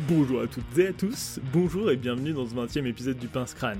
Bonjour 0.00 0.40
à 0.40 0.48
toutes 0.48 0.76
et 0.76 0.88
à 0.88 0.92
tous, 0.92 1.38
bonjour 1.52 1.88
et 1.88 1.94
bienvenue 1.94 2.32
dans 2.32 2.44
ce 2.44 2.54
20 2.54 2.78
e 2.78 2.86
épisode 2.88 3.16
du 3.16 3.28
Pince 3.28 3.54
Crâne. 3.54 3.78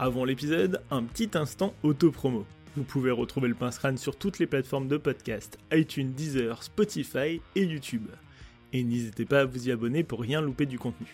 Avant 0.00 0.24
l'épisode, 0.24 0.82
un 0.90 1.04
petit 1.04 1.30
instant 1.34 1.74
auto-promo. 1.84 2.44
Vous 2.76 2.82
pouvez 2.82 3.12
retrouver 3.12 3.46
le 3.46 3.54
Pince 3.54 3.78
Crâne 3.78 3.98
sur 3.98 4.16
toutes 4.16 4.40
les 4.40 4.48
plateformes 4.48 4.88
de 4.88 4.96
podcast, 4.96 5.58
iTunes, 5.72 6.12
Deezer, 6.12 6.64
Spotify 6.64 7.40
et 7.54 7.62
YouTube. 7.62 8.08
Et 8.72 8.82
n'hésitez 8.82 9.24
pas 9.24 9.42
à 9.42 9.44
vous 9.44 9.68
y 9.68 9.70
abonner 9.70 10.02
pour 10.02 10.20
rien 10.20 10.40
louper 10.40 10.66
du 10.66 10.80
contenu. 10.80 11.06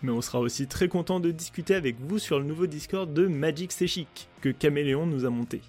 Mais 0.00 0.12
on 0.12 0.22
sera 0.22 0.40
aussi 0.40 0.66
très 0.66 0.88
content 0.88 1.20
de 1.20 1.30
discuter 1.30 1.74
avec 1.74 2.00
vous 2.00 2.18
sur 2.18 2.38
le 2.38 2.46
nouveau 2.46 2.66
Discord 2.66 3.12
de 3.12 3.26
Magic 3.26 3.70
C'est 3.70 3.86
Chic 3.86 4.30
que 4.40 4.48
Caméléon 4.48 5.04
nous 5.04 5.26
a 5.26 5.30
monté. 5.30 5.60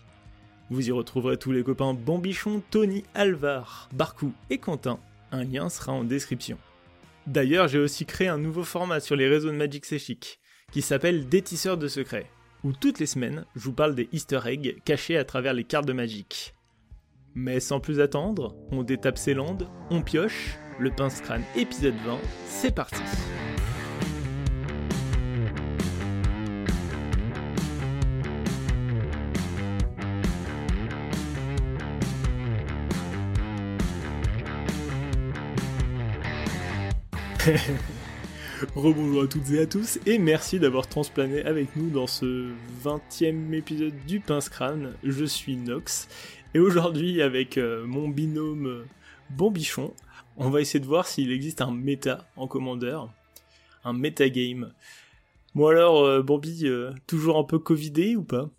Vous 0.69 0.87
y 0.87 0.91
retrouverez 0.93 1.35
tous 1.35 1.51
les 1.51 1.63
copains 1.63 1.93
Bambichon, 1.93 2.63
Tony, 2.71 3.03
Alvar, 3.13 3.89
Barcou 3.93 4.31
et 4.49 4.57
Quentin. 4.57 4.99
Un 5.33 5.43
lien 5.43 5.67
sera 5.67 5.91
en 5.91 6.05
description. 6.05 6.57
D'ailleurs, 7.27 7.67
j'ai 7.67 7.79
aussi 7.79 8.05
créé 8.05 8.29
un 8.29 8.37
nouveau 8.37 8.63
format 8.63 9.01
sur 9.01 9.17
les 9.17 9.27
réseaux 9.27 9.51
de 9.51 9.57
Magic 9.57 9.85
C'est 9.85 9.99
qui 10.71 10.81
s'appelle 10.81 11.27
Des 11.27 11.41
tisseurs 11.41 11.77
de 11.77 11.89
secrets, 11.89 12.31
où 12.63 12.71
toutes 12.71 12.99
les 12.99 13.05
semaines, 13.05 13.45
je 13.55 13.65
vous 13.65 13.73
parle 13.73 13.95
des 13.95 14.07
easter 14.13 14.39
eggs 14.45 14.77
cachés 14.85 15.17
à 15.17 15.25
travers 15.25 15.53
les 15.53 15.65
cartes 15.65 15.85
de 15.85 15.93
Magic. 15.93 16.55
Mais 17.35 17.59
sans 17.59 17.81
plus 17.81 17.99
attendre, 17.99 18.55
on 18.71 18.81
détape 18.81 19.17
ses 19.17 19.33
landes, 19.33 19.67
on 19.89 20.01
pioche, 20.01 20.57
le 20.79 20.89
pince 20.89 21.19
crâne 21.19 21.43
épisode 21.57 21.95
20, 22.05 22.17
c'est 22.47 22.73
parti 22.73 23.01
Rebonjour 38.75 39.23
à 39.23 39.27
toutes 39.27 39.49
et 39.51 39.59
à 39.61 39.65
tous 39.65 39.99
et 40.05 40.17
merci 40.19 40.59
d'avoir 40.59 40.87
transplané 40.87 41.43
avec 41.43 41.75
nous 41.75 41.89
dans 41.89 42.07
ce 42.07 42.51
20e 42.83 43.53
épisode 43.53 43.93
du 44.05 44.19
Pince 44.19 44.49
Crâne. 44.49 44.93
Je 45.03 45.23
suis 45.23 45.55
Nox 45.55 46.07
et 46.53 46.59
aujourd'hui 46.59 47.21
avec 47.21 47.57
euh, 47.57 47.85
mon 47.85 48.09
binôme 48.09 48.67
euh, 48.67 48.85
Bambichon, 49.29 49.93
on 50.35 50.49
va 50.49 50.61
essayer 50.61 50.79
de 50.79 50.85
voir 50.85 51.07
s'il 51.07 51.31
existe 51.31 51.61
un 51.61 51.71
méta 51.71 52.27
en 52.35 52.47
commandeur, 52.47 53.11
un 53.83 53.93
metagame. 53.93 54.73
Bon 55.55 55.67
alors 55.67 56.03
euh, 56.03 56.21
Bambi, 56.21 56.65
toujours 57.05 57.37
un 57.37 57.43
peu 57.43 57.59
covidé 57.59 58.15
ou 58.15 58.23
pas? 58.23 58.49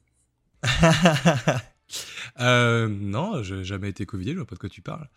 Euh, 2.41 2.87
Non, 2.87 3.43
j'ai 3.43 3.65
jamais 3.65 3.89
été 3.89 4.07
covidé, 4.07 4.33
je 4.33 4.37
vois 4.37 4.47
pas 4.47 4.55
de 4.55 4.61
quoi 4.61 4.69
tu 4.69 4.83
parles. 4.83 5.09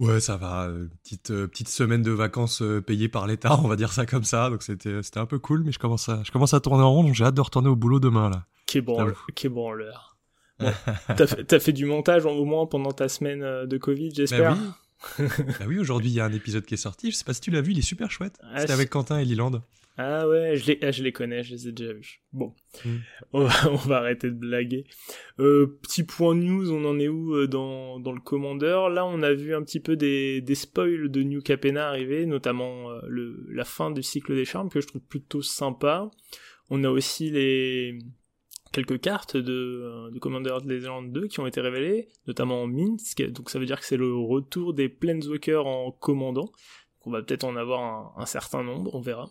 Ouais, 0.00 0.20
ça 0.20 0.36
va. 0.36 0.64
Euh, 0.64 0.88
petite, 1.02 1.30
euh, 1.30 1.46
petite 1.46 1.68
semaine 1.68 2.02
de 2.02 2.10
vacances 2.10 2.62
euh, 2.62 2.80
payées 2.80 3.08
par 3.08 3.26
l'État, 3.26 3.58
on 3.62 3.68
va 3.68 3.76
dire 3.76 3.92
ça 3.92 4.06
comme 4.06 4.24
ça. 4.24 4.50
Donc 4.50 4.62
c'était, 4.62 5.02
c'était 5.02 5.20
un 5.20 5.26
peu 5.26 5.38
cool, 5.38 5.62
mais 5.64 5.72
je 5.72 5.78
commence 5.78 6.08
à, 6.08 6.22
je 6.24 6.30
commence 6.30 6.54
à 6.54 6.60
tourner 6.60 6.82
en 6.82 6.92
rond, 6.92 7.04
donc 7.04 7.14
j'ai 7.14 7.24
hâte 7.24 7.34
de 7.34 7.40
retourner 7.40 7.68
au 7.68 7.76
boulot 7.76 8.00
demain, 8.00 8.30
là. 8.30 8.44
Qui 8.66 8.78
est 8.78 8.82
bon, 8.82 8.96
t'as, 11.16 11.26
fait, 11.26 11.58
fait 11.58 11.72
du 11.72 11.84
montage 11.84 12.24
au 12.26 12.44
moins 12.44 12.66
pendant 12.66 12.92
ta 12.92 13.08
semaine 13.08 13.66
de 13.66 13.76
Covid, 13.76 14.14
j'espère. 14.14 14.54
Bah 14.54 14.60
oui, 15.18 15.26
bah 15.58 15.64
oui 15.66 15.78
aujourd'hui 15.80 16.10
il 16.10 16.14
y 16.14 16.20
a 16.20 16.24
un 16.24 16.32
épisode 16.32 16.64
qui 16.64 16.74
est 16.74 16.78
sorti. 16.78 17.10
Je 17.10 17.16
sais 17.16 17.24
pas 17.24 17.34
si 17.34 17.40
tu 17.40 17.50
l'as 17.50 17.60
vu, 17.60 17.72
il 17.72 17.78
est 17.78 17.82
super 17.82 18.10
chouette. 18.10 18.38
Ah, 18.42 18.60
C'était 18.60 18.72
avec 18.72 18.88
Quentin 18.88 19.18
et 19.18 19.24
Liland. 19.24 19.60
Ah 19.96 20.26
ouais, 20.26 20.56
je 20.56 20.66
les, 20.66 20.78
ah, 20.82 20.90
je 20.90 21.04
les 21.04 21.12
connais, 21.12 21.44
je 21.44 21.54
les 21.54 21.68
ai 21.68 21.72
déjà 21.72 21.92
vus. 21.92 22.20
Bon, 22.32 22.52
hmm. 22.84 22.96
on, 23.32 23.44
va, 23.44 23.70
on, 23.70 23.76
va, 23.76 23.98
arrêter 23.98 24.28
de 24.28 24.34
blaguer. 24.34 24.86
Euh, 25.38 25.78
petit 25.82 26.02
point 26.02 26.34
news, 26.34 26.72
on 26.72 26.84
en 26.84 26.98
est 26.98 27.06
où 27.06 27.34
euh, 27.36 27.46
dans, 27.46 28.00
dans 28.00 28.10
le 28.10 28.20
commandeur 28.20 28.90
Là, 28.90 29.06
on 29.06 29.22
a 29.22 29.32
vu 29.32 29.54
un 29.54 29.62
petit 29.62 29.78
peu 29.78 29.94
des, 29.94 30.40
des 30.40 30.54
spoils 30.56 31.08
de 31.10 31.22
New 31.22 31.42
Capena 31.42 31.88
arriver, 31.88 32.26
notamment 32.26 32.90
euh, 32.90 33.00
le, 33.06 33.46
la 33.50 33.64
fin 33.64 33.92
du 33.92 34.02
cycle 34.02 34.34
des 34.34 34.44
charmes, 34.44 34.68
que 34.68 34.80
je 34.80 34.88
trouve 34.88 35.02
plutôt 35.02 35.42
sympa. 35.42 36.10
On 36.70 36.82
a 36.82 36.90
aussi 36.90 37.30
les 37.30 37.98
quelques 38.72 39.00
cartes 39.00 39.36
de, 39.36 40.10
de 40.10 40.18
Commander 40.18 40.56
Legends 40.64 41.02
2 41.02 41.28
qui 41.28 41.38
ont 41.38 41.46
été 41.46 41.60
révélées, 41.60 42.08
notamment 42.26 42.66
Minsk, 42.66 43.22
donc 43.30 43.48
ça 43.48 43.60
veut 43.60 43.66
dire 43.66 43.78
que 43.78 43.86
c'est 43.86 43.96
le 43.96 44.12
retour 44.12 44.74
des 44.74 44.88
Planeswalkers 44.88 45.64
en 45.64 45.92
commandant. 45.92 46.46
Donc 46.46 47.06
on 47.06 47.10
va 47.12 47.22
peut-être 47.22 47.44
en 47.44 47.54
avoir 47.54 47.82
un, 47.84 48.20
un 48.20 48.26
certain 48.26 48.64
nombre, 48.64 48.92
on 48.96 49.00
verra. 49.00 49.30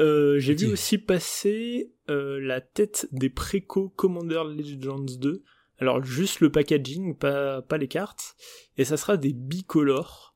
Euh, 0.00 0.38
j'ai 0.38 0.54
vu 0.54 0.72
aussi 0.72 0.98
passer 0.98 1.92
euh, 2.08 2.40
la 2.40 2.60
tête 2.60 3.08
des 3.12 3.30
préco 3.30 3.90
Commander 3.90 4.42
Legends 4.44 5.04
2. 5.18 5.42
Alors 5.78 6.02
juste 6.04 6.40
le 6.40 6.50
packaging, 6.50 7.16
pas, 7.16 7.62
pas 7.62 7.78
les 7.78 7.88
cartes. 7.88 8.36
Et 8.78 8.84
ça 8.84 8.96
sera 8.96 9.16
des 9.16 9.32
bicolores. 9.32 10.34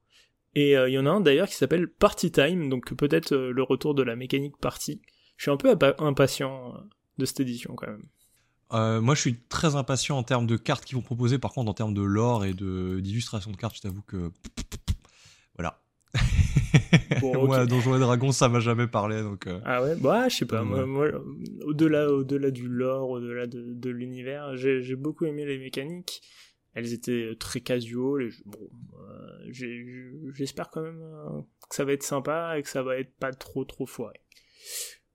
Et 0.55 0.71
il 0.71 0.77
euh, 0.77 0.89
y 0.89 0.99
en 0.99 1.07
a 1.07 1.11
un 1.11 1.21
d'ailleurs 1.21 1.49
qui 1.49 1.55
s'appelle 1.55 1.89
Party 1.89 2.31
Time, 2.33 2.69
donc 2.69 2.95
peut-être 2.95 3.35
le 3.35 3.63
retour 3.63 3.95
de 3.95 4.03
la 4.03 4.17
mécanique 4.17 4.57
party. 4.59 5.03
Je 5.37 5.45
suis 5.45 5.51
un 5.51 5.57
peu 5.57 5.77
impatient 5.99 6.75
de 7.19 7.25
cette 7.25 7.41
édition 7.41 7.75
quand 7.75 7.89
même. 7.89 9.03
moi, 9.03 9.15
je 9.15 9.21
suis 9.21 9.39
très 9.49 9.77
impatient 9.77 10.17
en 10.17 10.23
termes 10.23 10.47
de 10.47 10.57
cartes 10.57 10.85
qu'ils 10.85 10.97
vont 10.97 11.03
proposer. 11.03 11.39
Par 11.39 11.53
contre, 11.53 11.71
en 11.71 11.75
termes 11.75 11.95
de 11.95 12.03
lore 12.03 12.47
et 12.47 12.55
de 12.55 13.01
d'illustration 13.01 13.51
de 13.51 13.57
cartes, 13.57 13.77
je 13.77 13.83
t'avoue 13.83 14.03
que 14.03 14.31
voilà. 15.57 15.83
moi, 17.23 17.67
Donjons 17.67 17.97
et 17.97 18.01
Dragons, 18.01 18.33
ça 18.33 18.49
m'a 18.49 18.61
jamais 18.61 18.87
parlé, 18.87 19.23
donc. 19.23 19.47
Euh. 19.47 19.61
Ah 19.65 19.83
ouais, 19.83 19.97
bah 19.97 20.29
je 20.29 20.37
sais 20.37 20.47
pas. 20.47 20.63
Moi, 20.63 21.09
au-delà, 21.65 22.09
au-delà 22.11 22.51
du 22.51 22.69
lore, 22.69 23.11
au-delà 23.11 23.47
de, 23.47 23.75
de 23.75 23.91
l'univers, 23.91 24.57
j'ai 24.57 24.97
beaucoup 24.97 25.25
aimé 25.25 25.45
les 25.45 25.59
mécaniques. 25.59 26.23
Elles 26.75 26.93
étaient 26.93 27.31
très 27.39 27.61
casual. 27.61 28.23
Et 28.25 28.31
bon, 28.45 28.69
euh, 29.01 29.53
j'espère 30.35 30.69
quand 30.71 30.83
même 30.83 31.03
euh, 31.03 31.41
que 31.69 31.75
ça 31.75 31.85
va 31.85 31.93
être 31.93 32.03
sympa 32.03 32.59
et 32.59 32.63
que 32.63 32.69
ça 32.69 32.83
va 32.83 32.99
être 32.99 33.15
pas 33.19 33.33
trop 33.33 33.65
trop 33.65 33.87
foiré. 33.87 34.21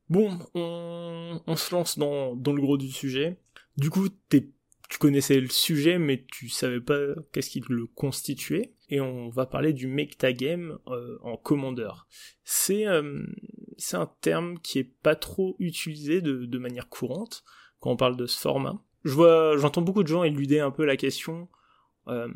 Bon, 0.09 0.40
on, 0.56 1.40
on 1.46 1.56
se 1.56 1.73
lance 1.73 2.00
dans, 2.00 2.35
dans 2.35 2.53
le 2.53 2.62
gros 2.62 2.78
du 2.78 2.90
sujet. 2.90 3.38
Du 3.78 3.90
coup, 3.90 4.09
t'es 4.09 4.50
tu 4.91 4.97
connaissais 4.97 5.40
le 5.40 5.47
sujet, 5.47 5.97
mais 5.97 6.25
tu 6.29 6.50
savais 6.50 6.81
pas 6.81 7.00
qu'est-ce 7.31 7.50
qui 7.50 7.63
le 7.69 7.88
constituait. 7.88 8.73
Et 8.91 9.00
on 9.00 9.29
va 9.29 9.46
parler 9.46 9.72
du 9.72 9.88
metagame 9.88 10.78
euh, 10.88 11.18
en 11.24 11.38
commandeur. 11.38 12.07
C'est 12.44 12.85
euh, 12.85 13.24
c'est 13.78 13.96
un 13.96 14.12
terme 14.19 14.59
qui 14.59 14.79
est 14.79 14.91
pas 15.02 15.16
trop 15.16 15.56
utilisé 15.59 16.22
de, 16.22 16.57
manière 16.57 16.90
courante 16.90 17.44
quand 17.79 17.90
on 17.90 17.96
parle 17.96 18.18
de 18.18 18.28
ce 18.28 18.38
format. 18.38 18.84
Je 19.06 19.13
vois, 19.13 19.57
j'entends 19.57 19.81
beaucoup 19.81 20.03
de 20.03 20.09
gens 20.09 20.24
éluder 20.24 20.59
un 20.59 20.72
peu 20.72 20.84
la 20.85 20.97
question 20.97 21.47
euh, 22.07 22.28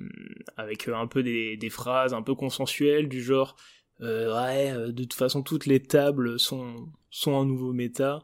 avec 0.56 0.88
un 0.88 1.08
peu 1.08 1.22
des, 1.22 1.70
phrases 1.70 2.14
un 2.14 2.24
peu 2.24 2.34
consensuelles 2.36 3.10
du 3.10 3.22
genre 3.22 3.58
ouais, 4.00 4.72
de 4.72 5.04
toute 5.04 5.14
façon 5.14 5.44
toutes 5.44 5.66
les 5.66 5.84
tables 5.84 6.40
sont 6.40 6.90
sont 7.10 7.38
un 7.38 7.46
nouveau 7.46 7.74
méta. 7.74 8.24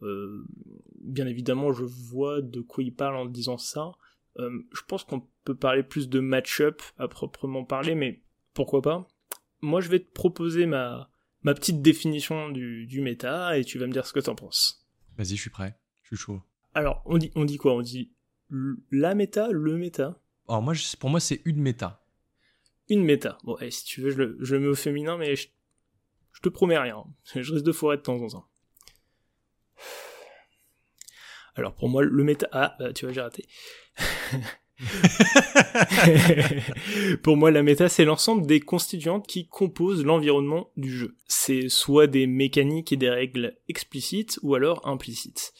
Bien 0.00 1.26
évidemment, 1.26 1.72
je 1.72 1.84
vois 1.84 2.40
de 2.40 2.60
quoi 2.60 2.84
il 2.84 2.94
parle 2.94 3.16
en 3.16 3.26
disant 3.26 3.58
ça. 3.58 3.92
Euh, 4.38 4.62
je 4.72 4.80
pense 4.86 5.04
qu'on 5.04 5.26
peut 5.44 5.54
parler 5.54 5.82
plus 5.82 6.08
de 6.08 6.20
match-up 6.20 6.82
à 6.98 7.08
proprement 7.08 7.64
parler, 7.64 7.94
mais 7.94 8.22
pourquoi 8.54 8.82
pas? 8.82 9.08
Moi, 9.60 9.80
je 9.80 9.88
vais 9.88 10.00
te 10.00 10.10
proposer 10.10 10.66
ma, 10.66 11.10
ma 11.42 11.54
petite 11.54 11.82
définition 11.82 12.48
du, 12.50 12.86
du 12.86 13.00
méta 13.00 13.58
et 13.58 13.64
tu 13.64 13.78
vas 13.78 13.86
me 13.86 13.92
dire 13.92 14.06
ce 14.06 14.12
que 14.12 14.20
t'en 14.20 14.34
penses. 14.34 14.86
Vas-y, 15.16 15.36
je 15.36 15.40
suis 15.42 15.50
prêt. 15.50 15.78
Je 16.02 16.08
suis 16.08 16.24
chaud. 16.24 16.42
Alors, 16.74 17.02
on 17.04 17.18
dit, 17.18 17.30
on 17.34 17.44
dit 17.44 17.58
quoi? 17.58 17.74
On 17.74 17.82
dit 17.82 18.12
la 18.90 19.14
méta, 19.14 19.50
le 19.50 19.76
méta? 19.76 20.20
Alors, 20.48 20.62
moi, 20.62 20.74
pour 20.98 21.10
moi, 21.10 21.20
c'est 21.20 21.42
une 21.44 21.60
méta. 21.60 22.04
Une 22.88 23.04
méta. 23.04 23.38
Bon, 23.44 23.56
si 23.70 23.84
tu 23.84 24.00
veux, 24.00 24.10
je 24.10 24.16
le, 24.18 24.36
je 24.40 24.56
le 24.56 24.62
mets 24.62 24.68
au 24.68 24.74
féminin, 24.74 25.16
mais 25.16 25.36
je, 25.36 25.48
je 26.32 26.40
te 26.40 26.48
promets 26.48 26.78
rien. 26.78 27.04
Je 27.34 27.52
risque 27.52 27.64
de 27.64 27.72
foirer 27.72 27.98
de 27.98 28.02
temps 28.02 28.20
en 28.20 28.28
temps. 28.28 28.48
Alors 31.54 31.74
pour 31.74 31.88
moi, 31.88 32.02
le 32.02 32.24
méta... 32.24 32.48
Ah, 32.52 32.76
bah, 32.78 32.92
tu 32.92 33.04
vois, 33.04 33.12
j'ai 33.12 33.20
raté. 33.20 33.46
pour 37.22 37.36
moi, 37.36 37.50
la 37.50 37.62
méta, 37.62 37.88
c'est 37.88 38.04
l'ensemble 38.04 38.46
des 38.46 38.60
constituantes 38.60 39.26
qui 39.26 39.48
composent 39.48 40.04
l'environnement 40.04 40.70
du 40.76 40.90
jeu. 40.90 41.16
C'est 41.26 41.68
soit 41.68 42.06
des 42.06 42.26
mécaniques 42.26 42.92
et 42.92 42.96
des 42.96 43.10
règles 43.10 43.58
explicites, 43.68 44.38
ou 44.42 44.54
alors 44.54 44.86
implicites. 44.86 45.52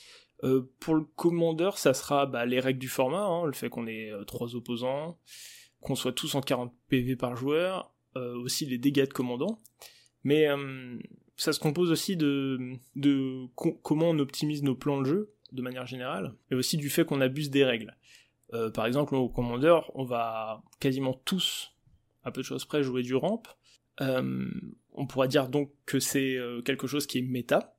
Euh, 0.44 0.72
pour 0.80 0.94
le 0.94 1.04
commandeur, 1.04 1.78
ça 1.78 1.94
sera 1.94 2.26
bah, 2.26 2.46
les 2.46 2.58
règles 2.58 2.80
du 2.80 2.88
format, 2.88 3.24
hein, 3.24 3.46
le 3.46 3.52
fait 3.52 3.68
qu'on 3.68 3.86
ait 3.86 4.10
euh, 4.10 4.24
trois 4.24 4.56
opposants, 4.56 5.18
qu'on 5.80 5.94
soit 5.94 6.12
tous 6.12 6.34
en 6.34 6.40
40 6.40 6.74
PV 6.88 7.16
par 7.16 7.36
joueur, 7.36 7.94
euh, 8.16 8.34
aussi 8.36 8.66
les 8.66 8.78
dégâts 8.78 9.08
de 9.08 9.12
commandant. 9.12 9.60
Mais 10.24 10.48
euh, 10.48 10.98
ça 11.36 11.52
se 11.52 11.60
compose 11.60 11.90
aussi 11.90 12.16
de, 12.16 12.58
de 12.94 13.46
comment 13.54 14.10
on 14.10 14.18
optimise 14.18 14.62
nos 14.62 14.74
plans 14.74 15.00
de 15.00 15.06
jeu 15.06 15.34
de 15.52 15.62
manière 15.62 15.86
générale, 15.86 16.34
mais 16.50 16.56
aussi 16.56 16.76
du 16.76 16.90
fait 16.90 17.04
qu'on 17.04 17.20
abuse 17.20 17.50
des 17.50 17.64
règles. 17.64 17.96
Euh, 18.52 18.70
par 18.70 18.86
exemple, 18.86 19.14
au 19.14 19.28
commandeur, 19.28 19.90
on 19.94 20.04
va 20.04 20.62
quasiment 20.80 21.14
tous, 21.14 21.72
à 22.22 22.30
peu 22.30 22.42
de 22.42 22.46
choses 22.46 22.64
près, 22.64 22.82
jouer 22.82 23.02
du 23.02 23.14
ramp. 23.14 23.42
Euh, 24.00 24.50
on 24.92 25.06
pourra 25.06 25.26
dire 25.26 25.48
donc 25.48 25.70
que 25.86 26.00
c'est 26.00 26.36
euh, 26.36 26.62
quelque 26.62 26.86
chose 26.86 27.06
qui 27.06 27.18
est 27.18 27.22
méta. 27.22 27.76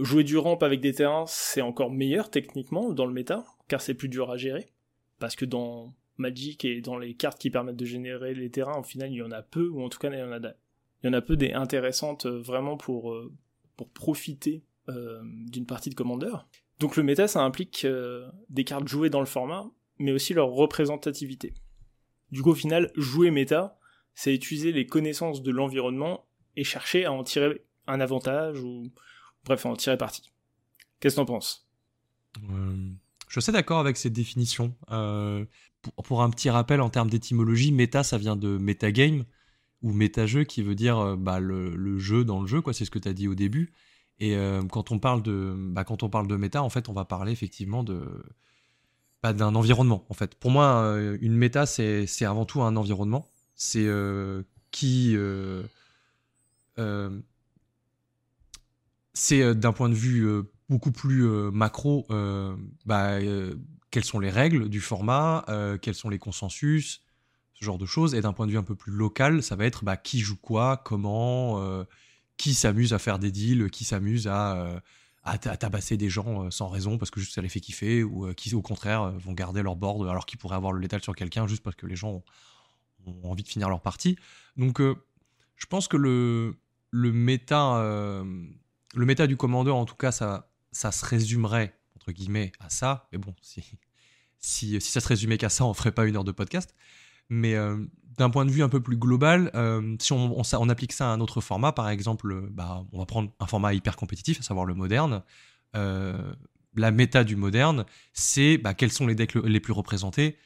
jouer 0.00 0.24
du 0.24 0.38
ramp 0.38 0.58
avec 0.58 0.80
des 0.80 0.94
terrains, 0.94 1.24
c'est 1.26 1.62
encore 1.62 1.90
meilleur 1.90 2.30
techniquement 2.30 2.92
dans 2.92 3.06
le 3.06 3.12
méta, 3.12 3.44
car 3.68 3.80
c'est 3.80 3.94
plus 3.94 4.08
dur 4.08 4.30
à 4.30 4.36
gérer. 4.36 4.72
Parce 5.18 5.36
que 5.36 5.44
dans 5.44 5.94
Magic 6.16 6.64
et 6.64 6.80
dans 6.80 6.98
les 6.98 7.14
cartes 7.14 7.38
qui 7.38 7.50
permettent 7.50 7.76
de 7.76 7.84
générer 7.84 8.34
les 8.34 8.50
terrains, 8.50 8.78
au 8.78 8.82
final, 8.82 9.10
il 9.10 9.16
y 9.16 9.22
en 9.22 9.30
a 9.30 9.42
peu, 9.42 9.68
ou 9.68 9.82
en 9.82 9.88
tout 9.88 9.98
cas, 9.98 10.10
il 10.10 10.18
y 10.18 11.08
en 11.08 11.12
a, 11.12 11.20
peu 11.20 11.36
des 11.36 11.52
intéressantes 11.52 12.26
vraiment 12.26 12.76
pour, 12.76 13.14
pour 13.76 13.88
profiter 13.90 14.64
d'une 14.88 15.66
partie 15.66 15.90
de 15.90 15.94
Commander. 15.94 16.32
Donc 16.82 16.96
le 16.96 17.02
méta, 17.02 17.28
ça 17.28 17.42
implique 17.42 17.86
des 18.50 18.64
cartes 18.64 18.88
jouées 18.88 19.08
dans 19.08 19.20
le 19.20 19.26
format, 19.26 19.70
mais 19.98 20.12
aussi 20.12 20.34
leur 20.34 20.48
représentativité. 20.48 21.54
Du 22.32 22.42
coup, 22.42 22.50
au 22.50 22.54
final, 22.54 22.90
jouer 22.96 23.30
méta, 23.30 23.78
c'est 24.14 24.34
utiliser 24.34 24.72
les 24.72 24.86
connaissances 24.86 25.42
de 25.42 25.50
l'environnement 25.50 26.26
et 26.56 26.64
chercher 26.64 27.04
à 27.04 27.12
en 27.12 27.22
tirer 27.22 27.64
un 27.86 28.00
avantage 28.00 28.60
ou 28.60 28.92
bref, 29.44 29.64
à 29.64 29.68
en 29.68 29.76
tirer 29.76 29.96
parti. 29.96 30.32
Qu'est-ce 31.00 31.16
que 31.16 31.20
t'en 31.20 31.26
penses? 31.26 31.68
Euh, 32.50 32.90
Je 33.28 33.32
suis 33.32 33.38
assez 33.38 33.52
d'accord 33.52 33.78
avec 33.78 33.96
cette 33.96 34.12
définition. 34.12 34.74
Euh, 34.90 35.44
pour, 36.04 36.22
un 36.22 36.30
petit 36.30 36.50
rappel 36.50 36.80
en 36.80 36.90
termes 36.90 37.10
d'étymologie, 37.10 37.72
méta, 37.72 38.02
ça 38.02 38.18
vient 38.18 38.36
de 38.36 38.58
metagame 38.58 39.24
ou 39.82 39.92
méta-jeu 39.92 40.44
qui 40.44 40.62
veut 40.62 40.74
dire 40.74 40.98
euh, 40.98 41.16
bah, 41.16 41.40
le, 41.40 41.98
jeu 41.98 42.24
dans 42.24 42.40
le 42.40 42.46
jeu, 42.46 42.60
quoi. 42.60 42.72
C'est 42.72 42.84
ce 42.84 42.90
que 42.90 42.98
tu 42.98 43.08
as 43.08 43.14
dit 43.14 43.28
au 43.28 43.34
début. 43.34 43.72
Et 44.20 44.36
quand 44.70 44.92
on 44.92 44.98
parle 45.00 45.22
de 45.22 45.54
bah, 45.56 45.84
quand 45.84 46.02
on 46.02 46.08
parle 46.08 46.28
de 46.28 46.36
méta, 46.36 46.62
en 46.62 46.70
fait, 46.70 46.88
on 46.88 46.92
va 46.92 47.04
parler 47.04 47.32
effectivement 47.32 47.82
de 47.82 48.24
bah, 49.22 49.32
d'un 49.32 49.54
environnement. 49.54 50.04
En 50.10 50.14
fait, 50.14 50.36
pour 50.36 50.50
moi, 50.52 50.96
une 51.20 51.34
méta, 51.34 51.66
c'est 51.66 52.24
avant 52.24 52.44
tout 52.44 52.62
un 52.62 52.76
environnement. 52.76 53.26
C'est 53.56 53.88
qui 54.70 55.16
c'est 59.14 59.54
d'un 59.54 59.72
point 59.72 59.88
de 59.88 59.94
vue 59.94 60.44
beaucoup 60.72 60.92
plus 60.92 61.26
euh, 61.26 61.50
macro, 61.50 62.06
euh, 62.10 62.56
bah, 62.86 63.18
euh, 63.20 63.54
quelles 63.90 64.04
sont 64.04 64.18
les 64.18 64.30
règles 64.30 64.70
du 64.70 64.80
format, 64.80 65.44
quels 65.82 65.94
sont 65.94 66.08
les 66.08 66.18
consensus, 66.18 67.02
ce 67.52 67.64
genre 67.64 67.76
de 67.76 67.84
choses. 67.84 68.14
Et 68.14 68.22
d'un 68.22 68.32
point 68.32 68.46
de 68.46 68.52
vue 68.52 68.58
un 68.58 68.62
peu 68.62 68.74
plus 68.74 68.92
local, 68.92 69.42
ça 69.42 69.54
va 69.54 69.66
être 69.66 69.84
bah, 69.84 69.98
qui 69.98 70.18
joue 70.20 70.38
quoi, 70.38 70.78
comment, 70.78 71.84
qui 72.36 72.54
s'amuse 72.54 72.92
à 72.92 72.98
faire 72.98 73.18
des 73.18 73.30
deals, 73.30 73.70
qui 73.70 73.84
s'amuse 73.84 74.26
à, 74.28 74.82
à, 75.22 75.38
tabasser 75.38 75.96
des 75.96 76.08
gens 76.08 76.50
sans 76.50 76.68
raison 76.68 76.98
parce 76.98 77.10
que 77.10 77.20
juste 77.20 77.34
ça 77.34 77.42
les 77.42 77.48
fait 77.48 77.60
kiffer, 77.60 78.02
ou 78.02 78.32
qui 78.34 78.54
au 78.54 78.62
contraire 78.62 79.12
vont 79.12 79.32
garder 79.32 79.62
leur 79.62 79.76
board 79.76 80.08
alors 80.08 80.26
qu'ils 80.26 80.38
pourraient 80.38 80.56
avoir 80.56 80.72
le 80.72 80.80
létal 80.80 81.02
sur 81.02 81.14
quelqu'un 81.14 81.46
juste 81.46 81.62
parce 81.62 81.76
que 81.76 81.86
les 81.86 81.96
gens 81.96 82.22
ont, 83.06 83.30
envie 83.30 83.42
de 83.42 83.48
finir 83.48 83.68
leur 83.68 83.80
partie. 83.80 84.16
Donc 84.56 84.80
je 84.80 85.66
pense 85.66 85.88
que 85.88 85.96
le, 85.96 86.56
le 86.90 87.12
méta... 87.12 87.80
le 87.82 89.06
méta 89.06 89.26
du 89.26 89.36
commandeur, 89.36 89.76
en 89.76 89.84
tout 89.84 89.96
cas, 89.96 90.12
ça, 90.12 90.46
se 90.72 91.04
résumerait, 91.04 91.78
entre 91.96 92.12
guillemets, 92.12 92.52
à 92.60 92.70
ça. 92.70 93.08
Mais 93.12 93.18
bon, 93.18 93.34
si, 94.42 94.80
ça 94.80 95.00
se 95.00 95.08
résumait 95.08 95.38
qu'à 95.38 95.48
ça, 95.48 95.64
on 95.64 95.74
ferait 95.74 95.92
pas 95.92 96.06
une 96.06 96.16
heure 96.16 96.24
de 96.24 96.32
podcast. 96.32 96.74
Mais 97.28 97.54
euh, 97.54 97.78
d'un 98.18 98.30
point 98.30 98.44
de 98.44 98.50
vue 98.50 98.62
un 98.62 98.68
peu 98.68 98.80
plus 98.80 98.96
global, 98.96 99.50
euh, 99.54 99.96
si 100.00 100.12
on, 100.12 100.68
applique 100.68 100.92
ça 100.92 101.10
à 101.10 101.12
un 101.12 101.20
autre 101.20 101.40
format, 101.40 101.72
par 101.72 101.88
exemple, 101.88 102.48
bah, 102.50 102.84
on 102.92 102.98
va 102.98 103.06
prendre 103.06 103.30
un 103.40 103.46
format 103.46 103.74
hyper 103.74 103.96
compétitif, 103.96 104.40
à 104.40 104.42
savoir 104.42 104.66
le 104.66 104.74
moderne. 104.74 105.22
Euh, 105.76 106.34
la 106.76 106.90
méta 106.90 107.24
du 107.24 107.36
moderne, 107.36 107.84
c'est 108.12 108.58
bah, 108.58 108.74
quels 108.74 108.92
sont 108.92 109.06
les 109.06 109.14
decks 109.14 109.34
les 109.34 109.60
plus 109.60 109.72
représentés. 109.72 110.36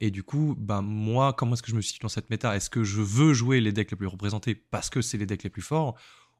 et 0.00 0.10
du 0.10 0.22
coup, 0.22 0.54
bah, 0.58 0.80
moi, 0.80 1.32
comment 1.32 1.54
est-ce 1.54 1.62
que 1.62 1.70
je 1.70 1.76
me 1.76 1.82
situe 1.82 2.00
dans 2.00 2.08
cette 2.08 2.30
méta? 2.30 2.56
Est-ce 2.56 2.70
que 2.70 2.84
je 2.84 3.02
veux 3.02 3.34
jouer 3.34 3.60
les 3.60 3.72
decks 3.72 3.90
les 3.90 3.96
plus 3.96 4.06
représentés 4.06 4.54
parce 4.54 4.88
que 4.88 5.02
c'est 5.02 5.18
les 5.18 5.26
decks 5.26 5.42
les 5.42 5.50
plus 5.50 5.62
forts? 5.62 5.94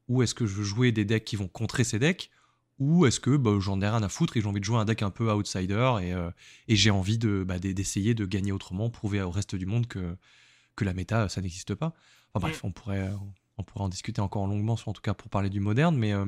Ou 0.07 0.23
est-ce 0.23 0.33
que 0.33 0.47
je 0.47 0.55
veux 0.55 0.63
jouer 0.63 0.91
des 0.91 1.05
decks 1.05 1.25
qui 1.25 1.35
vont 1.35 1.47
contrer 1.47 1.83
ces 1.83 1.99
decks? 1.99 2.31
Ou 2.79 3.05
est-ce 3.05 3.19
que 3.19 3.35
bah, 3.35 3.51
j'en 3.59 3.81
ai 3.81 3.87
rien 3.87 4.03
à 4.03 4.09
foutre 4.09 4.37
et 4.37 4.41
j'ai 4.41 4.47
envie 4.47 4.59
de 4.59 4.65
jouer 4.65 4.77
un 4.77 4.85
deck 4.85 5.01
un 5.01 5.09
peu 5.09 5.31
outsider 5.31 5.95
et, 6.01 6.13
euh, 6.13 6.29
et 6.67 6.75
j'ai 6.75 6.91
envie 6.91 7.17
de, 7.17 7.43
bah, 7.45 7.59
d'essayer 7.59 8.13
de 8.13 8.25
gagner 8.25 8.51
autrement, 8.51 8.89
prouver 8.89 9.21
au 9.21 9.31
reste 9.31 9.55
du 9.55 9.65
monde 9.65 9.87
que, 9.87 10.15
que 10.75 10.85
la 10.85 10.93
méta, 10.93 11.27
ça 11.29 11.41
n'existe 11.41 11.75
pas. 11.75 11.93
Enfin 12.33 12.47
bref, 12.47 12.63
mm. 12.63 12.67
on 12.67 12.71
pourrait, 12.71 13.11
on 13.57 13.63
pourrait 13.63 13.83
en 13.83 13.89
discuter 13.89 14.21
encore 14.21 14.45
longuement, 14.47 14.77
en 14.85 14.93
tout 14.93 15.01
cas 15.01 15.13
pour 15.13 15.29
parler 15.29 15.49
du 15.49 15.59
moderne, 15.59 15.97
mais 15.97 16.13
euh, 16.13 16.25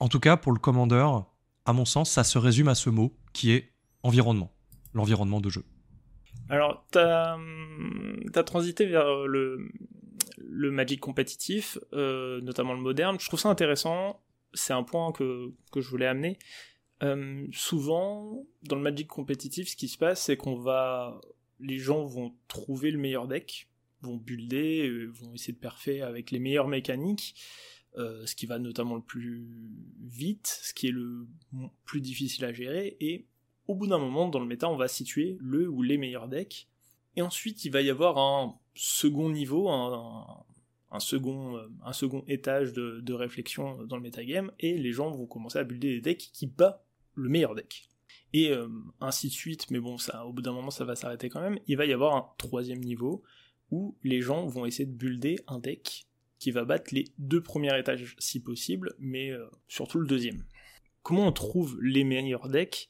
en 0.00 0.08
tout 0.08 0.20
cas 0.20 0.36
pour 0.36 0.52
le 0.52 0.58
commandeur, 0.58 1.26
à 1.66 1.72
mon 1.72 1.84
sens, 1.84 2.10
ça 2.10 2.24
se 2.24 2.38
résume 2.38 2.68
à 2.68 2.74
ce 2.74 2.90
mot 2.90 3.16
qui 3.32 3.52
est 3.52 3.72
environnement, 4.02 4.52
l'environnement 4.92 5.40
de 5.40 5.50
jeu. 5.50 5.64
Alors, 6.50 6.84
tu 6.92 6.98
as, 6.98 7.38
as, 8.34 8.42
transité 8.42 8.86
vers 8.86 9.26
le, 9.26 9.68
le 10.38 10.70
Magic 10.70 11.00
compétitif, 11.00 11.78
euh, 11.92 12.40
notamment 12.42 12.74
le 12.74 12.80
moderne. 12.80 13.16
Je 13.18 13.26
trouve 13.26 13.40
ça 13.40 13.48
intéressant 13.48 14.20
c'est 14.54 14.72
un 14.72 14.82
point 14.82 15.12
que, 15.12 15.52
je 15.74 15.88
voulais 15.88 16.06
amener. 16.06 16.38
Euh, 17.02 17.46
souvent, 17.52 18.46
dans 18.62 18.76
le 18.76 18.82
Magic 18.82 19.06
compétitif, 19.06 19.68
ce 19.68 19.76
qui 19.76 19.88
se 19.88 19.98
passe, 19.98 20.24
c'est 20.24 20.36
qu'on 20.36 20.56
va. 20.56 21.20
Les 21.60 21.78
gens 21.78 22.04
vont 22.04 22.34
trouver 22.48 22.90
le 22.90 22.98
meilleur 22.98 23.28
deck, 23.28 23.68
vont 24.00 24.16
builder, 24.16 24.88
euh, 24.88 25.06
vont 25.06 25.34
essayer 25.34 25.52
de 25.52 25.58
parfaire 25.58 26.06
avec 26.06 26.30
les 26.30 26.38
meilleures 26.38 26.68
mécaniques, 26.68 27.34
euh, 27.96 28.26
ce 28.26 28.34
qui 28.34 28.46
va 28.46 28.58
notamment 28.58 28.96
le 28.96 29.02
plus 29.02 29.46
vite, 30.02 30.58
ce 30.62 30.74
qui 30.74 30.88
est 30.88 30.92
le 30.92 31.26
plus 31.84 32.00
difficile 32.00 32.44
à 32.44 32.52
gérer, 32.52 32.96
et 33.00 33.26
au 33.66 33.74
bout 33.74 33.86
d'un 33.86 33.98
moment, 33.98 34.28
dans 34.28 34.40
le 34.40 34.46
méta, 34.46 34.68
on 34.68 34.76
va 34.76 34.88
situer 34.88 35.36
le 35.40 35.68
ou 35.68 35.82
les 35.82 35.96
meilleurs 35.96 36.28
decks. 36.28 36.68
Et 37.16 37.22
ensuite, 37.22 37.64
il 37.64 37.70
va 37.70 37.80
y 37.80 37.90
avoir 37.90 38.18
un 38.18 38.58
second 38.74 39.30
niveau, 39.30 39.68
un, 39.68 40.44
un 40.94 41.00
second, 41.00 41.56
euh, 41.56 41.68
un 41.84 41.92
second 41.92 42.24
étage 42.28 42.72
de, 42.72 43.12
réflexion 43.12 43.84
dans 43.84 43.96
le 43.96 44.02
metagame, 44.02 44.52
et 44.60 44.78
les 44.78 44.92
gens 44.92 45.10
vont 45.10 45.26
commencer 45.26 45.58
à 45.58 45.64
builder 45.64 45.94
des 45.94 46.00
decks 46.00 46.30
qui 46.32 46.46
battent 46.46 46.84
le 47.14 47.28
meilleur 47.28 47.54
deck. 47.54 47.88
Et 48.32 48.50
euh, 48.50 48.68
ainsi 49.00 49.28
de 49.28 49.32
suite, 49.32 49.70
mais 49.70 49.80
bon, 49.80 49.98
ça, 49.98 50.24
au 50.24 50.32
bout 50.32 50.42
d'un 50.42 50.52
moment, 50.52 50.70
ça 50.70 50.84
va 50.84 50.94
s'arrêter 50.94 51.28
quand 51.28 51.40
même. 51.40 51.58
Il 51.66 51.76
va 51.76 51.84
y 51.84 51.92
avoir 51.92 52.14
un 52.14 52.28
troisième 52.38 52.78
niveau 52.78 53.22
où 53.70 53.96
les 54.04 54.20
gens 54.20 54.46
vont 54.46 54.66
essayer 54.66 54.86
de 54.86 54.94
builder 54.94 55.40
un 55.48 55.58
deck 55.58 56.06
qui 56.38 56.52
va 56.52 56.64
battre 56.64 56.94
les 56.94 57.06
deux 57.18 57.42
premiers 57.42 57.76
étages 57.78 58.14
si 58.18 58.40
possible, 58.40 58.94
mais 58.98 59.30
euh, 59.30 59.44
surtout 59.66 59.98
le 59.98 60.06
deuxième. 60.06 60.44
Comment 61.02 61.26
on 61.26 61.32
trouve 61.32 61.76
les 61.82 62.04
meilleurs 62.04 62.48
decks 62.48 62.88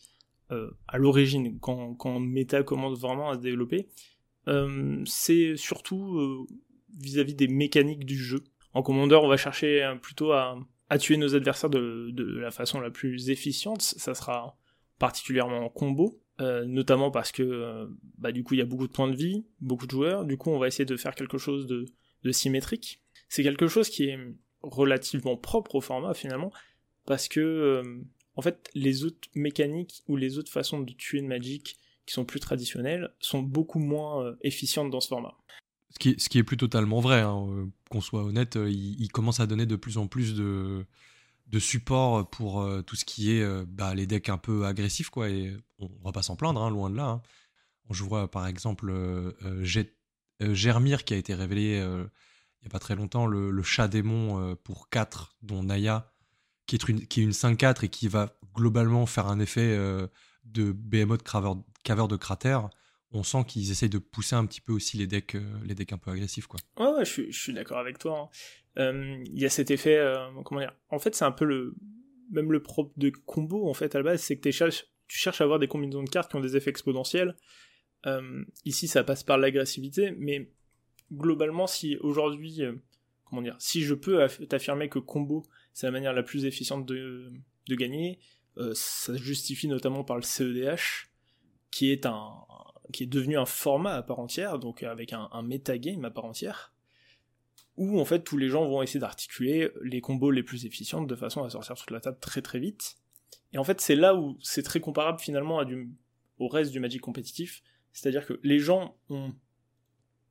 à 0.87 0.99
l'origine, 0.99 1.59
quand, 1.59 1.95
quand 1.95 2.21
méta 2.21 2.63
commence 2.63 3.01
vraiment 3.01 3.31
à 3.31 3.35
se 3.35 3.41
développer? 3.41 3.89
C'est 5.05 5.57
surtout 5.57 6.47
vis-à-vis 6.99 7.35
des 7.35 7.49
mécaniques 7.49 8.05
du 8.05 8.17
jeu. 8.17 8.45
En 8.75 8.83
commandeur, 8.83 9.23
on 9.23 9.29
va 9.29 9.37
chercher 9.37 9.83
euh, 9.83 9.95
plutôt 9.95 10.33
à, 10.33 10.59
tuer 11.01 11.17
nos 11.17 11.35
adversaires 11.35 11.71
de, 11.71 12.13
la 12.17 12.51
façon 12.51 12.81
la 12.81 12.91
plus 12.91 13.31
efficiente. 13.31 13.83
Ça 13.83 14.15
sera 14.15 14.57
particulièrement 14.99 15.59
en 15.59 15.69
combo, 15.69 16.21
euh, 16.41 16.65
notamment 16.67 17.11
parce 17.11 17.33
que 17.33 17.43
euh, 17.43 17.87
bah, 18.19 18.31
du 18.31 18.45
coup 18.45 18.55
il 18.55 18.59
y 18.59 18.63
a 18.63 18.67
beaucoup 18.67 18.87
de 18.87 18.93
points 18.93 19.09
de 19.09 19.17
vie, 19.17 19.45
beaucoup 19.61 19.87
de 19.87 19.91
joueurs. 19.91 20.25
Du 20.25 20.37
coup, 20.37 20.51
on 20.51 20.59
va 20.59 20.69
essayer 20.69 20.85
de 20.85 20.97
faire 20.97 21.15
quelque 21.15 21.39
chose 21.39 21.67
de, 21.67 21.87
symétrique. 22.31 23.01
C'est 23.29 23.43
quelque 23.43 23.67
chose 23.67 23.89
qui 23.89 24.05
est 24.05 24.19
relativement 24.63 25.37
propre 25.37 25.75
au 25.75 25.81
format 25.81 26.15
finalement, 26.15 26.53
parce 27.07 27.29
que 27.29 27.83
en 28.37 28.41
fait 28.41 28.71
les 28.75 29.05
autres 29.05 29.29
mécaniques 29.35 30.03
ou 30.09 30.17
les 30.17 30.39
autres 30.39 30.51
façons 30.51 30.81
de 30.81 30.93
tuer 30.95 31.19
une 31.19 31.27
Magic 31.27 31.77
qui 32.07 32.15
sont 32.15 32.25
plus 32.25 32.41
traditionnelles 32.41 33.11
sont 33.19 33.43
beaucoup 33.43 33.79
moins 33.79 34.35
efficientes 34.41 34.91
dans 34.91 35.01
ce 35.01 35.09
format. 35.09 35.37
Ce 35.91 36.29
qui, 36.29 36.39
est 36.39 36.43
plus 36.43 36.57
totalement 36.57 37.01
vrai, 37.01 37.21
hein, 37.21 37.47
euh, 37.49 37.67
qu'on 37.89 38.01
soit 38.01 38.25
honnête, 38.25 38.57
euh, 38.57 38.69
il, 38.69 39.09
commence 39.13 39.39
à 39.39 39.47
donner 39.47 39.65
de 39.65 39.77
plus 39.77 39.97
en 39.97 40.09
plus 40.09 40.35
de, 40.35 40.85
de 41.47 41.59
support 41.61 42.29
pour 42.31 42.63
euh, 42.63 42.83
tout 42.83 42.97
ce 42.97 43.05
qui 43.05 43.31
est 43.31 43.65
bah, 43.67 43.95
les 43.95 44.07
decks 44.07 44.29
un 44.29 44.39
peu 44.39 44.67
agressifs, 44.67 45.11
quoi. 45.11 45.31
Et 45.31 45.57
on, 45.79 45.89
va 46.05 46.11
pas 46.11 46.23
s'en 46.23 46.35
plaindre, 46.35 46.61
hein, 46.61 46.71
loin 46.71 46.91
de 46.91 46.97
là. 46.97 47.09
Hein. 47.09 47.23
Je 47.91 48.03
vois 48.03 48.31
par 48.31 48.47
exemple 48.47 48.93
Germir 50.41 51.05
qui 51.05 51.13
a 51.13 51.19
été 51.19 51.35
révélé 51.35 51.77
il 51.77 52.65
y 52.65 52.67
a 52.67 52.71
pas 52.71 52.79
très 52.79 52.97
longtemps, 52.97 53.27
le, 53.27 53.63
chat 53.63 53.89
démon 53.89 54.57
pour 54.65 54.89
4, 54.89 55.37
dont 55.43 55.63
Naya, 55.63 56.11
qui 56.67 56.77
est 56.77 56.89
une, 56.89 57.07
qui 57.07 57.21
est 57.21 57.25
une 57.25 57.33
5-4 57.33 57.85
et 57.85 57.89
qui 57.91 58.09
va 58.09 58.39
globalement 58.55 59.05
faire 59.05 59.27
un 59.27 59.39
effet 59.39 59.77
de 60.45 60.73
Behemoth 60.73 61.23
caveur 61.83 62.09
de 62.09 62.17
cratère 62.17 62.71
on 63.15 63.23
sent 63.23 63.45
qu'ils 63.47 63.71
essayent 63.71 63.89
de 63.89 63.99
pousser 63.99 64.35
un 64.35 64.45
petit 64.45 64.61
peu 64.61 64.73
aussi 64.73 64.97
les 64.97 65.07
decks, 65.07 65.37
euh, 65.37 65.85
un 65.93 65.99
peu 65.99 66.11
agressifs, 66.11 66.47
quoi. 66.47 66.61
Ouais, 66.79 67.05
je, 67.05 67.31
suis, 67.31 67.53
d'accord 67.55 67.79
avec 67.79 67.99
toi. 67.99 68.19
Hein. 68.77 68.83
Euh, 68.83 69.23
il 69.27 69.41
y 69.41 69.47
a 69.47 69.51
cet 69.51 69.71
effet, 69.71 69.97
euh, 69.97 70.29
comment 70.45 70.61
dire 70.61 70.75
En 70.91 70.99
fait, 70.99 71.15
c'est 71.15 71.25
un 71.25 71.33
peu 71.33 71.45
le, 71.45 71.77
même 72.31 72.51
le 72.51 72.63
propre 72.63 72.93
de 72.97 73.11
combo 73.11 73.69
en 73.69 73.75
fait 73.75 73.95
à 73.95 73.99
la 73.99 74.05
base, 74.05 74.21
c'est 74.21 74.37
que 74.37 74.49
tu 74.49 74.53
cherches 75.17 75.41
à 75.41 75.45
avoir 75.45 75.61
des 75.61 75.69
combinaisons 75.69 76.03
de 76.03 76.11
cartes 76.11 76.31
qui 76.31 76.37
ont 76.37 76.41
des 76.41 76.57
effets 76.57 76.71
exponentiels. 76.71 77.37
ici, 78.65 78.89
ça 78.89 79.05
passe 79.05 79.23
par 79.23 79.39
l'agressivité, 79.39 80.13
mais 80.19 80.51
globalement, 81.13 81.67
si 81.67 81.97
aujourd'hui, 81.99 82.63
comment 83.25 83.43
dire, 83.43 83.57
si 83.61 83.83
je 83.83 83.95
peux 83.95 84.27
t'affirmer 84.49 84.89
que 84.89 84.99
combo 84.99 85.45
c'est 85.73 85.87
la 85.87 85.93
manière 85.93 86.13
la 86.13 86.23
plus 86.23 86.45
efficiente 86.45 86.87
de 86.87 87.31
gagner, 87.69 88.19
ça 88.57 89.17
se 89.17 89.23
justifie 89.23 89.69
notamment 89.69 90.03
par 90.03 90.17
le 90.17 90.23
CEDH, 90.23 91.11
qui 91.71 91.91
est 91.91 92.07
un, 92.07 92.33
qui 92.93 93.05
est 93.05 93.07
devenu 93.07 93.39
un 93.39 93.47
format 93.47 93.95
à 93.95 94.03
part 94.03 94.21
entière, 94.21 94.59
donc 94.59 94.83
avec 94.83 95.13
un, 95.13 95.29
un 95.33 95.43
metagame 95.43 96.05
à 96.05 96.11
part 96.11 96.25
entière, 96.25 96.73
où 97.77 98.01
en 98.01 98.05
fait 98.05 98.23
tous 98.23 98.37
les 98.37 98.49
gens 98.49 98.67
vont 98.67 98.83
essayer 98.83 99.01
d'articuler 99.01 99.71
les 99.83 100.01
combos 100.01 100.31
les 100.31 100.43
plus 100.43 100.67
efficientes 100.67 101.07
de 101.07 101.17
façon 101.17 101.43
à 101.45 101.51
sortir 101.51 101.77
toute 101.77 101.91
la 101.91 102.01
table 102.01 102.19
très 102.21 102.43
très 102.43 102.59
vite. 102.59 102.97
Et 103.53 103.59
en 103.59 103.65
fait 103.65 103.81
c'est 103.81 103.97
là 103.97 104.15
où 104.15 104.39
c'est 104.41 104.63
très 104.63 104.81
comparable 104.81 105.19
finalement 105.19 105.63
au 106.39 106.49
reste 106.49 106.73
du 106.73 106.81
Magic 106.81 107.01
compétitif, 107.01 107.63
c'est-à-dire 107.93 108.27
que 108.27 108.39
les 108.43 108.59
gens 108.59 108.97
ont 109.09 109.33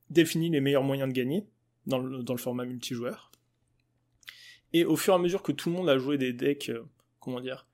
défini 0.09 0.49
les 0.49 0.61
meilleurs 0.61 0.83
moyens 0.83 1.09
de 1.09 1.13
gagner, 1.13 1.47
dans 1.85 1.99
le, 1.99 2.23
dans 2.23 2.33
le 2.33 2.39
format 2.39 2.65
multijoueur. 2.65 3.31
Et 4.73 4.85
au 4.85 4.95
fur 4.95 5.13
et 5.13 5.15
à 5.15 5.19
mesure 5.19 5.43
que 5.43 5.51
tout 5.51 5.69
le 5.69 5.75
monde 5.75 5.89
a 5.89 5.97
joué 5.97 6.17
des 6.17 6.33
decks, 6.33 6.69
euh, 6.69 6.83
comment 7.19 7.39
dire, 7.39 7.67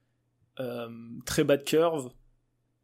euh, 0.60 0.90
très 1.26 1.44
bas 1.44 1.58
de 1.58 1.64
curve, 1.64 2.12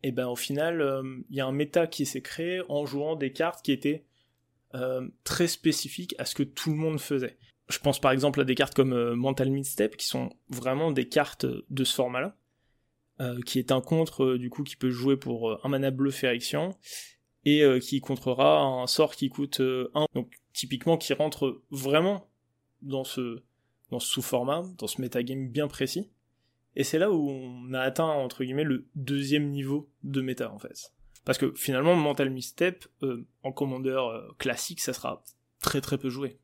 et 0.06 0.12
ben 0.12 0.28
au 0.28 0.36
final, 0.36 0.82
euh, 0.82 1.02
il 1.32 1.36
y 1.36 1.42
a 1.42 1.48
un 1.48 1.52
méta 1.52 1.88
qui 1.88 2.06
s'est 2.06 2.22
créé 2.22 2.62
en 2.70 2.86
jouant 2.86 3.16
des 3.16 3.34
cartes 3.34 3.66
qui 3.66 3.72
étaient 3.72 4.06
très 5.24 5.48
spécifiques 5.48 6.16
à 6.18 6.26
ce 6.26 6.36
que 6.36 6.44
tout 6.44 6.70
le 6.70 6.76
monde 6.76 7.00
faisait. 7.00 7.38
Je 7.70 7.80
pense 7.80 7.98
par 7.98 8.12
exemple 8.12 8.42
à 8.42 8.44
des 8.44 8.56
cartes 8.56 8.76
comme 8.76 9.14
Mental 9.14 9.50
Midstep, 9.50 9.96
qui 9.96 10.06
sont 10.06 10.32
vraiment 10.50 10.92
des 10.92 11.08
cartes 11.08 11.46
de 11.46 11.84
ce 11.86 11.96
format-là, 11.96 12.36
qui 13.46 13.58
est 13.58 13.72
un 13.72 13.80
contre 13.80 14.36
du 14.36 14.50
coup 14.50 14.64
qui 14.64 14.76
peut 14.76 14.90
jouer 14.90 15.16
pour 15.16 15.66
un 15.66 15.70
mana 15.70 15.92
bleu 15.92 16.12
Férixian, 16.12 16.78
et 17.46 17.64
qui 17.80 18.02
contrera 18.02 18.64
un 18.64 18.86
sort 18.86 19.16
qui 19.16 19.30
coûte 19.30 19.62
1, 19.62 20.08
donc 20.14 20.34
typiquement 20.52 20.98
qui 20.98 21.14
rentre 21.14 21.62
vraiment 21.72 22.28
dans 22.82 23.06
ce 23.06 23.44
dans 23.92 24.02
ce 24.02 24.10
sous-format, 24.10 24.64
dans 24.78 24.88
ce 24.88 25.00
metagame 25.00 25.48
bien 25.48 25.70
précis. 25.70 26.12
Et 26.76 26.84
c'est 26.84 27.00
là 27.00 27.12
où 27.12 27.30
on 27.30 27.74
a 27.74 27.80
atteint, 27.80 28.06
entre 28.06 28.44
guillemets, 28.44 28.64
le 28.64 28.88
deuxième 28.96 29.50
niveau 29.50 29.90
de 30.04 30.22
méta, 30.22 30.52
en 30.52 30.60
fait. 30.60 30.94
Parce 31.24 31.38
que 31.38 31.54
finalement, 31.56 31.96
Mental 31.96 32.30
Misstep, 32.30 32.86
euh, 33.04 33.26
en 33.44 33.52
commandeur 33.52 34.08
euh, 34.08 34.28
classique, 34.38 34.82
ça 34.82 34.94
sera 34.94 35.24
très 35.60 35.82
très 35.82 35.98
peu 35.98 36.10
joué. 36.10 36.38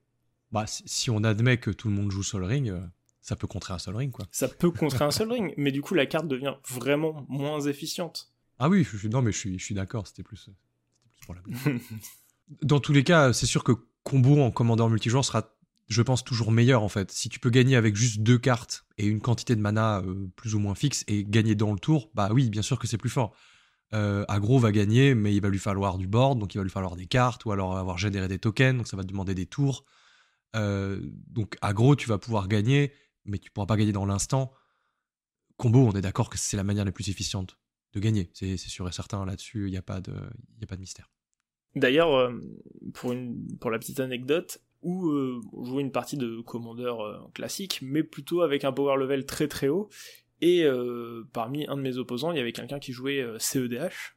Bah, 0.51 0.65
si 0.67 1.09
on 1.09 1.23
admet 1.23 1.57
que 1.57 1.71
tout 1.71 1.88
le 1.88 1.93
monde 1.93 2.11
joue 2.11 2.23
Sol 2.23 2.43
Ring, 2.43 2.69
euh, 2.69 2.81
ça 3.21 3.35
peut 3.35 3.47
contrer 3.47 3.73
un 3.73 3.79
Sol 3.79 3.95
Ring, 3.95 4.11
quoi. 4.11 4.25
Ça 4.31 4.47
peut 4.47 4.71
contrer 4.71 5.03
un 5.05 5.11
Sol 5.11 5.31
Ring, 5.31 5.53
mais 5.57 5.71
du 5.71 5.81
coup, 5.81 5.93
la 5.93 6.05
carte 6.05 6.27
devient 6.27 6.55
vraiment 6.67 7.25
moins 7.29 7.61
efficiente. 7.61 8.33
Ah 8.57 8.69
oui, 8.69 8.83
je, 8.83 9.07
non, 9.07 9.21
mais 9.21 9.31
je 9.31 9.38
suis, 9.38 9.59
je 9.59 9.63
suis 9.63 9.75
d'accord, 9.75 10.07
c'était 10.07 10.23
plus, 10.23 10.50
plus 11.13 11.25
pour 11.25 11.35
la 11.35 11.41
Dans 12.63 12.79
tous 12.79 12.91
les 12.91 13.03
cas, 13.03 13.33
c'est 13.33 13.45
sûr 13.45 13.63
que 13.63 13.73
combo 14.03 14.41
en 14.41 14.51
commandeur 14.51 14.89
multijoueur 14.89 15.23
sera 15.23 15.55
je 15.91 16.01
pense, 16.01 16.24
toujours 16.24 16.51
meilleur 16.51 16.83
en 16.83 16.89
fait. 16.89 17.12
Si 17.12 17.27
tu 17.27 17.39
peux 17.39 17.50
gagner 17.50 17.75
avec 17.75 17.98
juste 17.98 18.21
deux 18.21 18.38
cartes 18.38 18.86
et 18.98 19.05
une 19.05 19.19
quantité 19.19 19.57
de 19.57 19.62
mana 19.62 20.00
euh, 20.00 20.27
plus 20.38 20.55
ou 20.55 20.60
moins 20.60 20.74
fixe 20.74 21.03
et 21.07 21.25
gagner 21.25 21.53
dans 21.53 21.74
le 21.74 21.79
tour, 21.79 22.10
bah 22.13 22.29
oui, 22.31 22.50
bien 22.50 22.62
sûr 22.62 22.79
que 22.79 22.88
c'est 22.88 22.98
plus 22.98 23.10
fort. 23.10 23.36
Euh, 23.93 24.24
Agro 24.29 24.57
va 24.57 24.71
gagner, 24.71 25.15
mais 25.15 25.36
il 25.36 25.41
va 25.41 25.50
lui 25.50 25.60
falloir 25.60 25.98
du 25.98 26.07
board, 26.07 26.39
donc 26.39 26.55
il 26.55 26.60
va 26.60 26.63
lui 26.63 26.69
falloir 26.69 26.95
des 26.95 27.07
cartes, 27.07 27.43
ou 27.43 27.51
alors 27.51 27.77
avoir 27.77 27.98
généré 27.98 28.29
des 28.29 28.39
tokens, 28.39 28.77
donc 28.77 28.88
ça 28.88 28.95
va 28.95 29.03
demander 29.03 29.36
des 29.36 29.45
tours. 29.45 29.83
Euh, 30.55 31.01
donc 31.27 31.57
Agro, 31.62 31.98
tu 31.98 32.07
vas 32.07 32.17
pouvoir 32.17 32.48
gagner, 32.48 32.93
mais 33.25 33.38
tu 33.38 33.51
pourras 33.51 33.67
pas 33.67 33.75
gagner 33.75 33.91
dans 33.91 34.05
l'instant. 34.05 34.53
Combo, 35.57 35.86
on 35.86 35.91
est 35.91 36.01
d'accord 36.01 36.29
que 36.29 36.38
c'est 36.38 36.55
la 36.55 36.63
manière 36.63 36.86
la 36.86 36.93
plus 36.93 37.10
efficiente 37.10 37.57
de 37.91 38.00
gagner, 38.00 38.31
c'est 38.33 38.55
sûr 38.55 38.88
et 38.88 38.93
certain 38.93 39.25
là-dessus, 39.25 39.67
il 39.67 39.71
n'y 39.71 39.77
a, 39.77 39.81
pas 39.81 40.00
de, 40.00 40.13
a 40.13 40.65
pas 40.65 40.77
de 40.77 40.81
mystère. 40.81 41.12
D'ailleurs, 41.75 42.31
pour, 42.93 43.13
pour 43.60 43.71
la 43.71 43.77
petite 43.77 44.00
anecdote, 44.00 44.62
ou 44.81 45.09
euh, 45.09 45.41
jouer 45.63 45.81
une 45.81 45.91
partie 45.91 46.17
de 46.17 46.41
commandeur 46.41 47.01
euh, 47.01 47.19
classique, 47.33 47.79
mais 47.81 48.03
plutôt 48.03 48.41
avec 48.41 48.63
un 48.63 48.71
power 48.71 48.97
level 48.97 49.25
très 49.25 49.47
très 49.47 49.67
haut. 49.67 49.89
Et 50.41 50.63
euh, 50.63 51.23
parmi 51.33 51.67
un 51.67 51.77
de 51.77 51.81
mes 51.81 51.97
opposants, 51.97 52.31
il 52.31 52.38
y 52.38 52.41
avait 52.41 52.51
quelqu'un 52.51 52.79
qui 52.79 52.93
jouait 52.93 53.23
CEDH. 53.38 54.15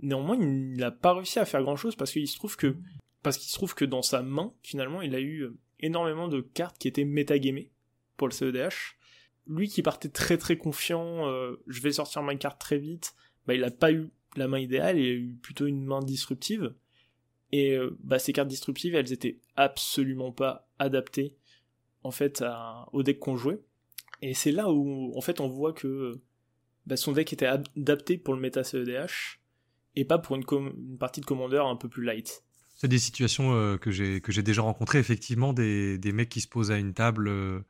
néanmoins, 0.00 0.36
il 0.40 0.76
n'a 0.76 0.92
pas 0.92 1.14
réussi 1.14 1.38
à 1.40 1.44
faire 1.44 1.62
grand 1.62 1.76
chose 1.76 1.96
parce 1.96 2.12
qu'il 2.12 2.28
se 2.28 2.36
trouve 2.36 2.56
que 2.56 2.76
parce 3.24 3.36
qu'il 3.36 3.50
se 3.50 3.54
trouve 3.54 3.74
que 3.74 3.84
dans 3.84 4.02
sa 4.02 4.22
main, 4.22 4.52
finalement, 4.62 5.02
il 5.02 5.16
a 5.16 5.20
eu 5.20 5.48
énormément 5.80 6.28
de 6.28 6.40
cartes 6.40 6.78
qui 6.78 6.86
étaient 6.86 7.04
métagamées 7.04 7.72
pour 8.16 8.28
le 8.28 8.32
CEDH. 8.32 8.96
Lui 9.48 9.68
qui 9.68 9.82
partait 9.82 10.10
très 10.10 10.38
très 10.38 10.56
confiant, 10.56 11.24
je 11.66 11.80
vais 11.80 11.92
sortir 11.92 12.22
ma 12.22 12.36
carte 12.36 12.60
très 12.60 12.78
vite, 12.78 13.14
bah, 13.48 13.54
il 13.54 13.62
n'a 13.62 13.72
pas 13.72 13.90
eu 13.90 14.10
la 14.36 14.46
main 14.46 14.60
idéale, 14.60 14.98
il 14.98 15.06
a 15.06 15.12
eu 15.12 15.34
plutôt 15.42 15.66
une 15.66 15.84
main 15.84 16.00
disruptive. 16.00 16.72
Et 17.52 17.72
euh, 17.72 17.96
bah, 18.02 18.18
ces 18.18 18.32
cartes 18.32 18.48
disruptives, 18.48 18.94
elles 18.94 19.12
étaient 19.12 19.40
absolument 19.56 20.32
pas 20.32 20.68
adaptées 20.78 21.36
en 22.02 22.10
fait 22.10 22.44
au 22.92 23.02
deck 23.02 23.18
qu'on 23.18 23.36
jouait. 23.36 23.60
Et 24.22 24.34
c'est 24.34 24.52
là 24.52 24.70
où 24.70 25.12
en 25.16 25.20
fait 25.20 25.40
on 25.40 25.48
voit 25.48 25.72
que 25.72 26.20
bah, 26.86 26.96
son 26.96 27.12
deck 27.12 27.32
était 27.32 27.46
adapté 27.46 28.18
pour 28.18 28.34
le 28.34 28.40
méta 28.40 28.64
CEDH 28.64 29.40
et 29.96 30.04
pas 30.04 30.18
pour 30.18 30.36
une, 30.36 30.44
partie 30.98 31.20
de 31.20 31.26
commandeur 31.26 31.66
un 31.66 31.76
peu 31.76 31.88
plus 31.88 32.04
light. 32.04 32.44
C'est 32.76 32.88
des 32.88 32.98
situations 32.98 33.54
euh, 33.54 33.76
que 33.76 33.90
j'ai 33.90 34.20
que 34.20 34.30
j'ai 34.30 34.42
déjà 34.42 34.62
rencontrées 34.62 34.98
effectivement 34.98 35.52
des, 35.52 35.98
des, 35.98 36.12
mecs 36.12 36.28
qui 36.28 36.40
se 36.40 36.48
posent 36.48 36.70
à 36.70 36.78
une 36.78 36.94
table 36.94 37.28
euh, 37.28 37.64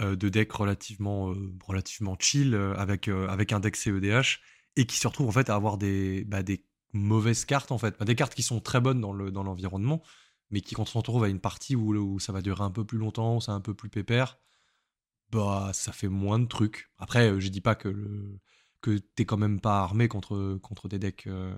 de 0.00 0.28
deck 0.28 0.50
relativement 0.50 1.34
relativement 1.66 2.16
chill 2.18 2.54
avec 2.76 3.08
avec 3.08 3.52
un 3.52 3.60
deck 3.60 3.76
CEDH 3.76 4.40
et 4.76 4.86
qui 4.86 4.96
se 4.96 5.06
retrouvent 5.06 5.28
en 5.28 5.32
fait 5.32 5.50
à 5.50 5.54
avoir 5.54 5.78
des 5.78 6.24
bah, 6.24 6.42
des 6.42 6.64
mauvaises 6.92 7.44
cartes 7.44 7.72
en 7.72 7.78
fait. 7.78 8.02
des 8.02 8.14
cartes 8.14 8.34
qui 8.34 8.42
sont 8.42 8.60
très 8.60 8.80
bonnes 8.80 9.00
dans 9.00 9.12
le 9.12 9.30
dans 9.30 9.42
l'environnement, 9.42 10.02
mais 10.50 10.60
qui 10.60 10.74
quand 10.74 10.82
on 10.82 10.86
se 10.86 10.98
retrouve 10.98 11.24
à 11.24 11.28
une 11.28 11.40
partie 11.40 11.76
où, 11.76 11.94
où, 11.94 12.18
ça 12.18 12.32
va 12.32 12.42
durer 12.42 12.62
un 12.64 12.70
peu 12.70 12.84
plus 12.84 12.98
longtemps, 12.98 13.40
c'est 13.40 13.52
un 13.52 13.60
peu 13.60 13.74
plus 13.74 13.88
pépère, 13.88 14.38
bah 15.30 15.70
ça 15.74 15.92
fait 15.92 16.08
moins 16.08 16.38
de 16.38 16.46
trucs. 16.46 16.90
Après, 16.98 17.30
euh, 17.30 17.40
je 17.40 17.48
dis 17.48 17.60
pas 17.60 17.74
que 17.74 17.88
le 17.88 18.40
que 18.80 18.98
t'es 18.98 19.26
quand 19.26 19.36
même 19.36 19.60
pas 19.60 19.80
armé 19.82 20.08
contre 20.08 20.58
contre 20.62 20.88
des 20.88 20.98
decks 20.98 21.26
euh, 21.26 21.54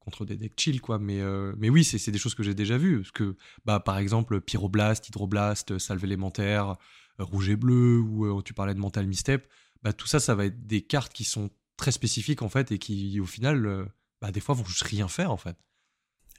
contre 0.00 0.24
des 0.26 0.36
decks 0.36 0.58
chill 0.58 0.80
quoi, 0.80 0.98
mais 0.98 1.20
euh, 1.20 1.54
mais 1.58 1.70
oui 1.70 1.84
c'est 1.84 2.10
des 2.10 2.18
choses 2.18 2.34
que 2.34 2.42
j'ai 2.42 2.54
déjà 2.54 2.78
vues. 2.78 2.98
Parce 3.00 3.12
que 3.12 3.36
bah 3.64 3.80
par 3.80 3.98
exemple 3.98 4.40
Pyroblast, 4.40 5.08
Hydroblast, 5.08 5.78
Salve 5.78 6.04
élémentaire, 6.04 6.76
Rouge 7.18 7.48
et 7.50 7.56
Bleu, 7.56 7.98
ou 8.00 8.42
tu 8.42 8.54
parlais 8.54 8.74
de 8.74 8.80
Mental 8.80 9.06
Misstep, 9.06 9.48
bah 9.82 9.92
tout 9.92 10.06
ça 10.06 10.20
ça 10.20 10.34
va 10.34 10.46
être 10.46 10.66
des 10.66 10.82
cartes 10.82 11.12
qui 11.12 11.24
sont 11.24 11.50
très 11.76 11.92
spécifiques 11.92 12.42
en 12.42 12.48
fait 12.48 12.72
et 12.72 12.78
qui 12.78 13.18
au 13.20 13.26
final 13.26 13.88
bah, 14.20 14.30
des 14.30 14.40
fois 14.40 14.54
vont 14.54 14.64
juste 14.64 14.82
rien 14.82 15.08
faire 15.08 15.30
en 15.30 15.36
fait. 15.36 15.56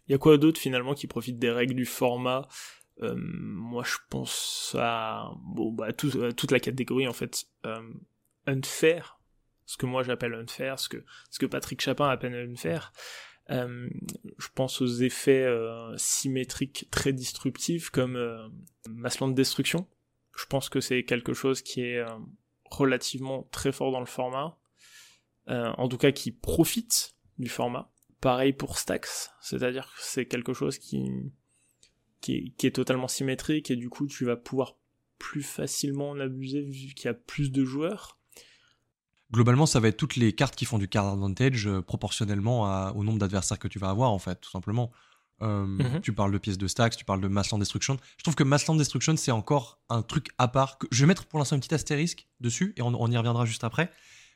Il 0.08 0.12
y 0.12 0.16
a 0.16 0.18
quoi 0.18 0.38
d'autre 0.38 0.60
finalement 0.60 0.94
qui 0.94 1.08
profite 1.08 1.38
des 1.40 1.52
règles 1.52 1.76
du 1.76 1.86
format? 1.86 2.48
Euh, 3.02 3.16
Moi 3.16 3.84
je 3.86 3.98
pense 4.10 4.76
à, 4.78 5.32
bon, 5.44 5.72
bah, 5.72 5.94
toute 5.94 6.52
la 6.52 6.60
catégorie 6.60 7.08
en 7.08 7.14
fait 7.14 7.46
euh, 7.66 7.94
unfair, 8.46 9.20
ce 9.66 9.78
que 9.78 9.86
moi 9.86 10.04
j'appelle 10.04 10.34
unfair, 10.34 10.80
ce 10.80 10.90
que, 10.90 11.04
ce 11.30 11.40
que 11.40 11.46
Patrick 11.46 11.80
Chapin 11.82 12.10
appelle 12.10 12.34
unfair. 12.34 12.92
Euh, 13.52 13.90
je 14.38 14.48
pense 14.54 14.82
aux 14.82 14.88
effets 14.88 15.44
euh, 15.44 15.96
symétriques 15.98 16.88
très 16.92 17.14
disruptifs 17.14 17.90
comme 17.90 18.16
euh, 18.16 18.48
de 18.88 19.34
Destruction. 19.34 19.88
Je 20.36 20.46
pense 20.46 20.70
que 20.70 20.80
c'est 20.80 21.04
quelque 21.04 21.34
chose 21.34 21.62
qui 21.62 21.82
est 21.82 21.98
euh, 21.98 22.08
relativement 22.66 23.48
très 23.52 23.72
fort 23.72 23.92
dans 23.92 24.00
le 24.00 24.06
format. 24.06 24.58
en 25.48 25.88
tout 25.90 25.98
cas 25.98 26.12
qui 26.12 26.32
profite 26.32 27.16
du 27.39 27.50
format. 27.50 27.91
Pareil 28.22 28.53
pour 28.53 28.77
Stacks, 28.77 29.31
c'est-à-dire 29.41 29.86
que 29.86 30.01
c'est 30.01 30.25
quelque 30.25 30.53
chose 30.53 30.77
qui, 30.77 31.10
qui 32.19 32.53
est, 32.62 32.75
totalement 32.75 33.08
symétrique 33.08 33.72
et 33.72 33.75
du 33.75 33.89
coup 33.89 34.08
tu 34.08 34.25
vas 34.25 34.36
pouvoir 34.36 34.75
plus 35.17 35.43
facilement 35.43 36.10
en 36.12 36.19
abuser 36.19 36.62
vu 36.62 36.93
qu'il 36.93 37.05
y 37.05 37.08
a 37.08 37.13
plus 37.13 37.51
de 37.51 37.63
joueurs. 37.63 38.17
Globalement, 39.31 39.65
ça 39.65 39.79
va 39.79 39.89
être 39.89 39.98
toutes 39.98 40.15
les 40.15 40.34
cartes 40.34 40.55
qui 40.55 40.65
font 40.65 40.79
du 40.79 40.88
card 40.88 41.08
advantage 41.08 41.67
euh, 41.67 41.81
proportionnellement 41.81 42.89
au 42.96 43.03
nombre 43.03 43.19
d'adversaires 43.19 43.60
que 43.60 43.67
tu 43.67 43.77
vas 43.77 43.89
avoir, 43.89 44.12
en 44.12 44.17
fait, 44.17 44.41
tout 44.41 44.50
simplement. 44.50 44.91
Euh, 45.43 45.65
mhm. 45.65 46.01
Tu 46.01 46.13
parles 46.13 46.31
de 46.31 46.39
pièces 46.39 46.58
de 46.58 46.67
stacks, 46.67 46.98
tu 46.98 47.05
parles 47.05 47.22
de 47.22 47.27
Massland 47.27 47.60
Destruction. 47.60 47.98
Je 48.17 48.24
trouve 48.24 48.34
que 48.34 48.43
Massland 48.43 48.75
Destruction, 48.75 49.15
c'est 49.17 49.31
encore 49.31 49.79
un 49.89 50.01
truc 50.01 50.29
à 50.39 50.48
part. 50.48 50.79
Que... 50.79 50.88
Je 50.91 51.01
vais 51.01 51.08
mettre 51.08 51.25
pour 51.27 51.38
l'instant 51.38 51.58
un 51.58 51.60
petit 51.60 51.75
astérisque 51.75 52.27
dessus, 52.39 52.74
et 52.75 52.81
on 52.81 53.12
y 53.12 53.17
reviendra 53.17 53.46
juste 53.46 53.63
après. 53.63 53.91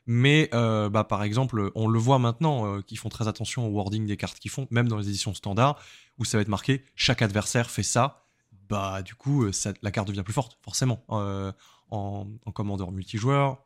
Mais 0.06 0.50
euh, 0.54 0.90
bah, 0.90 1.04
par 1.04 1.24
exemple, 1.24 1.72
on 1.76 1.88
le 1.88 2.00
voit 2.00 2.20
maintenant 2.20 2.66
euh, 2.66 2.82
qu'ils 2.82 2.98
font 2.98 3.10
très 3.10 3.28
attention 3.28 3.68
au 3.68 3.72
wording 3.72 4.06
des 4.06 4.18
cartes 4.18 4.40
qu'ils 4.40 4.52
font, 4.52 4.68
même 4.70 4.88
dans 4.88 4.98
les 4.98 5.08
éditions 5.08 5.34
standards, 5.34 5.82
où 6.18 6.26
ça 6.26 6.38
va 6.38 6.42
être 6.42 6.50
marqué 6.50 6.84
chaque 6.96 7.22
adversaire 7.22 7.70
fait 7.70 7.84
ça. 7.84 8.26
Bah 8.70 9.02
du 9.02 9.16
coup, 9.16 9.46
euh, 9.46 9.52
la 9.82 9.92
carte 9.92 10.08
devient 10.08 10.24
plus 10.24 10.34
forte, 10.34 10.58
forcément, 10.62 11.04
en, 11.08 12.28
commandeur 12.54 12.92
multijoueur. 12.92 13.64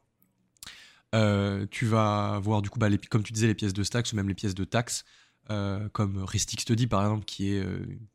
tu 1.72 1.86
vas 1.86 2.40
voir 2.40 2.62
du 2.62 2.70
coup, 2.70 2.80
bah, 2.80 2.90
comme 3.10 3.24
tu 3.24 3.34
disais, 3.34 3.48
les 3.48 3.56
pièces 3.56 3.74
de 3.74 3.84
stacks 3.84 4.10
ou 4.14 4.16
même 4.16 4.28
les 4.28 4.36
pièces 4.36 4.56
de 4.56 4.64
taxes, 4.64 5.06
comme 5.48 6.24
Ristic 6.24 6.62
Study 6.62 6.86
par 6.88 7.02
exemple, 7.02 7.26
qui 7.26 7.54
est, 7.54 7.66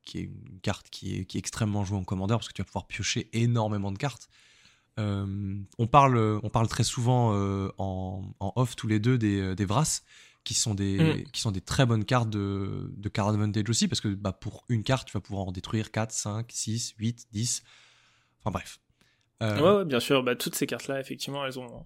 qui 0.04 0.18
est 0.18 0.22
une 0.22 0.60
carte 0.60 0.90
qui 0.90 1.18
est, 1.18 1.24
qui 1.24 1.38
est 1.38 1.40
extrêmement 1.40 1.84
jouée 1.84 1.98
en 1.98 2.04
commandeur 2.04 2.38
parce 2.38 2.48
que 2.48 2.52
tu 2.52 2.62
vas 2.62 2.66
pouvoir 2.66 2.86
piocher 2.86 3.28
énormément 3.32 3.90
de 3.90 3.98
cartes. 3.98 4.28
Euh, 4.98 5.56
on, 5.78 5.86
parle, 5.86 6.40
on 6.42 6.50
parle 6.50 6.68
très 6.68 6.84
souvent 6.84 7.34
euh, 7.34 7.70
en, 7.78 8.22
off 8.40 8.76
tous 8.76 8.88
les 8.88 8.98
deux 8.98 9.16
des, 9.16 9.40
euh, 9.40 9.54
des 9.54 9.64
Vras, 9.64 10.02
qui 10.44 10.54
sont 10.54 10.74
des, 10.74 10.98
mm. 10.98 11.30
qui 11.30 11.40
sont 11.40 11.50
des 11.50 11.60
très 11.60 11.86
bonnes 11.86 12.04
cartes 12.04 12.28
de, 12.28 12.92
de 12.96 13.08
card 13.08 13.28
advantage 13.28 13.68
aussi, 13.68 13.88
parce 13.88 14.00
que 14.00 14.08
bah, 14.08 14.32
pour 14.32 14.64
une 14.68 14.82
carte, 14.82 15.08
tu 15.08 15.12
vas 15.14 15.20
pouvoir 15.20 15.46
en 15.46 15.52
détruire 15.52 15.90
4, 15.90 16.12
5, 16.12 16.46
6, 16.50 16.94
8, 16.98 17.26
10. 17.32 17.62
Enfin 18.40 18.50
bref. 18.50 18.80
Ouais, 19.40 19.84
bien 19.84 19.98
sûr. 19.98 20.22
Bah, 20.22 20.36
toutes 20.36 20.54
ces 20.54 20.68
cartes-là, 20.68 21.00
effectivement, 21.00 21.44
elles 21.44 21.58
ont 21.58 21.84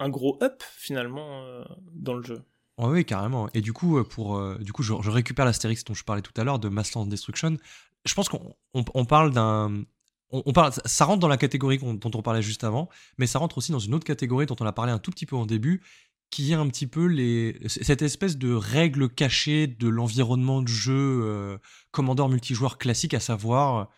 un 0.00 0.08
gros 0.08 0.36
up 0.42 0.64
finalement 0.76 1.44
dans 1.92 2.14
le 2.14 2.24
jeu. 2.24 2.42
oui, 2.78 3.04
carrément. 3.04 3.48
Et 3.54 3.60
du 3.60 3.72
coup, 3.72 4.02
pour, 4.02 4.42
du 4.58 4.72
coup 4.72 4.82
je, 4.82 4.92
récupère 4.92 5.44
l'astérix 5.44 5.84
dont 5.84 5.94
je 5.94 6.02
parlais 6.02 6.22
tout 6.22 6.32
à 6.36 6.42
l'heure 6.42 6.58
de 6.58 6.68
Massland 6.68 7.06
Destruction. 7.06 7.56
Je 8.04 8.14
pense 8.14 8.28
qu'on 8.28 9.04
parle 9.04 9.30
d'un 9.30 9.84
on, 10.30 10.52
parle, 10.52 10.72
ça 10.84 11.04
rentre 11.04 11.20
dans 11.20 11.28
la 11.28 11.36
catégorie 11.36 11.78
dont 11.78 12.10
on 12.14 12.22
parlait 12.22 12.42
juste 12.42 12.64
avant, 12.64 12.88
mais 13.18 13.26
ça 13.26 13.38
rentre 13.38 13.58
aussi 13.58 13.72
dans 13.72 13.78
une 13.78 13.94
autre 13.94 14.04
catégorie 14.04 14.46
dont 14.46 14.56
on 14.60 14.66
a 14.66 14.72
parlé 14.72 14.92
un 14.92 14.98
tout 14.98 15.10
petit 15.10 15.26
peu 15.26 15.36
en 15.36 15.46
début, 15.46 15.82
qu'il 16.30 16.46
y 16.46 16.52
ait 16.52 16.56
un 16.56 16.66
petit 16.68 16.86
peu 16.88 17.06
les, 17.06 17.58
cette 17.66 18.02
espèce 18.02 18.36
de 18.36 18.52
règle 18.52 19.08
cachée 19.08 19.66
de 19.68 19.88
l'environnement 19.88 20.62
de 20.62 20.68
jeu 20.68 21.20
euh, 21.22 21.58
Commandeur 21.92 22.28
multijoueur 22.28 22.78
classique, 22.78 23.14
à 23.14 23.20
savoir 23.20 23.88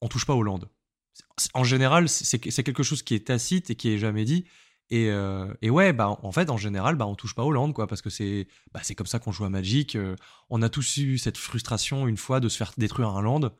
on 0.00 0.08
touche 0.08 0.26
pas 0.26 0.34
aux 0.34 0.42
landes. 0.42 0.68
En 1.54 1.64
général, 1.64 2.08
c'est 2.08 2.38
quelque 2.38 2.82
chose 2.82 3.02
qui 3.02 3.14
est 3.14 3.26
tacite 3.26 3.70
et 3.70 3.74
qui 3.74 3.90
est 3.90 3.98
jamais 3.98 4.24
dit. 4.24 4.46
Et, 4.90 5.08
euh, 5.10 5.54
ouais, 5.62 5.92
bah, 5.92 6.18
en 6.22 6.32
fait, 6.32 6.50
en 6.50 6.56
général, 6.56 6.96
bah, 6.96 7.06
on 7.06 7.14
touche 7.14 7.34
pas 7.34 7.44
aux 7.44 7.52
landes, 7.52 7.72
quoi, 7.72 7.86
parce 7.86 8.02
que 8.02 8.10
c'est 8.10 8.48
bah, 8.72 8.80
comme 8.96 9.06
ça 9.06 9.18
qu'on 9.18 9.30
joue 9.30 9.44
à 9.44 9.48
Magic. 9.48 9.94
Euh, 9.94 10.16
on 10.48 10.62
a 10.62 10.68
tous 10.68 10.96
eu 10.96 11.16
cette 11.16 11.38
frustration 11.38 12.08
une 12.08 12.16
fois 12.16 12.40
de 12.40 12.48
se 12.48 12.56
faire 12.56 12.72
détruire 12.76 13.10
un 13.10 13.22
land 13.22 13.52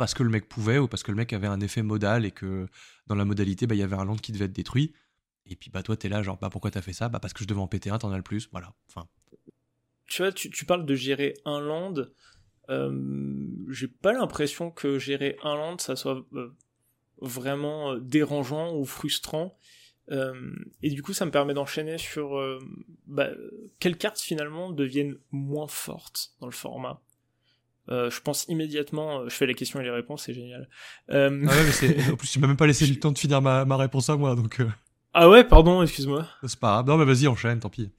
parce 0.00 0.14
que 0.14 0.22
le 0.22 0.30
mec 0.30 0.48
pouvait 0.48 0.78
ou 0.78 0.88
parce 0.88 1.02
que 1.02 1.10
le 1.10 1.16
mec 1.18 1.30
avait 1.34 1.46
un 1.46 1.60
effet 1.60 1.82
modal 1.82 2.24
et 2.24 2.30
que 2.30 2.66
dans 3.06 3.14
la 3.14 3.26
modalité, 3.26 3.66
bah, 3.66 3.74
il 3.74 3.78
y 3.78 3.82
avait 3.82 3.96
un 3.96 4.06
land 4.06 4.16
qui 4.16 4.32
devait 4.32 4.46
être 4.46 4.52
détruit. 4.52 4.94
Et 5.44 5.56
puis, 5.56 5.68
bah, 5.68 5.82
toi, 5.82 5.94
t'es 5.94 6.08
là, 6.08 6.22
genre, 6.22 6.38
bah, 6.38 6.48
pourquoi 6.48 6.70
t'as 6.70 6.80
fait 6.80 6.94
ça? 6.94 7.10
Bah, 7.10 7.20
parce 7.20 7.34
que 7.34 7.44
je 7.44 7.48
devais 7.48 7.60
en 7.60 7.66
péter 7.66 7.90
un, 7.90 7.98
t'en 7.98 8.10
as 8.10 8.16
le 8.16 8.22
plus. 8.22 8.48
Voilà. 8.50 8.72
Enfin. 8.88 9.06
Tu 10.06 10.22
vois, 10.22 10.32
tu, 10.32 10.48
tu 10.48 10.64
parles 10.64 10.86
de 10.86 10.94
gérer 10.94 11.34
un 11.44 11.60
land. 11.60 11.94
Euh, 12.70 13.46
j'ai 13.68 13.88
pas 13.88 14.14
l'impression 14.14 14.70
que 14.70 14.98
gérer 14.98 15.36
un 15.42 15.54
land, 15.54 15.76
ça 15.78 15.96
soit 15.96 16.24
euh, 16.32 16.56
vraiment 17.20 17.94
dérangeant 17.98 18.74
ou 18.74 18.86
frustrant. 18.86 19.58
Euh, 20.10 20.54
et 20.82 20.88
du 20.88 21.02
coup, 21.02 21.12
ça 21.12 21.26
me 21.26 21.30
permet 21.30 21.52
d'enchaîner 21.52 21.98
sur 21.98 22.38
euh, 22.38 22.58
bah, 23.06 23.28
quelles 23.80 23.98
cartes 23.98 24.18
finalement 24.18 24.70
deviennent 24.70 25.18
moins 25.30 25.68
fortes 25.68 26.32
dans 26.40 26.46
le 26.46 26.52
format? 26.52 27.02
Euh, 27.88 28.10
je 28.10 28.20
pense 28.20 28.46
immédiatement, 28.48 29.28
je 29.28 29.34
fais 29.34 29.46
les 29.46 29.54
questions 29.54 29.80
et 29.80 29.84
les 29.84 29.90
réponses, 29.90 30.24
c'est 30.24 30.34
génial. 30.34 30.68
Ah 31.08 31.28
ouais, 31.28 31.30
mais 31.30 32.10
en 32.12 32.16
plus, 32.16 32.30
tu 32.30 32.38
m'as 32.38 32.46
même 32.46 32.56
pas 32.56 32.66
laissé 32.66 32.86
le 32.86 32.96
temps 32.96 33.12
de 33.12 33.18
finir 33.18 33.42
ma, 33.42 33.64
ma 33.64 33.76
réponse 33.76 34.08
à 34.10 34.16
moi, 34.16 34.34
donc. 34.34 34.60
Ah 35.12 35.28
ouais, 35.28 35.42
pardon, 35.44 35.82
excuse-moi. 35.82 36.28
C'est 36.46 36.60
pas 36.60 36.68
grave. 36.68 36.86
Non, 36.86 36.96
mais 36.96 37.04
vas-y, 37.04 37.26
enchaîne, 37.26 37.58
tant 37.58 37.70
pis. 37.70 37.90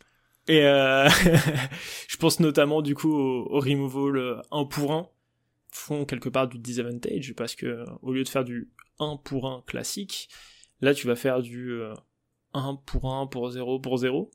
Et 0.47 0.61
je 2.07 2.17
pense 2.17 2.39
notamment 2.39 2.81
du 2.81 2.95
coup 2.95 3.13
au, 3.13 3.47
au 3.51 3.59
removal 3.59 4.41
1 4.51 4.65
pour 4.65 4.93
1 4.93 5.07
font 5.71 6.05
quelque 6.05 6.29
part 6.29 6.47
du 6.47 6.57
disadvantage 6.57 7.33
parce 7.37 7.55
que 7.55 7.85
au 8.01 8.11
lieu 8.11 8.23
de 8.23 8.29
faire 8.29 8.43
du 8.43 8.69
1 8.99 9.17
pour 9.23 9.47
1 9.47 9.63
classique, 9.67 10.29
Là, 10.81 10.95
tu 10.95 11.07
vas 11.07 11.15
faire 11.15 11.41
du 11.41 11.79
1 12.53 12.73
euh, 12.73 12.73
pour 12.85 13.13
1 13.13 13.27
pour 13.27 13.49
0 13.49 13.79
pour 13.79 13.97
0. 13.97 14.31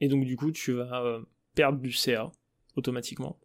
Et 0.00 0.08
donc, 0.08 0.24
du 0.24 0.36
coup, 0.36 0.52
tu 0.52 0.72
vas 0.72 1.02
euh, 1.02 1.22
perdre 1.54 1.78
du 1.78 1.92
CA 1.92 2.30
automatiquement. 2.76 3.40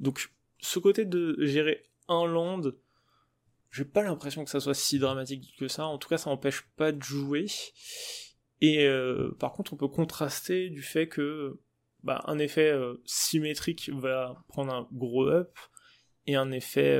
Donc, 0.00 0.32
ce 0.62 0.78
côté 0.78 1.04
de 1.04 1.36
gérer 1.40 1.82
un 2.08 2.26
land, 2.26 2.62
j'ai 3.70 3.84
pas 3.84 4.02
l'impression 4.02 4.44
que 4.44 4.50
ça 4.50 4.60
soit 4.60 4.74
si 4.74 4.98
dramatique 4.98 5.54
que 5.58 5.68
ça. 5.68 5.84
En 5.86 5.98
tout 5.98 6.08
cas, 6.08 6.16
ça 6.16 6.30
n'empêche 6.30 6.62
pas 6.76 6.92
de 6.92 7.02
jouer. 7.02 7.46
Et 8.62 8.86
euh, 8.86 9.36
par 9.38 9.52
contre, 9.52 9.74
on 9.74 9.76
peut 9.76 9.88
contraster 9.88 10.70
du 10.70 10.82
fait 10.82 11.08
que 11.08 11.60
bah, 12.02 12.22
un 12.26 12.38
effet 12.38 12.74
symétrique 13.04 13.90
va 13.92 14.44
prendre 14.48 14.72
un 14.72 14.88
gros 14.92 15.28
up 15.28 15.58
et 16.26 16.36
un 16.36 16.50
effet 16.50 16.98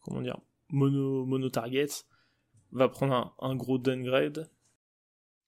comment 0.00 0.22
dire 0.22 0.40
mono 0.70 1.24
mono 1.26 1.50
target 1.50 2.04
va 2.72 2.88
prendre 2.88 3.34
un, 3.40 3.56
gros 3.56 3.78
downgrade. 3.78 4.50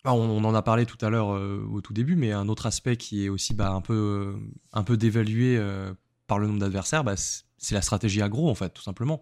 Ah, 0.05 0.15
on, 0.15 0.45
en 0.45 0.55
a 0.55 0.63
parlé 0.63 0.87
tout 0.87 0.99
à 1.01 1.11
l'heure 1.11 1.35
euh, 1.35 1.65
au 1.71 1.81
tout 1.81 1.93
début, 1.93 2.17
mais 2.17 2.33
un 2.33 2.49
autre 2.49 2.67
aspect 2.67 2.97
qui 2.97 3.25
est 3.25 3.29
aussi 3.29 3.55
bah, 3.55 3.71
un 3.71 3.81
peu, 3.81 4.37
euh, 4.75 4.97
dévalué 4.97 5.57
euh, 5.57 5.93
par 6.27 6.39
le 6.39 6.47
nombre 6.47 6.61
d'adversaires, 6.61 7.05
bah, 7.05 7.15
c'est 7.17 7.75
la 7.75 7.83
stratégie 7.83 8.23
aggro 8.23 8.49
en 8.49 8.55
fait, 8.55 8.71
tout 8.71 8.83
simplement. 8.83 9.21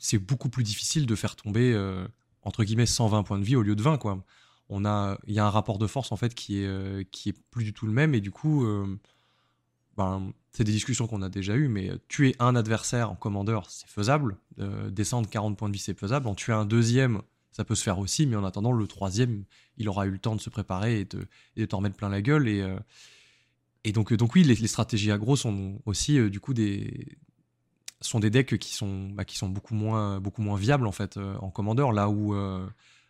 c'est 0.00 0.18
beaucoup 0.18 0.48
plus 0.48 0.62
difficile 0.62 1.06
de 1.06 1.14
faire 1.14 1.36
tomber 1.36 1.76
entre 2.42 2.64
guillemets 2.64 2.86
120 2.86 3.22
points 3.22 3.38
de 3.38 3.44
vie 3.44 3.56
au 3.56 3.62
lieu 3.62 3.76
de 3.76 3.82
20 3.82 3.98
quoi. 3.98 4.24
A, 4.84 5.18
il 5.26 5.34
y 5.34 5.38
a 5.38 5.46
un 5.46 5.50
rapport 5.50 5.78
de 5.78 5.86
force 5.86 6.12
en 6.12 6.16
fait 6.16 6.34
qui 6.34 6.62
est, 6.62 7.10
qui 7.10 7.30
est 7.30 7.36
plus 7.50 7.64
du 7.64 7.72
tout 7.72 7.86
le 7.86 7.92
même 7.92 8.14
et 8.14 8.20
du 8.20 8.30
coup, 8.30 8.66
ben, 9.96 10.32
c'est 10.52 10.64
des 10.64 10.72
discussions 10.72 11.06
qu'on 11.06 11.22
a 11.22 11.28
déjà 11.28 11.54
eues, 11.54 11.68
mais 11.68 11.90
tuer 12.08 12.34
un 12.38 12.56
adversaire 12.56 13.10
en 13.10 13.14
commandeur, 13.14 13.70
c'est 13.70 13.88
faisable. 13.88 14.36
Euh, 14.58 14.90
descendre 14.90 15.28
40 15.28 15.56
points 15.56 15.68
de 15.68 15.74
vie, 15.74 15.80
c'est 15.80 15.98
faisable. 15.98 16.26
En 16.28 16.34
tuer 16.34 16.52
un 16.52 16.64
deuxième, 16.64 17.20
ça 17.52 17.64
peut 17.64 17.74
se 17.74 17.82
faire 17.82 17.98
aussi, 17.98 18.26
mais 18.26 18.36
en 18.36 18.44
attendant, 18.44 18.72
le 18.72 18.86
troisième, 18.86 19.44
il 19.76 19.88
aura 19.88 20.06
eu 20.06 20.10
le 20.10 20.18
temps 20.18 20.34
de 20.34 20.40
se 20.40 20.48
préparer 20.48 21.00
et 21.00 21.04
de, 21.04 21.64
t'en 21.66 21.78
remettre 21.78 21.96
plein 21.96 22.08
la 22.08 22.22
gueule. 22.22 22.48
Et, 22.48 22.62
euh, 22.62 22.78
et 23.88 23.92
donc, 23.92 24.12
donc 24.12 24.34
oui, 24.34 24.42
les, 24.42 24.54
stratégies 24.66 25.10
aggro 25.10 25.36
sont 25.36 25.80
aussi 25.86 26.18
euh, 26.18 26.28
du 26.28 26.40
coup 26.40 26.54
des 26.54 27.16
sont 28.02 28.20
des 28.20 28.28
decks 28.28 28.58
qui 28.58 28.74
sont, 28.74 29.08
bah, 29.08 29.24
qui 29.24 29.38
sont 29.38 29.48
beaucoup 29.48 29.74
moins, 29.74 30.20
beaucoup 30.20 30.42
moins 30.42 30.58
viables 30.58 30.86
en 30.86 30.92
fait 30.92 31.16
en 31.16 31.50
commandeur, 31.50 31.92
là 31.92 32.10
où 32.10 32.34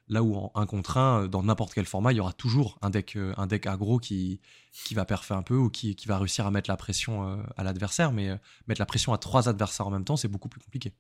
Là 0.09 0.23
où 0.23 0.37
en 0.37 0.53
1 0.55 0.67
contre 0.67 0.99
1, 0.99 1.23
euh, 1.25 1.29
dans 1.29 1.43
n'importe 1.43 1.75
quel 1.75 1.85
format, 1.85 2.13
il 2.13 2.17
y 2.17 2.21
aura 2.21 2.33
toujours 2.33 2.79
un 2.81 2.91
deck, 2.91 3.17
euh, 3.17 3.35
un 3.37 3.47
deck 3.47 3.67
aggro 3.67 3.99
qui, 3.99 4.41
qui 4.73 4.95
va 4.95 5.05
perfer 5.05 5.35
un 5.35 5.43
peu 5.43 5.57
ou 5.57 5.69
qui, 5.69 5.97
qui 5.97 6.07
va 6.07 6.19
réussir 6.19 6.47
à 6.47 6.51
mettre 6.51 6.71
la 6.71 6.77
pression 6.77 7.29
euh, 7.29 7.43
à 7.57 7.65
l'adversaire. 7.65 8.13
Mais 8.13 8.31
mettre 8.69 8.81
la 8.81 8.87
pression 8.87 9.13
à 9.13 9.19
trois 9.19 9.49
adversaires 9.49 9.87
en 9.87 9.91
même 9.91 10.05
temps, 10.05 10.17
c'est 10.17 10.29
beaucoup 10.29 10.49
plus 10.49 10.61
compliqué. 10.61 10.93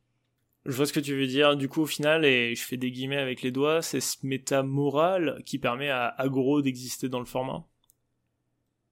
Je 0.65 0.73
vois 0.73 0.87
ce 0.87 0.93
que 0.93 0.99
tu 0.99 1.17
veux 1.17 1.29
dire. 1.29 1.57
Du 1.57 1.69
coup, 1.69 1.83
au 1.83 1.87
final, 1.87 2.25
et 2.25 2.57
je 2.57 2.65
fais 2.65 2.77
des 2.77 2.91
guillemets 2.91 3.19
avec 3.19 3.43
les 3.43 3.53
doigts, 3.53 3.81
c'est 3.83 4.01
ce 4.01 4.17
méta 4.25 4.65
moral 4.65 5.41
qui 5.47 5.61
permet 5.61 5.91
à 5.91 6.09
aggro 6.09 6.61
d'exister 6.61 7.09
dans 7.09 7.21
le 7.21 7.27
format? 7.27 7.65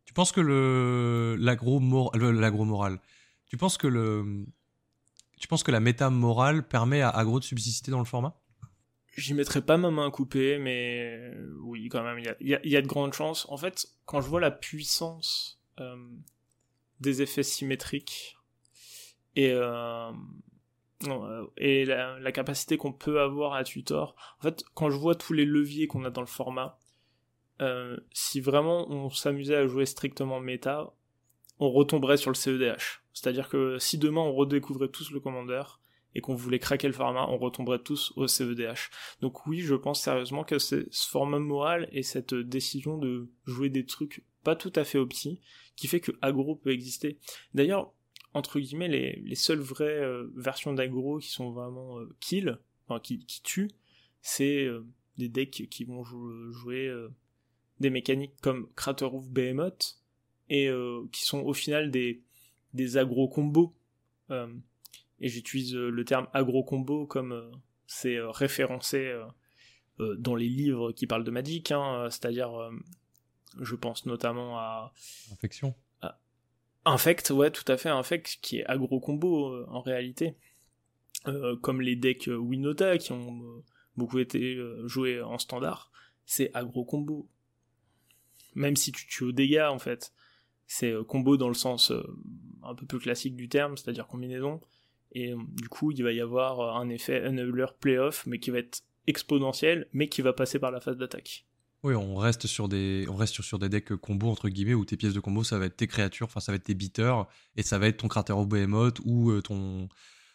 Tu 0.04 0.12
penses 0.12 0.32
que 0.32 0.40
le 0.40 1.36
l'agro 1.38 1.80
moral, 1.80 3.00
tu 3.46 3.56
penses 3.56 3.78
que 3.78 3.86
le 3.86 4.46
tu 5.38 5.48
penses 5.48 5.62
que 5.62 5.70
la 5.70 5.80
méta 5.80 6.10
morale 6.10 6.66
permet 6.66 7.02
à 7.02 7.10
aggro 7.10 7.38
de 7.38 7.44
subsister 7.44 7.90
dans 7.90 7.98
le 7.98 8.04
format? 8.04 8.34
J'y 9.16 9.34
mettrai 9.34 9.62
pas 9.62 9.76
ma 9.76 9.90
main 9.90 10.10
coupée, 10.10 10.58
mais 10.58 11.32
oui, 11.60 11.88
quand 11.88 12.02
même, 12.02 12.18
il 12.18 12.24
y 12.48 12.54
a, 12.54 12.66
y 12.66 12.76
a, 12.76 12.82
de 12.82 12.86
grandes 12.86 13.12
chances. 13.12 13.46
En 13.48 13.56
fait, 13.56 13.86
quand 14.06 14.20
je 14.20 14.28
vois 14.28 14.40
la 14.40 14.50
puissance 14.50 15.60
euh, 15.80 15.96
des 17.00 17.22
effets 17.22 17.44
symétriques 17.44 18.38
et, 19.36 19.52
euh, 19.52 20.10
euh, 21.06 21.46
et 21.58 21.84
la, 21.84 22.18
la 22.18 22.32
capacité 22.32 22.76
qu'on 22.76 22.92
peut 22.92 23.20
avoir 23.20 23.54
à 23.54 23.62
tutor, 23.62 24.16
en 24.40 24.42
fait, 24.42 24.64
quand 24.74 24.90
je 24.90 24.96
vois 24.96 25.14
tous 25.14 25.32
les 25.32 25.44
leviers 25.44 25.86
qu'on 25.86 26.04
a 26.04 26.10
dans 26.10 26.20
le 26.20 26.26
format, 26.26 26.78
euh, 27.60 27.96
si 28.12 28.40
vraiment 28.40 28.90
on 28.90 29.10
s'amusait 29.10 29.56
à 29.56 29.66
jouer 29.66 29.86
strictement 29.86 30.40
méta, 30.40 30.92
on 31.58 31.70
retomberait 31.70 32.16
sur 32.16 32.30
le 32.30 32.36
CEDH. 32.36 33.02
C'est-à-dire 33.12 33.48
que 33.48 33.78
si 33.78 33.98
demain 33.98 34.22
on 34.22 34.34
redécouvrait 34.34 34.88
tous 34.88 35.10
le 35.10 35.20
commandeur, 35.20 35.80
et 36.14 36.20
qu'on 36.20 36.34
voulait 36.34 36.58
craquer 36.58 36.86
le 36.86 36.92
format, 36.92 37.26
on 37.28 37.38
retomberait 37.38 37.80
tous 37.80 38.12
au 38.16 38.26
CEDH. 38.26 38.90
Donc 39.20 39.46
oui, 39.46 39.60
je 39.60 39.74
pense 39.74 40.00
sérieusement 40.00 40.44
que 40.44 40.58
c'est 40.58 40.86
ce 40.90 41.08
format 41.08 41.38
moral 41.38 41.88
et 41.92 42.02
cette 42.02 42.34
décision 42.34 42.98
de 42.98 43.28
jouer 43.46 43.68
des 43.68 43.84
trucs 43.84 44.24
pas 44.42 44.56
tout 44.56 44.72
à 44.76 44.84
fait 44.84 44.98
opti 44.98 45.40
qui 45.76 45.88
fait 45.88 46.00
que 46.00 46.12
aggro 46.22 46.54
peut 46.54 46.70
exister. 46.70 47.18
D'ailleurs, 47.54 47.92
entre 48.32 48.60
guillemets, 48.60 48.88
les, 48.88 49.22
les 49.24 49.34
seules 49.34 49.60
vraies 49.60 50.00
euh, 50.00 50.30
versions 50.36 50.72
d'aggro 50.72 51.18
qui 51.18 51.30
sont 51.30 51.50
vraiment 51.50 51.98
euh, 51.98 52.14
kill, 52.20 52.58
enfin 52.86 53.00
qui, 53.00 53.24
tuent, 53.42 53.70
c'est 54.20 54.68
des 55.16 55.28
decks 55.28 55.68
qui 55.68 55.84
vont 55.84 56.04
jouer 56.04 56.90
des 57.84 57.90
mécaniques 57.90 58.34
comme 58.40 58.68
Craterhoof 58.74 59.28
Behemoth 59.28 59.98
et 60.50 60.70
qui 61.12 61.24
sont 61.24 61.40
au 61.40 61.54
final 61.54 61.90
des, 61.90 62.22
des 62.74 62.96
aggro 62.96 63.28
combos 63.28 63.74
et 65.20 65.28
j'utilise 65.28 65.74
euh, 65.74 65.90
le 65.90 66.04
terme 66.04 66.28
agro-combo 66.32 67.06
comme 67.06 67.32
euh, 67.32 67.50
c'est 67.86 68.16
euh, 68.16 68.30
référencé 68.30 69.14
dans 70.18 70.34
les 70.34 70.48
livres 70.48 70.90
qui 70.90 71.06
parlent 71.06 71.22
de 71.22 71.30
Magic, 71.30 71.70
hein, 71.70 72.08
c'est-à-dire, 72.10 72.50
je 73.60 73.76
pense 73.76 74.06
notamment 74.06 74.58
à... 74.58 74.92
Infection 75.32 75.72
Infect, 76.84 77.30
ouais, 77.30 77.52
tout 77.52 77.70
à 77.70 77.76
fait, 77.76 77.90
Infect, 77.90 78.38
qui 78.42 78.58
est 78.58 78.66
agro-combo 78.66 79.64
en 79.68 79.80
réalité. 79.82 80.34
comme 81.62 81.80
les 81.80 81.94
decks 81.94 82.26
Winota 82.26 82.98
qui 82.98 83.12
ont 83.12 83.62
beaucoup 83.96 84.18
été 84.18 84.58
joués 84.86 85.22
en 85.22 85.38
standard, 85.38 85.92
c'est 86.26 86.50
agro-combo. 86.54 87.28
Même 88.54 88.76
si 88.76 88.92
tu 88.92 89.06
tues 89.06 89.24
au 89.24 89.32
dégâts, 89.32 89.68
en 89.70 89.78
fait. 89.78 90.12
C'est 90.66 90.94
combo 91.06 91.36
dans 91.36 91.48
le 91.48 91.54
sens 91.54 91.92
un 92.62 92.74
peu 92.74 92.86
plus 92.86 92.98
classique 92.98 93.36
du 93.36 93.48
terme, 93.48 93.76
c'est-à-dire 93.76 94.06
combinaison. 94.06 94.60
Et 95.14 95.32
euh, 95.32 95.38
du 95.48 95.68
coup, 95.68 95.92
il 95.92 96.02
va 96.02 96.12
y 96.12 96.20
avoir 96.20 96.60
euh, 96.60 96.80
un 96.80 96.88
effet 96.88 97.26
enabler 97.26 97.66
playoff, 97.80 98.26
mais 98.26 98.38
qui 98.38 98.50
va 98.50 98.58
être 98.58 98.82
exponentiel, 99.06 99.88
mais 99.92 100.08
qui 100.08 100.22
va 100.22 100.32
passer 100.32 100.58
par 100.58 100.70
la 100.70 100.80
phase 100.80 100.96
d'attaque. 100.96 101.46
Oui, 101.82 101.94
on 101.94 102.16
reste 102.16 102.46
sur 102.46 102.68
des, 102.68 103.06
on 103.08 103.16
reste 103.16 103.42
sur 103.42 103.58
des 103.58 103.68
decks 103.68 103.94
combo 103.96 104.28
entre 104.28 104.48
guillemets 104.48 104.72
où 104.72 104.86
tes 104.86 104.96
pièces 104.96 105.12
de 105.12 105.20
combo 105.20 105.44
ça 105.44 105.58
va 105.58 105.66
être 105.66 105.76
tes 105.76 105.86
créatures, 105.86 106.24
enfin 106.24 106.40
ça 106.40 106.50
va 106.50 106.56
être 106.56 106.64
tes 106.64 106.72
beaters 106.72 107.26
et 107.56 107.62
ça 107.62 107.78
va 107.78 107.88
être 107.88 107.98
ton 107.98 108.08
cratère 108.08 108.38
au 108.38 108.46
behemoth 108.46 109.00
ou 109.04 109.30
euh, 109.30 109.42
ton 109.42 109.90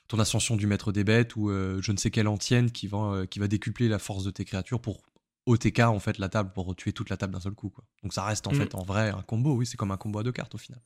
ton 0.08 0.20
ascension 0.20 0.56
du 0.56 0.68
maître 0.68 0.92
des 0.92 1.04
bêtes 1.04 1.36
ou 1.36 1.50
je 1.50 1.92
ne 1.92 1.98
sais 1.98 2.12
quelle 2.12 2.28
antienne 2.28 2.72
qui 2.72 2.86
va 2.86 3.26
qui 3.28 3.40
va 3.40 3.48
décupler 3.48 3.88
la 3.88 3.98
force 3.98 4.24
de 4.24 4.32
tes 4.32 4.46
créatures 4.46 4.80
pour 4.80 5.02
OTK 5.50 5.80
en 5.80 6.00
fait 6.00 6.18
la 6.20 6.30
table 6.30 6.52
pour 6.54 6.76
tuer 6.76 6.94
toute 6.94 7.10
la 7.10 7.18
table 7.18 7.34
d'un 7.34 7.40
seul 7.40 7.54
coup 7.54 7.70
quoi. 7.70 7.84
Donc 8.04 8.14
ça 8.14 8.24
reste 8.24 8.48
en 8.48 8.52
mm. 8.52 8.56
fait 8.56 8.76
en 8.76 8.84
vrai 8.84 9.10
un 9.10 9.22
combo, 9.22 9.56
oui, 9.56 9.66
c'est 9.66 9.78
comme 9.78 9.92
un 9.92 9.98
combo 9.98 10.20
à 10.20 10.24
deux 10.24 10.32
cartes 10.32 10.54
au 10.56 10.58
final. 10.58 10.82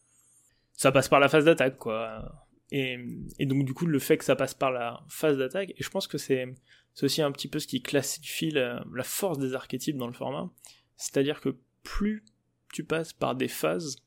Ça 0.73 0.91
passe 0.91 1.09
par 1.09 1.19
la 1.19 1.29
phase 1.29 1.45
d'attaque 1.45 1.77
quoi. 1.77 2.47
Et, 2.71 2.97
donc 3.45 3.65
du 3.65 3.73
coup 3.73 3.85
le 3.85 3.99
fait 3.99 4.17
que 4.17 4.25
ça 4.25 4.35
passe 4.35 4.55
par 4.55 4.71
la 4.71 5.03
phase 5.07 5.37
d'attaque, 5.37 5.71
et 5.77 5.83
je 5.83 5.89
pense 5.89 6.07
que 6.07 6.17
c'est 6.17 6.55
aussi 7.01 7.21
un 7.21 7.31
petit 7.31 7.47
peu 7.47 7.59
ce 7.59 7.67
qui 7.67 7.81
classifie 7.81 8.49
la, 8.49 8.83
force 9.03 9.37
des 9.37 9.53
archétypes 9.53 9.97
dans 9.97 10.07
le 10.07 10.13
format, 10.13 10.49
c'est-à-dire 10.97 11.39
que 11.39 11.55
plus 11.83 12.23
tu 12.73 12.83
passes 12.83 13.13
par 13.13 13.35
des 13.35 13.47
phases, 13.47 13.97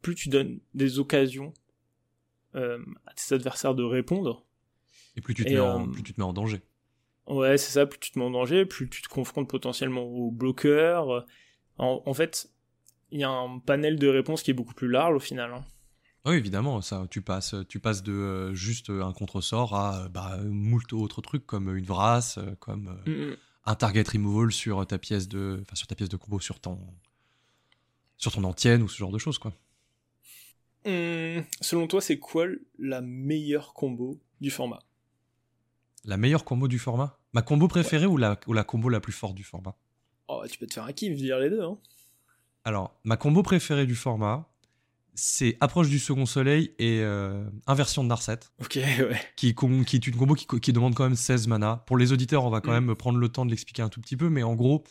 plus 0.00 0.14
tu 0.14 0.28
donnes 0.28 0.60
des 0.74 1.00
occasions 1.00 1.52
euh, 2.54 2.78
à 3.06 3.14
tes 3.14 3.34
adversaires 3.34 3.74
de 3.74 3.82
répondre. 3.82 4.46
Et 5.16 5.20
plus 5.20 5.34
tu 5.34 5.44
te, 5.44 5.50
mets, 5.50 5.58
en, 5.58 5.88
plus 5.88 6.02
tu 6.02 6.14
te 6.14 6.20
mets 6.20 6.26
en 6.26 6.32
danger. 6.32 6.62
Ouais, 7.26 7.56
c'est 7.56 7.72
ça, 7.72 7.86
plus 7.86 7.98
tu 7.98 8.10
te 8.10 8.18
mets 8.18 8.24
en 8.24 8.30
danger, 8.30 8.66
plus 8.66 8.88
tu 8.88 9.02
te 9.02 9.08
confrontes 9.08 9.48
potentiellement 9.48 10.02
aux 10.02 10.30
bloqueurs. 10.30 11.24
En, 11.78 12.02
en 12.04 12.14
fait, 12.14 12.50
il 13.10 13.20
y 13.20 13.24
a 13.24 13.30
un 13.30 13.58
panel 13.58 13.98
de 13.98 14.08
réponses 14.08 14.42
qui 14.42 14.50
est 14.50 14.54
beaucoup 14.54 14.74
plus 14.74 14.88
large 14.88 15.14
au 15.14 15.20
final. 15.20 15.52
Hein. 15.52 15.64
Oui, 16.24 16.36
évidemment, 16.36 16.80
ça, 16.80 17.06
tu 17.10 17.22
passes, 17.22 17.54
tu 17.68 17.80
passes 17.80 18.02
de 18.02 18.12
euh, 18.12 18.54
juste 18.54 18.90
un 18.90 19.12
contresort 19.12 19.74
à 19.74 20.08
bah, 20.08 20.38
moult 20.44 20.92
autres 20.92 21.20
trucs 21.20 21.46
comme 21.46 21.76
une 21.76 21.84
vrasse, 21.84 22.38
comme 22.60 23.00
mm, 23.06 23.10
mm. 23.10 23.36
un 23.66 23.74
target 23.74 24.04
removal 24.12 24.52
sur 24.52 24.86
ta 24.86 24.98
pièce 24.98 25.28
de, 25.28 25.58
enfin 25.62 25.74
sur 25.74 25.86
ta 25.86 25.94
pièce 25.94 26.08
de 26.08 26.16
combo, 26.16 26.40
sur 26.40 26.60
ton, 26.60 26.78
sur 28.16 28.32
ton 28.32 28.44
antienne 28.44 28.82
ou 28.82 28.88
ce 28.88 28.98
genre 28.98 29.12
de 29.12 29.18
choses, 29.18 29.38
quoi. 29.38 29.52
Hum, 30.84 31.44
selon 31.60 31.86
toi, 31.86 32.00
c'est 32.00 32.18
quoi 32.18 32.46
la 32.78 33.00
meilleure 33.00 33.72
combo 33.74 34.20
du 34.40 34.50
format? 34.50 34.80
La 36.04 36.16
meilleure 36.16 36.44
combo 36.44 36.68
du 36.68 36.78
format? 36.78 37.18
Ma 37.32 37.42
combo 37.42 37.68
préférée 37.68 38.06
ou, 38.06 38.16
la, 38.16 38.38
ou 38.46 38.52
la 38.52 38.64
combo 38.64 38.88
la 38.88 39.00
plus 39.00 39.12
forte 39.12 39.34
du 39.34 39.44
format? 39.44 39.76
Oh, 40.28 40.42
tu 40.50 40.58
peux 40.58 40.66
te 40.66 40.74
faire 40.74 40.84
un 40.84 40.92
kiff, 40.92 41.14
dire 41.16 41.38
les 41.38 41.50
deux. 41.50 41.62
Hein. 41.62 41.78
Alors, 42.64 42.94
ma 43.04 43.16
combo 43.16 43.42
préférée 43.42 43.86
du 43.86 43.94
format, 43.94 44.48
c'est 45.14 45.56
Approche 45.60 45.88
du 45.88 45.98
Second 45.98 46.26
Soleil 46.26 46.74
et 46.78 47.00
euh, 47.02 47.44
Inversion 47.66 48.02
de 48.02 48.08
Narset. 48.08 48.40
Ok, 48.60 48.74
ouais. 48.76 49.20
Qui, 49.36 49.54
qui 49.54 49.96
est 49.96 50.06
une 50.06 50.16
combo 50.16 50.34
qui, 50.34 50.72
demande 50.72 50.94
quand 50.94 51.04
même 51.04 51.16
16 51.16 51.48
mana. 51.48 51.84
Pour 51.86 51.96
les 51.96 52.12
auditeurs, 52.12 52.44
on 52.44 52.50
va 52.50 52.60
quand 52.60 52.70
mm. 52.70 52.84
même 52.84 52.94
prendre 52.96 53.18
le 53.18 53.28
temps 53.28 53.44
de 53.44 53.50
l'expliquer 53.50 53.82
un 53.82 53.88
tout 53.88 54.00
petit 54.00 54.16
peu, 54.16 54.28
mais 54.28 54.42
en 54.42 54.54
gros, 54.54 54.84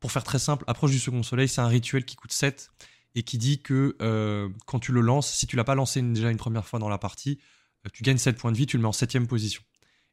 pour 0.00 0.12
faire 0.12 0.24
très 0.24 0.38
simple, 0.38 0.64
Approche 0.66 0.90
du 0.90 0.98
Second 0.98 1.22
Soleil, 1.22 1.48
c'est 1.48 1.60
un 1.60 1.68
rituel 1.68 2.04
qui 2.04 2.16
coûte 2.16 2.32
7 2.32 2.70
et 3.14 3.22
qui 3.22 3.38
dit 3.38 3.62
que 3.62 3.96
euh, 4.02 4.48
quand 4.66 4.78
tu 4.78 4.92
le 4.92 5.00
lances, 5.00 5.32
si 5.32 5.46
tu 5.46 5.56
l'as 5.56 5.64
pas 5.64 5.74
lancé 5.74 6.02
déjà 6.02 6.30
une 6.30 6.38
première 6.38 6.66
fois 6.66 6.78
dans 6.78 6.88
la 6.88 6.98
partie, 6.98 7.38
euh, 7.86 7.90
tu 7.92 8.02
gagnes 8.02 8.18
7 8.18 8.36
points 8.36 8.52
de 8.52 8.56
vie, 8.56 8.66
tu 8.66 8.76
le 8.76 8.82
mets 8.82 8.88
en 8.88 8.92
7 8.92 9.26
position. 9.26 9.62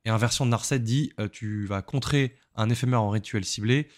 Et 0.06 0.10
inversion 0.10 0.46
de 0.46 0.52
Narset 0.52 0.80
dit 0.80 1.12
tu 1.32 1.66
vas 1.66 1.82
contrer 1.82 2.36
un 2.56 2.70
éphémère 2.70 3.02
en 3.02 3.10
rituel 3.10 3.44
ciblé 3.46 3.90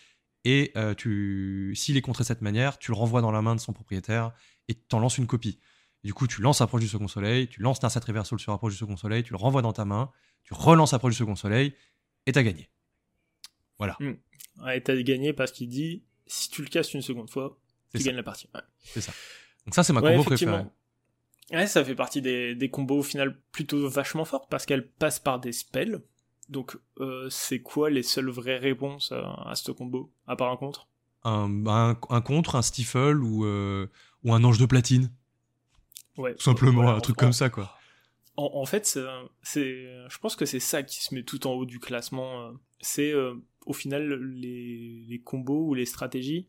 et 0.43 0.73
tu 0.97 1.73
s'il 1.75 1.97
est 1.97 2.01
contré 2.01 2.23
de 2.23 2.27
cette 2.27 2.41
manière, 2.41 2.79
tu 2.79 2.91
le 2.91 2.97
renvoies 2.97 3.21
dans 3.21 3.31
la 3.31 3.41
main 3.41 3.55
de 3.55 3.59
son 3.59 3.73
propriétaire 3.73 4.31
et 4.67 4.75
tu 4.75 4.95
en 4.95 4.99
lances 4.99 5.17
une 5.17 5.27
copie. 5.27 5.59
du 6.03 6.13
coup, 6.13 6.27
tu 6.27 6.41
lances 6.41 6.61
Approche 6.61 6.81
du 6.81 6.87
Second 6.87 7.07
Soleil, 7.07 7.47
tu 7.47 7.61
lances 7.61 7.81
Narset 7.81 7.99
Reversal 7.99 8.39
sur 8.39 8.53
Approche 8.53 8.73
du 8.73 8.79
Second 8.79 8.97
Soleil, 8.97 9.23
tu 9.23 9.33
le 9.33 9.37
renvoies 9.37 9.61
dans 9.61 9.73
ta 9.73 9.85
main, 9.85 10.11
tu 10.43 10.53
relances 10.53 10.93
Approche 10.93 11.13
du 11.13 11.19
Second 11.19 11.35
Soleil, 11.35 11.73
et 12.25 12.31
t'as 12.31 12.43
gagné. 12.43 12.69
Voilà. 13.77 13.97
Mmh. 13.99 14.13
Ouais, 14.63 14.81
t'as 14.81 14.95
gagné 15.01 15.33
parce 15.33 15.51
qu'il 15.51 15.69
dit, 15.69 16.03
si 16.27 16.49
tu 16.49 16.61
le 16.61 16.67
casses 16.69 16.93
une 16.93 17.01
seconde 17.01 17.29
fois, 17.29 17.59
tu 17.93 18.03
gagnes 18.03 18.15
la 18.15 18.23
partie. 18.23 18.47
C'est 18.83 19.01
ça. 19.01 19.13
Donc 19.65 19.75
ça, 19.75 19.83
c'est 19.83 19.93
ma 19.93 20.01
combo 20.01 20.23
préférée. 20.23 20.63
Ouais, 21.51 21.67
ça 21.67 21.83
fait 21.83 21.95
partie 21.95 22.21
des, 22.21 22.55
des, 22.55 22.69
combos 22.69 22.99
au 22.99 23.03
final 23.03 23.37
plutôt 23.51 23.87
vachement 23.89 24.25
fortes 24.25 24.49
parce 24.49 24.65
qu'elle 24.65 24.87
passe 24.87 25.19
par 25.19 25.39
des 25.39 25.51
spells. 25.51 26.01
Donc, 26.49 26.77
euh, 26.99 27.29
c'est 27.29 27.61
quoi 27.61 27.89
les 27.89 28.03
seules 28.03 28.29
vraies 28.29 28.57
réponses 28.57 29.13
à, 29.13 29.53
ce 29.55 29.71
combo, 29.71 30.11
à 30.27 30.35
part 30.35 30.51
un 30.51 30.57
contre? 30.57 30.87
Un, 31.23 31.65
un, 31.65 32.21
contre, 32.21 32.55
un 32.55 32.61
stifle 32.61 33.21
ou, 33.21 33.45
euh, 33.45 33.87
ou 34.23 34.33
un 34.33 34.43
ange 34.43 34.59
de 34.59 34.65
platine. 34.65 35.11
Ouais. 36.17 36.35
Tout 36.35 36.43
simplement, 36.43 36.89
un 36.89 36.99
truc 36.99 37.15
comme 37.15 37.33
ça, 37.33 37.49
quoi. 37.49 37.77
En, 38.37 38.65
fait, 38.65 38.85
c'est, 39.43 39.63
je 40.09 40.17
pense 40.17 40.35
que 40.35 40.45
c'est 40.45 40.59
ça 40.59 40.83
qui 40.83 41.03
se 41.03 41.13
met 41.13 41.23
tout 41.23 41.45
en 41.47 41.51
haut 41.51 41.65
du 41.65 41.79
classement. 41.79 42.47
Euh. 42.47 42.51
C'est 42.79 43.13
au 43.65 43.73
final 43.73 44.13
les, 44.33 45.05
les, 45.07 45.19
combos 45.19 45.67
ou 45.67 45.73
les 45.75 45.85
stratégies 45.85 46.47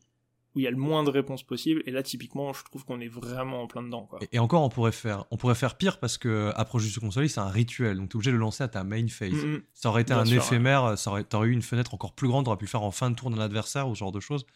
où 0.55 0.61
il 0.61 0.63
y 0.63 0.67
a 0.67 0.71
le 0.71 0.77
moins 0.77 1.03
de 1.03 1.11
réponses 1.11 1.43
possibles. 1.43 1.83
Et 1.87 1.91
là, 1.91 2.03
typiquement, 2.03 2.53
je 2.53 2.63
trouve 2.65 2.85
qu'on 2.85 3.01
est 3.01 3.09
vraiment 3.09 3.63
en 3.63 3.67
plein 3.67 3.83
dedans. 3.83 4.03
Quoi. 4.05 4.19
Et, 4.33 4.39
encore, 4.39 4.63
on 4.63 4.69
pourrait 4.69 4.93
faire, 4.93 5.25
on 5.31 5.37
pourrait 5.37 5.55
faire 5.55 5.77
pire 5.77 5.99
parce 5.99 6.19
que 6.19 6.53
approche 6.55 6.93
du 6.93 7.01
console, 7.01 7.29
c'est 7.29 7.41
un 7.41 7.49
rituel, 7.49 7.97
donc 7.97 8.11
tu 8.11 8.15
es 8.15 8.17
obligé 8.17 8.31
de 8.31 8.37
le 8.37 8.41
lancer 8.41 8.63
à 8.63 8.69
ta 8.69 8.85
main 8.85 9.07
phase. 9.09 9.33
Mm, 9.33 9.55
mm. 9.55 9.63
Ça 9.75 9.89
aurait 9.89 10.03
été 10.03 10.13
un 10.13 10.27
éphémère, 10.27 10.99
ça 10.99 11.11
aurait, 11.11 11.27
aurais 11.35 11.49
eu 11.49 11.53
une 11.53 11.63
fenêtre 11.63 11.95
encore 11.95 12.15
plus 12.15 12.29
grande, 12.29 12.49
aurais 12.49 12.57
pu 12.57 12.67
le 12.67 12.71
faire 12.71 12.83
en 12.83 12.91
fin 12.91 13.11
de 13.11 13.17
tour 13.17 13.31
d'un 13.31 13.41
adversaire 13.41 13.89
ou 13.89 13.95
ce 13.95 14.01
genre 14.01 14.13
de 14.13 14.21
choses. 14.21 14.47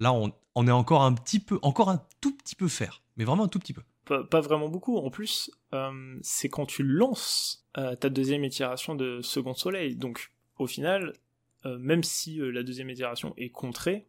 Là, 0.00 0.12
on, 0.12 0.32
on, 0.54 0.66
est 0.66 0.72
encore 0.72 1.02
un 1.02 1.14
petit 1.14 1.40
peu, 1.40 1.58
encore 1.62 1.88
un 1.88 2.02
tout 2.20 2.36
petit 2.36 2.54
peu 2.54 2.68
faire, 2.68 3.02
mais 3.16 3.24
vraiment 3.24 3.44
un 3.44 3.48
tout 3.48 3.58
petit 3.58 3.72
peu. 3.72 3.82
Pas, 4.06 4.40
vraiment 4.40 4.68
beaucoup. 4.68 4.98
En 4.98 5.10
plus, 5.10 5.50
euh, 5.74 6.16
c'est 6.22 6.48
quand 6.48 6.66
tu 6.66 6.84
lances 6.84 7.66
euh, 7.76 7.96
ta 7.96 8.08
deuxième 8.08 8.44
itération 8.44 8.94
de 8.94 9.20
Second 9.20 9.54
Soleil. 9.54 9.96
Donc, 9.96 10.30
au 10.58 10.68
final, 10.68 11.12
euh, 11.64 11.76
même 11.78 12.04
si 12.04 12.38
la 12.38 12.62
deuxième 12.62 12.88
itération 12.88 13.34
est 13.36 13.50
contrée, 13.50 14.06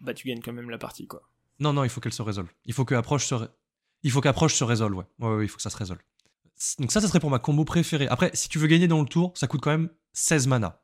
bah 0.00 0.14
tu 0.14 0.28
gagnes 0.28 0.40
quand 0.40 0.52
même 0.52 0.70
la 0.70 0.78
partie, 0.78 1.06
quoi. 1.06 1.22
Non, 1.60 1.72
non, 1.72 1.84
il 1.84 1.90
faut 1.90 2.00
qu'elle 2.00 2.12
se 2.12 2.22
résolve. 2.22 2.48
Il 2.64 2.72
faut 2.72 2.84
qu'approche 2.84 3.26
se, 3.26 3.34
il 4.02 4.10
faut 4.10 4.20
qu'approche 4.20 4.54
se 4.54 4.64
résolve, 4.64 4.96
ouais. 4.96 5.04
ouais. 5.18 5.44
il 5.44 5.48
faut 5.48 5.56
que 5.56 5.62
ça 5.62 5.70
se 5.70 5.76
résolve. 5.76 6.00
Donc 6.78 6.92
ça, 6.92 7.00
ça 7.00 7.08
serait 7.08 7.20
pour 7.20 7.30
ma 7.30 7.38
combo 7.38 7.64
préférée. 7.64 8.08
Après, 8.08 8.30
si 8.34 8.48
tu 8.48 8.58
veux 8.58 8.66
gagner 8.66 8.88
dans 8.88 9.00
le 9.00 9.08
tour, 9.08 9.32
ça 9.36 9.46
coûte 9.46 9.60
quand 9.60 9.70
même 9.70 9.90
16 10.12 10.46
mana. 10.48 10.82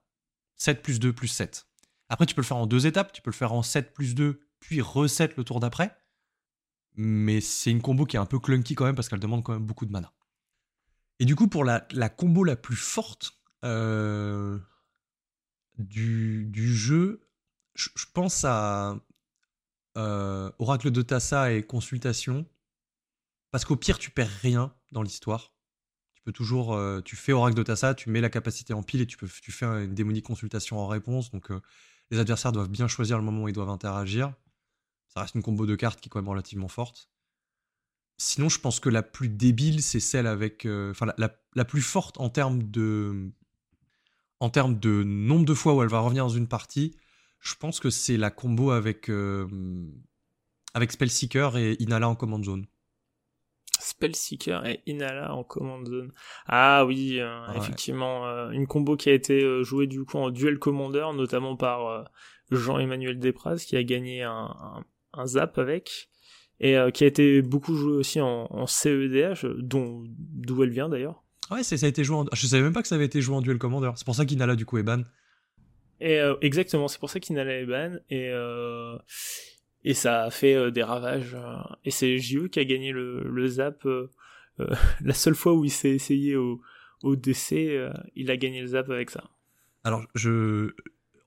7 0.57 0.83
plus 0.83 1.01
2 1.01 1.13
plus 1.13 1.29
7. 1.29 1.67
Après, 2.09 2.27
tu 2.27 2.35
peux 2.35 2.43
le 2.43 2.47
faire 2.47 2.57
en 2.57 2.67
deux 2.67 2.87
étapes. 2.87 3.13
Tu 3.13 3.23
peux 3.23 3.31
le 3.31 3.35
faire 3.35 3.53
en 3.53 3.63
7 3.63 3.93
plus 3.93 4.15
2, 4.15 4.41
puis 4.61 4.81
reset 4.81 5.31
le 5.37 5.45
tour 5.45 5.61
d'après. 5.61 5.97
Mais 6.97 7.41
c'est 7.41 7.71
une 7.71 7.83
combo 7.83 8.07
qui 8.07 8.17
est 8.17 8.21
un 8.21 8.27
peu 8.27 8.39
clunky 8.39 8.75
quand 8.75 8.85
même 8.85 8.95
parce 8.95 9.09
qu'elle 9.09 9.21
demande 9.21 9.43
quand 9.43 9.53
même 9.53 9.67
beaucoup 9.67 9.87
de 9.87 9.91
mana. 9.91 10.13
Et 11.19 11.25
du 11.25 11.35
coup, 11.35 11.49
pour 11.49 11.65
la, 11.65 11.87
la 11.93 12.09
combo 12.09 12.45
la 12.45 12.57
plus 12.57 12.77
forte 12.77 13.39
euh, 13.65 14.59
du, 15.79 16.47
du, 16.47 16.73
jeu, 16.75 17.24
je, 17.75 17.89
pense 18.13 18.45
à 18.45 18.99
euh, 19.97 20.51
Oracle 20.59 20.91
de 20.91 21.03
Tassa 21.03 21.53
et 21.53 21.63
Consultation. 21.63 22.47
Parce 23.51 23.65
qu'au 23.65 23.77
pire, 23.77 23.99
tu 23.99 24.11
perds 24.11 24.31
rien 24.43 24.75
dans 24.93 25.03
l'histoire. 25.03 25.53
Tu 26.15 26.23
peux 26.23 26.33
toujours. 26.33 26.75
Euh, 26.75 27.01
tu 27.01 27.17
fais 27.17 27.33
Oracle 27.33 27.57
de 27.57 27.63
Tassa, 27.63 27.95
tu 27.95 28.11
mets 28.11 28.21
la 28.21 28.31
capacité 28.31 28.73
en 28.73 28.83
pile 28.83 29.01
et 29.01 29.07
tu, 29.07 29.17
peux, 29.17 29.29
tu 29.29 29.53
fais 29.53 29.67
une 29.67 29.95
démonique 29.95 30.27
consultation 30.27 30.79
en 30.79 30.89
réponse. 30.89 31.31
Donc 31.31 31.51
les 32.11 32.19
adversaires 32.19 32.53
doivent 32.53 32.71
bien 32.71 32.89
choisir 32.89 33.19
le 33.19 33.25
moment 33.25 33.45
où 33.45 33.49
ils 33.49 33.55
doivent 33.55 33.71
interagir. 33.71 34.35
Ça 35.09 35.21
reste 35.21 35.37
une 35.37 35.43
combo 35.43 35.67
de 35.67 35.77
cartes 35.77 36.01
qui 36.01 36.09
est 36.09 36.11
quand 36.11 36.21
même 36.21 36.29
relativement 36.29 36.69
forte. 36.69 37.09
Sinon, 38.17 38.49
je 38.49 38.61
pense 38.61 38.81
que 38.81 38.89
la 38.89 39.03
plus 39.03 39.29
débile, 39.29 39.83
c'est 39.83 40.01
celle 40.01 40.27
avec. 40.27 40.67
Euh, 40.67 40.91
enfin, 40.93 41.07
la, 41.17 41.65
plus 41.65 41.83
forte 41.83 42.19
en 42.21 42.31
termes 42.31 42.63
de. 42.63 43.33
En 44.41 44.51
termes 44.51 44.79
de 44.79 45.03
nombre 45.05 45.45
de 45.45 45.55
fois 45.55 45.75
où 45.75 45.83
elle 45.83 45.89
va 45.89 46.01
revenir 46.01 46.25
dans 46.25 46.31
une 46.31 46.49
partie, 46.49 46.97
je 47.45 47.55
pense 47.55 47.81
que 47.81 47.91
c'est 47.91 48.17
la 48.17 48.31
combo 48.31 48.71
avec. 48.71 49.09
Euh, 49.09 49.47
avec 50.75 50.91
Spellseeker 50.91 51.57
et 51.57 51.77
Inala 51.79 52.09
en 52.09 52.17
command 52.17 52.45
zone. 52.45 52.67
Spellseeker 53.79 54.67
et 54.67 54.83
Inala 54.87 55.33
en 55.33 55.45
command 55.45 55.87
zone. 55.87 56.11
Ah 56.47 56.85
oui, 56.85 57.21
euh, 57.21 57.47
effectivement, 57.55 58.27
une 58.51 58.67
combo 58.67 58.97
qui 58.97 59.09
a 59.09 59.13
été 59.13 59.63
jouée 59.63 59.87
du 59.87 60.05
coup 60.05 60.19
en 60.19 60.31
duel 60.31 60.59
commander, 60.59 61.07
notamment 61.15 61.55
par 61.57 62.11
Jean-Emmanuel 62.51 63.21
Despraz, 63.21 63.65
qui 63.65 63.77
a 63.77 63.85
gagné 63.85 64.25
un, 64.25 64.85
un 65.13 65.27
zap 65.27 65.59
avec 65.59 66.09
et 66.61 66.77
euh, 66.77 66.91
qui 66.91 67.05
a 67.05 67.07
été 67.07 67.43
beaucoup 67.43 67.75
joué 67.75 67.93
aussi 67.93 68.21
en, 68.21 68.67
CEDH, 68.67 69.47
dont 69.59 70.05
d'où 70.07 70.63
elle 70.63 70.71
vient 70.71 70.89
d'ailleurs. 70.89 71.23
Ouais, 71.51 71.63
ça 71.63 71.75
a 71.85 71.89
été 71.89 72.05
joué. 72.05 72.17
En... 72.17 72.27
Je 72.33 72.47
savais 72.47 72.63
même 72.63 72.73
pas 72.73 72.83
que 72.83 72.89
ça 72.89 72.95
avait 72.95 73.05
été 73.05 73.21
joué 73.21 73.37
en 73.37 73.43
duel 73.43 73.59
commander. 73.59 73.91
C'est 73.97 74.07
pour 74.07 74.15
ça 74.15 74.25
qu'Inala 74.25 74.57
du 74.57 74.65
coup 74.65 74.79
est 74.79 74.83
ban. 74.83 75.03
Euh, 76.05 76.37
exactement, 76.41 76.89
c'est 76.89 76.99
pour 76.99 77.11
ça 77.11 77.21
qu'Inala 77.21 77.59
est 77.59 77.67
ban 77.67 77.97
et 78.11 78.29
euh, 78.31 78.99
et 79.85 79.95
ça 79.95 80.25
a 80.25 80.31
fait 80.31 80.71
des 80.71 80.83
ravages. 80.83 81.37
et 81.85 81.91
c'est 81.91 82.19
JE 82.19 82.49
qui 82.49 82.61
a 82.61 82.65
gagné 82.65 82.93
le, 82.93 83.47
zap. 83.49 83.87
la 84.59 85.15
seule 85.15 85.35
fois 85.35 85.55
où 85.55 85.65
il 85.65 85.71
s'est 85.71 85.91
essayé 85.91 86.37
au, 86.37 86.61
au 87.03 87.17
DC, 87.17 87.53
il 88.15 88.31
a 88.31 88.37
gagné 88.37 88.61
le 88.61 88.67
zap 88.67 88.89
avec 88.91 89.11
ça. 89.11 89.25
Alors 89.83 90.05
je 90.15 90.75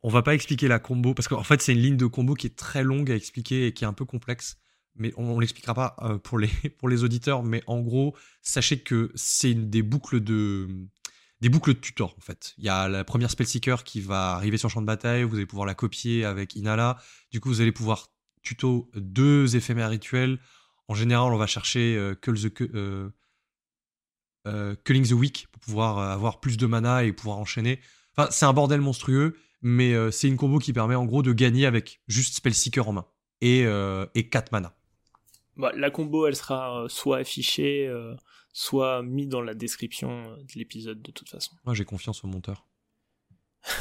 on 0.03 0.09
va 0.09 0.21
pas 0.21 0.33
expliquer 0.33 0.67
la 0.67 0.79
combo 0.79 1.13
parce 1.13 1.27
qu'en 1.27 1.43
fait 1.43 1.61
c'est 1.61 1.73
une 1.73 1.81
ligne 1.81 1.97
de 1.97 2.05
combo 2.05 2.33
qui 2.33 2.47
est 2.47 2.55
très 2.55 2.83
longue 2.83 3.11
à 3.11 3.15
expliquer 3.15 3.67
et 3.67 3.73
qui 3.73 3.83
est 3.83 3.87
un 3.87 3.93
peu 3.93 4.05
complexe. 4.05 4.57
Mais 4.99 5.13
on, 5.15 5.35
ne 5.35 5.39
l'expliquera 5.39 5.75
pas 5.75 5.95
euh, 6.01 6.17
pour 6.17 6.39
les 6.39 6.49
pour 6.79 6.89
les 6.89 7.03
auditeurs. 7.03 7.43
Mais 7.43 7.61
en 7.67 7.81
gros, 7.81 8.15
sachez 8.41 8.79
que 8.79 9.11
c'est 9.15 9.53
des 9.53 9.83
boucles 9.83 10.21
de 10.21 10.67
des 11.41 11.49
boucles 11.49 11.73
de 11.73 11.79
tutor 11.79 12.15
en 12.17 12.21
fait. 12.21 12.53
Il 12.57 12.63
y 12.63 12.69
a 12.69 12.87
la 12.87 13.03
première 13.03 13.29
Spellseeker 13.29 13.83
qui 13.83 14.01
va 14.01 14.31
arriver 14.31 14.57
sur 14.57 14.67
le 14.67 14.73
champ 14.73 14.81
de 14.81 14.87
bataille, 14.87 15.23
vous 15.23 15.35
allez 15.35 15.45
pouvoir 15.45 15.65
la 15.65 15.75
copier 15.75 16.25
avec 16.25 16.55
Inala. 16.55 16.97
Du 17.31 17.39
coup, 17.39 17.49
vous 17.49 17.61
allez 17.61 17.71
pouvoir 17.71 18.07
tuto 18.41 18.89
deux 18.95 19.55
éphémères 19.55 19.89
rituels. 19.89 20.39
En 20.87 20.95
général, 20.95 21.33
on 21.33 21.37
va 21.37 21.47
chercher 21.47 21.97
euh, 21.97 22.15
the, 22.15 22.61
euh, 24.47 24.75
Culling 24.83 25.07
the 25.07 25.11
Weak 25.11 25.47
pour 25.51 25.61
pouvoir 25.61 25.99
avoir 25.99 26.39
plus 26.39 26.57
de 26.57 26.65
mana 26.65 27.03
et 27.03 27.11
pouvoir 27.11 27.37
enchaîner. 27.37 27.81
Enfin, 28.15 28.29
c'est 28.31 28.45
un 28.45 28.53
bordel 28.53 28.81
monstrueux 28.81 29.35
mais 29.61 29.93
euh, 29.93 30.11
c'est 30.11 30.27
une 30.27 30.37
combo 30.37 30.59
qui 30.59 30.73
permet 30.73 30.95
en 30.95 31.05
gros 31.05 31.23
de 31.23 31.33
gagner 31.33 31.65
avec 31.65 32.01
juste 32.07 32.35
Spellseeker 32.35 32.87
en 32.87 32.93
main 32.93 33.05
et, 33.41 33.65
euh, 33.65 34.05
et 34.15 34.29
4 34.29 34.51
mana. 34.51 34.76
Bah, 35.57 35.71
la 35.75 35.91
combo, 35.91 36.27
elle 36.27 36.35
sera 36.35 36.83
euh, 36.83 36.87
soit 36.87 37.17
affichée, 37.17 37.91
soit 38.53 39.03
mise 39.03 39.27
dans 39.27 39.41
la 39.41 39.53
description 39.53 40.31
de 40.37 40.53
l'épisode 40.55 41.01
de 41.01 41.11
toute 41.11 41.29
façon. 41.29 41.55
Moi, 41.65 41.73
j'ai 41.73 41.85
confiance 41.85 42.23
au 42.23 42.27
monteur. 42.27 42.65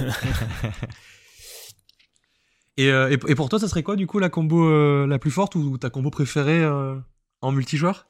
Et, 2.76 2.90
euh, 2.90 3.10
et, 3.10 3.34
pour 3.34 3.48
toi, 3.48 3.58
ça 3.58 3.68
serait 3.68 3.82
quoi 3.82 3.96
du 3.96 4.06
coup 4.06 4.18
la 4.18 4.28
combo 4.28 4.68
euh, 4.68 5.06
la 5.06 5.18
plus 5.18 5.30
forte 5.30 5.54
ou 5.54 5.78
ta 5.78 5.88
combo 5.88 6.10
préférée 6.10 6.62
euh, 6.62 6.96
en 7.40 7.52
multijoueur? 7.52 8.06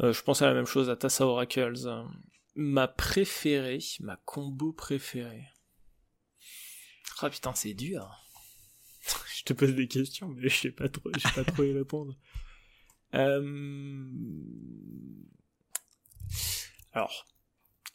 Je 0.00 0.22
pense 0.22 0.40
à 0.40 0.46
la 0.46 0.54
même 0.54 0.66
chose 0.66 0.88
à 0.88 0.96
Tassa 0.96 1.26
Oracles. 1.26 2.06
Ma 2.54 2.88
préférée, 2.88 3.80
ma 4.00 4.16
combo 4.16 4.72
préférée. 4.72 5.44
Ah 7.20 7.26
oh, 7.26 7.30
putain, 7.30 7.52
c'est 7.54 7.74
dur. 7.74 8.08
je 9.36 9.42
te 9.42 9.52
pose 9.52 9.74
des 9.74 9.88
questions, 9.88 10.28
mais 10.28 10.48
je 10.48 10.56
sais 10.56 10.70
pas 10.70 10.88
trop, 10.88 11.10
je 11.14 11.20
sais 11.20 11.34
pas 11.34 11.44
trop 11.44 11.64
y 11.64 11.72
répondre. 11.72 12.16
Alors, 16.92 17.26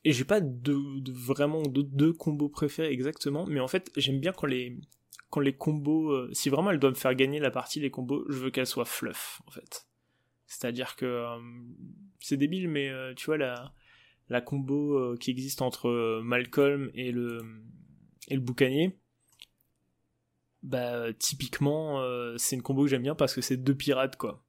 et 0.05 0.13
j'ai 0.13 0.23
pas 0.23 0.39
de, 0.39 0.99
de 0.99 1.11
vraiment 1.11 1.63
de 1.63 1.81
deux 1.81 2.13
combos 2.13 2.49
préférés 2.49 2.91
exactement, 2.91 3.45
mais 3.47 3.59
en 3.59 3.67
fait, 3.67 3.91
j'aime 3.97 4.19
bien 4.19 4.31
quand 4.33 4.47
les 4.47 4.77
quand 5.31 5.41
les 5.41 5.53
combos, 5.57 6.11
euh, 6.11 6.29
si 6.31 6.49
vraiment 6.49 6.71
elles 6.71 6.79
doivent 6.79 6.93
me 6.93 6.97
faire 6.99 7.15
gagner 7.15 7.39
la 7.39 7.51
partie, 7.51 7.79
les 7.81 7.91
combos, 7.91 8.23
je 8.29 8.37
veux 8.37 8.51
qu'elles 8.51 8.67
soient 8.67 8.85
fluff, 8.85 9.41
en 9.47 9.51
fait. 9.51 9.87
C'est-à-dire 10.47 10.95
que 10.95 11.05
euh, 11.05 11.37
c'est 12.19 12.37
débile, 12.37 12.69
mais 12.69 12.89
euh, 12.89 13.13
tu 13.15 13.25
vois 13.25 13.37
la 13.37 13.73
la 14.29 14.41
combo 14.41 15.15
qui 15.19 15.31
existe 15.31 15.61
entre 15.61 16.21
Malcolm 16.23 16.89
et 16.95 17.11
le 17.11 17.41
et 18.29 18.35
le 18.35 18.41
boucanier. 18.41 18.97
Bah 20.63 21.13
typiquement, 21.13 22.01
c'est 22.37 22.55
une 22.55 22.63
combo 22.63 22.83
que 22.83 22.89
j'aime 22.89 23.03
bien 23.03 23.15
parce 23.15 23.35
que 23.35 23.41
c'est 23.41 23.57
deux 23.57 23.75
pirates 23.75 24.15
quoi. 24.15 24.44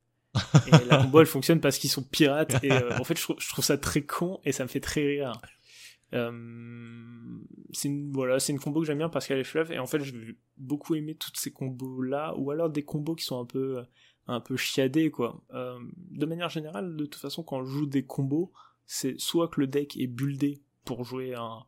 Et 0.67 0.85
la 0.87 0.99
combo 0.99 1.21
elle 1.21 1.27
fonctionne 1.27 1.61
parce 1.61 1.79
qu'ils 1.79 1.91
sont 1.91 2.03
pirates 2.03 2.63
et 2.63 2.73
en 2.73 3.05
fait 3.05 3.19
je 3.19 3.23
trouve, 3.23 3.65
ça 3.65 3.79
très 3.79 4.03
con 4.03 4.41
et 4.45 4.53
ça 4.53 4.63
me 4.65 4.69
fait 4.69 4.81
très 4.81 5.03
rire. 5.05 5.33
Euh, 6.15 6.31
c'est 7.73 7.89
une, 7.89 8.13
voilà, 8.13 8.39
c'est 8.39 8.53
une 8.53 8.61
combo 8.61 8.81
que 8.81 8.87
j'aime 8.87 8.99
bien 8.99 9.09
parce 9.09 9.27
qu'elle 9.27 9.39
est 9.39 9.45
fluff 9.45 9.71
et 9.71 9.79
en 9.79 9.87
fait, 9.87 10.01
j'ai 10.01 10.37
beaucoup 10.57 10.95
aimé 10.95 11.15
toutes 11.15 11.37
ces 11.37 11.53
combos 11.53 12.03
là 12.03 12.35
ou 12.37 12.51
alors 12.51 12.71
des 12.71 12.85
combos 12.85 13.15
qui 13.15 13.25
sont 13.25 13.41
un 13.41 13.45
peu, 13.45 13.83
un 14.27 14.41
peu 14.41 14.57
chiadés 14.57 15.11
quoi. 15.11 15.43
Euh, 15.53 15.79
de 16.11 16.27
manière 16.27 16.49
générale, 16.49 16.97
de 16.97 17.05
toute 17.05 17.21
façon, 17.21 17.43
quand 17.43 17.65
je 17.65 17.71
joue 17.71 17.87
des 17.87 18.05
combos, 18.05 18.53
c'est 18.87 19.19
soit 19.21 19.49
que 19.49 19.61
le 19.61 19.67
deck 19.67 19.97
est 19.97 20.07
buildé 20.07 20.63
pour 20.85 21.05
jouer 21.05 21.35
à 21.35 21.67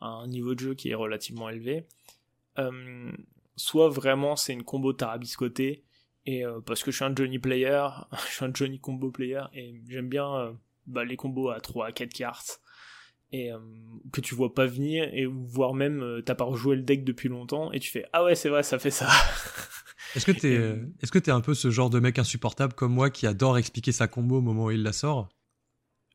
un, 0.00 0.26
niveau 0.26 0.54
de 0.54 0.60
jeu 0.60 0.74
qui 0.74 0.90
est 0.90 0.94
relativement 0.94 1.48
élevé, 1.48 1.86
euh, 2.58 3.12
soit 3.56 3.88
vraiment 3.88 4.36
c'est 4.36 4.54
une 4.54 4.64
combo 4.64 4.92
tarabiscotée 4.92 5.84
et 6.26 6.44
parce 6.66 6.82
que 6.82 6.90
je 6.90 6.96
suis 6.96 7.04
un 7.04 7.14
Johnny 7.14 7.38
player, 7.38 7.86
je 8.28 8.32
suis 8.32 8.44
un 8.44 8.50
Johnny 8.52 8.80
combo 8.80 9.10
player 9.10 9.42
et 9.54 9.80
j'aime 9.88 10.08
bien 10.08 10.56
bah, 10.86 11.04
les 11.04 11.16
combos 11.16 11.50
à 11.50 11.60
3 11.60 11.86
à 11.86 11.92
4 11.92 12.12
cartes. 12.12 12.60
Et 13.32 13.52
euh, 13.52 13.58
que 14.12 14.20
tu 14.20 14.36
vois 14.36 14.54
pas 14.54 14.66
venir 14.66 15.08
et 15.12 15.26
voire 15.26 15.74
même 15.74 16.00
euh, 16.00 16.22
t'as 16.22 16.36
pas 16.36 16.44
rejoué 16.44 16.76
le 16.76 16.82
deck 16.82 17.02
depuis 17.02 17.28
longtemps 17.28 17.72
et 17.72 17.80
tu 17.80 17.90
fais 17.90 18.06
ah 18.12 18.22
ouais 18.22 18.36
c'est 18.36 18.48
vrai 18.48 18.62
ça 18.62 18.78
fait 18.78 18.92
ça. 18.92 19.08
Est-ce 20.14 20.24
que 20.24 20.30
t'es 20.30 20.56
euh, 20.56 20.76
est-ce 21.02 21.10
que 21.10 21.18
t'es 21.18 21.32
un 21.32 21.40
peu 21.40 21.52
ce 21.52 21.70
genre 21.70 21.90
de 21.90 21.98
mec 21.98 22.20
insupportable 22.20 22.72
comme 22.72 22.92
moi 22.92 23.10
qui 23.10 23.26
adore 23.26 23.58
expliquer 23.58 23.90
sa 23.90 24.06
combo 24.06 24.38
au 24.38 24.40
moment 24.40 24.66
où 24.66 24.70
il 24.70 24.84
la 24.84 24.92
sort? 24.92 25.28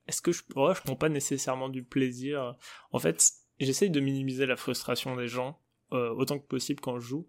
Est-ce 0.08 0.22
que 0.22 0.32
je 0.32 0.42
ouais, 0.56 0.74
je 0.74 0.82
prends 0.82 0.96
pas 0.96 1.10
nécessairement 1.10 1.68
du 1.68 1.84
plaisir. 1.84 2.56
En 2.92 3.00
fait 3.00 3.30
j'essaye 3.60 3.90
de 3.90 4.00
minimiser 4.00 4.46
la 4.46 4.56
frustration 4.56 5.18
des 5.18 5.28
gens 5.28 5.60
autant 5.92 6.40
que 6.40 6.48
possible 6.48 6.80
quand 6.80 6.98
je 6.98 7.06
joue 7.06 7.28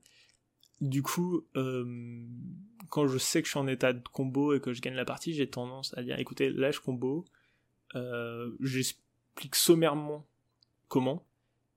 du 0.83 1.03
coup 1.03 1.47
quand 1.55 3.07
je 3.07 3.17
sais 3.17 3.41
que 3.41 3.47
je 3.47 3.53
suis 3.53 3.59
en 3.59 3.67
état 3.67 3.95
de 3.95 4.07
combo 4.09 4.53
et 4.53 4.61
que 4.61 4.75
je 4.75 4.83
gagne 4.83 4.95
la 4.95 5.07
partie 5.07 5.33
j'ai 5.33 5.49
tendance 5.49 5.97
à 5.97 6.03
dire 6.03 6.19
écoutez 6.19 6.51
là 6.51 6.71
je 6.71 6.81
combo 6.81 7.25
j'espère 8.61 9.03
explique 9.33 9.55
sommairement 9.55 10.27
comment, 10.89 11.27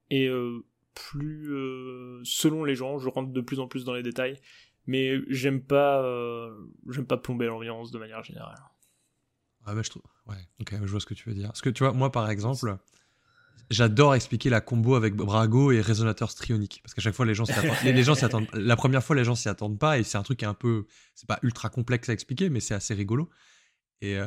et 0.09 0.27
euh, 0.27 0.65
plus 0.93 1.53
euh, 1.53 2.21
selon 2.23 2.65
les 2.65 2.75
gens, 2.75 2.99
je 2.99 3.07
rentre 3.07 3.31
de 3.31 3.41
plus 3.41 3.59
en 3.59 3.67
plus 3.67 3.85
dans 3.85 3.93
les 3.93 4.03
détails, 4.03 4.39
mais 4.87 5.19
j'aime 5.29 5.61
pas, 5.61 6.03
euh, 6.03 6.53
j'aime 6.89 7.05
pas 7.05 7.17
plomber 7.17 7.45
l'ambiance 7.45 7.91
de 7.91 7.97
manière 7.97 8.23
générale. 8.23 8.57
Ah 9.65 9.73
bah 9.73 9.81
je 9.81 9.89
trouve, 9.89 10.03
ouais, 10.27 10.47
ok, 10.59 10.75
je 10.81 10.91
vois 10.91 10.99
ce 10.99 11.05
que 11.05 11.13
tu 11.13 11.29
veux 11.29 11.35
dire. 11.35 11.47
Parce 11.47 11.61
que 11.61 11.69
tu 11.69 11.83
vois, 11.83 11.93
moi 11.93 12.11
par 12.11 12.29
exemple, 12.29 12.77
j'adore 13.69 14.15
expliquer 14.15 14.49
la 14.49 14.61
combo 14.61 14.95
avec 14.95 15.15
Brago 15.15 15.71
et 15.71 15.81
résonateur 15.81 16.31
strionique 16.31 16.81
parce 16.83 16.93
qu'à 16.93 17.01
chaque 17.01 17.15
fois 17.15 17.25
les 17.25 17.33
gens 17.33 17.45
les, 17.83 17.93
les, 17.93 18.03
gens 18.03 18.15
s'attendent 18.15 18.47
la 18.53 18.75
première 18.75 19.03
fois 19.03 19.15
les 19.15 19.23
gens 19.23 19.35
s'y 19.35 19.49
attendent 19.49 19.79
pas 19.79 19.97
et 19.97 20.03
c'est 20.03 20.17
un 20.17 20.23
truc 20.23 20.39
qui 20.39 20.45
est 20.45 20.47
un 20.47 20.53
peu 20.53 20.85
c'est 21.15 21.27
pas 21.27 21.39
ultra 21.41 21.69
complexe 21.69 22.09
à 22.09 22.13
expliquer 22.13 22.49
mais 22.49 22.59
c'est 22.59 22.75
assez 22.75 22.93
rigolo 22.93 23.29
et, 24.01 24.19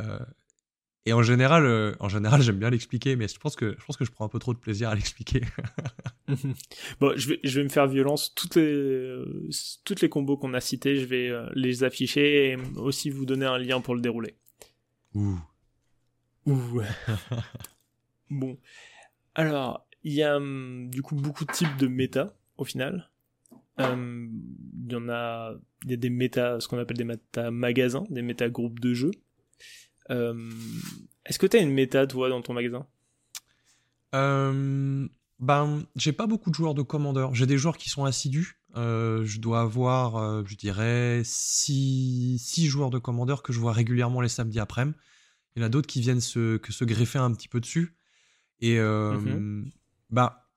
et 1.08 1.14
en 1.14 1.22
général, 1.22 1.64
euh, 1.64 1.94
en 2.00 2.10
général, 2.10 2.42
j'aime 2.42 2.58
bien 2.58 2.68
l'expliquer, 2.68 3.16
mais 3.16 3.28
je 3.28 3.38
pense 3.38 3.56
que 3.56 3.74
je 3.78 3.84
pense 3.86 3.96
que 3.96 4.04
je 4.04 4.10
prends 4.10 4.26
un 4.26 4.28
peu 4.28 4.38
trop 4.38 4.52
de 4.52 4.58
plaisir 4.58 4.90
à 4.90 4.94
l'expliquer. 4.94 5.40
bon, 7.00 7.14
je 7.16 7.30
vais, 7.30 7.40
je 7.42 7.58
vais 7.58 7.64
me 7.64 7.70
faire 7.70 7.86
violence. 7.86 8.34
Toutes 8.34 8.56
les, 8.56 9.16
toutes 9.86 10.02
les 10.02 10.10
combos 10.10 10.36
qu'on 10.36 10.52
a 10.52 10.60
cités, 10.60 10.96
je 10.96 11.06
vais 11.06 11.30
euh, 11.30 11.48
les 11.54 11.82
afficher 11.82 12.50
et 12.50 12.56
aussi 12.76 13.08
vous 13.08 13.24
donner 13.24 13.46
un 13.46 13.56
lien 13.56 13.80
pour 13.80 13.94
le 13.94 14.02
dérouler. 14.02 14.34
Ouh. 15.14 15.38
Ouh. 16.44 16.82
bon. 18.30 18.58
Alors, 19.38 19.86
il 20.02 20.14
y 20.14 20.24
a 20.24 20.36
hum, 20.36 20.90
du 20.90 21.00
coup 21.00 21.14
beaucoup 21.14 21.44
de 21.44 21.52
types 21.52 21.76
de 21.78 21.86
méta 21.86 22.34
au 22.56 22.64
final. 22.64 23.08
Hum, 23.76 24.32
il 24.84 24.92
y 24.92 24.96
en 24.96 25.08
a, 25.08 25.54
des 25.84 26.10
méta, 26.10 26.58
ce 26.58 26.66
qu'on 26.66 26.78
appelle 26.78 26.96
des 26.96 27.04
méta 27.04 27.52
magasins, 27.52 28.04
des 28.10 28.22
méta 28.22 28.48
groupes 28.48 28.80
de 28.80 28.94
jeux. 28.94 29.12
Euh, 30.10 30.50
est-ce 31.24 31.38
que 31.38 31.46
tu 31.46 31.56
as 31.56 31.60
une 31.60 31.70
méta, 31.70 32.08
toi, 32.08 32.28
dans 32.28 32.42
ton 32.42 32.52
magasin? 32.52 32.84
Euh, 34.16 35.06
ben, 35.38 35.84
j'ai 35.94 36.12
pas 36.12 36.26
beaucoup 36.26 36.50
de 36.50 36.56
joueurs 36.56 36.74
de 36.74 36.82
commandeur. 36.82 37.32
J'ai 37.36 37.46
des 37.46 37.58
joueurs 37.58 37.76
qui 37.76 37.90
sont 37.90 38.04
assidus. 38.04 38.60
Euh, 38.74 39.24
je 39.24 39.38
dois 39.38 39.60
avoir, 39.60 40.44
je 40.46 40.56
dirais, 40.56 41.22
6 41.24 42.38
six, 42.40 42.66
joueurs 42.66 42.90
de 42.90 42.98
commandeur 42.98 43.44
que 43.44 43.52
je 43.52 43.60
vois 43.60 43.72
régulièrement 43.72 44.20
les 44.20 44.28
samedis 44.28 44.58
après-midi. 44.58 44.98
Il 45.54 45.60
y 45.60 45.62
en 45.62 45.66
a 45.66 45.68
d'autres 45.68 45.86
qui 45.86 46.00
viennent 46.00 46.18
que 46.18 46.72
se 46.72 46.84
greffer 46.84 47.18
un 47.18 47.32
petit 47.32 47.48
peu 47.48 47.60
dessus. 47.60 47.97
Et 48.60 48.78
mhm. 48.80 49.70
bah, 50.10 50.48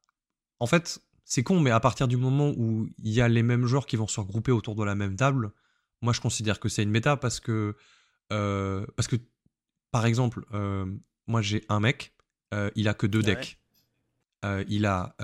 en 0.60 0.68
fait, 0.68 1.02
c'est 1.26 1.44
con, 1.44 1.60
mais 1.60 1.72
à 1.72 1.80
partir 1.80 2.08
du 2.08 2.18
moment 2.18 2.54
où 2.58 2.90
il 3.00 3.12
y 3.12 3.22
a 3.22 3.28
les 3.28 3.44
mêmes 3.44 3.66
joueurs 3.66 3.86
qui 3.86 3.96
vont 3.96 4.08
se 4.08 4.20
regrouper 4.20 4.52
autour 4.52 4.76
de 4.76 4.84
la 4.84 4.96
même 4.96 5.16
table, 5.16 5.52
moi 6.02 6.14
je 6.14 6.22
considère 6.22 6.60
que 6.60 6.70
c'est 6.70 6.84
une 6.84 6.90
méta 6.90 7.16
parce 7.18 7.40
que, 7.40 7.76
parce 8.30 9.08
que 9.08 9.18
par 9.92 10.06
exemple, 10.06 10.46
euh, 10.54 10.86
moi 11.28 11.42
j'ai 11.42 11.66
un 11.70 11.80
mec, 11.80 12.16
euh, 12.54 12.72
il 12.76 12.88
a 12.88 12.94
que 12.94 13.06
deux 13.06 13.22
decks. 13.22 13.60
Euh, 14.44 14.64
il 14.68 14.86
a 14.86 15.16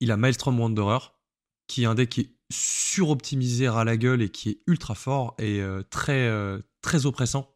il 0.00 0.10
a 0.10 0.16
Maelstrom 0.16 0.58
Wanderer, 0.58 1.12
qui 1.66 1.82
est 1.82 1.86
un 1.86 1.94
deck 1.94 2.08
qui 2.08 2.20
est 2.22 2.34
suroptimisé 2.50 3.66
à 3.66 3.84
la 3.84 3.96
gueule 3.98 4.22
et 4.22 4.30
qui 4.30 4.48
est 4.48 4.60
ultra 4.66 4.94
fort 4.94 5.34
et 5.38 5.62
très, 5.90 6.30
très 6.80 7.06
oppressant. 7.06 7.54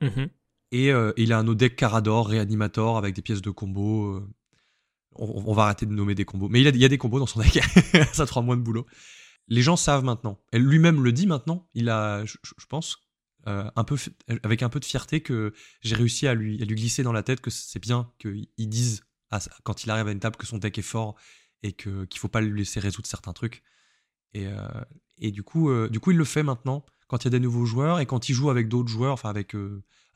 Mmh 0.00 0.26
et 0.72 0.90
il 1.16 1.32
a 1.32 1.38
un 1.38 1.46
autre 1.46 1.58
deck 1.58 1.76
Carador, 1.76 2.28
Réanimator, 2.28 2.98
avec 2.98 3.14
des 3.14 3.22
pièces 3.22 3.42
de 3.42 3.50
combo. 3.50 4.20
On, 5.14 5.52
va 5.52 5.64
arrêter 5.64 5.86
de 5.86 5.92
nommer 5.92 6.14
des 6.14 6.24
combos. 6.24 6.48
Mais 6.48 6.60
il, 6.60 6.76
y 6.76 6.84
a 6.84 6.88
des 6.88 6.98
combos 6.98 7.18
dans 7.18 7.26
son 7.26 7.40
deck. 7.40 7.60
ça 8.12 8.26
te 8.26 8.32
rend 8.32 8.42
moins 8.42 8.56
de 8.56 8.62
boulot 8.62 8.86
les 9.48 9.62
gens 9.62 9.76
savent 9.76 10.04
maintenant. 10.04 10.40
Lui-même 10.52 11.02
le 11.02 11.12
dit 11.12 11.26
maintenant. 11.26 11.68
Il 11.74 11.88
a, 11.88 12.24
je, 12.24 12.66
pense, 12.68 12.98
euh, 13.46 13.70
un 13.76 13.84
peu, 13.84 13.96
avec 14.42 14.62
un 14.62 14.68
peu 14.68 14.80
de 14.80 14.84
fierté 14.84 15.20
que 15.20 15.52
j'ai 15.80 15.94
réussi 15.94 16.26
à 16.26 16.34
lui, 16.34 16.58
lui 16.58 16.74
glisser 16.74 17.02
dans 17.02 17.12
la 17.12 17.22
tête 17.22 17.40
que 17.40 17.50
c'est 17.50 17.78
bien 17.78 18.10
qu'il 18.18 18.48
dise 18.56 19.04
quand 19.62 19.84
il 19.84 19.90
arrive 19.90 20.08
à 20.08 20.12
une 20.12 20.20
table 20.20 20.36
que 20.36 20.46
son 20.46 20.58
deck 20.58 20.76
est 20.76 20.82
fort 20.82 21.16
et 21.62 21.72
qu'il 21.72 22.18
faut 22.18 22.28
pas 22.28 22.40
lui 22.40 22.58
laisser 22.58 22.80
résoudre 22.80 23.06
certains 23.06 23.32
trucs. 23.32 23.62
Et, 24.34 24.46
euh, 24.46 24.56
et 25.18 25.30
du 25.30 25.42
coup, 25.42 25.70
euh, 25.70 25.88
du 25.88 26.00
coup, 26.00 26.10
il 26.10 26.16
le 26.16 26.24
fait 26.24 26.42
maintenant 26.42 26.84
quand 27.12 27.22
il 27.22 27.26
y 27.26 27.28
a 27.28 27.38
des 27.38 27.40
nouveaux 27.40 27.66
joueurs 27.66 28.00
et 28.00 28.06
quand 28.06 28.28
il 28.30 28.32
joue 28.32 28.48
avec 28.48 28.68
d'autres 28.68 28.88
joueurs, 28.88 29.12
enfin 29.12 29.28
avec 29.28 29.54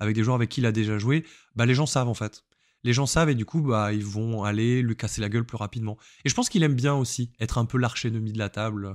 avec 0.01 0.17
des 0.17 0.25
joueurs 0.25 0.37
avec 0.37 0.49
qui 0.49 0.61
il 0.61 0.67
a 0.67 0.73
déjà 0.73 0.97
joué. 0.99 1.25
Bah 1.55 1.67
les 1.67 1.75
gens 1.75 1.87
savent 1.87 2.09
en 2.09 2.15
fait. 2.15 2.43
Les 2.85 2.93
gens 2.93 3.07
savent 3.07 3.29
et 3.29 3.35
du 3.35 3.45
coup, 3.45 3.61
bah, 3.63 3.93
ils 3.93 4.05
vont 4.05 4.45
aller 4.45 4.81
lui 4.81 4.97
casser 4.97 5.21
la 5.21 5.29
gueule 5.29 5.45
plus 5.45 5.57
rapidement. 5.57 5.99
Et 6.25 6.29
je 6.29 6.35
pense 6.35 6.49
qu'il 6.49 6.63
aime 6.63 6.75
bien 6.75 6.95
aussi 6.95 7.33
être 7.41 7.59
un 7.59 7.65
peu 7.65 7.79
l'arch-ennemi 7.79 8.33
de 8.33 8.39
la 8.39 8.49
table. 8.49 8.95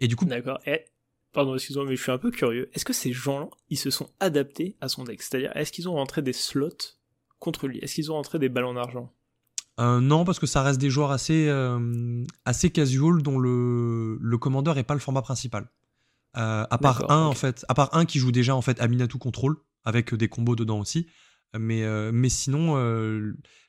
Et 0.00 0.06
du 0.06 0.16
coup. 0.16 0.26
D'accord. 0.26 0.58
Et, 0.66 0.84
pardon, 1.32 1.54
excuse-moi, 1.54 1.86
mais 1.86 1.96
je 1.96 2.02
suis 2.02 2.12
un 2.12 2.18
peu 2.18 2.30
curieux. 2.30 2.68
Est-ce 2.74 2.84
que 2.84 2.92
ces 2.92 3.12
gens-là, 3.12 3.48
ils 3.70 3.78
se 3.78 3.90
sont 3.90 4.10
adaptés 4.20 4.76
à 4.80 4.88
son 4.88 5.04
deck 5.04 5.22
C'est-à-dire, 5.22 5.50
est-ce 5.56 5.72
qu'ils 5.72 5.88
ont 5.88 5.94
rentré 5.94 6.20
des 6.20 6.34
slots 6.34 6.98
contre 7.38 7.68
lui? 7.68 7.78
Est-ce 7.78 7.94
qu'ils 7.94 8.12
ont 8.12 8.16
rentré 8.16 8.38
des 8.38 8.48
ballons 8.50 8.74
d'argent? 8.74 9.10
Euh, 9.80 10.00
non, 10.00 10.24
parce 10.24 10.38
que 10.38 10.46
ça 10.46 10.62
reste 10.62 10.78
des 10.78 10.90
joueurs 10.90 11.10
assez, 11.10 11.48
euh, 11.48 12.22
assez 12.44 12.70
casual 12.70 13.22
dont 13.22 13.38
le, 13.38 14.18
le 14.20 14.38
commandeur 14.38 14.76
est 14.76 14.84
pas 14.84 14.94
le 14.94 15.00
format 15.00 15.22
principal. 15.22 15.70
Euh, 16.36 16.64
à 16.70 16.78
part 16.78 17.10
un 17.10 17.26
en 17.26 17.34
fait, 17.34 17.64
à 17.68 17.74
part 17.74 17.94
un 17.94 18.06
qui 18.06 18.18
joue 18.18 18.32
déjà 18.32 18.56
en 18.56 18.62
fait 18.62 18.80
Aminatou 18.80 19.18
Control 19.18 19.56
avec 19.84 20.14
des 20.14 20.28
combos 20.28 20.56
dedans 20.56 20.80
aussi. 20.80 21.06
Mais, 21.58 21.84
mais 22.12 22.30
sinon, 22.30 22.76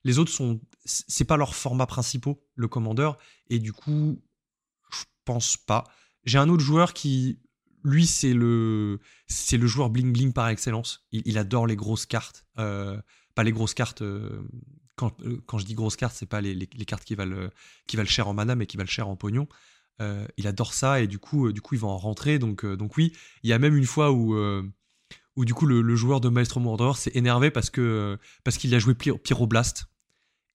les 0.05 0.17
autres 0.17 0.31
sont, 0.31 0.61
c'est 0.85 1.25
pas 1.25 1.35
leur 1.35 1.53
format 1.53 1.85
principaux, 1.85 2.41
le 2.55 2.69
commandeur, 2.69 3.17
et 3.49 3.59
du 3.59 3.73
coup, 3.73 4.21
je 4.91 5.03
pense 5.25 5.57
pas. 5.57 5.83
J'ai 6.23 6.37
un 6.37 6.47
autre 6.47 6.63
joueur 6.63 6.93
qui, 6.93 7.39
lui, 7.83 8.07
c'est 8.07 8.33
le, 8.33 8.99
c'est 9.27 9.57
le 9.57 9.67
joueur 9.67 9.89
bling 9.89 10.13
bling 10.13 10.33
par 10.33 10.47
excellence. 10.47 11.05
Il, 11.11 11.37
adore 11.37 11.67
les 11.67 11.75
grosses 11.75 12.05
cartes, 12.05 12.45
euh, 12.57 12.99
pas 13.35 13.43
les 13.43 13.51
grosses 13.51 13.73
cartes 13.73 14.01
euh, 14.01 14.41
quand, 14.95 15.15
quand 15.45 15.57
je 15.57 15.65
dis 15.65 15.73
grosses 15.73 15.95
cartes, 15.95 16.15
c'est 16.15 16.25
pas 16.25 16.41
les, 16.41 16.53
les, 16.53 16.85
cartes 16.85 17.03
qui 17.03 17.15
valent, 17.15 17.49
qui 17.87 17.97
valent 17.97 18.09
cher 18.09 18.27
en 18.27 18.33
mana, 18.33 18.55
mais 18.55 18.67
qui 18.67 18.77
valent 18.77 18.89
cher 18.89 19.07
en 19.07 19.15
pognon. 19.15 19.47
Il 19.99 20.47
adore 20.47 20.73
ça 20.73 21.01
et 21.01 21.07
du 21.07 21.19
coup, 21.19 21.51
du 21.51 21.61
coup, 21.61 21.75
il 21.75 21.81
va 21.81 21.87
en 21.87 21.97
rentrer. 21.97 22.39
Donc, 22.39 22.65
donc 22.65 22.97
oui, 22.97 23.13
il 23.43 23.49
y 23.49 23.53
a 23.53 23.59
même 23.59 23.77
une 23.77 23.85
fois 23.85 24.11
où, 24.11 24.35
où 25.35 25.45
du 25.45 25.53
coup, 25.53 25.65
le, 25.65 25.95
joueur 25.95 26.19
de 26.19 26.29
Maestro 26.29 26.59
Mordor 26.59 26.97
s'est 26.97 27.11
énervé 27.13 27.51
parce 27.51 27.69
que 27.69 28.17
parce 28.43 28.57
qu'il 28.57 28.73
a 28.75 28.79
joué 28.79 28.95
Pyroblast. 28.95 29.85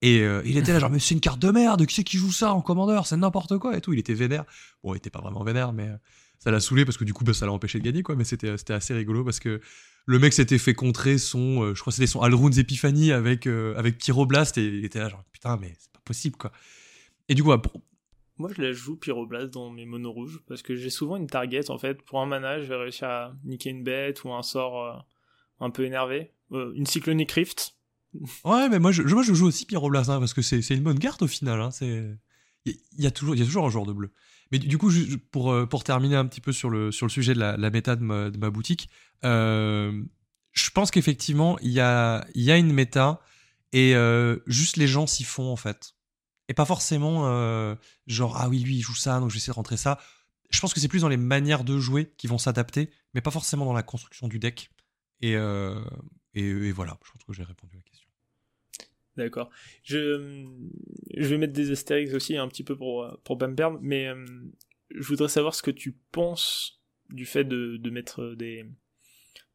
Et 0.02 0.18
il 0.44 0.58
était 0.58 0.72
là, 0.72 0.80
genre, 0.80 0.90
mais 0.90 0.98
c'est 0.98 1.14
une 1.14 1.20
carte 1.20 1.38
de 1.40 1.50
merde, 1.50 1.86
qui 1.86 1.94
c'est 1.94 2.04
qui 2.04 2.18
joue 2.18 2.32
ça 2.32 2.52
en 2.52 2.60
commandeur 2.60 3.06
C'est 3.06 3.16
n'importe 3.16 3.56
quoi 3.58 3.76
et 3.76 3.80
tout. 3.80 3.94
Il 3.94 3.98
était 3.98 4.14
vénère. 4.14 4.44
Bon, 4.84 4.92
il 4.92 4.98
était 4.98 5.10
pas 5.10 5.20
vraiment 5.20 5.42
vénère, 5.44 5.72
mais 5.72 5.88
ça 6.38 6.50
l'a 6.50 6.60
saoulé 6.60 6.84
parce 6.84 6.96
que 6.98 7.04
du 7.04 7.14
coup, 7.14 7.24
bah, 7.24 7.32
ça 7.32 7.46
l'a 7.46 7.52
empêché 7.52 7.78
de 7.78 7.84
gagner, 7.84 8.02
quoi. 8.02 8.16
Mais 8.16 8.24
c'était 8.24 8.72
assez 8.72 8.92
rigolo 8.92 9.24
parce 9.24 9.40
que 9.40 9.60
le 10.08 10.18
mec 10.18 10.32
s'était 10.32 10.58
fait 10.58 10.72
contrer 10.72 11.18
son, 11.18 11.62
euh, 11.62 11.74
je 11.74 11.80
crois 11.82 11.92
c'était 11.92 12.06
son 12.06 12.22
Alrune's 12.22 12.56
Epiphany 12.56 13.12
avec, 13.12 13.46
euh, 13.46 13.76
avec 13.76 13.98
Pyroblast 13.98 14.56
et 14.56 14.64
il 14.64 14.84
était 14.86 15.00
là 15.00 15.10
genre 15.10 15.22
putain 15.32 15.58
mais 15.58 15.74
c'est 15.78 15.92
pas 15.92 16.00
possible 16.02 16.36
quoi. 16.36 16.50
Et 17.28 17.34
du 17.34 17.44
coup, 17.44 17.52
moi 18.38 18.50
je 18.54 18.62
la 18.62 18.72
joue 18.72 18.96
Pyroblast 18.96 19.52
dans 19.52 19.70
mes 19.70 19.84
monos 19.84 20.12
rouges 20.12 20.40
parce 20.46 20.62
que 20.62 20.74
j'ai 20.74 20.90
souvent 20.90 21.16
une 21.16 21.26
target 21.26 21.70
en 21.70 21.78
fait. 21.78 22.02
Pour 22.02 22.20
un 22.20 22.26
mana, 22.26 22.60
je 22.60 22.66
vais 22.66 22.76
réussir 22.76 23.08
à 23.08 23.34
niquer 23.44 23.70
une 23.70 23.82
bête 23.82 24.24
ou 24.24 24.32
un 24.32 24.42
sort 24.42 24.84
euh, 24.84 24.92
un 25.60 25.70
peu 25.70 25.84
énervé. 25.84 26.32
une 26.50 26.86
Cyclonic 26.86 27.30
Rift. 27.32 27.74
ouais, 28.44 28.68
mais 28.68 28.78
moi 28.78 28.92
je, 28.92 29.02
moi, 29.02 29.22
je 29.22 29.34
joue 29.34 29.46
aussi 29.46 29.66
Pyroblast 29.66 30.10
hein, 30.10 30.18
parce 30.18 30.34
que 30.34 30.42
c'est 30.42 30.68
une 30.70 30.82
bonne 30.82 30.98
carte 30.98 31.22
au 31.22 31.26
final. 31.26 31.60
Hein, 31.60 31.70
il 32.64 32.76
y, 32.98 33.06
a 33.06 33.10
toujours, 33.10 33.34
il 33.34 33.38
y 33.38 33.42
a 33.42 33.46
toujours 33.46 33.66
un 33.66 33.70
joueur 33.70 33.86
de 33.86 33.92
bleu. 33.92 34.10
Mais 34.50 34.58
du 34.58 34.78
coup, 34.78 34.90
pour, 35.30 35.52
euh, 35.52 35.66
pour 35.66 35.84
terminer 35.84 36.16
un 36.16 36.26
petit 36.26 36.40
peu 36.40 36.52
sur 36.52 36.70
le, 36.70 36.90
sujet 36.90 37.34
de 37.34 37.38
la, 37.38 37.56
la 37.56 37.70
méta 37.70 37.96
de 37.96 38.02
ma, 38.02 38.50
boutique, 38.50 38.88
euh, 39.24 40.02
je 40.52 40.70
pense 40.70 40.90
qu'effectivement, 40.90 41.58
il 41.60 41.70
y 41.70 41.80
a, 41.80 42.26
une 42.34 42.72
méta 42.72 43.20
et 43.72 43.94
euh, 43.94 44.38
juste 44.46 44.76
les 44.76 44.86
gens 44.86 45.06
s'y 45.06 45.24
font 45.24 45.50
en 45.50 45.56
fait. 45.56 45.94
Et 46.48 46.54
pas 46.54 46.64
forcément 46.64 47.24
genre, 48.06 48.36
ah 48.36 48.48
oui, 48.48 48.60
lui, 48.60 48.76
il 48.76 48.80
joue 48.80 48.94
ça, 48.94 49.20
donc 49.20 49.28
je 49.30 49.34
vais 49.34 49.38
essayer 49.38 49.52
de 49.52 49.56
rentrer 49.56 49.76
ça. 49.76 49.98
Je 50.50 50.60
pense 50.60 50.72
que 50.72 50.80
c'est 50.80 50.88
plus 50.88 51.02
dans 51.02 51.08
les 51.08 51.18
manières 51.18 51.62
de 51.62 51.78
jouer 51.78 52.12
qui 52.16 52.26
vont 52.26 52.38
s'adapter, 52.38 52.90
mais 53.12 53.20
pas 53.20 53.30
forcément 53.30 53.66
dans 53.66 53.74
la 53.74 53.82
construction 53.82 54.28
du 54.28 54.38
deck. 54.38 54.70
Et, 55.20 55.32
et 56.34 56.72
voilà, 56.72 56.98
je 57.04 57.12
pense 57.12 57.24
que 57.24 57.32
j'ai 57.32 57.42
répondu 57.42 57.74
à 57.74 57.76
la 57.76 57.82
question. 57.82 58.08
D'accord. 59.18 59.50
Je, 59.82 60.46
vais 61.16 61.38
mettre 61.38 61.52
des 61.52 61.72
astérix 61.72 62.14
aussi 62.14 62.36
un 62.36 62.46
petit 62.46 62.62
peu 62.62 62.76
pour, 62.76 63.18
pour 63.24 63.36
mais 63.80 64.06
euh, 64.06 64.24
je 64.94 65.08
voudrais 65.08 65.28
savoir 65.28 65.56
ce 65.56 65.62
que 65.62 65.72
tu 65.72 65.98
penses 66.12 66.80
du 67.10 67.26
fait 67.26 67.42
de, 67.42 67.78
de 67.78 67.90
mettre 67.90 68.36
des, 68.36 68.64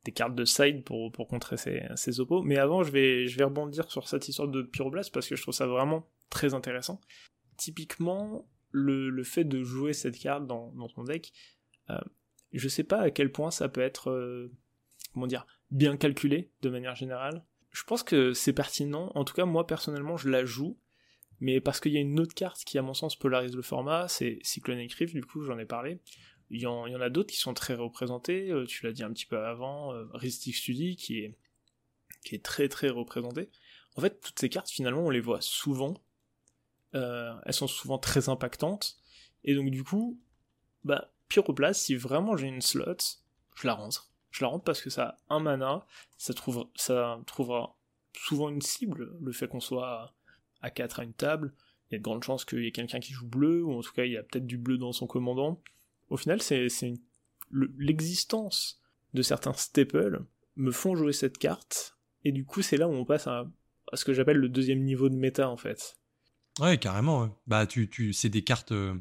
des 0.04 0.12
cartes 0.12 0.36
de 0.36 0.44
side 0.44 0.84
pour, 0.84 1.14
pour 1.14 1.30
contrer 1.30 1.56
ces, 1.56 1.84
ces 1.96 2.20
oppos. 2.20 2.44
Mais 2.44 2.58
avant, 2.58 2.84
je 2.84 2.92
vais, 2.92 3.26
je 3.28 3.38
vais 3.38 3.46
rebondir 3.46 3.90
sur 3.90 4.10
cette 4.10 4.28
histoire 4.28 4.50
de 4.50 4.64
Pyroblast 4.64 5.14
parce 5.14 5.30
que 5.30 5.38
je 5.38 5.42
trouve 5.42 5.54
ça 5.54 5.66
vraiment 5.66 6.10
très 6.34 6.54
intéressant. 6.54 7.00
Typiquement, 7.58 8.48
le, 8.72 9.10
le 9.10 9.24
fait 9.24 9.44
de 9.44 9.64
jouer 9.64 9.94
cette 9.94 10.18
carte 10.18 10.46
dans, 10.48 10.72
ton 10.90 11.04
deck, 11.04 11.32
euh, 11.90 12.02
je 12.52 12.68
sais 12.68 12.84
pas 12.84 13.00
à 13.00 13.12
quel 13.12 13.32
point 13.32 13.52
ça 13.52 13.70
peut 13.70 13.82
être, 13.82 14.10
euh, 14.10 14.52
comment 15.14 15.28
dire, 15.28 15.46
bien 15.72 15.96
calculé 15.98 16.52
de 16.62 16.70
manière 16.70 16.96
générale 16.96 17.46
je 17.74 17.84
pense 17.84 18.04
que 18.04 18.34
c'est 18.34 18.54
pertinent. 18.54 19.12
En 19.16 19.26
tout 19.26 19.34
cas, 19.34 19.46
moi 19.46 19.68
personnellement, 19.68 20.16
je 20.16 20.30
la 20.30 20.46
joue. 20.46 20.78
Mais 21.40 21.60
parce 21.60 21.80
qu'il 21.82 21.92
y 21.92 21.98
a 21.98 22.00
une 22.00 22.20
autre 22.20 22.36
carte 22.36 22.64
qui, 22.64 22.78
à 22.78 22.82
mon 22.82 22.94
sens, 22.94 23.18
polarise 23.18 23.56
le 23.56 23.64
format, 23.64 24.08
c'est 24.08 24.40
Cyclonic 24.44 24.94
Rift, 24.94 25.14
du 25.14 25.26
coup, 25.26 25.42
j'en 25.42 25.58
ai 25.58 25.66
parlé. 25.66 26.00
Il 26.52 26.62
y 26.62 26.68
en, 26.68 26.86
a 26.86 27.10
d'autres 27.10 27.32
qui 27.32 27.40
sont 27.40 27.54
très 27.54 27.74
représentés. 27.74 28.52
Euh, 28.52 28.66
tu 28.66 28.86
l'as 28.86 28.94
dit 28.94 29.04
un 29.04 29.12
petit 29.12 29.26
peu 29.26 29.38
avant, 29.40 29.92
euh, 29.94 30.06
Study, 30.30 30.96
qui 30.96 31.20
est, 31.20 31.36
qui 32.24 32.36
est 32.36 32.46
très 32.46 32.70
très 32.70 32.90
représenté. 32.90 33.50
En 33.96 34.02
fait, 34.02 34.22
toutes 34.22 34.40
ces 34.40 34.50
cartes, 34.50 34.70
finalement, 34.70 35.02
on 35.02 35.10
les 35.10 35.20
voit 35.20 35.42
souvent. 35.42 35.96
Euh, 36.96 37.34
elles 37.46 37.54
sont 37.54 37.68
souvent 37.68 37.98
très 37.98 38.30
impactantes. 38.30 38.98
Et 39.44 39.56
donc, 39.56 39.72
du 39.72 39.84
coup, 39.84 40.20
bah, 40.84 41.12
Pyroblast, 41.28 41.82
si 41.82 41.96
vraiment 41.96 42.38
j'ai 42.38 42.48
une 42.48 42.62
slot, 42.62 42.98
je 43.56 43.68
la 43.68 43.74
rentre 43.74 44.14
je 44.34 44.44
la 44.44 44.50
rentre 44.50 44.64
parce 44.66 44.82
que 44.82 44.90
ça 44.90 45.20
a 45.30 45.36
un 45.36 45.40
mana, 45.40 45.86
ça, 46.18 46.34
trouve, 46.34 46.68
ça 46.76 47.22
trouvera 47.28 47.78
souvent 48.18 48.50
une 48.50 48.62
cible, 48.62 49.16
le 49.22 49.32
fait 49.32 49.48
qu'on 49.48 49.60
soit 49.60 50.14
à 50.62 50.72
4 50.72 51.00
à 51.00 51.04
une 51.04 51.14
table, 51.14 51.54
il 51.90 51.94
y 51.94 51.96
a 51.96 51.98
de 52.00 52.04
grandes 52.04 52.24
chances 52.24 52.44
qu'il 52.44 52.64
y 52.64 52.68
ait 52.68 52.72
quelqu'un 52.72 53.00
qui 53.00 53.14
joue 53.14 53.28
bleu, 53.28 53.64
ou 53.64 53.74
en 53.74 53.82
tout 53.82 53.94
cas 53.94 54.06
il 54.06 54.12
y 54.12 54.18
a 54.18 54.24
peut-être 54.24 54.48
du 54.48 54.58
bleu 54.58 54.78
dans 54.78 54.92
son 54.92 55.06
commandant. 55.06 55.62
Au 56.10 56.18
final, 56.18 56.42
c'est 56.42 56.68
l'existence 57.52 58.82
de 59.14 59.22
certains 59.22 59.54
staples 59.54 60.26
me 60.56 60.72
font 60.72 60.96
jouer 60.96 61.14
cette 61.14 61.38
carte, 61.38 61.98
et 62.24 62.32
du 62.32 62.44
coup 62.44 62.64
c'est 62.64 62.78
là 62.78 62.88
où 62.88 62.94
on 62.94 63.06
passe 63.06 63.28
à, 63.28 63.48
ce 63.94 64.04
que 64.04 64.14
j'appelle 64.14 64.38
le 64.38 64.50
deuxième 64.50 64.84
niveau 64.84 65.10
de 65.10 65.16
méta 65.16 65.48
en 65.48 65.58
fait. 65.58 66.00
Ouais, 66.60 66.78
carrément. 66.78 67.30
Bah, 67.48 67.66
tu, 67.66 67.90
tu, 67.90 68.14
c'est 68.14 68.30
des 68.30 68.44
cartes. 68.44 68.72
Euh, 68.72 68.96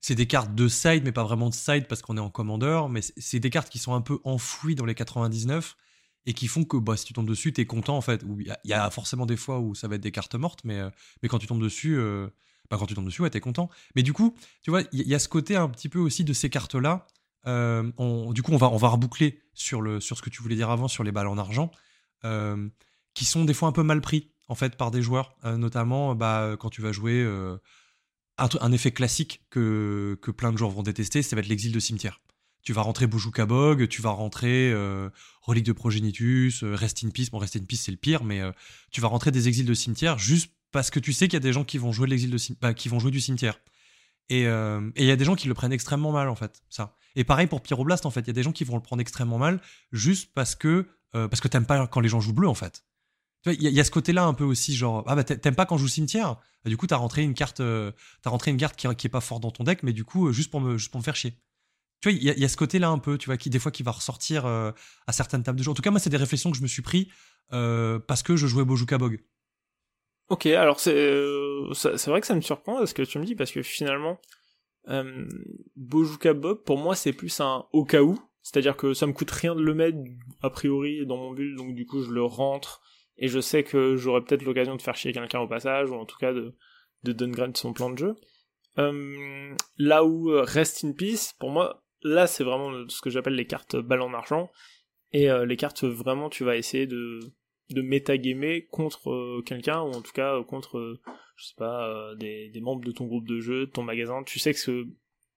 c'est 0.00 0.14
des 0.14 0.26
cartes 0.26 0.54
de 0.54 0.68
side, 0.68 1.02
mais 1.04 1.10
pas 1.10 1.24
vraiment 1.24 1.48
de 1.48 1.54
side 1.54 1.88
parce 1.88 2.00
qu'on 2.00 2.16
est 2.16 2.20
en 2.20 2.30
commandeur, 2.30 2.88
mais 2.88 3.00
c'est 3.16 3.40
des 3.40 3.50
cartes 3.50 3.68
qui 3.68 3.78
sont 3.78 3.92
un 3.92 4.00
peu 4.00 4.20
enfouies 4.22 4.76
dans 4.76 4.84
les 4.84 4.94
99 4.94 5.76
et 6.26 6.32
qui 6.32 6.46
font 6.46 6.64
que 6.64 6.76
bah, 6.76 6.96
si 6.96 7.06
tu 7.06 7.12
tombes 7.12 7.28
dessus, 7.28 7.52
t'es 7.52 7.66
content 7.66 7.96
en 7.96 8.00
fait. 8.00 8.22
Il 8.38 8.56
y, 8.64 8.72
a 8.72 8.90
forcément 8.90 9.26
des 9.26 9.36
fois 9.36 9.58
où 9.58 9.74
ça 9.74 9.88
va 9.88 9.96
être 9.96 10.02
des 10.02 10.12
cartes 10.12 10.36
mortes, 10.36 10.60
mais, 10.64 10.78
euh, 10.78 10.90
quand 11.28 11.38
tu 11.38 11.48
tombes 11.48 11.62
dessus, 11.62 11.96
euh, 11.98 12.28
bah, 12.70 12.76
quand 12.78 12.86
tu 12.86 12.94
tombes 12.94 13.06
dessus, 13.06 13.22
ouais, 13.22 13.30
t'es 13.30 13.40
content. 13.40 13.68
Mais 13.96 14.04
du 14.04 14.12
coup, 14.12 14.36
tu 14.62 14.70
vois, 14.70 14.82
il 14.92 15.08
y, 15.08 15.14
a 15.14 15.18
ce 15.18 15.28
côté 15.28 15.56
un 15.56 15.68
petit 15.68 15.88
peu 15.88 15.98
aussi 15.98 16.22
de 16.22 16.32
ces 16.32 16.50
cartes-là. 16.50 17.06
Du 17.44 18.42
coup, 18.42 18.52
on 18.52 18.56
va, 18.58 18.70
on 18.70 18.76
reboucler 18.76 19.40
sur, 19.54 19.82
le, 19.82 20.00
sur 20.00 20.16
ce 20.16 20.22
que 20.22 20.30
tu 20.30 20.40
voulais 20.40 20.56
dire 20.56 20.70
avant 20.70 20.86
sur 20.86 21.02
les 21.02 21.10
balles 21.10 21.28
en 21.28 21.38
argent, 21.38 21.72
qui 23.14 23.24
sont 23.24 23.44
des 23.44 23.54
fois 23.54 23.68
un 23.68 23.72
peu 23.72 23.82
mal 23.82 24.00
pris 24.00 24.30
en 24.48 24.54
fait 24.54 24.76
par 24.76 24.90
des 24.90 25.02
joueurs, 25.02 25.34
notamment 25.44 26.14
bah, 26.14 26.56
quand 26.58 26.70
tu 26.70 26.82
vas 26.82 26.92
jouer 26.92 27.24
un, 28.38 28.72
effet 28.72 28.90
classique 28.90 29.42
que, 29.50 30.18
plein 30.36 30.52
de 30.52 30.58
gens 30.58 30.68
vont 30.68 30.82
détester, 30.82 31.22
ça 31.22 31.36
va 31.36 31.40
être 31.40 31.48
l'exil 31.48 31.72
de 31.72 31.80
cimetière. 31.80 32.20
Tu 32.62 32.72
vas 32.72 32.82
rentrer 32.82 33.06
Bog, 33.06 33.86
tu 33.86 34.02
vas 34.02 34.10
rentrer 34.10 34.72
euh, 34.72 35.08
Relique 35.42 35.64
de 35.64 35.72
Progenitus, 35.72 36.64
euh, 36.64 36.74
Rest 36.74 37.04
in 37.04 37.10
Peace. 37.10 37.30
Bon, 37.30 37.38
Rest 37.38 37.54
in 37.56 37.64
Peace, 37.64 37.82
c'est 37.84 37.92
le 37.92 37.96
pire, 37.96 38.24
mais 38.24 38.40
euh, 38.40 38.50
tu 38.90 39.00
vas 39.00 39.06
rentrer 39.06 39.30
des 39.30 39.46
exils 39.46 39.66
de 39.66 39.74
cimetière 39.74 40.18
juste 40.18 40.50
parce 40.72 40.90
que 40.90 40.98
tu 40.98 41.12
sais 41.12 41.28
qu'il 41.28 41.34
y 41.34 41.36
a 41.36 41.40
des 41.40 41.52
gens 41.52 41.62
qui 41.62 41.78
vont 41.78 41.92
jouer, 41.92 42.08
l'exil 42.08 42.28
de 42.28 42.38
bah, 42.60 42.72
du 42.74 43.20
cimetière. 43.20 43.60
Et 44.28 44.42
il 44.42 45.04
y 45.04 45.10
a 45.12 45.16
des 45.16 45.24
gens 45.24 45.36
qui 45.36 45.46
le 45.46 45.54
prennent 45.54 45.72
extrêmement 45.72 46.10
mal, 46.10 46.28
en 46.28 46.34
fait, 46.34 46.60
ça. 46.68 46.96
Et 47.14 47.22
pareil 47.22 47.46
pour 47.46 47.62
Pyroblast, 47.62 48.04
en 48.04 48.10
fait. 48.10 48.22
Il 48.22 48.26
y 48.26 48.30
a 48.30 48.32
des 48.32 48.42
gens 48.42 48.50
qui 48.50 48.64
vont 48.64 48.74
le 48.74 48.82
prendre 48.82 49.00
extrêmement 49.00 49.38
mal 49.38 49.60
juste 49.92 50.32
parce 50.34 50.56
que, 50.56 50.88
parce 51.12 51.40
que 51.40 51.46
t'aimes 51.46 51.64
pas 51.64 51.86
quand 51.86 52.00
les 52.00 52.08
gens 52.08 52.20
jouent 52.20 52.32
bleu, 52.32 52.48
en 52.48 52.54
fait. 52.54 52.84
Il 53.52 53.62
y, 53.62 53.80
a 53.80 53.84
ce 53.84 53.90
côté-là 53.90 54.24
un 54.24 54.34
peu 54.34 54.44
aussi, 54.44 54.74
genre, 54.74 55.04
ah 55.06 55.14
bah 55.14 55.22
t'aimes 55.22 55.54
pas 55.54 55.66
quand 55.66 55.76
je 55.76 55.82
joue 55.82 55.88
cimetière? 55.88 56.36
Du 56.64 56.76
coup, 56.76 56.86
t'as 56.86 56.96
rentré 56.96 57.22
une 57.22 57.34
carte, 57.34 57.60
euh, 57.60 57.92
rentré 58.24 58.50
une 58.50 58.56
carte 58.56 58.76
qui, 58.76 58.88
qui, 58.96 59.06
est 59.06 59.10
pas 59.10 59.20
forte 59.20 59.42
dans 59.42 59.50
ton 59.50 59.64
deck, 59.64 59.82
mais 59.82 59.92
du 59.92 60.04
coup, 60.04 60.28
euh, 60.28 60.32
juste 60.32 60.50
pour 60.50 60.60
me, 60.60 60.76
juste 60.78 60.90
pour 60.90 61.00
me 61.00 61.04
faire 61.04 61.14
chier. 61.14 61.34
Tu 62.00 62.10
vois, 62.10 62.18
il 62.18 62.22
y, 62.22 62.44
a 62.44 62.48
ce 62.48 62.56
côté-là 62.56 62.88
un 62.88 62.98
peu, 62.98 63.18
tu 63.18 63.26
vois, 63.26 63.36
qui 63.36 63.48
des 63.48 63.58
fois 63.58 63.70
qui 63.70 63.82
va 63.82 63.92
ressortir 63.92 64.46
euh, 64.46 64.72
à 65.06 65.12
certaines 65.12 65.42
tables 65.42 65.58
de 65.58 65.64
jeu. 65.64 65.70
En 65.70 65.74
tout 65.74 65.82
cas, 65.82 65.90
moi, 65.90 66.00
c'est 66.00 66.10
des 66.10 66.16
réflexions 66.16 66.50
que 66.50 66.56
je 66.56 66.62
me 66.62 66.66
suis 66.66 66.82
pris 66.82 67.10
parce 67.50 68.22
que 68.22 68.36
je 68.36 68.46
jouais 68.46 68.64
Bojuka 68.64 68.98
Bog. 68.98 69.20
Ok, 70.28 70.46
alors 70.46 70.80
c'est 70.80 71.08
c'est 71.72 72.08
vrai 72.08 72.20
que 72.20 72.26
ça 72.26 72.34
me 72.34 72.40
surprend 72.40 72.84
ce 72.84 72.92
que 72.92 73.02
tu 73.02 73.18
me 73.20 73.24
dis 73.24 73.36
parce 73.36 73.52
que 73.52 73.62
finalement, 73.62 74.18
Bojuka 75.76 76.34
Bog, 76.34 76.64
pour 76.64 76.78
moi, 76.78 76.96
c'est 76.96 77.12
plus 77.12 77.40
un 77.40 77.64
au 77.72 77.84
cas 77.84 78.02
où. 78.02 78.18
C'est-à-dire 78.46 78.76
que 78.76 78.94
ça 78.94 79.08
me 79.08 79.12
coûte 79.12 79.30
rien 79.32 79.56
de 79.56 79.60
le 79.60 79.74
mettre 79.74 79.98
a 80.40 80.50
priori 80.50 81.04
dans 81.04 81.16
mon 81.16 81.32
build, 81.32 81.56
donc 81.56 81.74
du 81.74 81.84
coup 81.84 82.02
je 82.02 82.12
le 82.12 82.22
rentre 82.22 82.80
et 83.18 83.28
je 83.28 83.40
sais 83.40 83.62
que 83.62 83.96
j'aurai 83.96 84.22
peut-être 84.22 84.44
l'occasion 84.44 84.76
de 84.76 84.82
faire 84.82 84.96
chier 84.96 85.12
quelqu'un 85.12 85.40
au 85.40 85.48
passage, 85.48 85.90
ou 85.90 85.94
en 85.94 86.04
tout 86.04 86.18
cas 86.18 86.32
de, 86.32 86.54
de 87.04 87.56
son 87.56 87.72
plan 87.72 87.90
de 87.90 87.98
jeu. 87.98 88.14
Euh, 88.78 89.54
là 89.78 90.04
où 90.04 90.30
euh, 90.30 90.42
Rest 90.42 90.84
in 90.84 90.92
Peace, 90.92 91.32
pour 91.38 91.50
moi, 91.50 91.82
là 92.02 92.26
c'est 92.26 92.44
vraiment 92.44 92.88
ce 92.88 93.00
que 93.00 93.10
j'appelle 93.10 93.34
les 93.34 93.46
cartes 93.46 93.76
balle 93.76 94.02
en 94.02 94.12
argent, 94.12 94.50
et 95.12 95.30
euh, 95.30 95.46
les 95.46 95.56
cartes 95.56 95.84
vraiment 95.84 96.28
tu 96.28 96.44
vas 96.44 96.56
essayer 96.56 96.86
de, 96.86 97.20
de 97.70 97.82
métagamer 97.82 98.66
contre 98.66 99.40
quelqu'un, 99.42 99.80
ou 99.80 99.92
en 99.92 100.02
tout 100.02 100.12
cas 100.12 100.42
contre, 100.42 100.98
je 101.36 101.44
sais 101.46 101.54
pas, 101.56 102.14
des, 102.16 102.52
membres 102.60 102.84
de 102.84 102.92
ton 102.92 103.06
groupe 103.06 103.26
de 103.26 103.40
jeu, 103.40 103.66
de 103.66 103.70
ton 103.70 103.82
magasin, 103.82 104.22
tu 104.24 104.38
sais 104.38 104.52
que 104.52 104.86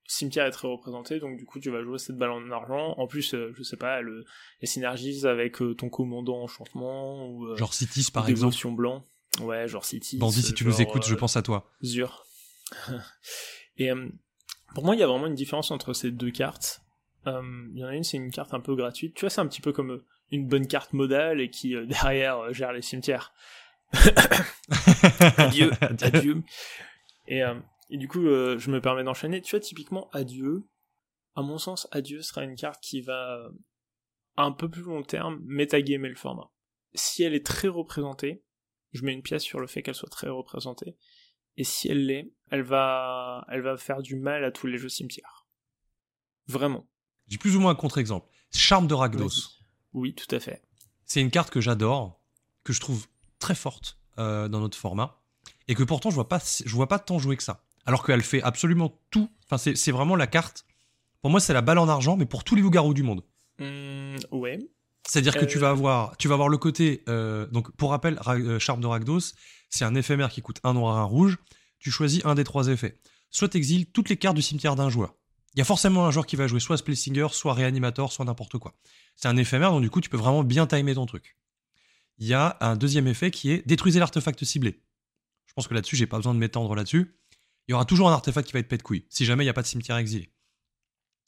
cimetière 0.10 0.46
est 0.46 0.52
très 0.52 0.68
représenté, 0.68 1.20
donc 1.20 1.38
du 1.38 1.46
coup 1.46 1.60
tu 1.60 1.70
vas 1.70 1.84
jouer 1.84 2.00
cette 2.00 2.18
balle 2.18 2.32
en 2.32 2.52
argent. 2.52 2.96
En 2.98 3.08
plus, 3.08 3.34
euh, 3.34 3.54
je 3.56 3.64
sais 3.64 3.78
pas, 3.78 4.02
le, 4.02 4.26
les 4.62 4.68
synergies 4.68 5.26
avec 5.26 5.62
euh, 5.62 5.76
ton 5.76 5.90
commandant 5.90 6.42
enchantement 6.42 7.28
ou 7.28 7.46
euh, 7.46 7.56
genre 7.56 7.74
Cities 7.74 8.12
par 8.12 8.28
exemple. 8.28 8.56
blanc. 8.72 9.06
Ouais, 9.42 9.68
genre 9.68 9.86
Cities. 9.86 10.18
Bandit, 10.18 10.42
si 10.42 10.54
tu 10.54 10.66
nous 10.66 10.82
écoutes, 10.82 11.06
je 11.06 11.16
pense 11.16 11.38
à 11.38 11.42
toi. 11.42 11.72
Zur. 11.84 12.26
Et 13.78 13.92
pour 14.74 14.84
moi, 14.84 14.96
il 14.96 15.00
y 15.00 15.04
a 15.04 15.08
vraiment 15.08 15.28
une 15.28 15.36
différence 15.36 15.72
entre 15.72 15.94
ces 15.94 16.12
deux 16.12 16.32
cartes. 16.32 16.82
Il 17.26 17.78
y 17.78 17.84
en 17.84 17.88
a 17.88 17.96
une, 17.96 18.04
c'est 18.04 18.18
une 18.18 18.32
carte 18.32 18.54
un 18.54 18.60
peu 18.60 18.76
gratuite. 18.76 19.14
Tu 19.14 19.22
vois, 19.22 19.30
c'est 19.30 19.40
un 19.40 19.48
petit 19.48 19.62
peu 19.62 19.72
comme 19.72 20.02
une 20.32 20.48
bonne 20.48 20.68
carte 20.68 20.92
modale 20.94 21.40
et 21.40 21.50
qui 21.50 21.76
derrière 21.88 22.52
gère 22.52 22.74
les 22.74 22.82
cimetières. 22.82 23.32
adieu, 25.38 25.72
adieu. 26.02 26.44
Et 27.28 27.42
et 27.90 27.98
du 27.98 28.08
coup, 28.08 28.26
euh, 28.28 28.58
je 28.60 28.70
me 28.70 28.82
permets 28.82 29.04
d'enchaîner. 29.04 29.42
Tu 29.42 29.52
vois, 29.52 29.60
typiquement, 29.60 30.10
Adieu, 30.12 30.68
à 31.36 31.42
mon 31.42 31.58
sens, 31.58 31.88
Adieu 31.92 32.22
sera 32.22 32.44
une 32.44 32.56
carte 32.56 32.82
qui 32.82 33.02
va, 33.02 33.50
à 34.36 34.44
un 34.44 34.52
peu 34.52 34.70
plus 34.70 34.84
long 34.84 35.04
terme, 35.04 35.40
métagamer 35.44 36.10
le 36.10 36.16
format. 36.16 36.52
Si 36.94 37.24
elle 37.24 37.34
est 37.34 37.46
très 37.46 37.68
représentée, 37.68 38.44
je 38.92 39.04
mets 39.04 39.14
une 39.14 39.22
pièce 39.22 39.44
sur 39.44 39.60
le 39.60 39.68
fait 39.68 39.82
qu'elle 39.82 39.96
soit 39.96 40.10
très 40.10 40.30
représentée. 40.30 40.96
Et 41.58 41.64
si 41.64 41.90
elle 41.90 42.06
l'est, 42.06 42.32
elle 42.52 42.64
va, 42.64 43.46
elle 43.50 43.62
va 43.62 43.78
faire 43.78 44.02
du 44.02 44.16
mal 44.16 44.44
à 44.44 44.52
tous 44.52 44.68
les 44.68 44.78
jeux 44.78 44.90
cimetières. 44.90 45.48
Vraiment. 46.48 46.88
J'ai 47.28 47.38
plus 47.38 47.56
ou 47.56 47.60
moins 47.60 47.72
un 47.72 47.76
contre-exemple. 47.76 48.28
Charme 48.52 48.88
de 48.88 48.94
Rakdos. 48.94 49.30
Oui, 49.94 50.16
tout 50.16 50.34
à 50.34 50.40
fait. 50.40 50.64
C'est 51.06 51.22
une 51.22 51.32
carte 51.32 51.52
que 51.52 51.62
j'adore, 51.62 52.20
que 52.64 52.74
je 52.74 52.80
trouve 52.80 53.08
très 53.40 53.56
forte 53.56 54.00
euh, 54.18 54.48
dans 54.48 54.60
notre 54.60 54.78
format, 54.78 55.22
et 55.68 55.76
que 55.76 55.84
pourtant 55.84 56.10
je 56.10 56.16
vois 56.16 56.28
pas, 56.28 56.40
je 56.40 56.76
vois 56.76 56.88
pas 56.88 57.00
tant 57.00 57.20
jouer 57.20 57.38
que 57.38 57.44
ça. 57.44 57.66
Alors 57.90 58.06
qu'elle 58.06 58.22
fait 58.22 58.44
absolument 58.44 59.02
tout. 59.10 59.32
Enfin, 59.50 59.58
c'est 59.58 59.92
vraiment 59.92 60.16
la 60.16 60.28
carte. 60.28 60.64
Pour 61.24 61.32
moi, 61.32 61.40
c'est 61.40 61.54
la 61.54 61.62
balle 61.62 61.80
en 61.80 61.90
argent, 61.90 62.18
mais 62.18 62.28
pour 62.28 62.44
tous 62.44 62.54
les 62.54 62.62
loups-garous 62.62 62.94
du 62.94 63.02
monde. 63.02 63.24
Mmh, 63.58 64.18
ouais. 64.32 64.60
C'est-à-dire 65.08 65.36
que 65.36 65.44
tu 65.44 65.58
vas 65.58 65.72
avoir, 65.72 66.16
tu 66.18 66.28
vas 66.28 66.36
avoir 66.36 66.50
le 66.50 66.60
côté. 66.60 67.04
Euh, 67.10 67.48
donc, 67.48 67.76
pour 67.78 67.90
rappel, 67.90 68.20
Charme 68.60 68.80
de 68.80 68.86
Rakdos, 68.86 69.34
c'est 69.72 69.86
un 69.86 69.96
éphémère 69.96 70.30
qui 70.30 70.44
coûte 70.44 70.60
un 70.64 70.76
noir 70.76 70.98
et 70.98 71.00
un 71.00 71.04
rouge. 71.04 71.40
Tu 71.80 71.90
choisis 71.90 72.24
un 72.26 72.36
des 72.36 72.44
trois 72.44 72.68
effets. 72.68 73.00
Soit 73.32 73.56
exiles 73.56 73.88
toutes 73.92 74.10
les 74.10 74.18
cartes 74.18 74.36
du 74.36 74.44
cimetière 74.44 74.76
d'un 74.76 74.92
joueur. 74.92 75.16
Il 75.56 75.58
y 75.58 75.62
a 75.62 75.66
forcément 75.66 76.06
un 76.06 76.12
joueur 76.12 76.28
qui 76.28 76.36
va 76.36 76.46
jouer 76.46 76.60
soit 76.60 76.78
Splitzinger, 76.78 77.30
soit 77.32 77.56
Réanimator, 77.56 78.14
soit 78.14 78.26
n'importe 78.26 78.60
quoi. 78.60 78.76
C'est 79.16 79.30
un 79.30 79.38
éphémère, 79.38 79.72
donc 79.72 79.82
du 79.82 79.90
coup, 79.90 80.00
tu 80.00 80.10
peux 80.10 80.18
vraiment 80.18 80.44
bien 80.44 80.68
timer 80.68 80.94
ton 80.94 81.08
truc. 81.08 81.38
Il 82.20 82.28
y 82.28 82.36
a 82.36 82.56
un 82.62 82.76
deuxième 82.76 83.08
effet 83.08 83.32
qui 83.32 83.50
est 83.50 83.68
détruisez 83.68 84.00
l'artefact 84.00 84.46
ciblé. 84.46 84.80
Je 85.48 85.54
pense 85.56 85.68
que 85.68 85.74
là-dessus, 85.74 85.96
j'ai 85.96 86.06
pas 86.06 86.18
besoin 86.18 86.36
de 86.36 86.40
m'étendre 86.40 86.76
là-dessus. 86.76 87.16
Il 87.70 87.74
y 87.74 87.76
aura 87.76 87.86
toujours 87.86 88.10
un 88.10 88.14
artefact 88.14 88.48
qui 88.48 88.54
va 88.54 88.60
être 88.60 88.68
pète 88.68 88.82
couille, 88.82 89.06
si 89.10 89.26
jamais 89.26 89.44
il 89.44 89.46
n'y 89.46 89.52
a 89.52 89.54
pas 89.54 89.62
de 89.62 89.68
cimetière 89.68 89.96
exilé. 89.98 90.32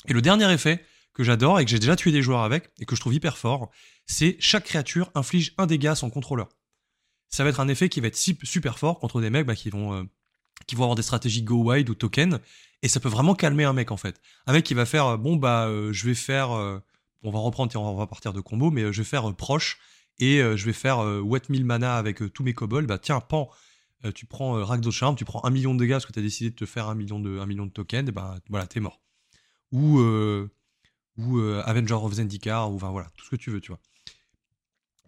Et 0.08 0.14
le 0.14 0.24
dernier 0.24 0.52
effet 0.52 0.84
que 1.14 1.24
j'adore 1.24 1.60
et 1.60 1.66
que 1.66 1.70
j'ai 1.70 1.78
déjà 1.78 1.96
tué 1.96 2.12
des 2.12 2.24
joueurs 2.24 2.42
avec, 2.42 2.72
et 2.80 2.86
que 2.86 2.96
je 2.96 3.00
trouve 3.00 3.14
hyper 3.14 3.38
fort, 3.38 3.70
c'est 4.08 4.38
chaque 4.40 4.64
créature 4.64 5.12
inflige 5.14 5.54
un 5.60 5.68
dégât 5.68 5.92
à 5.92 5.96
son 5.96 6.10
contrôleur. 6.10 6.50
Ça 7.30 7.44
va 7.44 7.52
être 7.52 7.60
un 7.60 7.68
effet 7.68 7.90
qui 7.90 8.02
va 8.02 8.08
être 8.08 8.18
super 8.18 8.80
fort 8.80 8.98
contre 8.98 9.22
des 9.22 9.30
mecs 9.30 9.46
bah, 9.46 9.54
qui 9.54 9.70
vont 9.70 9.94
euh, 9.94 10.04
qui 10.66 10.76
vont 10.76 10.84
avoir 10.86 10.96
des 10.96 11.04
stratégies 11.04 11.44
go 11.44 11.72
wide 11.72 11.92
ou 11.92 11.94
token 11.94 12.40
et 12.82 12.88
ça 12.88 13.00
peut 13.00 13.10
vraiment 13.10 13.36
calmer 13.36 13.66
un 13.66 13.74
mec 13.74 13.92
en 13.92 13.98
fait. 13.98 14.20
Un 14.48 14.54
mec 14.54 14.66
qui 14.66 14.74
va 14.74 14.88
faire 14.88 15.20
bon 15.20 15.36
bah 15.36 15.68
euh, 15.68 15.94
je 15.94 16.08
vais 16.08 16.16
faire 16.16 16.54
euh, 16.54 16.80
on 17.22 17.30
va 17.30 17.38
reprendre 17.38 17.74
on 17.80 17.96
va 17.96 18.08
partir 18.08 18.34
de 18.34 18.42
combo 18.42 18.72
mais 18.72 18.92
je 18.92 19.02
vais 19.02 19.08
faire 19.08 19.32
proche 19.36 19.78
et 20.18 20.40
je 20.40 20.66
vais 20.66 20.74
faire 20.74 21.00
wet 21.24 21.44
mill 21.50 21.66
mana 21.66 21.98
avec 21.98 22.34
tous 22.34 22.44
mes 22.44 22.54
kobolds 22.54 22.88
bah 22.88 22.98
tiens 22.98 23.20
pan 23.22 23.50
tu 24.16 24.26
prends 24.26 24.54
Rakdos 24.66 24.92
Charm, 24.92 25.16
tu 25.16 25.26
prends 25.26 25.44
un 25.46 25.50
million 25.50 25.74
de 25.74 25.80
dégâts 25.80 25.94
parce 25.94 26.06
que 26.06 26.14
tu 26.14 26.20
as 26.20 26.24
décidé 26.24 26.50
de 26.50 26.56
te 26.56 26.66
faire 26.66 26.88
un 26.88 26.96
million 26.96 27.20
de, 27.20 27.70
tokens, 27.70 28.10
et 28.10 28.12
bah 28.12 28.40
voilà, 28.50 28.68
t'es 28.68 28.80
mort. 28.80 29.02
Ou, 29.72 30.00
ou 31.18 31.40
Avenger 31.40 31.94
of 31.94 32.14
Zendikar, 32.14 32.72
ou 32.72 32.76
enfin 32.76 32.90
voilà, 32.90 33.10
tout 33.16 33.26
ce 33.26 33.30
que 33.30 33.36
tu 33.36 33.52
veux, 33.52 33.62
tu 33.62 33.72
vois. 33.72 33.80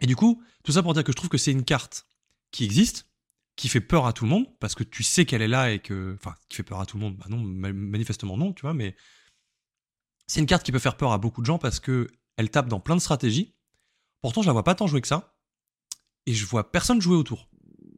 Et 0.00 0.06
du 0.06 0.16
coup, 0.16 0.42
tout 0.62 0.72
ça 0.72 0.82
pour 0.82 0.94
dire 0.94 1.04
que 1.04 1.12
je 1.12 1.16
trouve 1.16 1.30
que 1.30 1.38
c'est 1.38 1.52
une 1.52 1.64
carte 1.64 2.06
qui 2.50 2.64
existe, 2.64 3.08
qui 3.56 3.68
fait 3.68 3.80
peur 3.80 4.06
à 4.06 4.12
tout 4.12 4.24
le 4.24 4.30
monde, 4.30 4.46
parce 4.58 4.74
que 4.74 4.82
tu 4.82 5.02
sais 5.02 5.24
qu'elle 5.24 5.42
est 5.42 5.48
là 5.48 5.72
et 5.72 5.78
que. 5.78 6.14
Enfin, 6.18 6.34
qui 6.48 6.56
fait 6.56 6.62
peur 6.62 6.80
à 6.80 6.86
tout 6.86 6.96
le 6.96 7.04
monde, 7.04 7.16
bah 7.16 7.26
non, 7.28 7.38
manifestement 7.38 8.36
non, 8.36 8.52
tu 8.52 8.62
vois, 8.62 8.74
mais. 8.74 8.96
C'est 10.26 10.40
une 10.40 10.46
carte 10.46 10.62
qui 10.62 10.72
peut 10.72 10.78
faire 10.78 10.96
peur 10.96 11.12
à 11.12 11.18
beaucoup 11.18 11.42
de 11.42 11.46
gens 11.46 11.58
parce 11.58 11.80
que 11.80 12.08
elle 12.36 12.50
tape 12.50 12.68
dans 12.68 12.80
plein 12.80 12.96
de 12.96 13.00
stratégies. 13.00 13.54
Pourtant, 14.22 14.40
je 14.40 14.46
la 14.46 14.54
vois 14.54 14.64
pas 14.64 14.74
tant 14.74 14.86
jouer 14.86 15.02
que 15.02 15.08
ça. 15.08 15.36
Et 16.26 16.32
je 16.32 16.46
vois 16.46 16.72
personne 16.72 17.00
jouer 17.00 17.16
autour. 17.16 17.50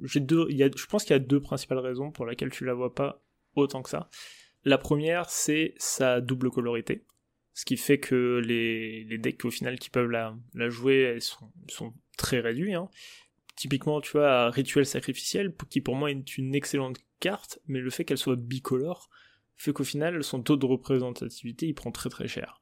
Je 0.02 0.86
pense 0.86 1.04
qu'il 1.04 1.12
y 1.12 1.16
a 1.16 1.20
deux 1.20 1.40
principales 1.40 1.78
raisons 1.78 2.10
pour 2.10 2.26
lesquelles 2.26 2.50
tu 2.50 2.64
la 2.64 2.74
vois 2.74 2.94
pas 2.94 3.22
autant 3.54 3.82
que 3.82 3.90
ça. 3.90 4.10
La 4.64 4.78
première, 4.78 5.30
c'est 5.30 5.74
sa 5.78 6.20
double 6.20 6.50
colorité. 6.50 7.04
Ce 7.54 7.64
qui 7.64 7.76
fait 7.76 7.98
que 7.98 8.42
les, 8.44 9.18
decks 9.18 9.44
au 9.44 9.50
final 9.50 9.78
qui 9.78 9.88
peuvent 9.88 10.10
la, 10.10 10.36
jouer, 10.68 11.00
elles 11.00 11.22
sont, 11.22 11.94
très 12.16 12.40
réduits. 12.40 12.74
Hein 12.74 12.88
typiquement, 13.56 14.00
tu 14.00 14.12
vois, 14.12 14.50
Rituel 14.50 14.86
Sacrificiel, 14.86 15.54
qui 15.70 15.80
pour 15.80 15.96
moi 15.96 16.10
est 16.10 16.36
une 16.36 16.54
excellente 16.54 16.98
carte, 17.20 17.58
mais 17.66 17.80
le 17.80 17.90
fait 17.90 18.04
qu'elle 18.04 18.18
soit 18.18 18.36
bicolore 18.36 19.08
fait 19.56 19.72
qu'au 19.72 19.84
final, 19.84 20.22
son 20.22 20.42
taux 20.42 20.56
de 20.56 20.66
représentativité, 20.66 21.66
il 21.66 21.74
prend 21.74 21.90
très 21.90 22.10
très 22.10 22.28
cher. 22.28 22.60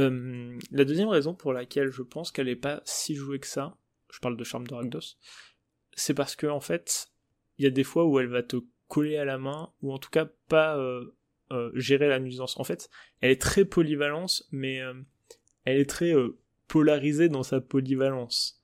Euh, 0.00 0.58
la 0.72 0.84
deuxième 0.84 1.08
raison 1.08 1.34
pour 1.34 1.52
laquelle 1.52 1.90
je 1.90 2.02
pense 2.02 2.32
qu'elle 2.32 2.46
n'est 2.46 2.56
pas 2.56 2.82
si 2.84 3.14
jouée 3.14 3.38
que 3.38 3.46
ça, 3.46 3.78
je 4.12 4.18
parle 4.18 4.36
de 4.36 4.44
Charme 4.44 4.66
de 4.66 4.74
Rakdos, 4.74 5.16
c'est 5.96 6.14
parce 6.14 6.36
que 6.36 6.46
en 6.46 6.60
fait, 6.60 7.08
il 7.58 7.64
y 7.64 7.66
a 7.66 7.70
des 7.70 7.84
fois 7.84 8.04
où 8.04 8.20
elle 8.20 8.28
va 8.28 8.44
te 8.44 8.56
coller 8.86 9.16
à 9.16 9.24
la 9.24 9.38
main, 9.38 9.72
ou 9.82 9.92
en 9.92 9.98
tout 9.98 10.10
cas 10.10 10.26
pas 10.48 10.78
euh, 10.78 11.16
euh, 11.50 11.72
gérer 11.74 12.08
la 12.08 12.20
nuisance. 12.20 12.56
En 12.60 12.64
fait, 12.64 12.88
elle 13.20 13.32
est 13.32 13.40
très 13.40 13.64
polyvalente, 13.64 14.44
mais 14.52 14.80
elle 15.64 15.78
est 15.78 15.90
très 15.90 16.14
polarisée 16.68 17.28
dans 17.28 17.42
sa 17.42 17.60
polyvalence. 17.60 18.62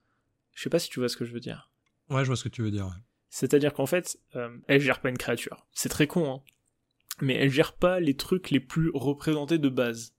Je 0.53 0.63
sais 0.63 0.71
pas 0.71 0.79
si 0.79 0.89
tu 0.89 1.01
vois 1.01 1.09
ce 1.09 1.17
que 1.17 1.25
je 1.25 1.33
veux 1.33 1.41
dire. 1.41 1.71
Ouais, 2.09 2.23
je 2.23 2.27
vois 2.27 2.37
ce 2.37 2.45
que 2.45 2.49
tu 2.49 2.63
veux 2.63 2.71
dire. 2.71 2.95
C'est-à-dire 3.31 3.73
qu'en 3.73 3.87
fait, 3.87 4.19
euh, 4.37 4.55
elle 4.69 4.81
gère 4.81 5.01
pas 5.01 5.09
une 5.09 5.19
créature. 5.19 5.67
C'est 5.73 5.89
très 5.89 6.07
con, 6.07 6.31
hein. 6.31 6.43
Mais 7.21 7.35
elle 7.35 7.51
gère 7.51 7.75
pas 7.75 8.01
les 8.01 8.15
trucs 8.17 8.51
les 8.51 8.61
plus 8.61 8.91
représentés 8.93 9.59
de 9.59 9.69
base. 9.69 10.15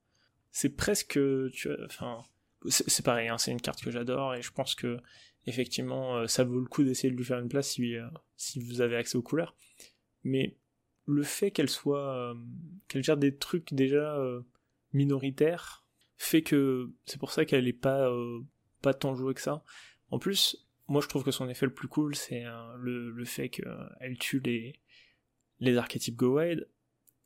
C'est 0.51 0.69
presque, 0.69 1.19
tu 1.51 1.67
vois, 1.67 1.77
enfin, 1.85 2.23
c'est 2.69 3.03
pareil, 3.05 3.27
hein, 3.27 3.37
c'est 3.37 3.51
une 3.51 3.61
carte 3.61 3.83
que 3.83 3.91
j'adore 3.91 4.35
et 4.35 4.41
je 4.41 4.51
pense 4.51 4.75
que 4.75 4.97
effectivement, 5.45 6.17
euh, 6.17 6.27
ça 6.27 6.43
vaut 6.43 6.59
le 6.59 6.65
coup 6.65 6.83
d'essayer 6.83 7.11
de 7.11 7.17
lui 7.17 7.25
faire 7.25 7.39
une 7.39 7.49
place 7.49 7.71
si, 7.71 7.95
euh, 7.95 8.07
si 8.37 8.59
vous 8.59 8.81
avez 8.81 8.95
accès 8.95 9.17
aux 9.17 9.21
couleurs. 9.21 9.55
Mais 10.23 10.57
le 11.05 11.23
fait 11.23 11.51
qu'elle 11.51 11.69
soit, 11.69 12.33
qu'elle 12.87 13.03
gère 13.03 13.17
des 13.17 13.35
trucs 13.35 13.73
déjà 13.73 14.17
minoritaires 14.93 15.83
fait 16.15 16.43
que 16.43 16.93
c'est 17.05 17.19
pour 17.19 17.31
ça 17.31 17.43
qu'elle 17.43 17.67
est 17.67 17.73
pas 17.73 18.09
pas 18.81 18.93
tant 18.93 19.15
jouée 19.15 19.33
que 19.33 19.41
ça. 19.41 19.63
En 20.11 20.19
plus, 20.19 20.67
moi 20.87 21.01
je 21.01 21.07
trouve 21.07 21.23
que 21.23 21.31
son 21.31 21.49
effet 21.49 21.65
le 21.65 21.73
plus 21.73 21.87
cool, 21.87 22.15
c'est 22.15 22.45
euh, 22.45 22.75
le, 22.77 23.25
fait 23.25 23.49
qu'elle 23.49 24.17
tue 24.19 24.39
les, 24.41 24.79
les 25.59 25.77
archétypes 25.77 26.15
go 26.15 26.39
wide, 26.39 26.69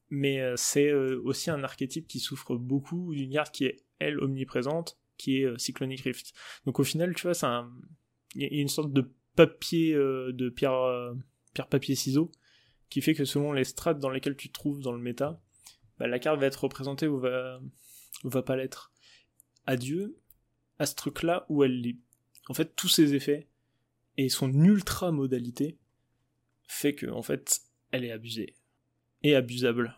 mais 0.10 0.40
euh, 0.40 0.56
c'est 0.56 0.88
euh, 0.88 1.22
aussi 1.26 1.50
un 1.50 1.64
archétype 1.64 2.08
qui 2.08 2.20
souffre 2.20 2.56
beaucoup 2.56 3.14
d'une 3.14 3.34
carte 3.34 3.54
qui 3.54 3.66
est, 3.66 3.84
elle, 4.00 4.20
omniprésente, 4.20 4.98
qui 5.18 5.42
est 5.42 5.60
Cyclonic 5.60 6.02
Rift. 6.02 6.34
Donc 6.66 6.80
au 6.80 6.84
final, 6.84 7.14
tu 7.16 7.24
vois, 7.24 7.34
c'est 7.34 7.48
il 8.38 8.54
y 8.54 8.60
a 8.60 8.62
une 8.62 8.70
sorte 8.70 8.94
de 8.94 9.12
papier, 9.36 9.94
de 9.94 10.50
pierre, 10.50 11.14
pierre 11.54 11.68
papier 11.68 11.96
ciseau, 11.96 12.32
qui 12.90 13.02
fait 13.02 13.14
que 13.14 13.26
selon 13.26 13.52
les 13.52 13.66
strates 13.66 14.00
dans 14.00 14.10
lesquelles 14.10 14.38
tu 14.38 14.48
te 14.48 14.54
trouves 14.54 14.82
dans 14.82 14.94
le 14.94 15.00
méta, 15.00 15.42
bah, 16.00 16.08
la 16.08 16.20
carte 16.20 16.40
va 16.40 16.46
être 16.46 16.64
représentée 16.64 17.08
ou 17.08 17.20
va, 17.20 17.60
va 18.24 18.42
pas 18.42 18.56
l'être. 18.56 18.92
Adieu 19.66 20.18
à 20.80 20.86
ce 20.86 20.96
truc-là 20.96 21.46
où 21.50 21.64
elle 21.64 21.86
est 21.86 21.98
en 22.50 22.54
fait, 22.54 22.76
tous 22.76 22.88
ces 22.88 23.14
effets 23.14 23.48
et 24.18 24.30
son 24.30 24.52
ultra 24.52 25.12
modalité 25.12 25.78
fait 26.68 26.96
que, 26.96 27.08
en 27.08 27.22
fait, 27.22 27.62
elle 27.92 28.06
est 28.06 28.12
abusée. 28.12 28.56
Et 29.24 29.36
abusable. 29.36 29.96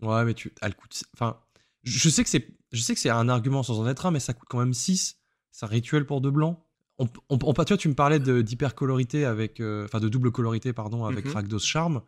Ouais, 0.00 0.24
mais 0.24 0.34
tu. 0.34 0.52
Elle 0.62 0.74
coûte. 0.74 1.02
Enfin, 1.14 1.40
je 1.82 2.08
sais 2.08 2.22
que 2.22 2.30
c'est. 2.30 2.48
Je 2.70 2.80
sais 2.80 2.94
que 2.94 3.00
c'est 3.00 3.10
un 3.10 3.28
argument 3.28 3.62
sans 3.62 3.80
en 3.80 3.88
être 3.88 4.06
un, 4.06 4.10
mais 4.10 4.20
ça 4.20 4.34
coûte 4.34 4.48
quand 4.48 4.58
même 4.58 4.74
6. 4.74 5.18
C'est 5.50 5.64
un 5.64 5.68
rituel 5.68 6.06
pour 6.06 6.20
deux 6.20 6.30
blancs. 6.30 6.62
On, 6.98 7.08
on, 7.30 7.38
tu 7.38 7.54
vois, 7.54 7.76
tu 7.76 7.88
me 7.88 7.94
parlais 7.94 8.18
d'hypercolorité 8.18 9.24
avec. 9.24 9.60
Euh, 9.60 9.84
enfin, 9.84 10.00
de 10.00 10.08
double 10.08 10.32
colorité, 10.32 10.72
pardon, 10.72 11.04
avec 11.04 11.26
mm 11.26 11.58
Charm. 11.58 12.02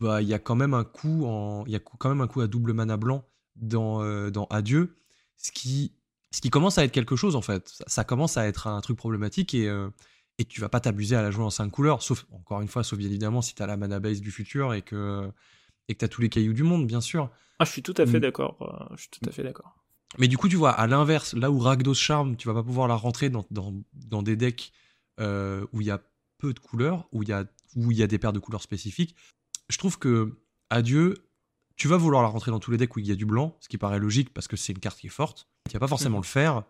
Bah, 0.00 0.22
il 0.22 0.28
y 0.28 0.34
a 0.34 0.38
quand 0.38 0.54
même 0.54 0.74
un 0.74 0.84
coup 0.84 1.26
en. 1.26 1.64
Il 1.66 1.72
y 1.72 1.76
a 1.76 1.80
quand 1.80 2.08
même 2.08 2.20
un 2.20 2.26
coup 2.26 2.40
à 2.40 2.46
double 2.46 2.72
mana 2.72 2.96
blanc 2.96 3.24
dans, 3.56 4.02
euh, 4.02 4.30
dans 4.30 4.46
Adieu. 4.46 4.96
Ce 5.36 5.50
qui 5.50 5.92
ce 6.30 6.40
qui 6.40 6.50
commence 6.50 6.76
à 6.76 6.84
être 6.84 6.92
quelque 6.92 7.16
chose 7.16 7.34
en 7.34 7.40
fait. 7.40 7.82
Ça, 7.86 8.04
commence 8.04 8.36
à 8.36 8.46
être 8.46 8.66
un 8.66 8.80
truc 8.80 8.98
problématique 8.98 9.54
et, 9.54 9.68
euh, 9.68 9.88
et 10.38 10.44
tu 10.44 10.60
vas 10.60 10.68
pas 10.68 10.80
t'abuser 10.80 11.16
à 11.16 11.22
la 11.22 11.30
jouer 11.30 11.44
en 11.44 11.50
5 11.50 11.70
couleurs, 11.70 12.02
sauf, 12.02 12.26
encore 12.30 12.60
une 12.60 12.68
fois, 12.68 12.84
sauf 12.84 12.98
bien 12.98 13.08
évidemment 13.08 13.40
si 13.40 13.54
tu 13.54 13.62
as 13.62 13.66
la 13.66 13.78
mana 13.78 14.00
base 14.00 14.20
du 14.20 14.30
futur 14.30 14.74
et 14.74 14.82
que 14.82 15.30
et 15.88 15.94
que 15.94 16.00
tu 16.00 16.04
as 16.04 16.08
tous 16.08 16.20
les 16.20 16.28
cailloux 16.28 16.52
du 16.52 16.62
monde, 16.62 16.86
bien 16.86 17.00
sûr. 17.00 17.30
Ah, 17.58 17.64
je 17.64 17.70
suis 17.70 17.82
tout 17.82 17.94
à 17.96 18.06
fait 18.06 18.18
mm. 18.18 18.22
d'accord. 18.22 18.56
Euh, 18.60 18.94
je 18.96 19.02
suis 19.02 19.10
tout 19.10 19.28
à 19.28 19.32
fait 19.32 19.42
d'accord. 19.42 19.76
Mais 20.18 20.28
du 20.28 20.36
coup, 20.36 20.48
tu 20.48 20.56
vois, 20.56 20.70
à 20.70 20.86
l'inverse, 20.86 21.34
là 21.34 21.50
où 21.50 21.58
Ragdos 21.58 21.94
Charm, 21.94 22.36
tu 22.36 22.48
vas 22.48 22.54
pas 22.54 22.62
pouvoir 22.62 22.88
la 22.88 22.94
rentrer 22.94 23.28
dans, 23.30 23.46
dans, 23.50 23.74
dans 23.92 24.22
des 24.22 24.36
decks 24.36 24.72
euh, 25.20 25.66
où 25.72 25.80
il 25.80 25.86
y 25.86 25.90
a 25.90 26.00
peu 26.38 26.52
de 26.52 26.58
couleurs, 26.58 27.08
où 27.12 27.22
il 27.22 27.28
y 27.28 27.32
a, 27.32 27.44
où 27.76 27.90
il 27.90 27.98
y 27.98 28.02
a 28.02 28.06
des 28.06 28.18
paires 28.18 28.32
de 28.32 28.38
couleurs 28.38 28.62
spécifiques, 28.62 29.14
je 29.68 29.78
trouve 29.78 29.98
que 29.98 30.38
Adieu, 30.70 31.14
tu 31.76 31.88
vas 31.88 31.96
vouloir 31.96 32.22
la 32.22 32.28
rentrer 32.28 32.50
dans 32.50 32.60
tous 32.60 32.70
les 32.70 32.76
decks 32.76 32.96
où 32.96 32.98
il 33.00 33.06
y 33.06 33.12
a 33.12 33.14
du 33.14 33.26
blanc, 33.26 33.56
ce 33.60 33.68
qui 33.68 33.78
paraît 33.78 33.98
logique 33.98 34.32
parce 34.32 34.48
que 34.48 34.56
c'est 34.56 34.72
une 34.72 34.78
carte 34.78 34.98
qui 34.98 35.06
est 35.06 35.10
forte. 35.10 35.48
Tu 35.68 35.74
vas 35.74 35.80
pas 35.80 35.88
forcément 35.88 36.18
mhm. 36.18 36.22
le 36.22 36.28
faire 36.28 36.62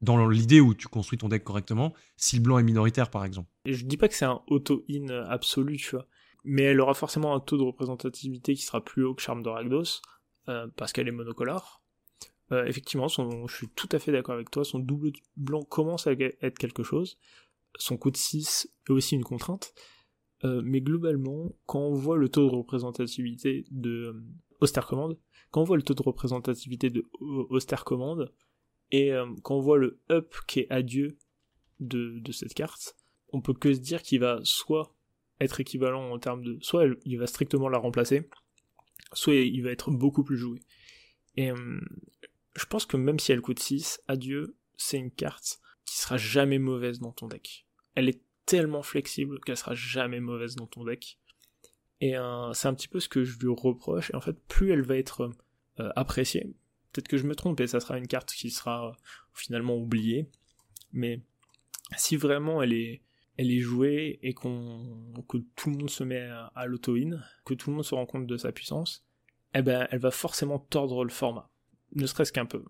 dans 0.00 0.28
l'idée 0.28 0.60
où 0.60 0.74
tu 0.74 0.88
construis 0.88 1.18
ton 1.18 1.28
deck 1.28 1.44
correctement 1.44 1.94
si 2.16 2.36
le 2.36 2.42
blanc 2.42 2.58
est 2.58 2.62
minoritaire 2.62 3.10
par 3.10 3.24
exemple. 3.24 3.48
Et 3.64 3.74
je 3.74 3.84
dis 3.84 3.96
pas 3.96 4.08
que 4.08 4.14
c'est 4.14 4.24
un 4.24 4.42
auto-in 4.48 5.08
absolu, 5.28 5.76
tu 5.76 5.90
vois, 5.90 6.06
mais 6.44 6.62
elle 6.62 6.80
aura 6.80 6.94
forcément 6.94 7.34
un 7.34 7.40
taux 7.40 7.56
de 7.56 7.62
représentativité 7.62 8.54
qui 8.54 8.62
sera 8.62 8.84
plus 8.84 9.04
haut 9.04 9.14
que 9.14 9.22
Charme 9.22 9.42
de 9.42 9.48
Ragdos 9.48 10.02
euh, 10.48 10.66
parce 10.76 10.92
qu'elle 10.92 11.08
est 11.08 11.12
monocolore. 11.12 11.83
Euh, 12.52 12.64
effectivement, 12.66 13.08
son, 13.08 13.46
je 13.46 13.56
suis 13.56 13.68
tout 13.68 13.88
à 13.92 13.98
fait 13.98 14.12
d'accord 14.12 14.34
avec 14.34 14.50
toi, 14.50 14.64
son 14.64 14.78
double 14.78 15.12
blanc 15.36 15.62
commence 15.62 16.06
à 16.06 16.12
être 16.12 16.58
quelque 16.58 16.82
chose. 16.82 17.18
Son 17.76 17.96
coup 17.96 18.10
de 18.10 18.16
6 18.16 18.68
est 18.88 18.92
aussi 18.92 19.14
une 19.14 19.24
contrainte. 19.24 19.74
Euh, 20.44 20.60
mais 20.64 20.80
globalement, 20.80 21.54
quand 21.66 21.80
on 21.80 21.94
voit 21.94 22.18
le 22.18 22.28
taux 22.28 22.48
de 22.48 22.54
représentativité 22.54 23.64
de 23.70 24.22
Auster 24.60 24.82
Command, 24.86 25.16
quand 25.50 25.62
on 25.62 25.64
voit 25.64 25.76
le 25.76 25.82
taux 25.82 25.94
de 25.94 26.02
représentativité 26.02 26.90
de 26.90 27.04
Auster 27.20 27.76
Command, 27.84 28.30
et 28.90 29.12
euh, 29.12 29.26
quand 29.42 29.56
on 29.56 29.60
voit 29.60 29.78
le 29.78 30.00
up 30.10 30.34
qui 30.46 30.60
est 30.60 30.70
adieu 30.70 31.16
de, 31.80 32.18
de 32.18 32.32
cette 32.32 32.54
carte, 32.54 32.96
on 33.32 33.40
peut 33.40 33.54
que 33.54 33.72
se 33.72 33.80
dire 33.80 34.02
qu'il 34.02 34.20
va 34.20 34.40
soit 34.42 34.94
être 35.40 35.60
équivalent 35.60 36.12
en 36.12 36.18
termes 36.18 36.44
de. 36.44 36.58
Soit 36.60 36.86
il 37.04 37.18
va 37.18 37.26
strictement 37.26 37.68
la 37.68 37.78
remplacer, 37.78 38.28
soit 39.12 39.34
il 39.34 39.62
va 39.62 39.70
être 39.70 39.90
beaucoup 39.90 40.24
plus 40.24 40.36
joué. 40.36 40.60
Euh, 41.38 41.80
je 42.54 42.66
pense 42.66 42.86
que 42.86 42.96
même 42.96 43.18
si 43.18 43.32
elle 43.32 43.40
coûte 43.40 43.58
6, 43.58 44.00
adieu, 44.08 44.56
c'est 44.76 44.98
une 44.98 45.10
carte 45.10 45.60
qui 45.84 45.98
sera 45.98 46.16
jamais 46.16 46.58
mauvaise 46.58 47.00
dans 47.00 47.12
ton 47.12 47.28
deck. 47.28 47.66
Elle 47.94 48.08
est 48.08 48.20
tellement 48.46 48.82
flexible 48.82 49.40
qu'elle 49.40 49.56
sera 49.56 49.74
jamais 49.74 50.20
mauvaise 50.20 50.56
dans 50.56 50.66
ton 50.66 50.84
deck. 50.84 51.18
Et 52.00 52.16
euh, 52.16 52.52
c'est 52.52 52.68
un 52.68 52.74
petit 52.74 52.88
peu 52.88 53.00
ce 53.00 53.08
que 53.08 53.24
je 53.24 53.38
lui 53.38 53.48
reproche. 53.48 54.10
Et 54.10 54.16
en 54.16 54.20
fait, 54.20 54.36
plus 54.48 54.70
elle 54.72 54.82
va 54.82 54.96
être 54.96 55.30
euh, 55.80 55.90
appréciée, 55.96 56.54
peut-être 56.92 57.08
que 57.08 57.16
je 57.16 57.26
me 57.26 57.34
trompe 57.34 57.60
et 57.60 57.66
ça 57.66 57.80
sera 57.80 57.98
une 57.98 58.06
carte 58.06 58.32
qui 58.32 58.50
sera 58.50 58.96
finalement 59.32 59.76
oubliée. 59.76 60.28
Mais 60.92 61.20
si 61.96 62.16
vraiment 62.16 62.62
elle 62.62 62.72
est, 62.72 63.02
elle 63.36 63.50
est 63.50 63.60
jouée 63.60 64.18
et 64.22 64.32
qu'on, 64.32 65.12
que 65.28 65.38
tout 65.56 65.70
le 65.70 65.76
monde 65.76 65.90
se 65.90 66.04
met 66.04 66.20
à, 66.54 66.66
l'auto-in, 66.66 67.20
que 67.44 67.54
tout 67.54 67.70
le 67.70 67.76
monde 67.76 67.84
se 67.84 67.94
rend 67.94 68.06
compte 68.06 68.26
de 68.26 68.36
sa 68.36 68.52
puissance, 68.52 69.04
eh 69.54 69.62
ben, 69.62 69.88
elle 69.90 69.98
va 69.98 70.10
forcément 70.10 70.58
tordre 70.58 71.04
le 71.04 71.10
format. 71.10 71.50
Ne 71.94 72.06
serait-ce 72.06 72.32
qu'un 72.32 72.46
peu. 72.46 72.64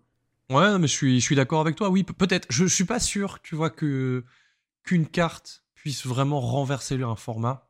Ouais, 0.49 0.77
mais 0.77 0.87
je 0.87 0.93
suis, 0.93 1.19
je 1.19 1.25
suis 1.25 1.35
d'accord 1.35 1.61
avec 1.61 1.75
toi. 1.75 1.89
Oui, 1.89 2.03
peut-être. 2.03 2.47
Je, 2.49 2.65
je 2.67 2.73
suis 2.73 2.85
pas 2.85 2.99
sûr, 2.99 3.41
tu 3.41 3.55
vois, 3.55 3.69
que 3.69 4.23
qu'une 4.83 5.07
carte 5.07 5.63
puisse 5.73 6.05
vraiment 6.05 6.39
renverser 6.39 7.01
un 7.01 7.15
format. 7.15 7.67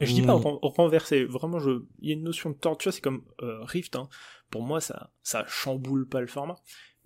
Je 0.00 0.12
dis 0.12 0.22
pas 0.22 0.34
renverser, 0.34 1.24
vraiment, 1.24 1.58
je... 1.58 1.82
il 2.00 2.08
y 2.08 2.10
a 2.10 2.14
une 2.14 2.22
notion 2.22 2.50
de 2.50 2.54
tort, 2.54 2.76
tu 2.76 2.84
vois, 2.84 2.92
c'est 2.92 3.00
comme 3.00 3.24
euh, 3.40 3.64
Rift, 3.64 3.96
hein. 3.96 4.08
pour 4.50 4.62
moi, 4.62 4.80
ça, 4.80 5.10
ça 5.22 5.44
chamboule 5.48 6.06
pas 6.06 6.20
le 6.20 6.26
format, 6.26 6.56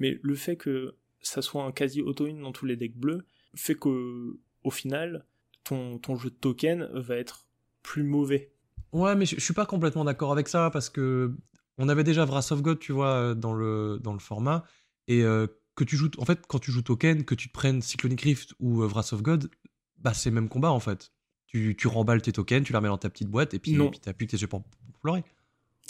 mais 0.01 0.18
le 0.22 0.34
fait 0.34 0.57
que 0.57 0.96
ça 1.22 1.40
soit 1.40 1.62
un 1.62 1.70
quasi 1.70 2.03
auto-in 2.03 2.40
dans 2.40 2.51
tous 2.51 2.66
les 2.66 2.76
decks 2.76 2.96
bleus, 2.96 3.24
fait 3.55 3.76
que, 3.76 4.38
au 4.64 4.70
final, 4.70 5.24
ton, 5.62 5.98
ton 5.98 6.16
jeu 6.16 6.30
de 6.30 6.34
token 6.34 6.88
va 6.94 7.16
être 7.16 7.46
plus 7.82 8.03
mauvais. 8.03 8.53
Ouais, 8.92 9.14
mais 9.14 9.24
je, 9.24 9.38
suis 9.38 9.55
pas 9.55 9.66
complètement 9.66 10.05
d'accord 10.05 10.32
avec 10.32 10.48
ça, 10.48 10.70
parce 10.70 10.90
que 10.90 11.32
on 11.81 11.89
avait 11.89 12.05
déjà 12.05 12.24
Wrath 12.26 12.53
of 12.53 12.62
God, 12.62 12.78
tu 12.78 12.93
vois, 12.93 13.35
dans 13.35 13.55
le, 13.55 13.99
dans 14.03 14.12
le 14.12 14.18
format, 14.18 14.64
et 15.09 15.22
euh, 15.22 15.47
que 15.74 15.85
tu 15.85 15.97
joues, 15.97 16.11
en 16.18 16.26
fait, 16.26 16.47
quand 16.47 16.59
tu 16.59 16.70
joues 16.70 16.83
token, 16.83 17.24
que 17.24 17.35
tu 17.35 17.49
te 17.49 17.53
prennes 17.53 17.81
Cyclonic 17.81 18.20
Rift 18.20 18.55
ou 18.61 18.83
euh, 18.83 18.87
Wrath 18.87 19.14
of 19.14 19.22
God, 19.22 19.51
bah 19.99 20.12
c'est 20.14 20.28
le 20.28 20.35
même 20.35 20.49
combat 20.49 20.70
en 20.70 20.81
fait. 20.81 21.11
Tu, 21.47 21.74
tu 21.76 21.89
remballes 21.89 22.22
tes 22.22 22.33
tokens, 22.33 22.64
tu 22.64 22.72
les 22.72 22.76
remets 22.76 22.89
dans 22.89 22.99
ta 22.99 23.11
petite 23.11 23.28
boîte 23.28 23.55
et 23.55 23.59
puis, 23.59 23.72
tu 23.72 23.91
puis 23.91 23.99
t'appuies 23.99 24.26
tes 24.26 24.47
pour, 24.47 24.62
pleurer. 25.03 25.24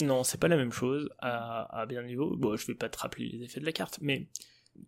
Non, 0.01 0.23
c'est 0.23 0.39
pas 0.39 0.47
la 0.47 0.55
même 0.55 0.71
chose 0.71 1.09
à, 1.19 1.85
bien 1.87 2.01
niveau. 2.03 2.35
Bon, 2.37 2.55
je 2.55 2.65
vais 2.65 2.73
pas 2.73 2.89
te 2.89 2.97
rappeler 2.97 3.27
les 3.27 3.43
effets 3.43 3.59
de 3.59 3.65
la 3.65 3.73
carte, 3.73 3.99
mais 4.01 4.29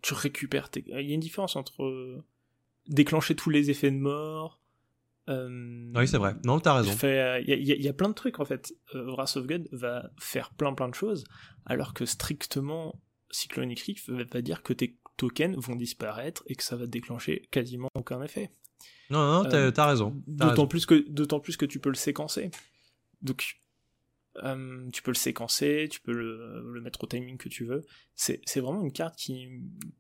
tu 0.02 0.14
récupères 0.14 0.70
tes... 0.70 0.84
Il 0.88 1.08
y 1.08 1.12
a 1.12 1.14
une 1.14 1.20
différence 1.20 1.58
entre 1.58 1.84
euh, 1.84 2.24
déclencher 2.88 3.36
tous 3.36 3.50
les 3.50 3.70
effets 3.70 3.92
de 3.92 3.98
mort. 3.98 4.60
Euh, 5.30 5.92
oui, 5.96 6.08
c'est 6.08 6.18
vrai. 6.18 6.36
Non, 6.46 6.60
t'as 6.60 6.82
raison. 6.82 6.92
Il 7.02 7.46
y, 7.48 7.84
y, 7.84 7.88
a 7.88 7.94
plein 7.94 8.10
de 8.10 8.14
trucs 8.14 8.40
en 8.40 8.46
fait. 8.46 8.74
Euh, 8.94 9.12
Wrath 9.12 9.38
of 9.38 9.48
God 9.48 9.70
va 9.72 10.10
faire 10.20 10.52
plein 10.52 10.74
plein 10.74 10.90
de 10.90 10.96
choses, 10.96 11.24
alors 11.66 11.94
que 11.94 12.06
strictement 12.06 13.02
Cyclonic 13.32 13.80
Rift 13.80 14.10
va 14.10 14.42
dire 14.42 14.64
que 14.64 14.74
tes 14.74 14.98
tokens 15.18 15.56
vont 15.58 15.76
disparaître 15.76 16.44
et 16.48 16.56
que 16.56 16.64
ça 16.64 16.76
va 16.76 16.88
déclencher 16.88 17.48
quasiment 17.52 17.90
aucun 17.96 18.22
effet. 18.22 18.52
Non, 19.10 19.44
non, 19.44 19.50
t'as, 19.50 19.58
euh, 19.58 19.88
raison. 19.88 20.22
d'autant, 20.28 20.68
Plus 20.68 20.86
que, 20.86 21.08
d'autant 21.10 21.40
plus 21.40 21.58
que 21.58 21.66
tu 21.66 21.80
peux 21.80 21.90
le 21.90 21.96
séquencer. 21.96 22.52
Donc, 23.22 23.62
euh, 24.44 24.90
tu 24.92 25.02
peux 25.04 25.12
le 25.12 25.16
séquencer, 25.16 25.88
tu 25.90 26.02
peux 26.02 26.12
le, 26.12 26.82
mettre 26.82 27.04
au 27.04 27.08
timing 27.08 27.38
que 27.38 27.50
tu 27.50 27.66
veux. 27.66 27.86
C'est, 28.16 28.42
vraiment 28.58 28.82
une 28.82 28.92
carte 28.92 29.16
qui, 29.16 29.48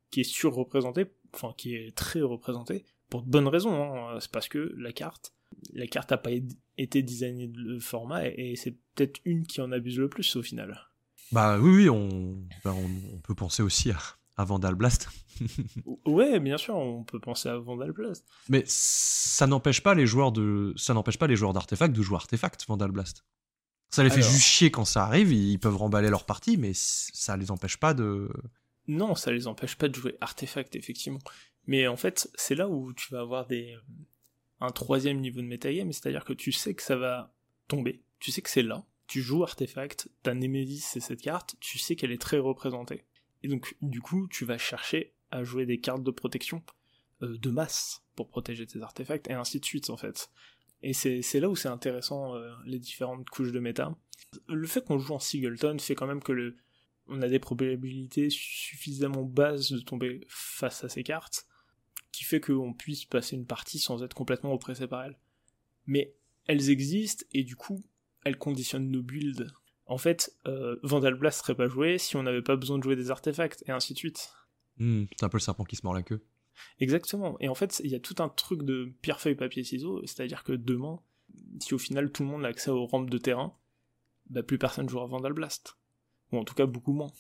qui 0.09 0.21
est 0.21 0.25
surreprésentée, 0.25 1.05
enfin 1.33 1.53
qui 1.57 1.75
est 1.75 1.95
très 1.95 2.21
représentée, 2.21 2.85
pour 3.13 3.21
de 3.21 3.29
bonnes 3.29 3.47
raisons. 3.47 3.83
Hein. 3.83 4.17
C'est 4.19 4.31
parce 4.31 4.47
que 4.47 4.73
la 4.75 4.91
carte, 4.91 5.35
la 5.71 5.85
carte 5.85 6.09
n'a 6.09 6.17
pas 6.17 6.31
été 6.79 7.03
designée 7.03 7.47
de 7.47 7.77
format, 7.77 8.25
et, 8.27 8.55
c'est 8.55 8.75
peut-être 8.95 9.21
une 9.23 9.45
qui 9.45 9.61
en 9.61 9.71
abuse 9.71 9.99
le 9.99 10.09
plus 10.09 10.35
au 10.35 10.41
final. 10.41 10.89
Bah 11.31 11.59
oui, 11.59 11.75
oui, 11.75 11.89
on, 11.89 12.43
bah, 12.63 12.73
on 12.75 13.19
peut 13.19 13.35
penser 13.35 13.61
aussi 13.61 13.91
à, 13.91 13.99
à 14.35 14.45
Vandal 14.45 14.73
Blast. 14.73 15.09
ouais, 16.07 16.39
bien 16.39 16.57
sûr, 16.57 16.75
on 16.75 17.03
peut 17.03 17.19
penser 17.19 17.49
à 17.49 17.57
Vandal 17.57 17.91
Blast. 17.91 18.25
Mais 18.49 18.63
ça 18.65 19.45
n'empêche 19.45 19.81
pas 19.81 19.93
les 19.93 20.07
joueurs 20.07 20.31
de, 20.31 20.73
ça 20.75 20.95
n'empêche 20.95 21.19
pas 21.19 21.27
les 21.27 21.35
joueurs 21.35 21.53
d'artefacts 21.53 21.95
de 21.95 22.01
jouer 22.01 22.15
artefact 22.15 22.65
Vandal 22.67 22.91
Blast. 22.91 23.23
Ça 23.91 24.03
les 24.03 24.09
fait 24.09 24.23
juste 24.23 24.41
chier 24.41 24.71
quand 24.71 24.85
ça 24.85 25.03
arrive, 25.03 25.31
ils 25.31 25.59
peuvent 25.59 25.77
remballer 25.77 26.09
leur 26.09 26.25
partie, 26.25 26.57
mais 26.57 26.71
ça 26.73 27.37
les 27.37 27.51
empêche 27.51 27.77
pas 27.77 27.93
de. 27.93 28.27
Non, 28.87 29.13
ça 29.13 29.31
les 29.31 29.45
empêche 29.45 29.75
pas 29.75 29.87
de 29.87 29.93
jouer 29.93 30.17
artefact, 30.19 30.75
effectivement. 30.75 31.19
Mais 31.65 31.87
en 31.87 31.95
fait, 31.95 32.29
c'est 32.35 32.55
là 32.55 32.67
où 32.67 32.93
tu 32.93 33.13
vas 33.13 33.21
avoir 33.21 33.47
des 33.47 33.77
un 34.59 34.71
troisième 34.71 35.19
niveau 35.19 35.41
de 35.41 35.47
metagame, 35.47 35.91
c'est-à-dire 35.91 36.23
que 36.23 36.33
tu 36.33 36.53
sais 36.53 36.73
que 36.73 36.81
ça 36.81 36.95
va 36.95 37.33
tomber, 37.67 38.01
tu 38.19 38.31
sais 38.31 38.41
que 38.41 38.49
c'est 38.49 38.63
là, 38.63 38.85
tu 39.07 39.21
joues 39.21 39.43
artefact, 39.43 40.09
ta 40.23 40.33
Nemesis 40.33 40.79
c'est 40.79 41.01
cette 41.01 41.21
carte, 41.21 41.55
tu 41.59 41.77
sais 41.77 41.95
qu'elle 41.97 42.11
est 42.11 42.21
très 42.21 42.39
représentée. 42.39 43.03
Et 43.43 43.49
donc, 43.49 43.75
du 43.81 43.99
coup, 44.01 44.27
tu 44.29 44.45
vas 44.45 44.57
chercher 44.57 45.13
à 45.31 45.43
jouer 45.43 45.65
des 45.65 45.79
cartes 45.79 46.03
de 46.03 46.11
protection 46.11 46.63
euh, 47.21 47.37
de 47.37 47.49
masse 47.49 48.03
pour 48.15 48.29
protéger 48.29 48.65
tes 48.65 48.81
artefacts, 48.81 49.29
et 49.29 49.33
ainsi 49.33 49.59
de 49.59 49.65
suite, 49.65 49.89
en 49.89 49.97
fait. 49.97 50.29
Et 50.81 50.93
c'est 50.93 51.39
là 51.39 51.49
où 51.49 51.55
c'est 51.55 51.69
intéressant, 51.69 52.35
euh, 52.35 52.51
les 52.65 52.79
différentes 52.79 53.29
couches 53.29 53.51
de 53.51 53.59
méta. 53.59 53.95
Le 54.47 54.67
fait 54.67 54.83
qu'on 54.85 54.99
joue 54.99 55.13
en 55.13 55.19
Singleton 55.19 55.77
fait 55.79 55.95
quand 55.95 56.07
même 56.07 56.21
que 56.21 56.31
le, 56.31 56.57
on 57.07 57.21
a 57.21 57.27
des 57.27 57.39
probabilités 57.39 58.29
suffisamment 58.29 59.23
basses 59.23 59.71
de 59.71 59.79
tomber 59.79 60.21
face 60.27 60.83
à 60.83 60.89
ces 60.89 61.03
cartes, 61.03 61.47
qui 62.13 62.23
fait 62.23 62.39
qu'on 62.39 62.73
puisse 62.73 63.03
passer 63.03 63.35
une 63.35 63.45
partie 63.45 63.79
sans 63.79 64.01
être 64.03 64.13
complètement 64.13 64.53
oppressé 64.53 64.87
par 64.87 65.03
elles. 65.03 65.19
Mais 65.85 66.15
elles 66.45 66.69
existent, 66.69 67.25
et 67.33 67.43
du 67.43 67.57
coup, 67.57 67.83
elles 68.23 68.37
conditionnent 68.37 68.89
nos 68.89 69.03
builds 69.03 69.51
en 69.85 69.97
fait, 69.97 70.35
euh, 70.47 70.77
Vandal 70.83 71.15
Blast 71.15 71.41
serait 71.41 71.55
pas 71.55 71.67
joué 71.67 71.97
si 71.97 72.15
on 72.15 72.23
n'avait 72.23 72.41
pas 72.41 72.55
besoin 72.55 72.77
de 72.77 72.83
jouer 72.83 72.95
des 72.95 73.11
artefacts, 73.11 73.63
et 73.67 73.71
ainsi 73.71 73.93
de 73.93 73.97
suite. 73.97 74.33
Hmm, 74.77 75.05
c'est 75.17 75.25
un 75.25 75.29
peu 75.29 75.37
le 75.37 75.41
serpent 75.41 75.65
qui 75.65 75.75
se 75.75 75.81
mord 75.83 75.93
la 75.93 76.03
queue. 76.03 76.25
Exactement. 76.79 77.37
Et 77.39 77.49
en 77.49 77.55
fait, 77.55 77.81
il 77.83 77.91
y 77.91 77.95
a 77.95 77.99
tout 77.99 78.15
un 78.19 78.29
truc 78.29 78.63
de 78.63 78.93
pierre, 79.01 79.19
feuille, 79.19 79.35
papier, 79.35 79.63
ciseaux, 79.63 80.01
c'est-à-dire 80.05 80.43
que 80.43 80.53
demain, 80.53 80.99
si 81.59 81.73
au 81.73 81.77
final 81.77 82.11
tout 82.11 82.23
le 82.23 82.29
monde 82.29 82.45
a 82.45 82.47
accès 82.47 82.69
aux 82.69 82.85
rampes 82.85 83.09
de 83.09 83.17
terrain, 83.17 83.57
bah 84.29 84.43
plus 84.43 84.57
personne 84.57 84.87
jouera 84.87 85.05
Vandal 85.05 85.33
Blast. 85.33 85.77
Ou 86.31 86.37
en 86.37 86.43
tout 86.43 86.55
cas 86.55 86.65
beaucoup 86.65 86.93
moins. 86.93 87.11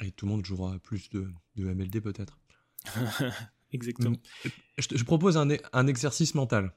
Et 0.00 0.12
tout 0.12 0.26
le 0.26 0.32
monde 0.32 0.44
jouera 0.44 0.78
plus 0.78 1.10
de, 1.10 1.28
MLD 1.56 2.00
peut-être. 2.00 2.38
Exactement. 3.72 4.16
Hmm. 4.44 4.48
Je, 4.78 5.04
propose 5.04 5.36
un, 5.36 5.48
un 5.72 5.86
exercice 5.86 6.34
mental. 6.34 6.74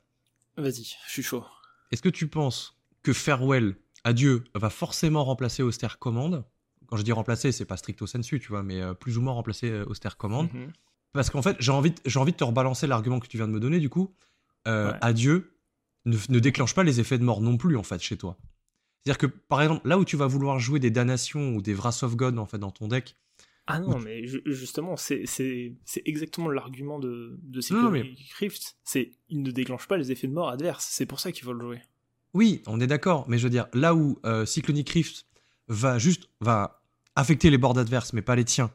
Vas-y, 0.58 0.96
je 1.08 1.12
suis 1.12 1.24
chaud. 1.24 1.44
Est-ce 1.92 2.02
que 2.02 2.10
tu 2.10 2.28
penses 2.28 2.78
que 3.04 3.14
Farewell 3.14 3.76
Adieu 4.06 4.44
va 4.54 4.70
forcément 4.70 5.26
remplacer 5.26 5.64
Auster 5.64 5.88
Command. 6.00 6.44
Quand 6.88 6.96
je 6.96 7.02
dis 7.02 7.12
remplacer, 7.12 7.52
c'est 7.52 7.66
pas 7.66 7.76
stricto 7.76 8.06
sensu, 8.06 8.40
tu 8.40 8.50
vois, 8.50 8.62
mais 8.62 8.80
euh, 8.80 8.94
plus 8.94 9.18
ou 9.18 9.22
moins 9.22 9.34
remplacer 9.34 9.70
euh, 9.70 9.84
Auster 9.88 10.10
Command. 10.16 10.52
Mhm. 10.54 10.72
Parce 11.12 11.32
qu'en 11.32 11.42
fait, 11.42 11.58
j'ai 11.60 11.72
envie, 11.72 11.94
j'ai 12.06 12.20
envie 12.20 12.32
de 12.32 12.38
te 12.38 12.44
rebalancer 12.44 12.86
l'argument 12.86 13.20
que 13.20 13.28
tu 13.28 13.38
viens 13.38 13.48
de 13.48 13.54
me 13.54 13.60
donner, 13.60 13.80
du 13.80 13.90
coup. 13.90 14.14
Euh, 14.68 14.94
adieu 15.02 15.58
ne, 16.06 16.40
déclenche 16.40 16.76
pas 16.76 16.84
les 16.84 17.00
effets 17.00 17.18
de 17.18 17.24
mort 17.24 17.42
non 17.42 17.58
plus, 17.58 17.78
en 17.78 17.84
fait, 17.84 18.00
chez 18.00 18.16
toi. 18.16 18.38
C'est-à-dire 19.04 19.18
que, 19.18 19.26
par 19.26 19.62
exemple, 19.64 19.88
là 19.88 19.98
où 19.98 20.06
tu 20.06 20.18
vas 20.18 20.28
vouloir 20.28 20.60
jouer 20.60 20.80
des 20.80 20.92
Danations 20.92 21.56
ou 21.56 21.62
des 21.62 21.74
Wrath 21.74 22.04
of 22.04 22.16
God, 22.16 22.38
en 22.38 22.46
fait, 22.46 22.60
dans 22.60 22.72
ton 22.72 22.88
deck. 22.88 23.16
Ah 23.68 23.80
non, 23.80 23.98
mais 24.00 24.26
justement, 24.46 24.96
c'est, 24.96 25.26
exactement 26.06 26.50
l'argument 26.50 27.00
de, 27.00 27.40
de 27.42 27.62
ces 27.62 27.74
mais... 27.74 28.14
Rift. 28.38 28.78
C'est, 28.84 29.12
il 29.30 29.42
ne 29.42 29.52
déclenche 29.52 29.88
pas 29.88 29.98
les 29.98 30.12
effets 30.12 30.28
de 30.28 30.34
mort 30.34 30.50
adverses. 30.50 30.88
C'est 30.92 31.08
pour 31.08 31.20
ça 31.20 31.32
qu'il 31.32 31.44
faut 31.44 31.54
le 31.54 31.62
jouer. 31.62 31.82
Oui, 32.36 32.62
on 32.68 32.80
est 32.80 32.88
d'accord, 32.88 33.28
mais 33.28 33.38
je 33.38 33.44
veux 33.44 33.50
dire, 33.50 33.68
là 33.74 33.96
où 33.96 34.20
euh, 34.26 34.46
Cyclonic 34.46 34.90
Rift 34.90 35.26
va 35.68 35.98
juste 35.98 36.30
va 36.42 36.84
affecter 37.16 37.50
les 37.50 37.58
bords 37.58 37.78
adverses, 37.78 38.14
mais 38.14 38.22
pas 38.22 38.36
les 38.36 38.44
tiens, 38.44 38.72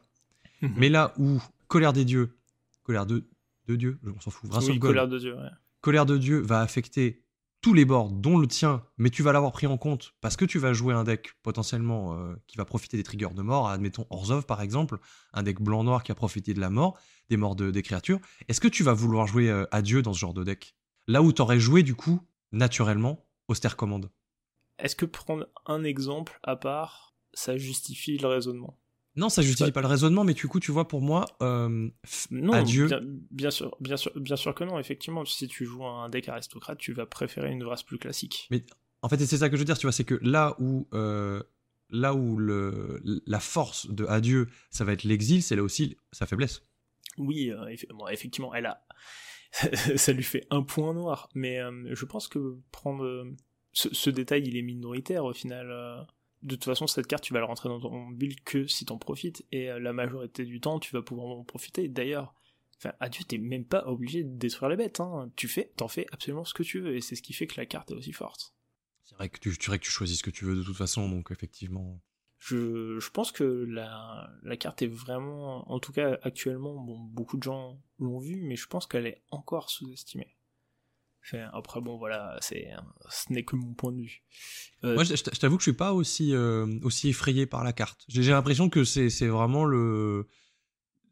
mhm. 0.61 0.73
mais 0.77 0.89
là 0.89 1.13
où 1.17 1.39
Colère 1.67 1.93
des 1.93 2.03
dieux, 2.03 2.35
Colère 2.83 3.05
de, 3.05 3.23
de 3.67 3.75
Dieu, 3.75 3.99
on 4.03 4.19
s'en 4.19 4.31
fout, 4.31 4.49
oui, 4.67 4.79
Colère 4.79 5.07
de 5.07 5.19
Dieu, 5.19 5.35
ouais. 5.35 5.49
Colère 5.81 6.07
de 6.07 6.17
Dieu 6.17 6.39
va 6.39 6.61
affecter 6.61 7.23
tous 7.61 7.73
les 7.75 7.85
bords, 7.85 8.09
dont 8.09 8.39
le 8.39 8.47
tien, 8.47 8.83
mais 8.97 9.11
tu 9.11 9.21
vas 9.21 9.31
l'avoir 9.31 9.51
pris 9.51 9.67
en 9.67 9.77
compte 9.77 10.15
parce 10.19 10.35
que 10.35 10.45
tu 10.45 10.57
vas 10.57 10.73
jouer 10.73 10.95
un 10.95 11.03
deck 11.03 11.33
potentiellement 11.43 12.17
euh, 12.17 12.35
qui 12.47 12.57
va 12.57 12.65
profiter 12.65 12.97
des 12.97 13.03
triggers 13.03 13.33
de 13.35 13.41
mort, 13.43 13.69
admettons 13.69 14.07
Orzhov 14.09 14.45
par 14.45 14.61
exemple, 14.61 14.97
un 15.33 15.43
deck 15.43 15.61
blanc-noir 15.61 16.03
qui 16.03 16.11
a 16.11 16.15
profité 16.15 16.55
de 16.55 16.59
la 16.59 16.71
mort, 16.71 16.99
des 17.29 17.37
morts 17.37 17.55
de, 17.55 17.69
des 17.69 17.83
créatures. 17.83 18.19
Est-ce 18.47 18.59
que 18.59 18.67
tu 18.67 18.83
vas 18.83 18.93
vouloir 18.93 19.27
jouer 19.27 19.49
euh, 19.49 19.65
à 19.71 19.83
Dieu 19.83 20.01
dans 20.01 20.13
ce 20.13 20.19
genre 20.19 20.33
de 20.33 20.43
deck? 20.43 20.75
Là 21.07 21.21
où 21.21 21.31
tu 21.31 21.41
aurais 21.41 21.59
joué 21.59 21.83
du 21.83 21.93
coup, 21.93 22.19
naturellement, 22.51 23.25
Auster 23.47 23.69
commande. 23.77 24.09
Est-ce 24.79 24.95
que 24.95 25.05
prendre 25.05 25.47
un 25.67 25.83
exemple 25.83 26.39
à 26.43 26.55
part, 26.55 27.15
ça 27.33 27.57
justifie 27.57 28.17
le 28.17 28.27
raisonnement? 28.27 28.80
Non, 29.15 29.29
ça 29.29 29.41
justifie 29.41 29.71
pas... 29.71 29.81
le 29.81 29.87
raisonnement, 29.87 30.23
mais 30.23 30.33
du 30.33 30.47
coup, 30.47 30.59
tu 30.59 30.71
vois, 30.71 30.87
pour 30.87 31.01
moi, 31.01 31.25
euh, 31.41 31.89
non, 32.29 32.53
adieu. 32.53 32.87
Bien, 33.29 33.51
sûr, 33.51 33.75
bien 33.81 33.97
sûr, 33.97 34.11
bien 34.15 34.37
sûr 34.37 34.55
que 34.55 34.63
non. 34.63 34.79
Effectivement, 34.79 35.25
si 35.25 35.47
tu 35.47 35.65
joues 35.65 35.85
un 35.85 36.09
deck 36.09 36.29
aristocrate, 36.29 36.77
tu 36.77 36.93
vas 36.93 37.05
préférer 37.05 37.51
une 37.51 37.63
race 37.63 37.83
plus 37.83 37.97
classique. 37.97 38.47
Mais 38.51 38.63
en 39.01 39.09
fait, 39.09 39.19
c'est 39.25 39.37
ça 39.37 39.49
que 39.49 39.55
je 39.55 39.61
veux 39.61 39.65
dire, 39.65 39.77
tu 39.77 39.85
vois, 39.85 39.91
c'est 39.91 40.05
que 40.05 40.17
là 40.21 40.55
où 40.59 40.87
euh, 40.93 41.43
là 41.89 42.13
où 42.13 42.37
le, 42.37 43.01
la 43.25 43.41
force 43.41 43.89
de 43.89 44.05
adieu, 44.05 44.47
ça 44.69 44.85
va 44.85 44.93
être 44.93 45.03
l'exil, 45.03 45.43
c'est 45.43 45.57
là 45.57 45.63
aussi 45.63 45.97
sa 46.13 46.25
faiblesse. 46.25 46.63
Oui, 47.17 47.51
euh, 47.51 47.75
effectivement, 48.09 48.53
elle 48.53 48.67
a 48.67 48.81
ça 49.97 50.13
lui 50.13 50.23
fait 50.23 50.47
un 50.49 50.61
point 50.61 50.93
noir. 50.93 51.27
Mais 51.35 51.59
je 51.89 52.05
pense 52.05 52.29
que 52.29 52.55
prendre 52.71 53.25
ce, 53.73 54.09
détail, 54.09 54.43
il 54.45 54.55
est 54.55 54.61
minoritaire 54.61 55.25
au 55.25 55.33
final. 55.33 56.07
De 56.43 56.55
toute 56.55 56.65
façon, 56.65 56.87
cette 56.87 57.07
carte, 57.07 57.23
tu 57.23 57.33
vas 57.33 57.39
le 57.39 57.45
rentrer 57.45 57.69
dans 57.69 57.79
ton 57.79 58.07
build 58.09 58.39
que 58.43 58.67
si 58.67 58.85
t'en 58.85 58.97
profites, 58.97 59.45
et 59.51 59.67
la 59.67 59.93
majorité 59.93 60.45
du 60.45 60.59
temps, 60.59 60.79
tu 60.79 60.93
vas 60.93 61.01
pouvoir 61.01 61.27
en 61.27 61.43
profiter. 61.43 61.87
D'ailleurs, 61.87 62.33
Enfin, 62.81 62.95
adieu, 62.99 63.23
t'es 63.23 63.37
même 63.37 63.65
pas 63.65 63.85
obligé 63.85 64.23
de 64.23 64.35
détruire 64.39 64.69
les 64.69 64.75
bêtes. 64.75 65.01
Hein. 65.01 65.31
Tu 65.35 65.47
fais, 65.47 65.71
t'en 65.77 65.87
fais 65.87 66.07
absolument 66.11 66.43
ce 66.43 66.55
que 66.55 66.63
tu 66.63 66.79
veux, 66.79 66.95
et 66.95 67.01
c'est 67.01 67.15
ce 67.15 67.21
qui 67.21 67.33
fait 67.33 67.45
que 67.45 67.57
la 67.57 67.67
carte 67.67 67.91
est 67.91 67.93
aussi 67.93 68.11
forte. 68.11 68.55
C'est 69.03 69.13
vrai 69.15 69.29
que 69.29 69.37
tu, 69.37 69.55
tu, 69.55 69.69
que 69.69 69.75
tu 69.75 69.91
choisis 69.91 70.17
ce 70.17 70.23
que 70.23 70.31
tu 70.31 70.45
veux 70.45 70.55
de 70.55 70.63
toute 70.63 70.75
façon, 70.75 71.07
donc 71.07 71.29
effectivement. 71.29 72.01
Je, 72.39 72.97
je 72.99 73.09
pense 73.11 73.31
que 73.31 73.43
la, 73.43 74.31
la, 74.41 74.57
carte 74.57 74.81
est 74.81 74.87
vraiment, 74.87 75.71
en 75.71 75.79
tout 75.79 75.91
cas 75.91 76.17
actuellement, 76.23 76.73
bon, 76.73 76.97
beaucoup 76.97 77.37
de 77.37 77.43
gens 77.43 77.79
l'ont 77.99 78.17
vu, 78.17 78.41
mais 78.41 78.55
je 78.55 78.65
pense 78.65 78.87
qu'elle 78.87 79.05
est 79.05 79.21
encore 79.29 79.69
sous-estimée. 79.69 80.35
Enfin, 81.23 81.49
après, 81.53 81.81
bon, 81.81 81.97
voilà, 81.97 82.37
c'est, 82.41 82.71
ce 83.09 83.31
n'est 83.31 83.43
que 83.43 83.55
mon 83.55 83.73
point 83.73 83.91
de 83.91 84.01
vue. 84.01 84.23
Euh, 84.83 84.95
Moi, 84.95 85.03
je, 85.03 85.13
t'avoue 85.15 85.57
que 85.57 85.61
je 85.61 85.69
suis 85.69 85.77
pas 85.77 85.93
aussi, 85.93 86.33
euh, 86.33 86.79
aussi 86.83 87.09
effrayé 87.09 87.45
par 87.45 87.63
la 87.63 87.73
carte. 87.73 88.03
J'ai, 88.07 88.23
l'impression 88.31 88.69
que 88.69 88.83
c'est, 88.83 89.09
c'est 89.09 89.27
vraiment 89.27 89.63
le. 89.65 90.27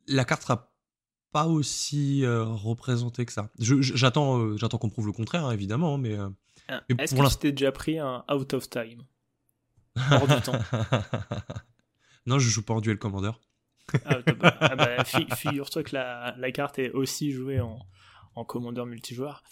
La 0.08 0.26
carte 0.26 0.42
sera 0.42 0.74
pas 1.32 1.46
aussi 1.46 2.26
euh, 2.26 2.44
représenté 2.44 3.26
que 3.26 3.32
ça. 3.32 3.50
J'attends 3.60 4.40
euh, 4.40 4.58
j'attends 4.58 4.78
qu'on 4.78 4.90
prouve 4.90 5.08
le 5.08 5.12
contraire, 5.14 5.46
hein, 5.46 5.52
évidemment, 5.52 5.98
mais. 5.98 6.18
Euh, 6.18 6.30
ah, 6.68 6.82
est-ce 6.98 7.16
que 7.16 7.30
tu 7.30 7.38
t'es 7.38 7.52
déjà 7.52 7.72
pris 7.72 8.00
un 8.00 8.24
out 8.32 8.54
of 8.54 8.70
time? 8.70 9.04
Hors 10.12 10.28
du 10.28 10.42
temps 10.42 10.54
Non, 12.26 12.38
je 12.38 12.50
joue 12.50 12.64
pas 12.64 12.74
en 12.74 12.82
duel 12.82 12.98
commander. 12.98 13.32
ah, 14.06 14.18
bah, 14.38 14.58
ah 14.60 14.76
bah, 14.76 15.04
Figure-toi 15.36 15.84
que 15.84 15.96
la, 15.96 16.36
la, 16.38 16.52
carte 16.52 16.78
est 16.78 16.92
aussi 16.92 17.32
jouée 17.32 17.60
en, 17.60 17.80
en 18.36 18.46
commandeur 18.46 18.86
multijoueur. 18.86 19.44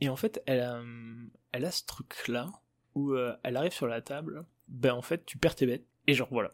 Et 0.00 0.08
en 0.08 0.16
fait, 0.16 0.42
elle 0.46 0.60
a, 0.60 0.82
elle 1.52 1.64
a 1.64 1.70
ce 1.70 1.84
truc-là 1.84 2.50
où 2.94 3.14
elle 3.16 3.56
arrive 3.56 3.72
sur 3.72 3.86
la 3.86 4.00
table, 4.00 4.44
ben 4.68 4.94
en 4.94 5.02
fait, 5.02 5.24
tu 5.26 5.38
perds 5.38 5.54
tes 5.54 5.66
bêtes, 5.66 5.86
et 6.06 6.14
genre 6.14 6.28
voilà. 6.30 6.52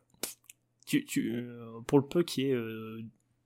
Tu, 0.87 1.05
tu, 1.05 1.49
pour 1.87 1.99
le 1.99 2.07
peu 2.07 2.23
qui 2.23 2.43
est 2.43 2.55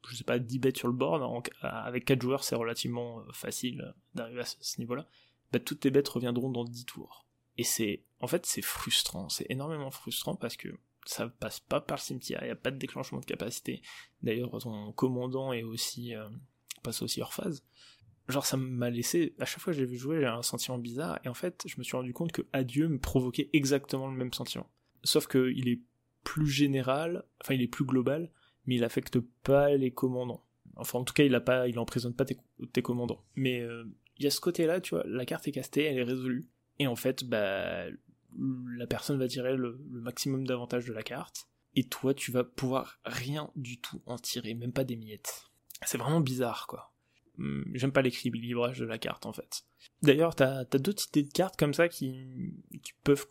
je 0.09 0.16
sais 0.16 0.24
pas, 0.24 0.38
10 0.38 0.59
bêtes 0.59 0.78
sur 0.78 0.88
le 0.88 0.94
board, 0.94 1.48
avec 1.62 2.05
4 2.05 2.22
joueurs, 2.22 2.44
c'est 2.44 2.55
relativement 2.55 3.20
euh, 3.20 3.32
facile 3.32 3.94
d'arriver 4.14 4.40
à 4.40 4.44
ce, 4.44 4.78
niveau-là, 4.78 5.07
bah, 5.53 5.61
toutes 5.61 5.80
tes 5.80 5.90
bêtes 5.90 6.09
reviendront 6.09 6.51
dans 6.51 6.64
10 6.64 6.86
tours. 6.86 7.26
Et 7.59 7.64
c'est, 7.64 8.03
en 8.20 8.26
fait, 8.26 8.46
c'est 8.46 8.62
frustrant, 8.62 9.28
c'est 9.28 9.46
énormément 9.51 9.90
frustrant 9.90 10.36
parce 10.36 10.57
que 10.57 10.68
ça 11.07 11.28
passe 11.28 11.61
pas 11.61 11.80
par 11.80 11.96
le 11.98 12.03
cimetière, 12.03 12.40
il 12.42 12.46
n'y 12.46 12.53
a 12.53 12.57
pas 12.57 12.70
de 12.70 12.78
déclenchement 12.78 13.20
de 13.20 13.24
capacité. 13.24 13.82
D'ailleurs, 14.22 14.57
ton 14.59 14.92
commandant 14.92 15.53
est 15.53 15.62
aussi, 15.62 16.14
euh, 16.14 16.28
passe 16.82 17.03
aussi 17.03 17.20
hors 17.20 17.34
phase. 17.34 17.64
Genre, 18.31 18.47
ça 18.47 18.57
m'a 18.57 18.91
laissé, 18.91 19.35
à 19.39 19.45
chaque 19.45 19.61
fois 19.61 19.72
que 19.72 19.78
j'ai 19.78 19.85
vu 19.85 19.97
jouer, 19.97 20.20
j'ai 20.20 20.26
un 20.26 20.43
sentiment 20.43 20.78
bizarre, 20.78 21.18
et 21.24 21.28
en 21.28 21.35
fait, 21.35 21.64
je 21.66 21.76
me 21.78 21.83
suis 21.83 21.97
rendu 21.97 22.12
compte 22.12 22.33
que 22.33 22.43
Adieu 22.53 22.89
me 22.89 22.99
provoquait 22.99 23.51
exactement 23.53 24.09
le 24.09 24.16
même 24.16 24.33
sentiment. 24.33 24.70
Sauf 25.05 25.26
qu'il 25.26 25.68
est 25.68 25.81
plus 26.24 26.47
général, 26.47 27.24
enfin, 27.41 27.55
il 27.55 27.62
est 27.62 27.68
plus 27.68 27.85
global, 27.85 28.31
mais 28.66 28.76
il 28.76 28.85
affecte 28.85 29.18
pas 29.43 29.74
les 29.74 29.91
commandants. 29.91 30.45
Enfin, 30.76 30.99
en 30.99 31.05
tout 31.05 31.14
cas, 31.14 31.24
il 31.24 31.35
a 31.35 31.41
pas, 31.41 31.68
il 31.68 31.74
pas 31.74 32.24
tes, 32.24 32.83
commandants. 32.83 33.24
Mais 33.35 33.61
euh, 33.61 33.85
il 34.18 34.24
y 34.24 34.26
a 34.26 34.31
ce 34.31 34.41
côté-là, 34.41 34.81
tu 34.81 34.95
vois, 34.95 35.05
la 35.07 35.24
carte 35.24 35.49
est 35.49 35.53
castée, 35.53 35.85
elle 35.85 35.99
est 35.99 36.05
résolue, 36.05 36.47
et 36.78 36.87
en 36.87 36.97
fait, 36.97 37.24
bah, 37.24 37.85
la 38.39 38.87
personne 38.87 39.18
va 39.18 39.28
tirer 39.28 39.57
le, 39.57 39.78
maximum 39.91 40.47
d'avantages 40.47 40.87
de 40.87 40.93
la 40.93 41.03
carte, 41.03 41.49
et 41.76 41.85
toi, 41.85 42.14
tu 42.14 42.33
vas 42.33 42.45
pouvoir 42.45 42.99
rien 43.05 43.51
du 43.57 43.81
tout 43.81 44.03
en 44.07 44.18
tirer, 44.18 44.55
même 44.55 44.72
pas 44.72 44.85
des 44.85 44.97
miettes. 44.97 45.51
C'est 45.87 45.99
vraiment 45.99 46.20
bizarre, 46.20 46.66
quoi. 46.66 46.89
Hum, 47.41 47.64
j'aime 47.72 47.93
pas 47.93 48.03
l'équilibrage 48.03 48.78
de 48.78 48.84
la 48.84 48.99
carte, 48.99 49.24
en 49.24 49.32
fait. 49.32 49.62
D'ailleurs, 50.03 50.34
t'as 50.34 50.61
as, 50.61 50.78
d'autres 50.78 51.07
idées 51.09 51.22
de 51.22 51.32
cartes 51.32 51.59
comme 51.59 51.72
ça 51.72 51.88
qui, 51.88 52.55
qui 52.82 52.93
peuvent, 53.03 53.26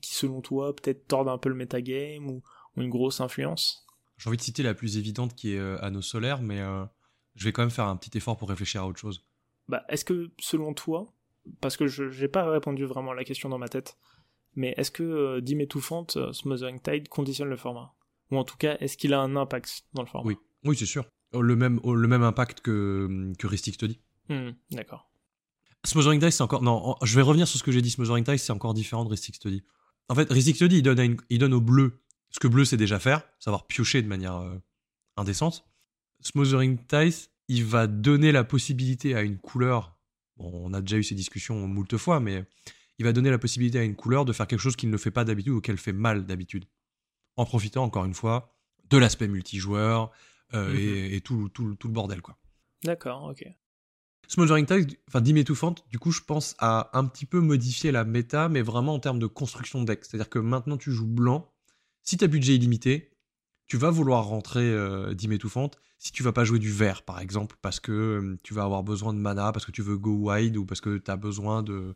qui 0.00 0.14
selon 0.14 0.40
toi, 0.40 0.74
peut-être 0.74 1.06
tordent 1.06 1.28
un 1.28 1.38
peu 1.38 1.48
le 1.48 1.54
metagame 1.54 2.28
ou 2.28 2.42
ont 2.76 2.82
une 2.82 2.90
grosse 2.90 3.20
influence? 3.20 3.86
J'ai 4.18 4.28
envie 4.28 4.36
de 4.36 4.42
citer 4.42 4.62
la 4.64 4.74
plus 4.74 4.98
évidente 4.98 5.34
qui 5.34 5.54
est 5.54 5.58
euh, 5.58 5.82
Anneau 5.82 6.02
solaire, 6.02 6.42
mais 6.42 6.60
euh, 6.60 6.84
je 7.36 7.44
vais 7.44 7.52
quand 7.52 7.62
même 7.62 7.70
faire 7.70 7.86
un 7.86 7.96
petit 7.96 8.16
effort 8.18 8.36
pour 8.36 8.48
réfléchir 8.48 8.82
à 8.82 8.88
autre 8.88 8.98
chose. 8.98 9.24
Bah, 9.68 9.84
est-ce 9.88 10.04
que, 10.04 10.30
selon 10.40 10.74
toi, 10.74 11.12
parce 11.60 11.76
que 11.76 11.86
je 11.86 12.04
n'ai 12.04 12.28
pas 12.28 12.48
répondu 12.50 12.84
vraiment 12.84 13.12
à 13.12 13.14
la 13.14 13.24
question 13.24 13.48
dans 13.48 13.58
ma 13.58 13.68
tête, 13.68 13.96
mais 14.56 14.74
est-ce 14.76 14.90
que 14.90 15.02
euh, 15.02 15.40
Dim 15.40 15.60
étouffante, 15.60 16.32
Smothering 16.32 16.80
Tide, 16.80 17.08
conditionne 17.08 17.48
le 17.48 17.56
format? 17.56 17.94
Ou 18.32 18.38
en 18.38 18.44
tout 18.44 18.56
cas, 18.56 18.76
est-ce 18.80 18.96
qu'il 18.96 19.14
a 19.14 19.20
un 19.20 19.36
impact 19.36 19.84
dans 19.94 20.02
le 20.02 20.08
format? 20.08 20.26
Oui, 20.26 20.36
oui 20.64 20.76
c'est 20.76 20.86
sûr. 20.86 21.06
Le 21.34 21.56
même, 21.56 21.80
le 21.84 22.08
même 22.08 22.22
impact 22.22 22.60
que, 22.60 23.32
que 23.38 23.46
Ristic 23.46 23.74
Study. 23.74 23.98
Hmm, 24.28 24.50
d'accord. 24.70 25.10
Smothering 25.84 26.20
Tide, 26.20 26.30
c'est 26.30 26.42
encore. 26.42 26.62
Non, 26.62 26.96
je 27.02 27.14
vais 27.14 27.22
revenir 27.22 27.46
sur 27.46 27.58
ce 27.58 27.64
que 27.64 27.72
j'ai 27.72 27.82
dit. 27.82 27.90
Smothering 27.90 28.24
Tide, 28.24 28.38
c'est 28.38 28.52
encore 28.52 28.74
différent 28.74 29.04
de 29.04 29.10
Ristic 29.10 29.34
Study. 29.34 29.62
En 30.08 30.14
fait, 30.14 30.30
Ristic 30.30 30.56
Study, 30.56 30.78
il 30.78 30.82
donne, 30.82 31.16
il 31.28 31.38
donne 31.38 31.54
au 31.54 31.60
bleu 31.60 32.00
ce 32.34 32.40
que 32.40 32.48
bleu 32.48 32.64
sait 32.64 32.76
déjà 32.76 32.98
faire, 32.98 33.22
savoir 33.38 33.66
piocher 33.66 34.02
de 34.02 34.08
manière 34.08 34.36
euh, 34.36 34.58
indécente. 35.16 35.64
Smothering 36.20 36.78
Ties, 36.88 37.28
il 37.46 37.64
va 37.64 37.86
donner 37.86 38.32
la 38.32 38.42
possibilité 38.42 39.14
à 39.14 39.22
une 39.22 39.38
couleur, 39.38 39.96
bon, 40.36 40.50
on 40.52 40.74
a 40.74 40.80
déjà 40.80 40.96
eu 40.96 41.04
ces 41.04 41.14
discussions 41.14 41.68
moult 41.68 41.96
fois, 41.96 42.18
mais 42.18 42.44
il 42.98 43.04
va 43.04 43.12
donner 43.12 43.30
la 43.30 43.38
possibilité 43.38 43.78
à 43.78 43.84
une 43.84 43.94
couleur 43.94 44.24
de 44.24 44.32
faire 44.32 44.48
quelque 44.48 44.60
chose 44.60 44.74
qu'il 44.74 44.90
ne 44.90 44.96
fait 44.96 45.12
pas 45.12 45.24
d'habitude 45.24 45.52
ou 45.52 45.60
qu'elle 45.60 45.78
fait 45.78 45.92
mal 45.92 46.26
d'habitude. 46.26 46.64
En 47.36 47.44
profitant, 47.44 47.84
encore 47.84 48.04
une 48.04 48.14
fois, 48.14 48.56
de 48.90 48.98
l'aspect 48.98 49.28
multijoueur 49.28 50.10
euh, 50.52 50.72
mhm. 50.72 51.14
et, 51.14 51.20
tout, 51.20 51.48
tout, 51.48 51.66
le 51.66 51.88
bordel, 51.88 52.20
quoi. 52.20 52.36
D'accord, 52.84 53.24
ok. 53.24 53.46
Smothering 54.28 54.66
Ties, 54.66 54.98
enfin 55.08 55.20
Dime 55.20 55.36
étouffante, 55.38 55.84
du 55.90 55.98
coup, 55.98 56.10
je 56.10 56.22
pense 56.22 56.54
à 56.58 56.96
un 56.98 57.04
petit 57.06 57.26
peu 57.26 57.40
modifier 57.40 57.92
la 57.92 58.04
méta, 58.04 58.48
mais 58.48 58.62
vraiment 58.62 58.94
en 58.94 58.98
termes 58.98 59.18
de 59.18 59.26
construction 59.26 59.80
de 59.80 59.86
deck. 59.86 60.04
C'est-à-dire 60.04 60.30
que 60.30 60.38
maintenant, 60.38 60.76
tu 60.76 60.92
joues 60.92 61.06
blanc, 61.06 61.52
si 62.02 62.16
tu 62.16 62.24
as 62.24 62.28
budget 62.28 62.54
illimité, 62.54 63.14
tu 63.66 63.76
vas 63.76 63.90
vouloir 63.90 64.26
rentrer 64.26 64.70
euh, 64.70 65.14
étouffante 65.14 65.78
si 65.98 66.12
tu 66.12 66.22
vas 66.22 66.32
pas 66.32 66.44
jouer 66.44 66.58
du 66.58 66.70
vert, 66.70 67.02
par 67.02 67.20
exemple, 67.20 67.56
parce 67.62 67.80
que 67.80 67.92
euh, 67.92 68.38
tu 68.42 68.52
vas 68.52 68.64
avoir 68.64 68.82
besoin 68.82 69.14
de 69.14 69.18
mana, 69.18 69.52
parce 69.52 69.64
que 69.64 69.72
tu 69.72 69.80
veux 69.80 69.96
go 69.96 70.30
wide, 70.30 70.56
ou 70.58 70.66
parce 70.66 70.82
que 70.82 70.98
tu 70.98 71.10
as 71.10 71.16
besoin 71.16 71.62
de 71.62 71.94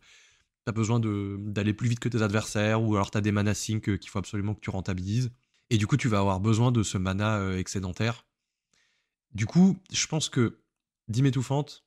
as 0.67 0.73
besoin 0.73 1.01
d'aller 1.01 1.73
plus 1.73 1.89
vite 1.89 1.99
que 1.99 2.11
tes 2.11 2.21
adversaires, 2.21 2.83
ou 2.83 2.95
alors 2.95 3.11
tu 3.11 3.17
as 3.17 3.23
des 3.23 3.33
mana 3.33 3.55
sync 3.55 3.89
euh, 3.89 3.97
qu'il 3.97 4.11
faut 4.11 4.19
absolument 4.19 4.55
que 4.55 4.61
tu 4.61 4.71
rentabilises. 4.71 5.31
Et 5.71 5.79
du 5.79 5.87
coup, 5.87 5.97
tu 5.97 6.09
vas 6.09 6.19
avoir 6.19 6.41
besoin 6.41 6.73
de 6.73 6.83
ce 6.83 6.99
mana 6.99 7.57
excédentaire. 7.57 8.27
Du 9.33 9.47
coup, 9.47 9.77
je 9.93 10.07
pense 10.07 10.29
que 10.29 10.61
Dime 11.09 11.27
étouffante 11.27 11.85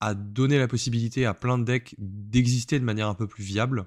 a 0.00 0.14
donné 0.14 0.58
la 0.58 0.68
possibilité 0.68 1.26
à 1.26 1.34
plein 1.34 1.58
de 1.58 1.64
decks 1.64 1.94
d'exister 1.98 2.78
de 2.78 2.84
manière 2.84 3.08
un 3.08 3.14
peu 3.14 3.26
plus 3.26 3.44
viable 3.44 3.86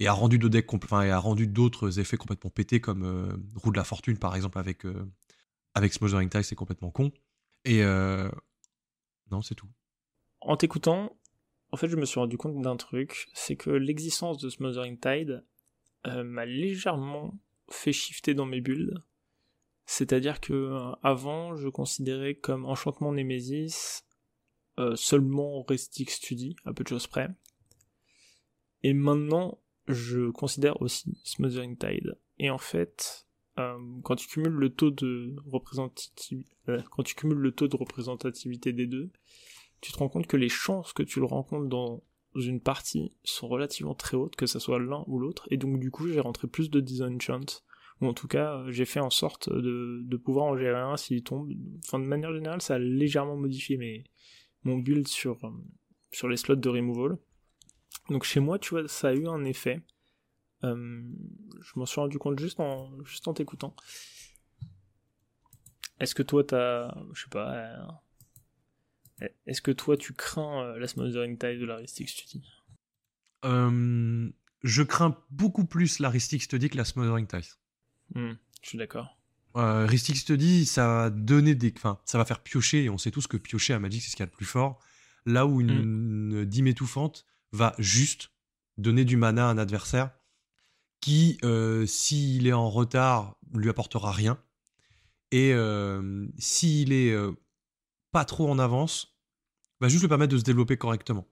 et 0.00 0.08
a 0.08 0.12
rendu 0.12 0.38
rendu 0.38 1.46
d'autres 1.46 2.00
effets 2.00 2.16
complètement 2.16 2.50
pétés 2.50 2.80
comme 2.80 3.04
euh, 3.04 3.36
Roue 3.54 3.70
de 3.70 3.76
la 3.76 3.84
Fortune 3.84 4.18
par 4.18 4.34
exemple 4.34 4.58
avec 4.58 4.84
euh, 4.84 5.06
avec 5.74 5.92
Smothering 5.92 6.28
Tide, 6.28 6.42
c'est 6.42 6.54
complètement 6.54 6.90
con. 6.90 7.12
Et 7.64 7.82
euh, 7.82 8.28
non, 9.30 9.42
c'est 9.42 9.54
tout. 9.54 9.68
En 10.40 10.56
t'écoutant, 10.56 11.16
en 11.72 11.76
fait, 11.76 11.88
je 11.88 11.96
me 11.96 12.04
suis 12.04 12.20
rendu 12.20 12.36
compte 12.36 12.60
d'un 12.60 12.76
truc, 12.76 13.26
c'est 13.34 13.56
que 13.56 13.70
l'existence 13.70 14.38
de 14.38 14.50
Smothering 14.50 14.98
Tide 15.00 15.44
m'a 16.06 16.44
légèrement 16.44 17.34
fait 17.70 17.92
shifter 17.92 18.34
dans 18.34 18.46
mes 18.46 18.60
builds. 18.60 19.02
C'est-à-dire 19.86 20.40
que 20.40 20.92
avant, 21.02 21.56
je 21.56 21.68
considérais 21.68 22.34
comme 22.34 22.64
enchantement 22.64 23.12
Nemesis 23.12 24.02
seulement 24.94 25.62
Restic 25.62 26.10
Study, 26.10 26.56
à 26.64 26.72
peu 26.72 26.82
de 26.82 26.88
choses 26.88 27.06
près. 27.06 27.28
Et 28.82 28.92
maintenant, 28.92 29.58
je 29.88 30.30
considère 30.30 30.80
aussi 30.82 31.20
Smothering 31.24 31.76
Tide. 31.76 32.18
Et 32.38 32.50
en 32.50 32.58
fait, 32.58 33.26
euh, 33.58 33.78
quand 34.02 34.16
tu 34.16 34.28
cumules 34.28 34.52
le 34.52 34.70
taux 34.70 34.90
de 34.90 35.36
représentativité, 35.46 36.50
euh, 36.68 36.82
quand 36.90 37.02
tu 37.02 37.14
cumules 37.14 37.38
le 37.38 37.52
taux 37.52 37.68
de 37.68 37.76
représentativité 37.76 38.72
des 38.72 38.86
deux, 38.86 39.10
tu 39.80 39.92
te 39.92 39.98
rends 39.98 40.08
compte 40.08 40.26
que 40.26 40.36
les 40.36 40.48
chances 40.48 40.92
que 40.92 41.02
tu 41.02 41.20
le 41.20 41.26
rencontres 41.26 41.68
dans 41.68 42.02
une 42.34 42.60
partie 42.60 43.12
sont 43.22 43.46
relativement 43.46 43.94
très 43.94 44.16
hautes, 44.16 44.34
que 44.34 44.46
ce 44.46 44.58
soit 44.58 44.80
l'un 44.80 45.04
ou 45.06 45.20
l'autre, 45.20 45.46
et 45.50 45.56
donc 45.56 45.78
du 45.78 45.92
coup 45.92 46.08
j'ai 46.08 46.18
rentré 46.18 46.48
plus 46.48 46.68
de 46.68 46.80
disenchant, 46.80 47.62
ou 48.00 48.06
en 48.06 48.14
tout 48.14 48.28
cas 48.28 48.64
j'ai 48.68 48.84
fait 48.84 49.00
en 49.00 49.10
sorte 49.10 49.50
de, 49.50 50.00
de 50.02 50.16
pouvoir 50.16 50.46
en 50.46 50.56
gérer 50.56 50.80
un 50.80 50.96
s'il 50.96 51.22
tombe. 51.22 51.50
Enfin 51.84 51.98
de 51.98 52.04
manière 52.04 52.32
générale 52.32 52.60
ça 52.60 52.74
a 52.74 52.78
légèrement 52.78 53.36
modifié 53.36 53.76
mes, 53.76 54.04
mon 54.64 54.78
build 54.78 55.06
sur, 55.06 55.44
euh, 55.44 55.50
sur 56.12 56.28
les 56.28 56.36
slots 56.36 56.56
de 56.56 56.68
removal. 56.68 57.18
Donc 58.10 58.24
chez 58.24 58.40
moi, 58.40 58.58
tu 58.58 58.70
vois, 58.70 58.86
ça 58.88 59.08
a 59.08 59.14
eu 59.14 59.26
un 59.26 59.44
effet. 59.44 59.82
Euh, 60.64 61.02
je 61.60 61.72
m'en 61.76 61.86
suis 61.86 62.00
rendu 62.00 62.18
compte 62.18 62.38
juste 62.38 62.60
en, 62.60 63.02
juste 63.04 63.28
en 63.28 63.34
t'écoutant. 63.34 63.74
Est-ce 66.00 66.14
que 66.14 66.22
toi, 66.22 66.44
t'as. 66.44 66.94
Je 67.12 67.22
sais 67.22 67.30
pas. 67.30 67.54
Euh, 67.54 69.28
est-ce 69.46 69.62
que 69.62 69.70
toi, 69.70 69.96
tu 69.96 70.12
crains 70.12 70.64
euh, 70.64 70.78
la 70.78 70.86
Smothering 70.86 71.38
Tide 71.38 71.60
de 71.60 71.66
la 71.66 71.86
Study? 71.86 72.42
Je 73.42 74.82
crains 74.82 75.16
beaucoup 75.30 75.66
plus 75.66 75.98
la 75.98 76.12
Study 76.18 76.70
que 76.70 76.76
la 76.76 76.84
Smothering 76.84 77.26
Tide. 77.26 77.44
Hmm, 78.14 78.32
je 78.62 78.68
suis 78.68 78.78
d'accord. 78.78 79.18
Ristic 79.56 80.16
Study, 80.16 80.66
ça 80.66 80.86
va 80.88 81.10
donner 81.10 81.54
des. 81.54 81.72
Enfin, 81.76 82.00
ça 82.04 82.18
va 82.18 82.24
faire 82.24 82.40
piocher, 82.40 82.84
et 82.84 82.90
on 82.90 82.98
sait 82.98 83.12
tous 83.12 83.28
que 83.28 83.36
piocher 83.36 83.72
à 83.72 83.78
Magic, 83.78 84.02
c'est 84.02 84.10
ce 84.10 84.16
qu'il 84.16 84.24
y 84.24 84.28
a 84.28 84.30
de 84.30 84.34
plus 84.34 84.46
fort. 84.46 84.80
là 85.26 85.46
où 85.46 85.60
une, 85.60 86.40
mm. 86.40 86.44
dîme 86.44 86.66
étouffante 86.66 87.24
va 87.52 87.74
juste 87.78 88.30
donner 88.78 89.04
du 89.04 89.16
mana 89.16 89.46
à 89.46 89.50
un 89.50 89.58
adversaire 89.58 90.10
qui, 91.04 91.38
euh, 91.44 91.84
s'il 91.84 92.46
est 92.46 92.52
en 92.52 92.70
retard, 92.70 93.36
lui 93.52 93.68
apportera 93.68 94.10
rien. 94.10 94.38
Et 95.30 95.52
euh, 95.52 96.26
s'il 96.38 96.92
est 96.92 97.12
euh, 97.12 97.32
pas 98.10 98.24
trop 98.24 98.50
en 98.50 98.58
avance, 98.58 99.18
va 99.80 99.88
juste 99.88 100.02
lui 100.02 100.08
permettre 100.08 100.32
de 100.32 100.38
se 100.38 100.44
développer 100.44 100.78
correctement. 100.78 101.28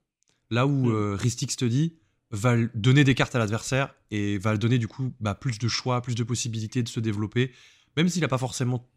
Là 0.51 0.67
où 0.67 0.91
mm. 0.91 1.15
Ristix 1.15 1.55
te 1.55 1.65
dit, 1.65 1.97
va 2.33 2.57
donner 2.73 3.03
des 3.03 3.13
cartes 3.13 3.35
à 3.35 3.39
l'adversaire 3.39 3.95
et 4.09 4.39
va 4.39 4.57
donner 4.57 4.79
du 4.79 4.87
coup 4.87 5.13
bah, 5.19 5.35
plus 5.35 5.59
de 5.59 5.67
choix, 5.67 6.01
plus 6.01 6.15
de 6.15 6.23
possibilités 6.23 6.81
de 6.81 6.89
se 6.89 6.99
développer. 6.99 7.51
Même 7.95 8.09
s'il 8.09 8.23
n'a 8.23 8.27
pas 8.27 8.39
forcément 8.39 8.89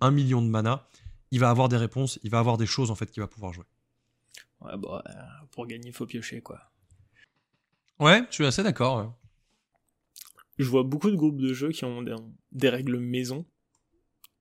un 0.00 0.10
million 0.10 0.42
de 0.42 0.48
mana, 0.48 0.86
il 1.30 1.40
va 1.40 1.48
avoir 1.48 1.70
des 1.70 1.78
réponses, 1.78 2.20
il 2.22 2.30
va 2.30 2.38
avoir 2.38 2.58
des 2.58 2.66
choses 2.66 2.90
en 2.90 2.94
fait 2.94 3.10
qu'il 3.10 3.22
va 3.22 3.26
pouvoir 3.26 3.54
jouer. 3.54 3.64
Ouais, 4.60 4.76
bah, 4.76 5.02
pour 5.52 5.66
gagner, 5.66 5.88
il 5.88 5.94
faut 5.94 6.06
piocher 6.06 6.42
quoi. 6.42 6.60
Ouais, 7.98 8.22
je 8.28 8.34
suis 8.34 8.46
assez 8.46 8.62
d'accord. 8.62 9.18
Je 10.58 10.68
vois 10.68 10.82
beaucoup 10.82 11.10
de 11.10 11.16
groupes 11.16 11.40
de 11.40 11.54
jeux 11.54 11.70
qui 11.70 11.84
ont 11.86 12.04
des, 12.52 12.68
règles 12.68 12.98
maison. 12.98 13.46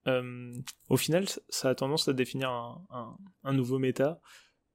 Euh, 0.08 0.54
au 0.90 0.98
final, 0.98 1.26
ça 1.50 1.70
a 1.70 1.76
tendance 1.76 2.10
à 2.10 2.14
définir 2.14 2.50
un, 2.50 3.54
nouveau 3.54 3.80
méta. 3.80 4.20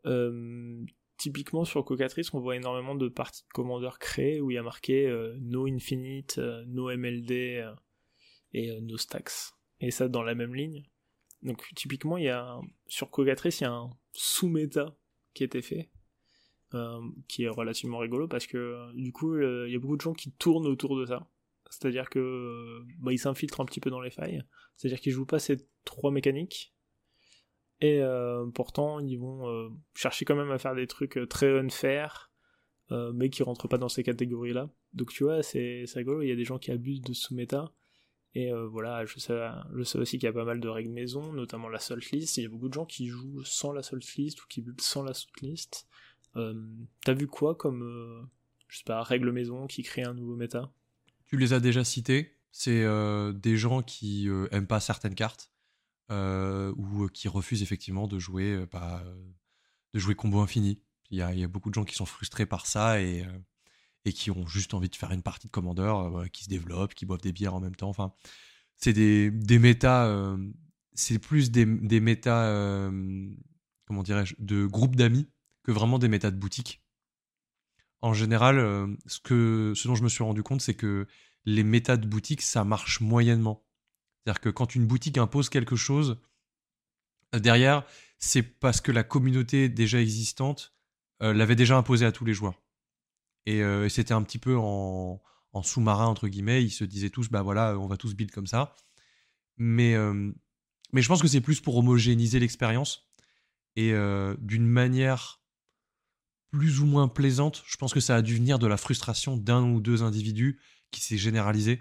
Euh, 0.07 0.85
typiquement 1.19 1.65
sur 1.65 1.85
Cocatrice, 1.85 2.33
on 2.33 2.41
voit 2.41 2.57
énormément 2.57 2.95
de 2.95 3.09
parties 3.09 3.43
de 3.43 3.53
commandeurs 3.53 3.99
créées 3.99 4.41
où 4.41 4.51
il 4.51 4.55
y 4.55 4.59
a 4.59 4.63
marqué 4.63 5.07
euh, 5.07 5.37
No 5.41 5.67
Infinite, 5.67 6.39
euh, 6.39 6.65
No 6.67 6.97
MLD 6.97 7.59
euh, 7.59 7.75
et 8.55 8.81
No 8.81 8.97
Stacks. 8.97 9.53
Et 9.81 9.91
ça 9.91 10.09
dans 10.09 10.23
la 10.23 10.35
même 10.35 10.55
ligne. 10.55 10.85
Donc 11.43 11.63
typiquement, 11.75 12.17
il 12.17 12.25
y 12.25 12.29
a 12.29 12.59
sur 12.87 13.11
Cocatrice, 13.11 13.61
il 13.61 13.65
y 13.65 13.67
a 13.67 13.73
un 13.73 13.91
sous-méta 14.13 14.97
qui 15.35 15.45
été 15.45 15.63
fait, 15.63 15.89
qui 17.29 17.45
est 17.45 17.49
relativement 17.49 17.99
rigolo 17.99 18.27
parce 18.27 18.49
que 18.49 18.93
du 18.95 19.13
coup, 19.13 19.37
il 19.39 19.71
y 19.71 19.77
a 19.77 19.79
beaucoup 19.79 19.97
de 19.97 20.01
gens 20.01 20.15
qui 20.15 20.33
tournent 20.33 20.67
autour 20.67 20.99
de 20.99 21.07
ça. 21.07 21.31
C'est-à-dire 21.71 22.11
que 22.11 22.83
bah, 22.99 23.13
ils 23.13 23.19
s'infiltrent 23.19 23.61
un 23.61 23.67
petit 23.67 23.79
peu 23.79 23.91
dans 23.91 24.01
les 24.01 24.11
failles. 24.11 24.43
C'est-à-dire 24.75 25.01
qu'ils 25.01 25.13
jouent 25.13 25.27
pas 25.27 25.39
ces 25.39 25.59
trois 25.85 26.11
mécaniques, 26.11 26.75
et 27.81 28.01
euh, 28.03 28.47
pourtant, 28.47 28.99
ils 28.99 29.17
vont 29.17 29.49
euh, 29.49 29.69
chercher 29.95 30.25
quand 30.25 30.35
même 30.35 30.51
à 30.51 30.59
faire 30.59 30.75
des 30.75 30.87
trucs 30.87 31.17
euh, 31.17 31.27
très 31.27 31.59
unfair, 31.59 32.31
mais 33.13 33.29
qui 33.29 33.43
rentrent 33.43 33.69
pas 33.69 33.77
dans 33.77 33.91
ces 33.91 34.03
catégories-là. 34.03 34.71
Donc 34.95 35.11
tu 35.11 35.25
vois, 35.25 35.43
c'est 35.43 35.85
rigolo, 35.95 36.23
il 36.23 36.29
y 36.31 36.33
a 36.33 36.37
des 36.37 36.47
gens 36.47 36.59
qui 36.59 36.71
abusent 36.71 37.03
de 37.03 37.13
sous-méta. 37.13 37.71
Et 38.35 38.51
voilà, 38.51 39.05
je 39.05 39.19
sais, 39.19 39.99
aussi 39.99 40.17
qu'il 40.17 40.25
y 40.25 40.31
a 40.31 40.33
pas 40.33 40.47
mal 40.47 40.59
de 40.59 40.69
règles 40.69 40.93
maison, 40.93 41.35
notamment 41.35 41.69
la 41.69 41.81
salt 41.81 42.11
list. 42.13 42.39
Il 42.39 42.45
y 42.45 42.47
a 42.47 42.49
beaucoup 42.49 42.71
de 42.71 42.73
gens 42.73 42.87
qui 42.87 43.09
jouent 43.09 43.45
sans 43.45 43.73
la 43.73 43.83
salt 43.83 44.17
list 44.17 44.43
ou 44.43 44.47
qui 44.49 44.63
build 44.63 44.81
sans 44.81 45.03
la 45.03 45.13
salt 45.13 45.39
list. 45.43 45.87
T'as 46.33 47.13
vu 47.13 47.27
quoi 47.27 47.55
comme, 47.55 48.27
je 48.69 48.79
sais 48.79 48.85
pas, 48.85 49.03
règle 49.03 49.33
maison 49.33 49.67
qui 49.67 49.83
crée 49.83 50.05
un 50.05 50.15
nouveau 50.15 50.37
méta? 50.37 50.73
Tu 51.27 51.37
les 51.37 51.53
as 51.53 51.61
déjà 51.61 51.85
cités. 51.85 52.39
C'est 52.53 52.87
des 53.35 53.59
gens 53.59 53.83
qui 53.83 54.31
aiment 54.51 54.67
pas 54.67 54.81
certaines 54.81 55.15
cartes 55.15 55.51
euh, 55.51 55.58
ou 56.11 57.05
euh, 57.05 57.09
qui 57.13 57.29
refusent 57.29 57.63
effectivement 57.63 58.07
de 58.07 58.19
jouer, 58.19 58.53
euh, 58.55 58.67
bah, 58.71 59.05
de 59.95 59.99
jouer 59.99 60.15
combo 60.15 60.41
infini. 60.41 60.81
Il 61.11 61.19
y, 61.19 61.23
a, 61.23 61.49
beaucoup 61.49 61.71
de 61.71 61.75
gens 61.75 61.85
qui 61.85 61.95
sont 61.95 62.05
frustrés 62.05 62.45
par 62.45 62.67
ça 62.67 63.01
et, 63.01 63.25
qui 64.15 64.31
ont 64.31 64.47
juste 64.47 64.75
envie 64.75 64.91
de 64.91 64.97
faire 64.97 65.11
une 65.11 65.23
partie 65.23 65.47
de 65.47 65.53
commandeur, 65.53 66.31
qui 66.33 66.45
se 66.45 66.49
développent, 66.51 66.95
qui 66.95 67.07
boivent 67.07 67.21
des 67.21 67.33
bières 67.33 67.55
en 67.55 67.61
même 67.61 67.75
temps. 67.75 67.89
Enfin, 67.89 68.13
c'est 68.77 68.93
des, 68.93 69.31
des 69.31 69.59
c'est 70.95 71.19
plus 71.19 71.51
des, 71.51 71.65
des 71.65 72.01
méta, 72.01 72.91
comment 73.87 74.03
dirais-je, 74.03 74.35
de 74.39 74.67
groupes 74.67 74.97
d'amis 74.97 75.29
que 75.63 75.73
vraiment 75.73 75.99
des 75.99 76.09
méta 76.09 76.31
de 76.31 76.37
boutique. 76.37 76.83
En 78.03 78.13
général, 78.13 78.57
ce, 79.07 79.73
ce 79.75 79.89
dont 79.89 79.95
je 79.95 80.03
me 80.03 80.09
suis 80.11 80.25
rendu 80.25 80.43
compte, 80.43 80.61
c'est 80.61 80.75
que 80.75 81.07
les 81.47 81.65
méta 81.65 81.97
de 81.97 82.07
boutique, 82.07 82.43
ça 82.43 82.65
marche 82.65 83.01
moyennement. 83.01 83.65
C'est-à-dire 84.29 84.43
que 84.43 84.51
quand 84.51 84.75
une 84.75 84.87
boutique 84.87 85.17
impose 85.17 85.49
quelque 85.49 85.75
chose, 85.75 86.21
euh, 87.35 87.39
derrière, 87.39 87.87
c'est 88.19 88.43
parce 88.43 88.83
que 88.83 88.93
la 88.93 89.03
communauté 89.03 89.71
déjà 89.71 90.03
existante 90.03 90.75
euh, 91.23 91.33
l'avait 91.33 91.57
déjà 91.57 91.79
imposé 91.79 92.05
à 92.05 92.13
tous 92.13 92.27
les 92.27 92.35
joueurs. 92.35 92.61
Et, 93.47 93.63
euh, 93.63 93.89
c'était 93.89 94.13
un 94.13 94.23
petit 94.23 94.37
peu 94.37 94.55
en, 94.59 95.19
sous-marin, 95.63 96.05
entre 96.05 96.29
guillemets. 96.29 96.63
Ils 96.63 96.71
se 96.71 96.85
disaient 96.85 97.09
tous, 97.09 97.31
bah 97.31 97.41
voilà, 97.41 97.79
on 97.79 97.87
va 97.87 97.97
tous 97.97 98.15
build 98.15 98.31
comme 98.31 98.47
ça. 98.47 98.77
Mais, 99.57 99.95
je 99.95 101.09
pense 101.09 101.23
que 101.23 101.29
c'est 101.29 101.41
plus 101.41 101.63
pour 101.63 101.79
homogénéiser 101.79 102.39
l'expérience. 102.39 103.11
Et 103.77 103.95
d'une 104.41 104.67
manière 104.67 105.41
plus 106.51 106.81
ou 106.81 106.87
moins 106.87 107.09
plaisante, 107.09 107.63
je 107.67 107.79
pense 107.79 107.95
que 107.95 108.01
ça 108.01 108.15
a 108.15 108.21
dû 108.21 108.37
venir 108.37 108.59
de 108.59 108.67
la 108.67 108.77
frustration 108.77 109.39
d'un 109.39 109.65
ou 109.65 109.81
deux 109.81 110.03
individus 110.03 110.61
qui 110.91 111.01
s'est 111.01 111.17
généralisé 111.17 111.81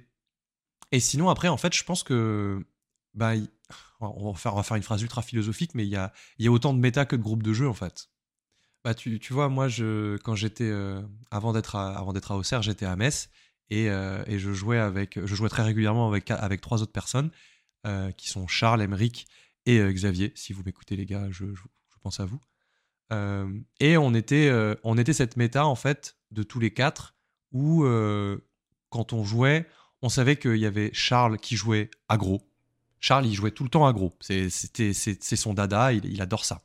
et 0.92 1.00
sinon, 1.00 1.30
après, 1.30 1.48
en 1.48 1.58
fait, 1.58 1.76
je 1.76 1.84
pense 1.84 2.04
que. 2.04 2.66
Bah, 3.14 3.34
on, 4.00 4.32
va 4.32 4.64
faire, 4.64 4.76
une 4.76 4.84
phrase 4.84 5.02
ultra 5.02 5.22
philosophique, 5.22 5.72
mais 5.74 5.86
il 5.86 5.90
y 5.90 5.96
a, 5.96 6.14
y 6.40 6.48
a 6.48 6.52
autant 6.52 6.74
de 6.74 6.80
méta 6.80 7.06
que 7.06 7.16
de 7.16 7.22
groupes 7.22 7.44
de 7.44 7.54
jeux, 7.54 7.68
en 7.68 7.74
fait. 7.74 8.10
Bah, 8.84 8.94
tu, 8.94 9.20
tu 9.20 9.34
vois, 9.34 9.50
moi, 9.50 9.68
je, 9.68 10.18
quand 10.18 10.36
j'étais. 10.36 10.70
Euh, 10.70 11.02
avant 11.32 11.54
d'être 11.54 11.76
à, 11.76 11.98
avant 11.98 12.14
d'être 12.14 12.32
à 12.32 12.38
Auxerre, 12.38 12.62
j'étais 12.62 12.86
à 12.86 12.96
Metz. 12.96 13.30
Et, 13.70 13.90
euh, 13.90 14.24
et, 14.28 14.40
je 14.40 14.54
jouais 14.54 14.78
avec 14.78 15.20
je 15.20 15.36
jouais 15.36 15.50
très 15.50 15.64
régulièrement 15.64 16.08
avec 16.08 16.32
avec 16.32 16.62
trois 16.62 16.82
autres 16.82 16.94
personnes 16.94 17.32
euh, 17.86 18.12
qui 18.12 18.30
sont 18.30 18.48
Charles, 18.48 18.82
Emeric 18.82 19.28
et 19.66 19.80
Xavier. 19.92 20.32
Si 20.36 20.54
vous 20.54 20.64
m'écoutez 20.64 20.96
les 20.96 21.06
gars, 21.06 21.28
je, 21.32 21.54
je, 21.54 21.64
pense 22.02 22.22
à 22.22 22.26
vous. 22.26 22.40
et 23.82 23.98
on 23.98 24.14
était 24.14 24.50
on 24.84 24.98
était 24.98 25.12
cette 25.12 25.36
méta 25.36 25.66
en 25.66 25.76
fait 25.76 26.16
de 26.32 26.44
tous 26.44 26.62
les 26.62 26.72
quatre 26.72 27.18
où 27.52 27.84
quand 28.90 29.12
on 29.12 29.26
jouait, 29.26 29.68
on 30.02 30.10
savait 30.10 30.38
qu'il 30.38 30.58
y 30.58 30.66
avait 30.66 30.92
Charles 30.94 31.38
qui 31.38 31.56
jouait 31.56 31.90
aggro. 32.08 32.42
Charles, 33.00 33.26
il 33.26 33.34
jouait 33.34 33.52
tout 33.52 33.64
le 33.64 33.70
temps 33.70 33.86
aggro. 33.86 34.14
C'est 34.20 34.50
son 34.50 35.54
dada, 35.54 35.94
il, 35.94 36.22
adore 36.22 36.46
ça. 36.46 36.64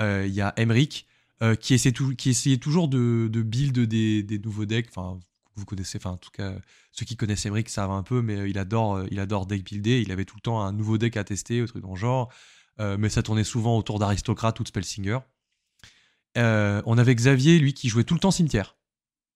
Euh, 0.00 0.24
il 0.26 0.34
y 0.34 0.40
a 0.40 0.52
Emric 0.56 1.06
euh, 1.42 1.54
qui, 1.54 1.74
essayait 1.74 2.56
toujours 2.56 2.88
de, 2.88 3.28
build 3.28 3.78
des, 3.78 4.40
nouveaux 4.42 4.64
decks. 4.64 4.88
Enfin, 4.88 5.18
vous 5.54 5.64
connaissez, 5.64 5.98
en 6.04 6.16
tout 6.16 6.30
cas 6.30 6.54
ceux 6.92 7.06
qui 7.06 7.16
connaissent 7.16 7.46
Emric 7.46 7.68
savent 7.68 7.90
un 7.90 8.02
peu, 8.02 8.20
mais 8.22 8.50
il 8.50 8.58
adore, 8.58 9.02
il 9.10 9.18
adore 9.20 9.46
deck 9.46 9.64
builder. 9.64 10.00
Il 10.00 10.12
avait 10.12 10.24
tout 10.24 10.36
le 10.36 10.42
temps 10.42 10.62
un 10.62 10.72
nouveau 10.72 10.98
deck 10.98 11.16
à 11.16 11.24
tester, 11.24 11.60
un 11.60 11.66
truc 11.66 11.82
dans 11.82 11.94
le 11.94 11.96
genre. 11.96 12.30
Euh, 12.80 12.96
mais 12.98 13.08
ça 13.08 13.22
tournait 13.22 13.44
souvent 13.44 13.76
autour 13.76 13.98
d'aristocrate 13.98 14.58
ou 14.60 14.62
de 14.62 14.68
spellsinger. 14.68 15.18
on 16.36 16.98
avait 16.98 17.14
Xavier, 17.14 17.58
lui, 17.58 17.74
qui 17.74 17.88
jouait 17.88 18.04
tout 18.04 18.14
le 18.14 18.20
temps 18.20 18.30
cimetière. 18.30 18.76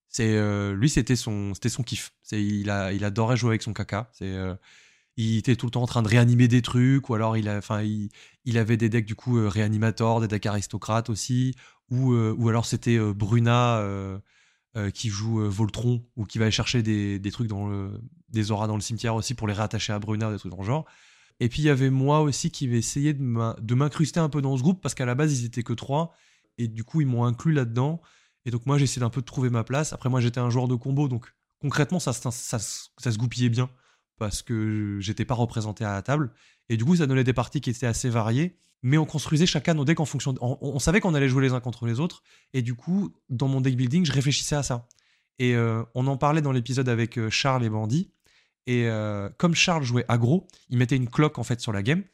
C'est 0.09 0.37
euh, 0.37 0.75
lui, 0.75 0.89
c'était 0.89 1.17
son, 1.17 1.55
c'était 1.55 1.69
son 1.69 1.83
kiff. 1.83 2.13
C'est 2.23 2.43
il 2.43 2.71
a, 2.71 2.87
adorait 2.87 3.37
jouer 3.37 3.51
avec 3.51 3.63
son 3.63 3.73
caca. 3.73 4.11
C'est 4.13 4.33
euh, 4.35 4.55
il 5.17 5.39
était 5.39 5.57
tout 5.57 5.67
le 5.67 5.71
temps 5.71 5.83
en 5.83 5.87
train 5.87 6.03
de 6.03 6.09
réanimer 6.09 6.49
des 6.49 6.63
trucs, 6.63 7.09
ou 7.09 7.15
alors 7.15 7.37
il, 7.37 7.51
il, 8.45 8.59
avait 8.59 8.77
des 8.77 8.89
decks 8.89 9.07
du 9.07 9.15
coup 9.15 9.39
euh, 9.39 9.49
réanimator, 9.49 10.21
des 10.21 10.29
decks 10.29 10.47
aristocrates 10.47 11.09
aussi, 11.11 11.55
ou, 11.91 12.15
ou 12.15 12.49
alors 12.49 12.67
c'était 12.67 12.99
Bruna 12.99 13.83
qui 14.93 15.09
joue 15.09 15.41
Voltron 15.49 16.05
ou 16.17 16.27
qui 16.27 16.39
va 16.39 16.45
aller 16.45 16.53
chercher 16.53 16.83
des, 16.83 17.31
trucs 17.31 17.47
dans 17.47 17.91
des 18.29 18.51
auras 18.51 18.67
dans 18.67 18.75
le 18.75 18.83
cimetière 18.83 19.15
aussi 19.15 19.35
pour 19.35 19.47
les 19.47 19.55
réattacher 19.55 19.93
à 19.95 19.99
Bruna, 19.99 20.31
des 20.31 20.39
trucs 20.39 20.53
dans 20.53 20.59
le 20.59 20.67
genre. 20.67 20.85
Et 21.41 21.49
puis 21.49 21.63
il 21.63 21.67
y 21.67 21.71
avait 21.71 21.91
moi 21.91 22.21
aussi 22.21 22.51
qui 22.51 22.67
vais 22.67 22.79
essayer 22.79 23.15
de 23.15 23.75
m'incruster 23.75 24.21
un 24.21 24.29
peu 24.29 24.43
dans 24.43 24.57
ce 24.57 24.63
groupe 24.63 24.81
parce 24.83 24.95
qu'à 24.95 25.07
la 25.07 25.15
base 25.15 25.41
ils 25.41 25.47
étaient 25.47 25.63
que 25.63 25.73
trois 25.73 26.13
et 26.59 26.69
du 26.69 26.85
coup 26.85 27.01
ils 27.01 27.07
m'ont 27.07 27.25
inclus 27.25 27.53
là-dedans. 27.53 28.01
Et 28.47 28.51
donc 28.51 28.65
moi 28.65 28.79
j'essayais 28.79 29.05
un 29.05 29.11
peu 29.11 29.21
de 29.21 29.27
trouver 29.27 29.51
ma 29.51 29.65
place. 29.65 29.93
Après 29.93 30.09
moi 30.09 30.21
j'étais 30.21 30.41
un 30.41 30.49
joueur 30.49 30.69
de 30.69 30.77
combo, 30.77 31.09
donc 31.09 31.27
concrètement 31.61 31.99
ça, 31.99 32.13
se 32.15 33.19
goupillait 33.19 33.51
bien 33.51 33.69
parce 34.19 34.41
que 34.41 34.99
j'étais 35.01 35.27
pas 35.27 35.35
représenté 35.35 35.85
à 35.85 35.93
la 35.93 36.01
table. 36.01 36.33
Et 36.71 36.79
du 36.79 36.85
coup 36.85 36.97
ça 36.97 37.07
donnait 37.07 37.25
des 37.25 37.35
parties 37.35 37.61
qui 37.61 37.69
étaient 37.69 37.87
assez 37.87 38.09
variées. 38.09 38.57
Mais 38.83 38.99
on 38.99 39.05
construisait 39.05 39.47
chacun 39.47 39.75
nos 39.75 39.85
decks 39.85 39.99
en 39.99 40.05
fonction. 40.05 40.35
On, 40.41 40.79
savait 40.79 41.01
qu'on 41.01 41.15
allait 41.15 41.29
jouer 41.29 41.43
les 41.43 41.53
uns 41.53 41.61
contre 41.61 41.87
les 41.87 41.99
autres. 41.99 42.23
Et 42.53 42.63
du 42.63 42.75
coup, 42.75 43.13
dans 43.31 43.49
mon 43.49 43.61
deck 43.61 43.75
building, 43.77 44.05
je 44.05 44.13
réfléchissais 44.13 44.55
à 44.55 44.63
ça. 44.63 44.87
Et 45.41 45.57
euh, 45.57 45.83
on 45.95 46.07
en 46.07 46.17
parlait 46.17 46.43
dans 46.43 46.53
l'épisode 46.53 46.89
avec 46.89 47.19
euh, 47.19 47.29
Charles 47.29 47.65
et 47.65 47.71
Bandy. 47.71 48.13
Et 48.67 48.87
euh, 48.87 49.29
comme 49.39 49.55
Charles 49.55 49.83
jouait 49.83 50.05
aggro, 50.09 50.47
il 50.69 50.79
mettait 50.79 50.95
une 50.95 51.09
cloque 51.09 51.39
en 51.39 51.43
fait 51.43 51.61
sur 51.61 51.73
la 51.73 51.83
game. 51.83 52.05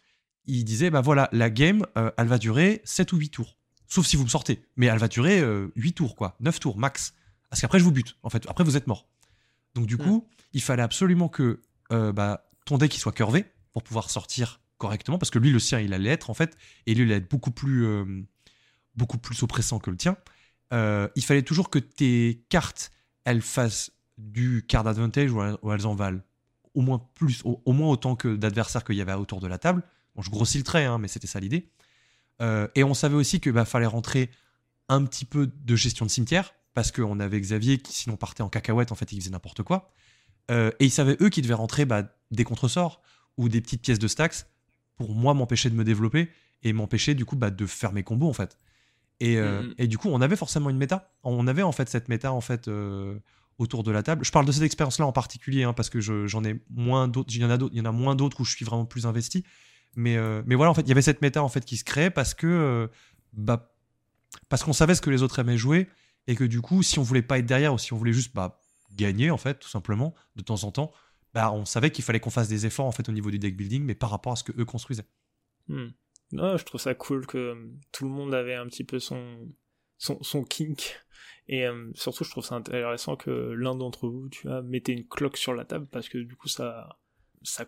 Il 0.46 0.64
disait 0.64 0.88
bah 0.88 1.02
voilà, 1.02 1.28
la 1.32 1.50
game, 1.50 1.84
elle 1.94 2.26
va 2.26 2.38
durer 2.38 2.80
7 2.84 3.12
ou 3.12 3.16
8 3.18 3.30
tours. 3.30 3.58
Sauf 3.92 4.06
si 4.06 4.16
vous 4.16 4.24
me 4.24 4.28
sortez. 4.30 4.64
Mais 4.76 4.86
elle 4.86 4.96
va 4.96 5.06
durer 5.06 5.40
8 5.40 5.42
euh, 5.44 5.92
tours, 5.94 6.16
quoi. 6.16 6.34
9 6.40 6.58
tours, 6.60 6.78
max. 6.78 7.12
Parce 7.50 7.60
qu'après, 7.60 7.78
je 7.78 7.84
vous 7.84 7.92
bute. 7.92 8.16
En 8.22 8.30
fait, 8.30 8.46
après, 8.48 8.64
vous 8.64 8.78
êtes 8.78 8.86
mort. 8.86 9.06
Donc, 9.74 9.84
du 9.84 9.98
coup, 9.98 10.26
il 10.54 10.62
fallait 10.62 10.82
absolument 10.82 11.28
que 11.28 11.60
euh, 11.92 12.10
bah, 12.10 12.48
ton 12.64 12.78
deck 12.78 12.96
il 12.96 12.98
soit 12.98 13.12
curvé 13.12 13.44
pour 13.74 13.82
pouvoir 13.82 14.08
sortir 14.08 14.62
correctement. 14.78 15.18
Parce 15.18 15.28
que 15.28 15.38
lui, 15.38 15.50
le 15.50 15.58
sien, 15.58 15.78
il 15.78 15.92
allait 15.92 16.08
être, 16.08 16.30
en 16.30 16.34
fait. 16.34 16.56
Et 16.86 16.94
lui, 16.94 17.02
il 17.02 17.08
allait 17.08 17.18
être 17.22 17.30
beaucoup 17.30 17.50
plus, 17.50 17.84
euh, 17.84 18.22
beaucoup 18.94 19.18
plus 19.18 19.42
oppressant 19.42 19.78
que 19.78 19.90
le 19.90 19.98
tien. 19.98 20.16
il 20.72 21.22
fallait 21.22 21.42
toujours 21.42 21.68
que 21.68 21.78
tes 21.78 22.46
cartes, 22.48 22.92
elles 23.24 23.42
fassent 23.42 23.90
du 24.16 24.64
card 24.66 24.86
advantage 24.86 25.32
ou 25.32 25.70
elles 25.70 25.86
en 25.86 25.94
valent 25.94 26.22
au 26.72 26.80
moins 26.80 27.06
plus, 27.14 27.42
au, 27.44 27.72
moins 27.74 27.90
autant 27.90 28.16
que 28.16 28.36
d'adversaires 28.36 28.84
qu'il 28.84 28.96
y 28.96 29.02
avait 29.02 29.12
autour 29.12 29.40
de 29.40 29.48
la 29.48 29.58
table. 29.58 29.82
Bon, 30.14 30.22
je 30.22 30.30
grossis 30.30 30.56
le 30.56 30.64
trait, 30.64 30.86
hein, 30.86 30.96
mais 30.96 31.08
c'était 31.08 31.26
ça 31.26 31.40
l'idée. 31.40 31.70
Euh, 32.42 32.68
et 32.74 32.84
on 32.84 32.92
savait 32.94 33.14
aussi 33.14 33.40
qu'il 33.40 33.52
bah, 33.52 33.64
fallait 33.64 33.86
rentrer 33.86 34.30
un 34.88 35.04
petit 35.04 35.24
peu 35.24 35.46
de 35.46 35.76
gestion 35.76 36.04
de 36.04 36.10
cimetière, 36.10 36.54
parce 36.74 36.90
qu'on 36.92 37.20
avait 37.20 37.40
Xavier 37.40 37.78
qui 37.78 37.92
sinon 37.92 38.16
partait 38.16 38.42
en 38.42 38.48
cacahuète, 38.48 38.92
en 38.92 38.94
fait, 38.94 39.10
il 39.12 39.20
faisait 39.20 39.30
n'importe 39.30 39.62
quoi. 39.62 39.90
Euh, 40.50 40.70
et 40.80 40.86
ils 40.86 40.90
savaient, 40.90 41.16
eux, 41.20 41.28
qu'ils 41.28 41.44
devaient 41.44 41.54
rentrer 41.54 41.84
bah, 41.84 42.02
des 42.30 42.44
contresorts 42.44 43.00
ou 43.36 43.48
des 43.48 43.60
petites 43.60 43.82
pièces 43.82 43.98
de 44.00 44.08
stacks 44.08 44.46
pour 44.96 45.14
moi 45.14 45.34
m'empêcher 45.34 45.70
de 45.70 45.74
me 45.74 45.84
développer 45.84 46.28
et 46.62 46.72
m'empêcher 46.72 47.14
du 47.14 47.24
coup 47.24 47.36
bah, 47.36 47.50
de 47.50 47.66
faire 47.66 47.92
mes 47.92 48.02
combos 48.02 48.28
en 48.28 48.32
fait. 48.32 48.58
Et, 49.20 49.38
euh, 49.38 49.62
et 49.78 49.86
du 49.86 49.98
coup, 49.98 50.08
on 50.08 50.20
avait 50.20 50.36
forcément 50.36 50.68
une 50.68 50.76
méta. 50.78 51.12
On 51.22 51.46
avait 51.46 51.62
en 51.62 51.72
fait 51.72 51.88
cette 51.88 52.08
méta 52.08 52.32
en 52.32 52.40
fait 52.40 52.68
autour 53.58 53.82
de 53.84 53.90
la 53.92 54.02
table. 54.02 54.24
Je 54.24 54.32
parle 54.32 54.46
de 54.46 54.52
cette 54.52 54.64
expérience-là 54.64 55.06
en 55.06 55.12
particulier 55.12 55.62
hein, 55.62 55.72
parce 55.72 55.90
que 55.90 56.00
je- 56.00 56.26
j'en 56.26 56.42
ai 56.44 56.60
moins 56.70 57.06
d'autres. 57.08 57.32
Il 57.34 57.40
y 57.40 57.44
en 57.44 57.50
a 57.50 57.56
d'autres. 57.56 57.74
Il 57.74 57.78
y 57.78 57.80
en 57.80 57.84
a 57.84 57.92
moins 57.92 58.16
d'autres 58.16 58.40
où 58.40 58.44
je 58.44 58.54
suis 58.54 58.64
vraiment 58.64 58.84
plus 58.84 59.06
investi. 59.06 59.44
Mais, 59.96 60.16
euh, 60.16 60.42
mais 60.46 60.54
voilà, 60.54 60.70
en 60.70 60.74
fait, 60.74 60.82
il 60.82 60.88
y 60.88 60.92
avait 60.92 61.02
cette 61.02 61.22
méta 61.22 61.42
en 61.42 61.48
fait 61.48 61.64
qui 61.64 61.76
se 61.76 61.84
créait 61.84 62.10
parce 62.10 62.34
que 62.34 62.46
euh, 62.46 62.88
bah, 63.32 63.74
parce 64.48 64.64
qu'on 64.64 64.72
savait 64.72 64.94
ce 64.94 65.02
que 65.02 65.10
les 65.10 65.22
autres 65.22 65.38
aimaient 65.38 65.58
jouer 65.58 65.88
et 66.26 66.34
que 66.34 66.44
du 66.44 66.60
coup, 66.60 66.82
si 66.82 66.98
on 66.98 67.02
voulait 67.02 67.22
pas 67.22 67.38
être 67.38 67.46
derrière 67.46 67.74
ou 67.74 67.78
si 67.78 67.92
on 67.92 67.96
voulait 67.96 68.12
juste 68.12 68.34
bah, 68.34 68.60
gagner 68.94 69.30
en 69.30 69.36
fait, 69.36 69.58
tout 69.58 69.68
simplement, 69.68 70.14
de 70.36 70.42
temps 70.42 70.64
en 70.64 70.72
temps, 70.72 70.92
bah, 71.34 71.52
on 71.52 71.64
savait 71.64 71.90
qu'il 71.90 72.04
fallait 72.04 72.20
qu'on 72.20 72.30
fasse 72.30 72.48
des 72.48 72.66
efforts 72.66 72.86
en 72.86 72.92
fait 72.92 73.08
au 73.08 73.12
niveau 73.12 73.30
du 73.30 73.38
deck 73.38 73.56
building, 73.56 73.84
mais 73.84 73.94
par 73.94 74.10
rapport 74.10 74.32
à 74.32 74.36
ce 74.36 74.44
que 74.44 74.52
eux 74.58 74.64
construisaient. 74.64 75.06
Hmm. 75.68 75.88
Je 76.32 76.64
trouve 76.64 76.80
ça 76.80 76.94
cool 76.94 77.26
que 77.26 77.38
euh, 77.38 77.70
tout 77.92 78.04
le 78.04 78.10
monde 78.10 78.32
avait 78.32 78.54
un 78.54 78.66
petit 78.66 78.84
peu 78.84 78.98
son, 78.98 79.52
son, 79.98 80.44
kink. 80.44 80.98
Et 81.48 81.66
surtout, 81.94 82.24
je 82.24 82.30
trouve 82.30 82.44
ça 82.44 82.54
intéressant 82.54 83.16
que 83.16 83.30
l'un 83.30 83.74
d'entre 83.74 84.08
vous, 84.08 84.28
tu 84.28 84.46
vois, 84.46 84.62
mettez 84.62 84.92
une 84.92 85.06
cloque 85.06 85.36
sur 85.36 85.52
la 85.52 85.64
table 85.64 85.86
parce 85.90 86.08
que 86.08 86.16
du 86.16 86.36
coup, 86.36 86.48
ça, 86.48 87.00
ça, 87.42 87.66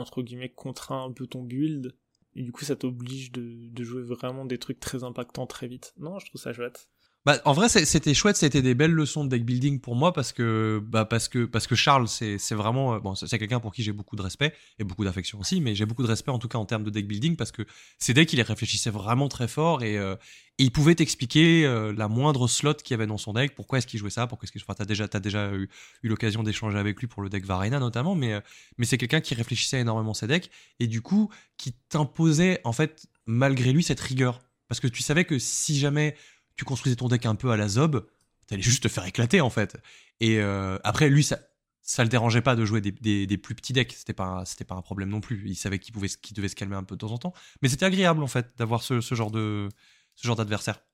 entre 0.00 0.22
guillemets, 0.22 0.48
contraint 0.48 1.04
un 1.04 1.12
peu 1.12 1.26
ton 1.26 1.42
build. 1.42 1.94
Et 2.36 2.42
du 2.42 2.52
coup, 2.52 2.64
ça 2.64 2.76
t'oblige 2.76 3.32
de, 3.32 3.68
de 3.70 3.84
jouer 3.84 4.02
vraiment 4.02 4.44
des 4.44 4.58
trucs 4.58 4.80
très 4.80 5.04
impactants 5.04 5.46
très 5.46 5.68
vite. 5.68 5.94
Non, 5.98 6.18
je 6.18 6.26
trouve 6.26 6.40
ça 6.40 6.52
chouette. 6.52 6.88
Bah, 7.26 7.38
en 7.44 7.52
vrai, 7.52 7.68
c'était 7.68 8.14
chouette, 8.14 8.36
c'était 8.36 8.62
des 8.62 8.74
belles 8.74 8.92
leçons 8.92 9.24
de 9.24 9.28
deck 9.28 9.44
building 9.44 9.78
pour 9.78 9.94
moi 9.94 10.14
parce 10.14 10.32
que, 10.32 10.82
bah, 10.82 11.04
parce 11.04 11.28
que, 11.28 11.44
parce 11.44 11.66
que 11.66 11.74
Charles, 11.74 12.08
c'est 12.08 12.54
vraiment, 12.54 12.94
euh, 12.94 12.98
bon, 12.98 13.14
c'est 13.14 13.38
quelqu'un 13.38 13.60
pour 13.60 13.74
qui 13.74 13.82
j'ai 13.82 13.92
beaucoup 13.92 14.16
de 14.16 14.22
respect 14.22 14.54
et 14.78 14.84
beaucoup 14.84 15.04
d'affection 15.04 15.38
aussi, 15.38 15.60
mais 15.60 15.74
j'ai 15.74 15.84
beaucoup 15.84 16.02
de 16.02 16.08
respect 16.08 16.30
en 16.30 16.38
tout 16.38 16.48
cas 16.48 16.56
en 16.56 16.64
termes 16.64 16.82
de 16.82 16.88
deck 16.88 17.06
building 17.06 17.36
parce 17.36 17.52
que 17.52 17.66
ces 17.98 18.14
decks, 18.14 18.32
il 18.32 18.36
les 18.36 18.42
réfléchissait 18.42 18.88
vraiment 18.88 19.28
très 19.28 19.48
fort 19.48 19.82
et, 19.82 19.98
euh, 19.98 20.16
il 20.56 20.72
pouvait 20.72 20.94
t'expliquer 20.94 21.66
euh, 21.66 21.92
la 21.94 22.08
moindre 22.08 22.48
slot 22.48 22.74
qu'il 22.74 22.92
y 22.92 22.94
avait 22.94 23.06
dans 23.06 23.18
son 23.18 23.34
deck, 23.34 23.54
pourquoi 23.54 23.78
est-ce 23.78 23.86
qu'il 23.86 24.00
jouait 24.00 24.08
ça, 24.08 24.26
pourquoi 24.26 24.46
est-ce 24.46 24.52
qu'il, 24.52 24.62
enfin, 24.62 24.74
t'as 24.74 24.86
déjà, 24.86 25.06
t'as 25.06 25.20
déjà 25.20 25.52
eu, 25.52 25.68
eu 26.02 26.08
l'occasion 26.08 26.42
d'échanger 26.42 26.78
avec 26.78 26.98
lui 27.00 27.06
pour 27.06 27.22
le 27.22 27.28
deck 27.28 27.44
Varena 27.44 27.80
notamment, 27.80 28.14
mais, 28.14 28.40
mais 28.78 28.86
c'est 28.86 28.96
quelqu'un 28.96 29.20
qui 29.20 29.34
réfléchissait 29.34 29.80
énormément 29.80 30.14
ses 30.14 30.26
decks 30.26 30.50
et 30.78 30.86
du 30.86 31.02
coup, 31.02 31.30
qui 31.58 31.74
t'imposait 31.90 32.62
en 32.64 32.72
fait, 32.72 33.06
malgré 33.26 33.74
lui, 33.74 33.82
cette 33.82 34.00
rigueur. 34.00 34.40
Parce 34.68 34.80
que 34.80 34.86
tu 34.86 35.02
savais 35.02 35.24
que 35.24 35.38
si 35.40 35.78
jamais 35.78 36.14
tu 36.56 36.64
construisais 36.64 36.96
ton 36.96 37.08
deck 37.08 37.26
un 37.26 37.34
peu 37.34 37.50
à 37.50 37.56
la 37.56 37.68
zob, 37.68 38.06
t'allais 38.46 38.62
juste 38.62 38.82
te 38.82 38.88
faire 38.88 39.06
éclater 39.06 39.40
en 39.40 39.50
fait. 39.50 39.76
Et 40.20 40.38
euh, 40.38 40.78
après, 40.84 41.08
lui, 41.08 41.24
ça, 41.24 41.38
ça 41.82 42.02
le 42.02 42.08
dérangeait 42.08 42.42
pas 42.42 42.56
de 42.56 42.64
jouer 42.64 42.80
des, 42.80 43.38
plus 43.38 43.54
petits 43.54 43.72
decks. 43.72 43.92
C'était 43.92 44.12
pas, 44.12 44.44
pas 44.68 44.74
un 44.74 44.82
problème 44.82 45.08
non 45.08 45.20
plus. 45.20 45.42
Il 45.46 45.56
savait 45.56 45.78
qu'il 45.78 45.94
pouvait, 45.94 46.08
devait 46.32 46.48
se 46.48 46.56
calmer 46.56 46.76
un 46.76 46.84
peu 46.84 46.94
de 46.94 47.00
temps 47.00 47.12
en 47.12 47.18
temps. 47.18 47.32
Mais 47.62 47.68
c'était 47.68 47.86
agréable 47.86 48.22
en 48.22 48.26
fait 48.26 48.48
d'avoir 48.58 48.82
ce, 48.82 49.00
genre 49.00 49.30
d'adversaire. 49.30 50.84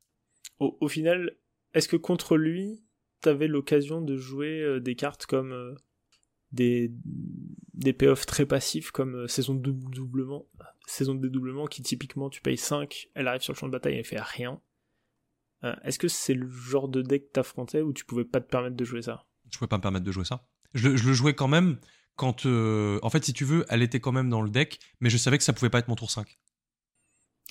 Au, 0.59 0.89
final, 0.89 1.37
est-ce 1.75 1.89
que 1.89 1.97
contre 1.97 2.37
lui, 2.37 2.83
t'avais 3.21 3.49
l'occasion 3.49 4.01
de 4.01 4.17
jouer 4.17 4.61
euh, 4.61 4.81
des 4.81 4.95
cartes 4.95 5.27
comme 5.27 5.53
euh, 5.53 5.75
des, 6.53 6.93
des 7.75 7.93
payoffs 7.93 8.25
très 8.25 8.47
passifs 8.47 8.91
comme 8.91 9.29
saison 9.29 9.55
de 9.55 9.71
doublement, 9.71 10.47
dédoublement 10.99 11.67
qui 11.67 11.83
typiquement 11.83 12.31
tu 12.31 12.41
payes 12.41 12.57
5, 12.57 13.09
elle 13.15 13.29
arrive 13.29 13.43
sur 13.43 13.53
le 13.53 13.59
champ 13.59 13.67
de 13.67 13.73
bataille 13.73 13.95
et 13.95 13.99
elle 13.99 14.05
fait 14.05 14.21
rien. 14.21 14.61
Euh, 15.65 15.75
Est-ce 15.85 15.99
que 15.99 16.09
c'est 16.09 16.35
le 16.35 16.49
genre 16.49 16.89
de 16.89 17.03
deck 17.03 17.29
que 17.29 17.33
t'affrontais 17.33 17.81
où 17.83 17.93
tu 17.93 18.05
pouvais 18.05 18.25
pas 18.25 18.41
te 18.41 18.49
permettre 18.51 18.77
de 18.77 18.85
jouer 18.85 19.03
ça? 19.03 19.25
Je 19.51 19.59
pouvais 19.59 19.69
pas 19.69 19.77
me 19.79 19.83
permettre 19.83 20.05
de 20.05 20.13
jouer 20.13 20.25
ça. 20.25 20.47
Je, 20.75 20.89
le- 20.89 20.97
je 20.97 21.07
le 21.07 21.13
jouais 21.15 21.35
quand 21.35 21.49
même 21.49 21.79
quand, 22.17 22.47
euh, 22.47 22.99
en 23.03 23.11
fait, 23.11 23.25
si 23.25 23.33
tu 23.33 23.45
veux, 23.45 23.65
elle 23.69 23.83
était 23.83 24.01
quand 24.01 24.13
même 24.13 24.29
dans 24.31 24.43
le 24.43 24.51
deck, 24.51 24.81
mais 25.01 25.11
je 25.11 25.17
savais 25.17 25.39
que 25.39 25.45
ça 25.45 25.53
pouvait 25.53 25.71
pas 25.71 25.79
être 25.79 25.89
mon 25.89 25.95
tour 25.97 26.11
5. 26.11 26.39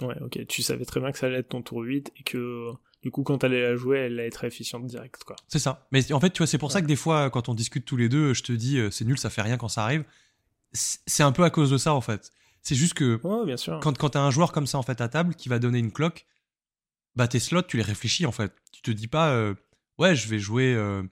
Ouais, 0.02 0.16
ok, 0.22 0.46
tu 0.48 0.62
savais 0.62 0.84
très 0.86 1.00
bien 1.00 1.12
que 1.12 1.18
ça 1.18 1.28
allait 1.28 1.38
être 1.40 1.50
ton 1.50 1.62
tour 1.62 1.80
8 1.82 2.12
et 2.18 2.24
que 2.24 2.72
du 3.02 3.12
coup 3.12 3.24
quand 3.24 3.38
t'allais 3.38 3.62
la 3.62 3.76
jouer, 3.78 4.00
elle 4.00 4.14
allait 4.20 4.28
être 4.28 4.44
efficiente 4.44 4.86
direct 4.86 5.24
quoi. 5.24 5.38
C'est 5.48 5.60
ça. 5.60 5.88
Mais 5.92 6.12
en 6.12 6.20
fait, 6.20 6.32
tu 6.32 6.40
vois, 6.40 6.48
c'est 6.48 6.58
pour 6.58 6.72
ça 6.72 6.82
que 6.82 6.88
des 6.88 6.98
fois, 6.98 7.30
quand 7.30 7.48
on 7.48 7.54
discute 7.54 7.86
tous 7.86 7.96
les 7.96 8.10
deux, 8.10 8.34
je 8.34 8.44
te 8.44 8.52
dis, 8.52 8.78
euh, 8.78 8.92
c'est 8.92 9.06
nul, 9.06 9.18
ça 9.18 9.30
fait 9.30 9.42
rien 9.42 9.56
quand 9.58 9.70
ça 9.70 9.84
arrive. 9.84 10.04
C'est 10.74 11.00
c'est 11.08 11.24
un 11.24 11.32
peu 11.32 11.44
à 11.46 11.50
cause 11.50 11.72
de 11.72 11.78
ça, 11.78 11.94
en 11.94 12.02
fait. 12.02 12.32
C'est 12.62 12.76
juste 12.76 12.94
que 12.96 13.22
Ouais, 13.24 13.46
bien 13.46 13.56
sûr. 13.58 13.80
quand, 13.82 13.98
quand 13.98 14.10
t'as 14.10 14.22
un 14.22 14.32
joueur 14.32 14.52
comme 14.52 14.68
ça, 14.68 14.78
en 14.78 14.84
fait, 14.84 15.00
à 15.00 15.08
table, 15.08 15.36
qui 15.36 15.48
va 15.48 15.60
donner 15.60 15.80
une 15.80 15.92
cloque, 15.94 16.26
bah, 17.16 17.28
tes 17.28 17.40
slots, 17.40 17.62
tu 17.64 17.78
les 17.78 17.84
réfléchis, 17.84 18.26
en 18.26 18.32
fait. 18.32 18.52
Tu 18.72 18.82
te 18.82 18.92
dis 18.92 19.08
pas, 19.08 19.32
euh, 19.32 19.54
ouais, 19.98 20.16
je 20.16 20.28
vais 20.28 20.40
jouer 20.40 20.74
euh, 20.74 21.04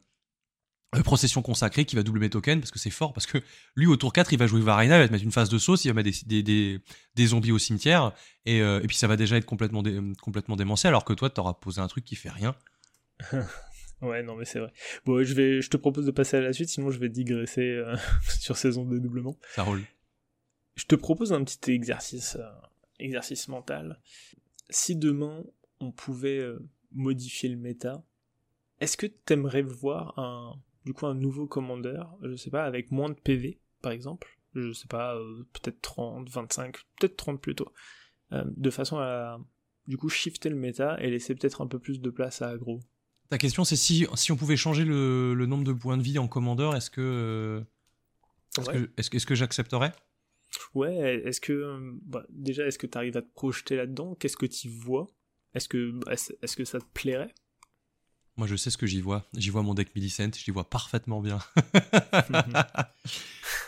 euh, 0.95 1.01
Procession 1.03 1.41
consacrée 1.41 1.85
qui 1.85 1.95
va 1.95 2.03
doubler 2.03 2.21
mes 2.21 2.29
tokens 2.29 2.59
parce 2.59 2.71
que 2.71 2.79
c'est 2.79 2.89
fort. 2.89 3.13
Parce 3.13 3.25
que 3.25 3.39
lui, 3.75 3.87
au 3.87 3.95
tour 3.97 4.13
4, 4.13 4.31
il 4.33 4.37
va 4.39 4.45
jouer 4.47 4.61
Varina, 4.61 4.97
il 4.97 4.99
va 5.01 5.07
te 5.07 5.11
mettre 5.11 5.23
une 5.23 5.31
phase 5.31 5.49
de 5.49 5.57
sauce, 5.57 5.85
il 5.85 5.87
va 5.89 5.93
mettre 5.95 6.09
des, 6.09 6.25
des, 6.25 6.43
des, 6.43 6.79
des 7.15 7.27
zombies 7.27 7.51
au 7.51 7.57
cimetière, 7.59 8.11
et, 8.45 8.61
euh, 8.61 8.79
et 8.83 8.87
puis 8.87 8.95
ça 8.95 9.07
va 9.07 9.15
déjà 9.17 9.37
être 9.37 9.45
complètement, 9.45 9.81
dé- 9.81 9.99
complètement 10.21 10.55
démentiel, 10.55 10.89
alors 10.89 11.05
que 11.05 11.13
toi, 11.13 11.29
t'auras 11.29 11.53
posé 11.53 11.81
un 11.81 11.87
truc 11.87 12.05
qui 12.05 12.15
fait 12.15 12.29
rien. 12.29 12.55
Ouais, 14.01 14.21
non, 14.21 14.35
mais 14.35 14.43
c'est 14.43 14.59
vrai. 14.59 14.73
Bon, 15.05 15.23
je, 15.23 15.33
vais, 15.33 15.61
je 15.61 15.69
te 15.69 15.77
propose 15.77 16.05
de 16.05 16.11
passer 16.11 16.35
à 16.35 16.41
la 16.41 16.51
suite, 16.51 16.67
sinon 16.67 16.91
je 16.91 16.99
vais 16.99 17.07
digresser 17.07 17.81
sur 18.37 18.57
saison 18.57 18.83
de 18.83 18.95
dédoublement. 18.95 19.37
Ça 19.55 19.63
roule. 19.63 19.81
Je 20.75 20.83
te 20.83 20.95
propose 20.95 21.31
un 21.31 21.41
petit 21.45 21.71
exercice, 21.71 22.37
exercice 22.99 23.47
mental. 23.47 24.01
Si 24.69 24.97
demain 24.97 25.45
on 25.79 25.91
pouvait 25.91 26.39
euh, 26.39 26.59
modifier 26.91 27.49
le 27.49 27.57
méta, 27.57 28.03
est-ce 28.79 28.97
que 28.97 29.05
t'aimerais 29.07 29.61
voir 29.61 30.17
un, 30.19 30.55
du 30.85 30.93
coup, 30.93 31.05
un 31.05 31.13
nouveau 31.15 31.47
commandeur, 31.47 32.15
je 32.23 32.35
sais 32.35 32.49
pas, 32.49 32.65
avec 32.65 32.91
moins 32.91 33.09
de 33.09 33.15
PV, 33.15 33.59
par 33.81 33.91
exemple, 33.91 34.39
je 34.55 34.71
sais 34.73 34.87
pas, 34.87 35.15
euh, 35.15 35.43
peut-être 35.53 35.81
30, 35.81 36.29
25, 36.29 36.75
peut-être 36.99 37.15
30 37.17 37.41
plutôt, 37.41 37.71
euh, 38.31 38.43
de 38.47 38.69
façon 38.69 38.97
à, 38.99 39.39
du 39.87 39.97
coup, 39.97 40.09
shifter 40.09 40.49
le 40.49 40.55
méta 40.55 40.99
et 41.01 41.09
laisser 41.09 41.35
peut-être 41.35 41.61
un 41.61 41.67
peu 41.67 41.79
plus 41.79 42.01
de 42.01 42.09
place 42.09 42.41
à 42.41 42.49
aggro. 42.49 42.79
Ta 43.29 43.37
question, 43.37 43.63
c'est 43.63 43.75
si, 43.75 44.05
si 44.15 44.31
on 44.31 44.35
pouvait 44.35 44.57
changer 44.57 44.85
le, 44.85 45.33
le 45.33 45.45
nombre 45.45 45.63
de 45.63 45.73
points 45.73 45.97
de 45.97 46.03
vie 46.03 46.19
en 46.19 46.27
commandeur, 46.27 46.75
est-ce 46.75 46.89
que, 46.91 47.01
euh, 47.01 47.61
est-ce 48.59 48.69
Ouais. 48.69 48.73
que, 48.81 48.85
que, 48.85 49.15
est-ce 49.17 49.25
que 49.25 49.35
j'accepterais? 49.35 49.91
Ouais, 50.75 51.21
est-ce 51.25 51.41
que 51.41 51.79
bah, 52.03 52.25
déjà 52.29 52.65
est-ce 52.67 52.77
que 52.77 52.85
tu 52.87 52.97
arrives 52.97 53.17
à 53.17 53.21
te 53.23 53.33
projeter 53.33 53.75
là-dedans? 53.75 54.15
Qu'est-ce 54.15 54.37
que 54.37 54.45
tu 54.45 54.69
vois? 54.69 55.07
Est-ce 55.55 55.67
que 55.69 55.99
est-ce 56.09 56.33
est-ce 56.41 56.55
que 56.55 56.65
ça 56.65 56.79
te 56.79 56.85
plairait? 56.93 57.33
Moi, 58.35 58.47
je 58.47 58.55
sais 58.55 58.71
ce 58.71 58.77
que 58.79 58.87
j'y 58.87 58.99
vois. 59.01 59.25
J'y 59.35 59.51
vois 59.51 59.61
mon 59.61 59.75
deck 59.75 59.93
Millicent, 59.95 60.31
j'y 60.43 60.49
vois 60.51 60.69
parfaitement 60.69 61.21
bien. 61.21 61.39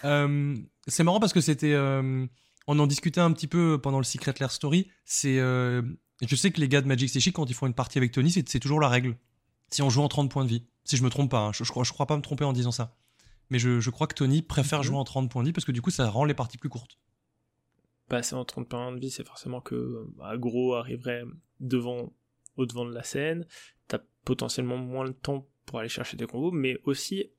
Euh, 0.04 0.56
c'est 0.88 1.04
marrant 1.04 1.20
parce 1.20 1.34
que 1.34 1.42
c'était. 1.42 1.74
euh, 1.74 2.28
on 2.68 2.78
en 2.80 2.86
discutait 2.86 3.22
un 3.22 3.32
petit 3.32 3.48
peu 3.48 3.80
pendant 3.82 3.98
le 3.98 4.04
Secret 4.04 4.34
Lair 4.40 4.52
Story. 4.52 4.88
C'est. 5.04 5.40
euh, 5.40 5.82
je 6.22 6.36
sais 6.36 6.52
que 6.52 6.60
les 6.60 6.68
gars 6.70 6.82
de 6.82 6.88
Magic 6.88 7.10
Sechi, 7.10 7.32
quand 7.34 7.50
ils 7.50 7.54
font 7.56 7.66
une 7.66 7.74
partie 7.74 7.98
avec 7.98 8.12
Tony, 8.12 8.32
c'est 8.32 8.60
toujours 8.60 8.80
la 8.80 8.90
règle. 8.90 9.18
Si 9.72 9.82
on 9.82 9.90
joue 9.90 10.02
en 10.02 10.08
30 10.08 10.30
points 10.30 10.44
de 10.44 10.50
vie. 10.50 10.64
Si 10.84 10.96
je 10.98 11.04
me 11.04 11.10
trompe 11.10 11.32
pas, 11.32 11.40
hein. 11.40 11.52
je, 11.54 11.64
je 11.64 11.72
crois, 11.72 11.84
je 11.84 11.92
crois 11.92 12.06
pas 12.06 12.16
me 12.18 12.22
tromper 12.22 12.44
en 12.44 12.54
disant 12.54 12.72
ça. 12.72 12.96
Mais 13.50 13.58
je, 13.58 13.80
je 13.80 13.90
crois 13.90 14.06
que 14.06 14.14
Tony 14.14 14.42
préfère 14.44 14.84
jouer 14.84 14.98
en 14.98 15.04
30 15.04 15.30
points 15.32 15.42
de 15.42 15.48
vie 15.48 15.54
parce 15.54 15.66
que 15.66 15.72
du 15.72 15.82
coup, 15.82 15.90
ça 15.92 16.08
rend 16.10 16.24
les 16.26 16.36
parties 16.36 16.58
plus 16.60 16.70
courtes. 16.70 17.00
Passer 18.08 18.36
en 18.36 18.46
30 18.46 18.70
points 18.70 18.92
de 18.92 19.00
vie, 19.00 19.10
c'est 19.10 19.26
forcément 19.26 19.62
que 19.62 19.76
euh, 19.76 20.06
aggro 20.24 20.76
arriverait 20.76 21.24
devant 21.60 22.14
au 22.58 22.66
devant 22.66 22.86
de 22.86 22.94
la 22.94 23.04
scène. 23.04 23.48
T'as 23.88 24.00
potentiellement 24.24 24.78
moins 24.78 25.06
de 25.06 25.12
temps 25.12 25.48
pour 25.66 25.80
aller 25.80 25.90
chercher 25.90 26.18
des 26.18 26.28
combos, 26.28 26.52
mais 26.52 26.78
aussi 26.84 27.32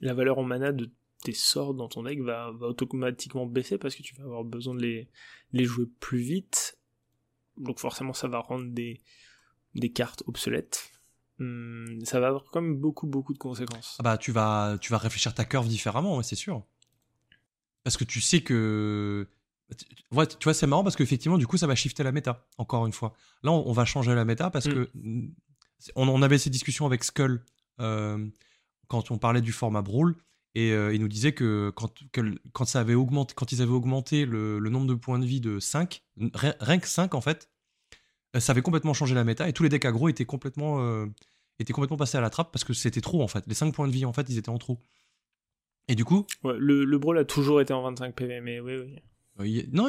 la 0.00 0.14
valeur 0.14 0.38
en 0.38 0.44
mana 0.44 0.72
de 0.72 0.90
tes 1.22 1.32
sorts 1.32 1.74
dans 1.74 1.88
ton 1.88 2.02
deck 2.02 2.20
va, 2.20 2.50
automatiquement 2.60 3.46
baisser 3.46 3.78
parce 3.78 3.94
que 3.94 4.02
tu 4.02 4.14
vas 4.14 4.24
avoir 4.24 4.44
besoin 4.44 4.74
de 4.74 4.82
les, 5.52 5.64
jouer 5.64 5.86
plus 6.00 6.18
vite. 6.18 6.78
Donc 7.56 7.78
forcément 7.78 8.12
ça 8.12 8.28
va 8.28 8.38
rendre 8.38 8.70
des, 8.70 9.00
cartes 9.94 10.22
obsolètes. 10.26 10.90
Hum, 11.40 12.00
ça 12.04 12.20
va 12.20 12.28
avoir 12.28 12.44
quand 12.50 12.62
même 12.62 12.76
beaucoup 12.76 13.06
beaucoup 13.06 13.32
de 13.32 13.38
conséquences. 13.38 13.96
Ah 13.98 14.02
bah, 14.02 14.18
tu 14.18 14.32
vas, 14.32 14.78
tu 14.80 14.92
vas 14.92 14.98
réfléchir 14.98 15.34
ta 15.34 15.44
curve 15.44 15.68
différemment, 15.68 16.22
c'est 16.22 16.36
sûr. 16.36 16.64
Parce 17.84 17.96
que 17.96 18.04
tu 18.04 18.20
sais 18.20 18.42
que. 18.42 19.28
Ouais, 20.12 20.26
tu 20.26 20.36
vois, 20.44 20.54
c'est 20.54 20.66
marrant 20.66 20.84
parce 20.84 20.94
qu'effectivement, 20.96 21.38
du 21.38 21.46
coup, 21.46 21.56
ça 21.56 21.66
va 21.66 21.74
shifter 21.74 22.02
la 22.04 22.12
méta, 22.12 22.46
encore 22.58 22.86
une 22.86 22.92
fois. 22.92 23.14
Là, 23.42 23.50
on, 23.52 23.66
on 23.68 23.72
va 23.72 23.84
changer 23.84 24.14
la 24.14 24.24
méta 24.24 24.50
parce 24.50 24.66
Mm. 24.66 24.72
que. 24.72 24.90
On, 25.94 26.08
on 26.08 26.22
avait 26.22 26.38
ces 26.38 26.48
discussions 26.50 26.86
avec 26.86 27.04
Skull 27.04 27.44
euh, 27.80 28.26
quand 28.88 29.10
on 29.10 29.18
parlait 29.18 29.42
du 29.42 29.52
format 29.52 29.82
Brawl. 29.82 30.14
Et 30.54 30.72
euh, 30.72 30.94
il 30.94 31.00
nous 31.02 31.08
disait 31.08 31.32
que 31.32 31.70
quand, 31.76 31.92
que- 32.12 32.34
quand, 32.54 32.64
ça 32.64 32.80
avait 32.80 32.94
augmenté, 32.94 33.34
quand 33.36 33.52
ils 33.52 33.60
avaient 33.60 33.72
augmenté 33.72 34.24
le, 34.24 34.58
le 34.58 34.70
nombre 34.70 34.86
de 34.86 34.94
points 34.94 35.18
de 35.18 35.26
vie 35.26 35.40
de 35.42 35.58
5, 35.60 36.02
ri- 36.32 36.52
rien 36.60 36.78
que 36.78 36.88
5 36.88 37.14
en 37.14 37.20
fait, 37.20 37.50
euh, 38.34 38.40
ça 38.40 38.52
avait 38.52 38.62
complètement 38.62 38.94
changé 38.94 39.14
la 39.14 39.22
méta 39.24 39.46
et 39.48 39.52
tous 39.52 39.64
les 39.64 39.68
decks 39.68 39.84
aggro 39.84 40.08
étaient 40.08 40.24
complètement, 40.24 40.80
euh, 40.80 41.04
étaient 41.58 41.74
complètement 41.74 41.98
passés 41.98 42.16
à 42.16 42.22
la 42.22 42.30
trappe 42.30 42.52
parce 42.52 42.64
que 42.64 42.72
c'était 42.72 43.02
trop 43.02 43.22
en 43.22 43.28
fait. 43.28 43.44
Les 43.46 43.54
5 43.54 43.74
points 43.74 43.86
de 43.86 43.92
vie 43.92 44.06
en 44.06 44.14
fait, 44.14 44.26
ils 44.30 44.38
étaient 44.38 44.48
en 44.48 44.56
trop. 44.56 44.80
Et 45.88 45.94
du 45.94 46.06
coup, 46.06 46.24
Ouais, 46.42 46.54
le, 46.58 46.86
le 46.86 46.98
brawl 46.98 47.18
a 47.18 47.26
toujours 47.26 47.60
été 47.60 47.74
en 47.74 47.82
25 47.82 48.14
PV, 48.14 48.40
mais 48.40 48.58
oui, 48.60 48.76
oui. 48.78 48.98
Euh, 49.40 49.46
il- 49.46 49.68
non, 49.72 49.88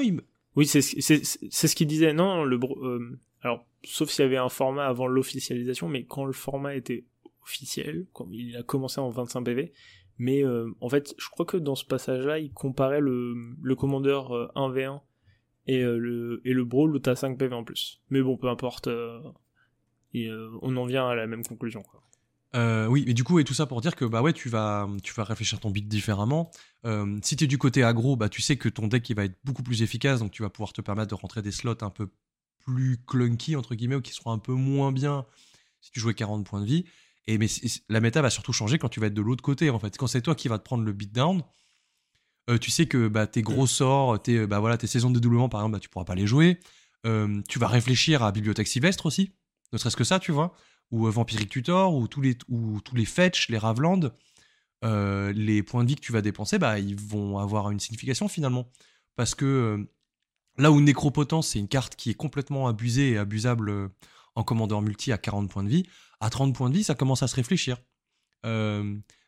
Oui, 0.56 0.66
c'est 0.68 0.82
ce 0.82 1.76
qu'il 1.76 1.88
disait. 1.88 2.14
Non, 2.14 2.44
le 2.44 2.58
euh, 2.58 3.20
alors 3.42 3.66
sauf 3.84 4.10
s'il 4.10 4.24
y 4.24 4.26
avait 4.28 4.38
un 4.38 4.50
format 4.50 4.88
avant 4.88 5.08
l'officialisation, 5.08 5.88
mais 5.88 6.04
quand 6.06 6.26
le 6.26 6.34
format 6.34 6.76
était 6.76 7.06
officiel, 7.44 8.08
quand 8.14 8.28
il 8.32 8.56
a 8.58 8.64
commencé 8.64 9.00
en 9.00 9.10
25 9.10 9.44
PV, 9.44 9.72
mais 10.18 10.44
euh, 10.44 10.70
en 10.82 10.90
fait, 10.90 11.14
je 11.18 11.30
crois 11.30 11.46
que 11.46 11.58
dans 11.58 11.76
ce 11.76 11.86
passage-là, 11.86 12.40
il 12.40 12.52
comparait 12.52 13.00
le, 13.02 13.36
le 13.62 13.76
commandeur 13.76 14.32
1v1 14.56 15.02
et 15.68 15.82
le 15.84 16.42
et 16.44 16.54
le 16.54 16.66
brawl 16.66 16.96
où 16.96 17.00
t'as 17.00 17.16
5 17.16 17.38
PV 17.38 17.54
en 17.54 17.64
plus. 17.64 18.02
Mais 18.10 18.22
bon, 18.22 18.36
peu 18.38 18.48
importe, 18.50 18.90
on 20.16 20.76
en 20.76 20.86
vient 20.86 21.08
à 21.08 21.16
la 21.16 21.28
même 21.28 21.44
conclusion. 21.46 21.84
Euh, 22.58 22.88
oui, 22.88 23.04
mais 23.06 23.14
du 23.14 23.24
coup, 23.24 23.38
et 23.38 23.44
tout 23.44 23.54
ça 23.54 23.68
pour 23.68 23.82
dire 23.82 23.96
que 23.96 24.04
bah 24.04 24.24
ouais, 24.24 24.34
tu 24.34 24.50
vas, 24.50 24.90
tu 25.04 25.14
vas 25.14 25.24
réfléchir 25.24 25.60
ton 25.60 25.70
beat 25.70 25.88
différemment. 25.88 26.50
Euh, 26.86 27.20
si 27.22 27.36
tu 27.36 27.44
es 27.44 27.48
du 27.48 27.60
côté 27.60 27.84
aggro, 27.84 28.16
bah 28.16 28.30
tu 28.30 28.42
sais 28.42 28.58
que 28.58 28.68
ton 28.68 28.88
deck 28.88 29.10
va 29.16 29.26
être 29.26 29.38
beaucoup 29.44 29.62
plus 29.62 29.84
efficace, 29.84 30.20
donc 30.20 30.32
tu 30.32 30.42
vas 30.42 30.50
pouvoir 30.50 30.74
te 30.74 30.82
permettre 30.82 31.10
de 31.10 31.16
rentrer 31.16 31.44
des 31.44 31.52
slots 31.52 31.76
un 31.82 31.92
peu 31.92 32.10
plus 32.66 32.98
clunky 33.06 33.56
entre 33.56 33.76
guillemets 33.76 33.96
ou 33.96 34.02
qui 34.02 34.12
seront 34.12 34.32
un 34.32 34.40
peu 34.40 34.54
moins 34.54 34.92
bien 34.92 35.26
si 35.82 35.92
tu 35.92 36.00
jouais 36.00 36.16
40 36.16 36.46
points 36.46 36.62
de 36.62 36.66
vie. 36.66 36.86
Et 37.28 37.38
mais 37.38 37.48
la 37.90 38.00
méta 38.00 38.22
va 38.22 38.32
surtout 38.32 38.54
changer 38.54 38.80
quand 38.80 38.90
tu 38.90 39.00
vas 39.00 39.08
être 39.08 39.14
de 39.14 39.22
l'autre 39.22 39.44
côté 39.44 39.70
en 39.70 39.78
fait. 39.78 39.96
Quand 39.96 40.08
c'est 40.08 40.22
toi 40.22 40.34
qui 40.34 40.48
vas 40.48 40.58
te 40.58 40.64
prendre 40.64 40.84
le 40.84 40.94
beatdown, 40.94 41.44
euh, 42.50 42.58
tu 42.58 42.72
sais 42.72 42.88
que 42.88 43.08
bah, 43.08 43.28
tes 43.28 43.44
gros 43.44 43.68
sorts, 43.68 44.20
tes, 44.22 44.48
bah, 44.48 44.60
voilà, 44.60 44.78
tes 44.78 44.88
saisons 44.88 45.10
de 45.10 45.16
dédoublement 45.16 45.50
par 45.50 45.62
exemple, 45.62 45.74
bah, 45.74 45.80
tu 45.80 45.90
pourras 45.90 46.06
pas 46.06 46.16
les 46.16 46.26
jouer. 46.26 46.60
tu 47.04 47.60
vas 47.60 47.68
réfléchir 47.68 48.24
à 48.24 48.32
Bibliothèque 48.32 48.68
Sylvestre 48.68 49.06
aussi, 49.06 49.32
ne 49.74 49.78
serait-ce 49.78 49.96
que 49.96 50.04
ça, 50.04 50.20
tu 50.20 50.32
vois 50.32 50.56
ou 50.92 51.08
euh, 51.08 51.10
Vampiric 51.10 51.50
Tutor, 51.50 51.94
ou 51.94 52.08
tous 52.08 52.22
les, 52.22 52.38
ou 52.50 52.80
tous 52.82 52.96
les 52.96 53.06
fetch, 53.06 53.50
les 53.50 53.58
Ravland, 53.58 54.12
euh, 54.84 55.34
les 55.34 55.64
points 55.64 55.84
de 55.84 55.90
vie 55.90 55.96
que 55.96 56.02
tu 56.02 56.12
vas 56.12 56.22
dépenser, 56.22 56.60
bah, 56.60 56.80
ils 56.80 56.96
vont 56.96 57.40
avoir 57.40 57.72
une 57.72 57.80
signification 57.80 58.28
finalement. 58.28 58.70
Parce 59.16 59.36
que 59.36 59.46
euh, 59.46 59.92
là 60.58 60.72
où 60.72 60.80
Nécropotence, 60.82 61.50
c'est 61.50 61.60
une 61.60 61.68
carte 61.68 61.96
qui 61.96 62.10
est 62.10 62.16
complètement 62.16 62.68
abusée 62.68 63.12
et 63.12 63.18
abusable 63.18 63.92
en 64.36 64.44
commandeur 64.44 64.82
multi 64.82 65.12
à 65.12 65.18
40 65.18 65.50
points 65.50 65.64
de 65.64 65.70
vie, 65.70 65.84
à 66.20 66.30
30 66.30 66.54
points 66.56 66.70
de 66.70 66.76
vie, 66.76 66.84
ça 66.84 66.96
commence 66.96 67.24
à 67.24 67.28
se 67.28 67.36
réfléchir. 67.36 67.78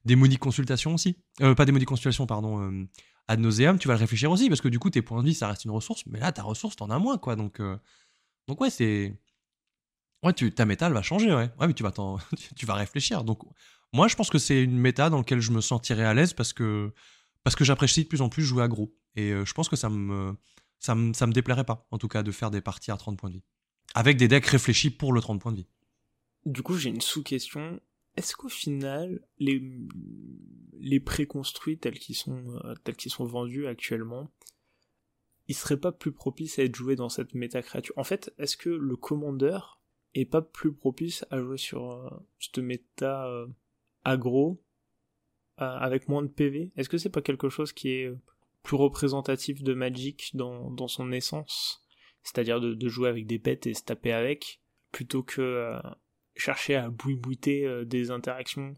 Démonique 0.06 0.40
consultation 0.40 0.94
aussi. 0.94 1.18
pas 1.40 1.66
démonique 1.66 1.90
consultation, 1.90 2.26
pardon. 2.26 2.88
ad 3.28 3.40
nauseam, 3.40 3.78
tu 3.80 3.88
vas 3.88 3.96
le 3.96 4.00
réfléchir 4.00 4.32
aussi, 4.32 4.48
parce 4.48 4.62
que 4.62 4.70
du 4.70 4.80
coup, 4.80 4.90
tes 4.90 5.02
points 5.02 5.22
de 5.22 5.28
vie, 5.28 5.34
ça 5.34 5.48
reste 5.48 5.66
une 5.66 5.72
ressource, 5.72 6.06
mais 6.06 6.20
là, 6.20 6.32
ta 6.32 6.44
ressource, 6.44 6.76
t'en 6.76 6.90
as 6.90 7.00
moins, 7.00 7.18
quoi. 7.18 7.36
Donc, 7.36 7.62
donc 8.48 8.62
ouais, 8.62 8.70
c'est 8.70 9.20
Ouais, 10.24 10.34
tu, 10.34 10.52
ta 10.52 10.66
méta, 10.66 10.90
va 10.90 11.02
changer, 11.02 11.34
ouais. 11.34 11.50
Ouais, 11.60 11.68
mais 11.68 11.74
tu 11.74 11.84
vas, 11.84 11.94
tu 12.56 12.66
vas 12.66 12.74
réfléchir. 12.74 13.24
Donc, 13.24 13.42
moi, 13.94 14.08
je 14.08 14.16
pense 14.16 14.30
que 14.30 14.38
c'est 14.38 14.62
une 14.62 14.78
méta 14.78 15.10
dans 15.10 15.18
laquelle 15.18 15.40
je 15.40 15.52
me 15.52 15.62
sentirais 15.62 16.04
à 16.04 16.14
l'aise 16.14 16.34
parce 16.34 16.54
que, 16.54 16.92
parce 17.44 17.56
que 17.56 17.64
j'apprécie 17.64 18.04
de 18.04 18.08
plus 18.10 18.22
en 18.22 18.30
plus 18.30 18.44
jouer 18.44 18.64
aggro. 18.64 18.94
Et 19.16 19.32
euh, 19.32 19.46
je 19.46 19.54
pense 19.54 19.70
que 19.70 19.76
ça 19.76 19.90
me, 19.90 20.36
ça, 20.80 20.94
me, 20.96 21.14
ça 21.14 21.26
me 21.26 21.32
déplairait 21.32 21.64
pas, 21.64 21.88
en 21.92 21.98
tout 21.98 22.08
cas, 22.08 22.22
de 22.22 22.32
faire 22.32 22.52
des 22.52 22.62
parties 22.62 22.92
à 22.92 22.98
30 22.98 23.18
points 23.18 23.30
de 23.30 23.36
vie. 23.36 23.44
Avec 23.96 24.18
des 24.18 24.28
decks 24.28 24.46
réfléchis 24.46 24.90
pour 24.92 25.14
le 25.14 25.22
30 25.22 25.42
points 25.42 25.52
de 25.52 25.58
vie. 25.58 25.68
Du 26.46 26.62
coup, 26.62 26.76
j'ai 26.76 26.90
une 26.90 27.02
sous-question. 27.02 27.80
Est-ce 28.16 28.36
qu'au 28.36 28.50
final, 28.50 29.26
les, 29.38 29.64
les 30.80 31.00
préconstruits 31.00 31.80
tels 31.80 31.98
qu'ils 31.98 32.16
sont, 32.16 32.44
euh, 32.66 32.94
sont 33.08 33.26
vendus 33.26 33.68
actuellement, 33.68 34.30
ils 35.48 35.56
seraient 35.56 35.80
pas 35.80 35.92
plus 35.92 36.12
propices 36.12 36.60
à 36.60 36.64
être 36.64 36.76
joués 36.76 36.96
dans 36.96 37.10
cette 37.10 37.34
méta 37.34 37.62
créature? 37.62 37.98
En 37.98 38.04
fait, 38.04 38.34
est-ce 38.38 38.58
que 38.58 38.70
le 38.70 38.96
commandeur 38.96 39.79
est 40.14 40.26
pas 40.26 40.42
plus 40.42 40.74
propice 40.74 41.26
à 41.30 41.40
jouer 41.40 41.58
sur 41.58 41.92
euh, 41.92 42.10
cette 42.40 42.60
méta 42.60 43.26
euh, 43.28 43.48
aggro 44.04 44.62
euh, 45.62 45.66
avec 45.66 46.08
moins 46.08 46.24
de 46.24 46.28
PV 46.28 46.72
Est-ce 46.76 46.90
que 46.90 46.98
c'est 46.98 47.10
pas 47.10 47.22
quelque 47.22 47.50
chose 47.50 47.74
qui 47.74 47.90
est 47.90 48.12
plus 48.64 48.78
représentatif 48.78 49.64
de 49.64 49.74
Magic 49.74 50.32
dans, 50.36 50.72
dans 50.72 50.88
son 50.88 51.12
essence? 51.12 51.86
C'est-à-dire 52.24 52.60
de, 52.60 52.74
de, 52.74 52.90
jouer 52.90 53.10
avec 53.10 53.28
des 53.28 53.38
bêtes 53.38 53.68
et 53.68 53.74
se 53.74 53.84
taper 53.84 54.12
avec, 54.12 54.62
plutôt 54.92 55.24
que 55.24 55.74
chercher 56.36 56.76
à 56.76 56.90
bouiller 56.90 57.86
des 57.86 58.12
interactions, 58.12 58.76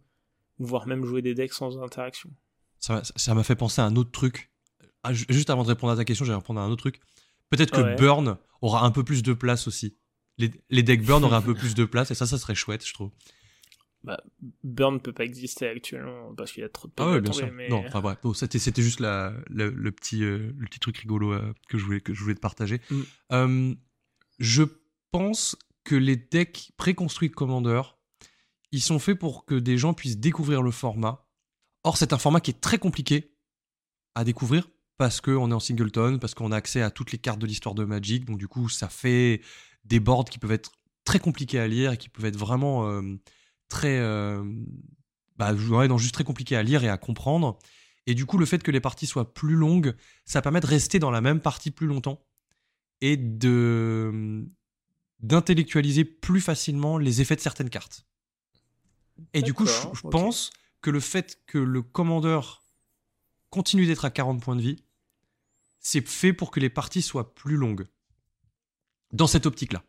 voire 0.59 0.85
même 0.85 1.03
jouer 1.05 1.23
des 1.23 1.33
decks 1.33 1.53
sans 1.53 1.81
interaction? 1.81 2.29
Ça 2.77 3.33
m'a 3.33 3.43
fait 3.43 3.55
penser 3.55 3.81
à 3.81 3.85
un 3.85 3.95
autre 3.95 4.11
truc. 4.11 4.51
Ah, 5.03 5.13
juste 5.13 5.49
avant 5.49 5.63
de 5.63 5.69
répondre 5.69 5.91
à 5.91 5.95
ta 5.95 6.05
question, 6.05 6.23
je 6.23 6.31
vais 6.31 6.37
répondre 6.37 6.59
à 6.59 6.63
un 6.63 6.69
autre 6.69 6.83
truc. 6.83 7.01
Peut-être 7.49 7.71
que 7.71 7.97
Burn 7.97 8.37
aura 8.61 8.85
un 8.85 8.91
peu 8.91 9.03
plus 9.03 9.23
de 9.23 9.33
place 9.33 9.67
aussi 9.67 9.97
les, 10.69 10.83
decks 10.83 11.03
burn 11.03 11.23
auraient 11.23 11.35
un 11.35 11.41
peu 11.41 11.53
plus 11.53 11.75
de 11.75 11.85
place 11.85 12.11
et 12.11 12.15
ça, 12.15 12.25
ça 12.25 12.37
serait 12.37 12.55
chouette, 12.55 12.85
je 12.85 12.93
trouve. 12.93 13.11
Bah, 14.03 14.19
burn 14.63 14.95
ne 14.95 14.99
peut 14.99 15.13
pas 15.13 15.25
exister 15.25 15.67
actuellement 15.67 16.33
parce 16.35 16.51
qu'il 16.51 16.61
y 16.61 16.65
a 16.65 16.69
trop 16.69 16.87
de 16.87 16.93
Ah 16.97 17.11
ouais, 17.11 17.21
bien 17.21 17.31
sûr. 17.31 17.51
Non, 17.69 17.83
enfin 17.85 18.01
bref, 18.01 18.17
c'était, 18.33 18.57
c'était 18.57 18.81
juste 18.81 18.99
la, 18.99 19.33
le, 19.49 19.91
petit, 19.91 20.23
euh, 20.23 20.51
le 20.57 20.65
petit 20.65 20.79
truc 20.79 20.97
rigolo 20.97 21.33
euh, 21.33 21.53
que, 21.69 21.77
je 21.77 21.85
voulais, 21.85 22.01
que 22.01 22.13
je 22.13 22.21
voulais 22.23 22.35
te 22.35 22.39
partager. 22.39 22.81
Mm. 22.89 23.01
Euh, 23.33 23.75
je 24.39 24.63
pense 25.11 25.55
que 25.83 25.95
les 25.95 26.15
decks 26.15 26.71
préconstruits 26.77 27.29
de 27.29 27.35
Commander, 27.35 27.81
ils 28.71 28.81
sont 28.81 28.97
faits 28.97 29.19
pour 29.19 29.45
que 29.45 29.55
des 29.55 29.77
gens 29.77 29.93
puissent 29.93 30.17
découvrir 30.17 30.63
le 30.63 30.71
format. 30.71 31.27
Or, 31.83 31.97
c'est 31.97 32.13
un 32.13 32.17
format 32.17 32.39
qui 32.39 32.51
est 32.51 32.61
très 32.61 32.79
compliqué 32.79 33.35
à 34.15 34.23
découvrir 34.23 34.67
parce 34.97 35.21
qu'on 35.21 35.49
est 35.51 35.53
en 35.53 35.59
singleton, 35.59 36.19
parce 36.19 36.33
qu'on 36.33 36.51
a 36.51 36.55
accès 36.55 36.81
à 36.81 36.91
toutes 36.91 37.11
les 37.11 37.17
cartes 37.17 37.39
de 37.39 37.47
l'histoire 37.47 37.75
de 37.75 37.85
Magic, 37.85 38.25
donc 38.25 38.37
du 38.37 38.47
coup, 38.47 38.69
ça 38.69 38.87
fait 38.87 39.41
des 39.85 39.99
boards 39.99 40.25
qui 40.25 40.39
peuvent 40.39 40.51
être 40.51 40.71
très 41.03 41.19
compliqués 41.19 41.59
à 41.59 41.67
lire 41.67 41.93
et 41.93 41.97
qui 41.97 42.09
peuvent 42.09 42.25
être 42.25 42.37
vraiment 42.37 42.87
euh, 42.87 43.01
très. 43.69 43.97
Euh, 43.99 44.43
bah, 45.37 45.53
non, 45.53 45.97
juste 45.97 46.13
très 46.13 46.23
compliqués 46.23 46.55
à 46.55 46.63
lire 46.63 46.83
et 46.83 46.89
à 46.89 46.97
comprendre. 46.97 47.57
Et 48.07 48.15
du 48.15 48.25
coup, 48.25 48.37
le 48.37 48.45
fait 48.45 48.61
que 48.63 48.71
les 48.71 48.79
parties 48.79 49.07
soient 49.07 49.33
plus 49.33 49.55
longues, 49.55 49.95
ça 50.25 50.41
permet 50.41 50.59
de 50.59 50.67
rester 50.67 50.99
dans 50.99 51.11
la 51.11 51.21
même 51.21 51.39
partie 51.39 51.71
plus 51.71 51.87
longtemps 51.87 52.25
et 53.01 53.17
de 53.17 54.45
d'intellectualiser 55.19 56.03
plus 56.03 56.41
facilement 56.41 56.97
les 56.97 57.21
effets 57.21 57.35
de 57.35 57.41
certaines 57.41 57.69
cartes. 57.69 58.07
Et 59.33 59.43
du 59.43 59.53
coup, 59.53 59.67
je, 59.67 60.07
pense 60.09 60.51
que 60.81 60.89
le 60.89 60.99
fait 60.99 61.39
que 61.45 61.59
le 61.59 61.83
commandeur 61.83 62.63
continue 63.51 63.85
d'être 63.85 64.03
à 64.03 64.09
40 64.09 64.41
points 64.41 64.55
de 64.55 64.61
vie, 64.61 64.83
c'est 65.79 66.07
fait 66.07 66.33
pour 66.33 66.49
que 66.49 66.59
les 66.59 66.71
parties 66.71 67.03
soient 67.03 67.35
plus 67.35 67.55
longues 67.55 67.87
dans 69.13 69.27
cette 69.27 69.45
optique-là. 69.45 69.83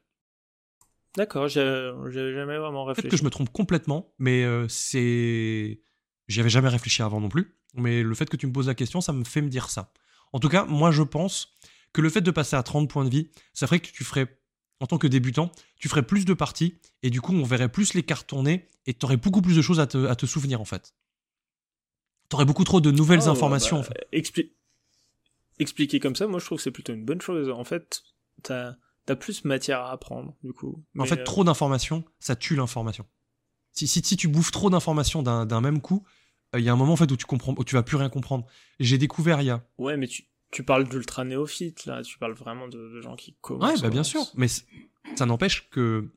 D'accord, 1.17 1.49
j'ai 1.49 1.93
jamais 2.13 2.57
vraiment 2.57 2.85
réfléchi. 2.85 3.03
Peut-être 3.03 3.11
que 3.11 3.19
je 3.19 3.25
me 3.25 3.31
trompe 3.31 3.53
complètement, 3.53 4.15
mais 4.19 4.45
euh, 4.45 4.67
c'est. 4.69 5.83
J'y 6.29 6.41
avais 6.41 6.49
jamais 6.49 6.69
réfléchi 6.69 7.03
avant 7.03 7.21
non 7.21 7.29
plus. 7.29 7.59
Mais 7.75 8.03
le 8.03 8.15
fait 8.15 8.29
que 8.29 8.37
tu 8.37 8.47
me 8.47 8.53
poses 8.53 8.69
la 8.69 8.75
question, 8.75 9.01
ça 9.01 9.13
me 9.13 9.25
fait 9.25 9.43
me 9.43 9.49
dire 9.49 9.71
ça. 9.71 9.93
En 10.33 10.41
tout 10.41 10.49
cas, 10.49 10.65
moi 10.65 10.91
je 10.91 11.03
pense 11.03 11.57
que 11.93 12.01
le 12.01 12.09
fait 12.09 12.21
de 12.21 12.31
passer 12.31 12.57
à 12.57 12.63
30 12.63 12.89
points 12.89 13.05
de 13.05 13.11
vie, 13.11 13.31
ça 13.53 13.67
ferait 13.67 13.81
que 13.81 13.91
tu 13.91 14.05
ferais, 14.05 14.27
en 14.81 14.87
tant 14.87 14.99
que 14.99 15.07
débutant, 15.07 15.51
tu 15.77 15.89
ferais 15.89 16.03
plus 16.03 16.25
de 16.25 16.35
parties, 16.35 16.79
et 17.03 17.11
du 17.11 17.21
coup 17.21 17.35
on 17.35 17.45
verrait 17.45 17.71
plus 17.71 17.95
les 17.95 18.03
cartes 18.03 18.27
tourner, 18.27 18.69
et 18.87 18.95
tu 18.95 19.05
aurais 19.05 19.17
beaucoup 19.17 19.43
plus 19.43 19.57
de 19.57 19.63
choses 19.63 19.81
à 19.81 19.87
te, 19.87 20.27
souvenir 20.27 20.61
en 20.61 20.65
fait. 20.65 20.95
Tu 22.31 22.37
aurais 22.37 22.47
beaucoup 22.47 22.65
trop 22.65 22.81
de 22.81 22.91
nouvelles 22.91 23.23
oh, 23.27 23.31
informations 23.31 23.77
bah, 23.77 23.83
en 23.83 24.13
fait. 24.13 24.53
Expliquer 25.59 26.01
comme 26.01 26.17
ça, 26.17 26.27
moi 26.27 26.41
je 26.41 26.47
trouve 26.47 26.59
que 26.59 26.65
c'est 26.65 26.71
plutôt 26.71 26.95
une 26.95 27.05
bonne 27.05 27.21
chose. 27.21 27.51
En 27.51 27.65
fait, 27.65 28.03
t'as 28.43 28.77
t'as 29.07 29.17
plus 29.17 29.45
matière 29.45 29.81
à 29.81 29.93
apprendre, 29.93 30.35
du 30.43 30.53
coup. 30.53 30.85
en 30.99 31.05
fait, 31.05 31.21
euh, 31.21 31.25
trop 31.25 31.45
d'informations, 31.45 32.05
ça 32.21 32.37
tue 32.37 32.57
l'information. 32.57 33.07
Si, 33.73 33.87
si, 33.87 34.03
si, 34.05 34.17
tu 34.17 34.29
bouffes 34.29 34.51
trop 34.51 34.71
d'informations 34.71 35.23
d'un 35.23 35.61
même 35.61 35.81
coup, 35.81 36.05
euh, 36.55 36.61
il 36.61 36.65
y 36.65 36.69
a 36.69 36.73
un 36.73 36.77
moment 36.77 36.93
en 36.93 36.97
fait 36.97 37.11
où 37.11 37.17
tu 37.17 37.25
comprends, 37.25 37.55
où 37.57 37.65
tu 37.65 37.75
vas 37.75 37.83
plus 37.83 37.97
rien 37.97 38.11
comprendre. 38.11 38.47
J'ai 38.81 38.99
découvert 38.99 39.41
il 39.41 39.47
y 39.47 39.51
a. 39.51 39.65
Ouais, 39.79 39.97
mais 39.97 40.07
tu, 40.07 40.25
tu 40.51 40.63
parles 40.63 40.89
d'ultra 40.89 41.25
néophytes 41.25 41.87
là, 41.87 42.03
tu 42.03 42.19
parles 42.19 42.35
vraiment 42.35 42.69
de, 42.69 43.01
gens 43.01 43.17
qui 43.17 43.37
commencent. 43.41 43.77
Ouais, 43.77 43.81
bah 43.81 43.91
bien 43.91 44.03
sûr, 44.03 44.23
mais 44.35 44.49
ça 44.49 45.27
n'empêche 45.27 45.71
que 45.71 46.11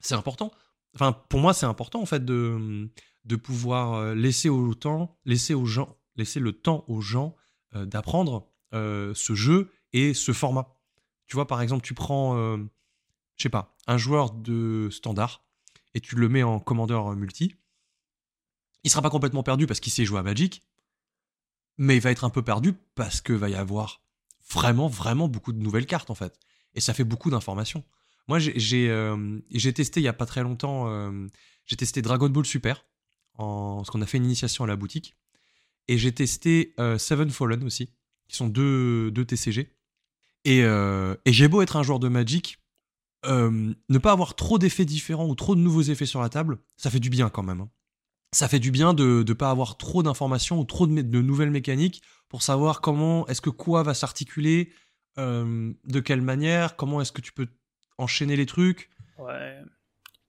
c'est 0.00 0.14
important. 0.14 0.52
Enfin, 0.94 1.12
pour 1.12 1.40
moi, 1.40 1.54
c'est 1.54 1.66
important 1.66 2.00
en 2.00 2.06
fait 2.06 2.24
de, 2.24 2.90
de 3.24 3.36
pouvoir 3.36 3.94
euh, 3.94 4.14
laisser 4.14 4.48
au 4.48 4.74
temps, 4.74 5.18
laisser 5.24 5.54
aux 5.54 5.66
gens, 5.66 5.96
laisser 6.16 6.38
le 6.38 6.52
temps 6.52 6.84
aux 6.88 7.00
gens 7.00 7.34
d'apprendre 7.72 8.52
ce 8.72 9.34
jeu 9.34 9.72
et 9.92 10.14
ce 10.14 10.30
format. 10.30 10.73
Tu 11.34 11.36
vois, 11.36 11.48
par 11.48 11.60
exemple, 11.62 11.84
tu 11.84 11.94
prends, 11.94 12.36
euh, 12.36 12.58
je 13.36 13.42
sais 13.42 13.48
pas, 13.48 13.76
un 13.88 13.98
joueur 13.98 14.30
de 14.30 14.88
standard 14.92 15.42
et 15.92 16.00
tu 16.00 16.14
le 16.14 16.28
mets 16.28 16.44
en 16.44 16.60
commandeur 16.60 17.08
euh, 17.08 17.16
multi. 17.16 17.56
Il 18.84 18.90
sera 18.90 19.02
pas 19.02 19.10
complètement 19.10 19.42
perdu 19.42 19.66
parce 19.66 19.80
qu'il 19.80 19.92
sait 19.92 20.04
jouer 20.04 20.20
à 20.20 20.22
Magic, 20.22 20.62
mais 21.76 21.96
il 21.96 22.00
va 22.00 22.12
être 22.12 22.22
un 22.22 22.30
peu 22.30 22.42
perdu 22.42 22.74
parce 22.94 23.20
que 23.20 23.32
va 23.32 23.48
y 23.48 23.56
avoir 23.56 24.00
vraiment, 24.48 24.86
vraiment 24.86 25.26
beaucoup 25.26 25.52
de 25.52 25.58
nouvelles 25.58 25.86
cartes 25.86 26.08
en 26.08 26.14
fait. 26.14 26.38
Et 26.74 26.80
ça 26.80 26.94
fait 26.94 27.02
beaucoup 27.02 27.30
d'informations. 27.30 27.82
Moi, 28.28 28.38
j'ai 28.38 28.88
euh, 28.88 29.40
testé 29.74 29.98
il 29.98 30.04
y 30.04 30.08
a 30.08 30.12
pas 30.12 30.26
très 30.26 30.44
longtemps, 30.44 30.86
j'ai 31.66 31.74
testé 31.74 32.00
Dragon 32.00 32.28
Ball 32.28 32.46
Super, 32.46 32.86
en, 33.38 33.78
parce 33.78 33.90
qu'on 33.90 34.02
a 34.02 34.06
fait 34.06 34.18
une 34.18 34.24
initiation 34.26 34.62
à 34.62 34.68
la 34.68 34.76
boutique. 34.76 35.16
Et 35.88 35.98
j'ai 35.98 36.12
testé 36.12 36.76
Seven 36.96 37.28
Fallen 37.30 37.64
aussi, 37.64 37.90
qui 38.28 38.36
sont 38.36 38.46
deux, 38.46 39.10
deux 39.10 39.24
TCG. 39.24 39.74
Euh, 40.46 41.16
et, 41.24 41.32
j'ai 41.32 41.48
beau 41.48 41.62
être 41.62 41.76
un 41.76 41.82
joueur 41.82 41.98
de 41.98 42.08
Magic, 42.08 42.58
euh, 43.26 43.72
ne 43.88 43.98
pas 43.98 44.12
avoir 44.12 44.34
trop 44.34 44.58
d'effets 44.58 44.84
différents 44.84 45.26
ou 45.26 45.34
trop 45.34 45.54
de 45.54 45.60
nouveaux 45.60 45.82
effets 45.82 46.06
sur 46.06 46.20
la 46.20 46.28
table, 46.28 46.58
ça 46.76 46.90
fait 46.90 47.00
du 47.00 47.10
bien 47.10 47.30
quand 47.30 47.42
même. 47.42 47.62
Hein. 47.62 47.70
Ça 48.32 48.48
fait 48.48 48.58
du 48.58 48.70
bien 48.70 48.94
de 48.94 49.24
ne 49.26 49.32
pas 49.32 49.50
avoir 49.50 49.76
trop 49.76 50.02
d'informations 50.02 50.58
ou 50.58 50.64
trop 50.64 50.86
de, 50.86 51.20
nouvelles 51.20 51.50
mécaniques 51.50 52.02
pour 52.28 52.42
savoir 52.42 52.80
comment 52.80 53.26
est-ce 53.28 53.40
que 53.40 53.50
quoi 53.50 53.82
va 53.82 53.94
s'articuler 53.94 54.72
de 55.16 56.00
quelle 56.00 56.22
manière 56.22 56.74
Comment 56.74 57.00
est-ce 57.00 57.12
que 57.12 57.20
tu 57.20 57.32
peux 57.32 57.46
enchaîner 57.96 58.34
les 58.34 58.46
trucs 58.46 58.90
Ouais. 59.18 59.56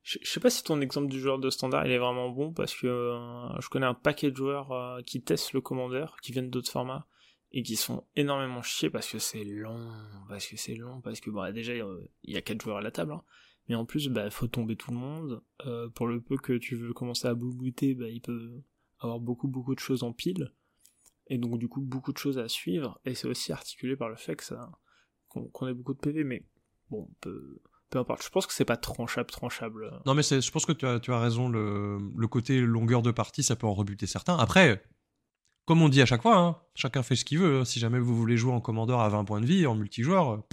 Je, 0.05 0.19
sais 0.21 0.39
pas 0.39 0.51
si 0.51 0.63
ton 0.63 0.81
exemple 0.81 1.07
du 1.07 1.19
joueur 1.19 1.39
de 1.39 1.49
standard 1.49 1.87
il 1.87 1.91
est 1.91 1.97
vraiment 1.97 2.29
bon 2.29 2.53
parce 2.53 2.75
que 2.75 2.85
euh, 2.85 3.59
je 3.59 3.69
connais 3.69 3.87
un 3.87 3.95
paquet 3.95 4.29
de 4.29 4.35
joueurs 4.35 4.71
euh, 4.71 5.01
qui 5.01 5.23
testent 5.23 5.53
le 5.53 5.61
commandeur, 5.61 6.17
qui 6.21 6.31
viennent 6.31 6.51
d'autres 6.51 6.71
formats 6.71 7.07
et 7.55 7.63
qui 7.63 7.77
sont 7.77 8.03
énormément 8.17 8.61
chiés 8.61 8.89
parce 8.89 9.09
que 9.09 9.17
c'est 9.17 9.45
long, 9.45 9.89
parce 10.27 10.45
que 10.45 10.57
c'est 10.57 10.75
long, 10.75 10.99
parce 10.99 11.21
que 11.21 11.29
bah, 11.29 11.53
déjà 11.53 11.73
il 11.73 12.09
y 12.31 12.35
a 12.35 12.41
quatre 12.41 12.61
joueurs 12.61 12.77
à 12.77 12.81
la 12.81 12.91
table, 12.91 13.13
hein. 13.13 13.23
mais 13.69 13.75
en 13.75 13.85
plus 13.85 14.09
bah 14.09 14.29
faut 14.29 14.47
tomber 14.47 14.75
tout 14.75 14.91
le 14.91 14.97
monde. 14.97 15.41
Euh, 15.65 15.87
pour 15.87 16.05
le 16.05 16.19
peu 16.21 16.35
que 16.35 16.57
tu 16.57 16.75
veux 16.75 16.91
commencer 16.93 17.29
à 17.29 17.33
boubouter, 17.33 17.95
bah 17.95 18.09
il 18.09 18.21
peut 18.21 18.61
avoir 18.99 19.21
beaucoup 19.21 19.47
beaucoup 19.47 19.73
de 19.73 19.79
choses 19.79 20.03
en 20.03 20.11
pile 20.11 20.51
et 21.27 21.37
donc 21.37 21.57
du 21.57 21.69
coup 21.69 21.79
beaucoup 21.79 22.11
de 22.11 22.17
choses 22.17 22.37
à 22.37 22.49
suivre 22.49 22.99
et 23.05 23.15
c'est 23.15 23.27
aussi 23.27 23.53
articulé 23.53 23.95
par 23.95 24.09
le 24.09 24.17
fait 24.17 24.35
que 24.35 24.43
ça 24.43 24.69
qu'on 25.29 25.67
ait 25.67 25.73
beaucoup 25.73 25.93
de 25.93 25.99
PV, 25.99 26.25
mais 26.25 26.45
bon 26.89 27.07
on 27.09 27.13
peut 27.21 27.61
peu 27.89 27.99
importe. 27.99 28.23
Je 28.23 28.29
pense 28.29 28.47
que 28.47 28.53
c'est 28.53 28.65
pas 28.65 28.77
tranchable, 28.77 29.29
tranchable. 29.29 30.01
Non, 30.05 30.13
mais 30.13 30.23
je 30.23 30.51
pense 30.51 30.65
que 30.65 30.73
tu 30.73 30.85
as, 30.85 30.99
tu 30.99 31.13
as 31.13 31.19
raison. 31.19 31.47
Le, 31.47 31.99
le, 32.15 32.27
côté 32.27 32.59
longueur 32.59 33.01
de 33.01 33.11
partie, 33.11 33.43
ça 33.43 33.55
peut 33.55 33.67
en 33.67 33.73
rebuter 33.73 34.07
certains. 34.07 34.35
Après, 34.35 34.83
comme 35.65 35.81
on 35.81 35.89
dit 35.89 36.01
à 36.01 36.05
chaque 36.05 36.21
fois, 36.21 36.37
hein, 36.37 36.57
chacun 36.75 37.03
fait 37.03 37.15
ce 37.15 37.25
qu'il 37.25 37.39
veut. 37.39 37.65
Si 37.65 37.79
jamais 37.79 37.99
vous 37.99 38.15
voulez 38.15 38.37
jouer 38.37 38.53
en 38.53 38.61
commandeur 38.61 38.99
à 38.99 39.09
20 39.09 39.25
points 39.25 39.41
de 39.41 39.45
vie, 39.45 39.65
en 39.65 39.75
multijoueur, 39.75 40.43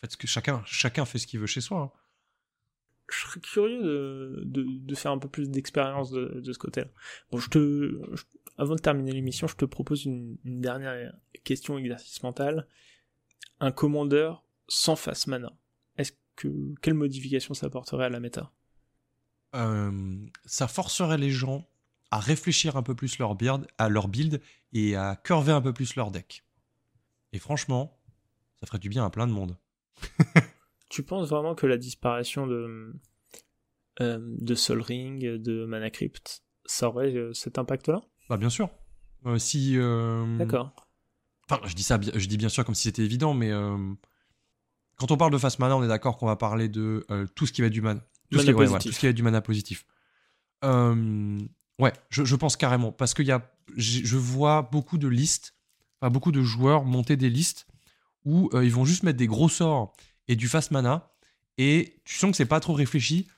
faites 0.00 0.12
ce 0.12 0.16
que 0.16 0.26
chacun, 0.26 0.62
chacun 0.66 1.04
fait 1.04 1.18
ce 1.18 1.26
qu'il 1.26 1.40
veut 1.40 1.46
chez 1.46 1.60
soi. 1.60 1.80
Hein. 1.80 1.98
Je 3.12 3.26
serais 3.26 3.40
curieux 3.40 3.82
de, 3.82 4.42
de, 4.44 4.64
de 4.68 4.94
faire 4.94 5.10
un 5.10 5.18
peu 5.18 5.28
plus 5.28 5.48
d'expérience 5.50 6.12
de, 6.12 6.40
de, 6.40 6.52
ce 6.52 6.58
côté-là. 6.58 6.86
Bon, 7.32 7.38
je 7.38 7.50
te, 7.50 8.00
avant 8.56 8.76
de 8.76 8.80
terminer 8.80 9.10
l'émission, 9.10 9.48
je 9.48 9.56
te 9.56 9.64
propose 9.64 10.04
une, 10.04 10.36
une 10.44 10.60
dernière 10.60 11.12
question 11.42 11.76
exercice 11.76 12.22
mental. 12.22 12.68
Un 13.58 13.72
commandeur 13.72 14.44
sans 14.68 14.94
face 14.94 15.26
mana 15.26 15.52
quelle 16.80 16.94
modification 16.94 17.54
ça 17.54 17.66
apporterait 17.66 18.06
à 18.06 18.08
la 18.08 18.20
méta? 18.20 18.50
Euh, 19.54 20.26
Ça 20.44 20.68
forcerait 20.68 21.18
les 21.18 21.30
gens 21.30 21.68
à 22.10 22.18
réfléchir 22.18 22.76
un 22.76 22.82
peu 22.82 22.94
plus 22.94 23.18
leur 23.18 23.34
build, 23.34 23.66
à 23.78 23.88
leur 23.88 24.08
build 24.08 24.40
et 24.72 24.96
à 24.96 25.16
curver 25.16 25.52
un 25.52 25.60
peu 25.60 25.72
plus 25.72 25.96
leur 25.96 26.10
deck. 26.10 26.44
Et 27.32 27.38
franchement, 27.38 27.98
ça 28.60 28.66
ferait 28.66 28.78
du 28.78 28.88
bien 28.88 29.04
à 29.04 29.10
plein 29.10 29.26
de 29.26 29.32
monde. 29.32 29.56
tu 30.88 31.02
penses 31.02 31.28
vraiment 31.28 31.54
que 31.54 31.66
la 31.66 31.76
disparition 31.76 32.46
de, 32.46 32.92
euh, 34.00 34.18
de 34.20 34.54
Sol 34.54 34.80
Ring, 34.80 35.24
de 35.24 35.64
Mana 35.66 35.90
Crypt, 35.90 36.42
ça 36.66 36.88
aurait 36.88 37.14
euh, 37.14 37.32
cet 37.32 37.58
impact-là? 37.58 38.02
Bah 38.28 38.36
bien 38.36 38.50
sûr. 38.50 38.70
si. 39.38 39.76
D'accord. 40.38 40.74
Enfin, 41.48 41.60
je 41.66 41.74
dis 41.74 41.82
ça, 41.82 41.98
je 42.00 42.26
dis 42.26 42.36
bien 42.36 42.48
sûr 42.48 42.64
comme 42.64 42.76
si 42.76 42.82
c'était 42.82 43.02
évident, 43.02 43.34
mais 43.34 43.50
quand 45.00 45.10
on 45.10 45.16
parle 45.16 45.32
de 45.32 45.38
fast 45.38 45.58
mana, 45.58 45.76
on 45.78 45.82
est 45.82 45.88
d'accord 45.88 46.18
qu'on 46.18 46.26
va 46.26 46.36
parler 46.36 46.68
de 46.68 47.06
euh, 47.10 47.26
tout 47.34 47.46
ce 47.46 47.52
qui 47.52 47.62
va 47.62 47.68
être 47.68 47.72
du 47.72 47.80
mana. 47.80 48.00
Tout, 48.30 48.38
ce 48.38 48.44
qui, 48.44 48.52
va 48.52 49.08
être 49.08 49.16
du 49.16 49.22
mana 49.22 49.40
positif. 49.40 49.86
Euh, 50.62 51.38
ouais, 51.80 51.92
je, 52.10 52.34
pense 52.36 52.56
carrément. 52.56 52.92
Parce 52.92 53.14
que 53.14 53.22
y 53.22 53.32
a, 53.32 53.50
je 53.76 54.16
vois 54.16 54.62
beaucoup 54.62 54.98
de 54.98 55.08
listes, 55.08 55.54
beaucoup 56.02 56.32
de 56.32 56.42
joueurs 56.42 56.84
monter 56.84 57.16
des 57.16 57.30
listes 57.30 57.66
où 58.24 58.50
euh, 58.52 58.64
ils 58.64 58.72
vont 58.72 58.84
juste 58.84 59.02
mettre 59.02 59.18
des 59.18 59.26
gros 59.26 59.48
sorts 59.48 59.92
et 60.28 60.36
du 60.36 60.48
fast 60.48 60.70
mana. 60.70 61.12
Et 61.58 62.00
tu 62.04 62.16
sens 62.16 62.30
que 62.30 62.36
c'est 62.36 62.46
pas 62.46 62.60
trop 62.60 62.74
réfléchi, 62.74 63.28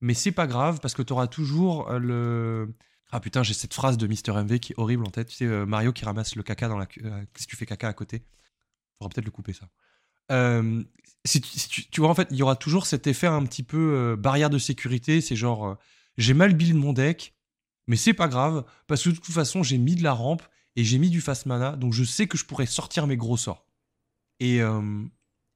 mais 0.00 0.14
c'est 0.14 0.32
pas 0.32 0.46
grave 0.46 0.80
parce 0.80 0.94
que 0.94 1.02
tu 1.02 1.12
auras 1.12 1.26
toujours 1.26 1.90
le. 1.92 2.74
Ah 3.10 3.20
putain, 3.20 3.42
j'ai 3.42 3.54
cette 3.54 3.74
phrase 3.74 3.96
de 3.96 4.06
Mr. 4.06 4.42
MV 4.42 4.58
qui 4.58 4.72
est 4.72 4.78
horrible 4.78 5.04
en 5.06 5.10
tête. 5.10 5.28
Tu 5.28 5.36
sais, 5.36 5.66
Mario 5.66 5.92
qui 5.92 6.04
ramasse 6.04 6.36
le 6.36 6.42
caca 6.42 6.68
dans 6.68 6.78
la. 6.78 6.86
si 7.36 7.46
tu 7.46 7.56
fais 7.56 7.66
caca 7.66 7.88
à 7.88 7.92
côté? 7.92 8.22
Faudra 8.98 9.08
peut-être 9.10 9.24
le 9.24 9.30
couper 9.30 9.52
ça. 9.52 9.68
Euh, 10.30 10.82
si, 11.24 11.40
tu, 11.40 12.00
vois, 12.00 12.10
en 12.10 12.14
fait, 12.14 12.28
il 12.30 12.36
y 12.36 12.42
aura 12.42 12.56
toujours 12.56 12.86
cet 12.86 13.06
effet 13.06 13.26
un 13.26 13.44
petit 13.44 13.62
peu 13.62 13.94
euh, 13.94 14.16
barrière 14.16 14.50
de 14.50 14.58
sécurité. 14.58 15.20
C'est 15.20 15.36
genre, 15.36 15.66
euh, 15.66 15.74
j'ai 16.18 16.34
mal 16.34 16.54
build 16.54 16.76
mon 16.76 16.92
deck, 16.92 17.34
mais 17.86 17.96
c'est 17.96 18.14
pas 18.14 18.28
grave, 18.28 18.64
parce 18.86 19.02
que 19.02 19.10
de 19.10 19.16
toute 19.16 19.34
façon, 19.34 19.62
j'ai 19.62 19.78
mis 19.78 19.94
de 19.94 20.02
la 20.02 20.12
rampe 20.12 20.42
et 20.76 20.84
j'ai 20.84 20.98
mis 20.98 21.10
du 21.10 21.20
fast 21.20 21.46
mana, 21.46 21.76
donc 21.76 21.92
je 21.92 22.04
sais 22.04 22.26
que 22.26 22.38
je 22.38 22.44
pourrais 22.44 22.66
sortir 22.66 23.06
mes 23.06 23.16
gros 23.16 23.36
sorts. 23.36 23.66
Et, 24.40 24.60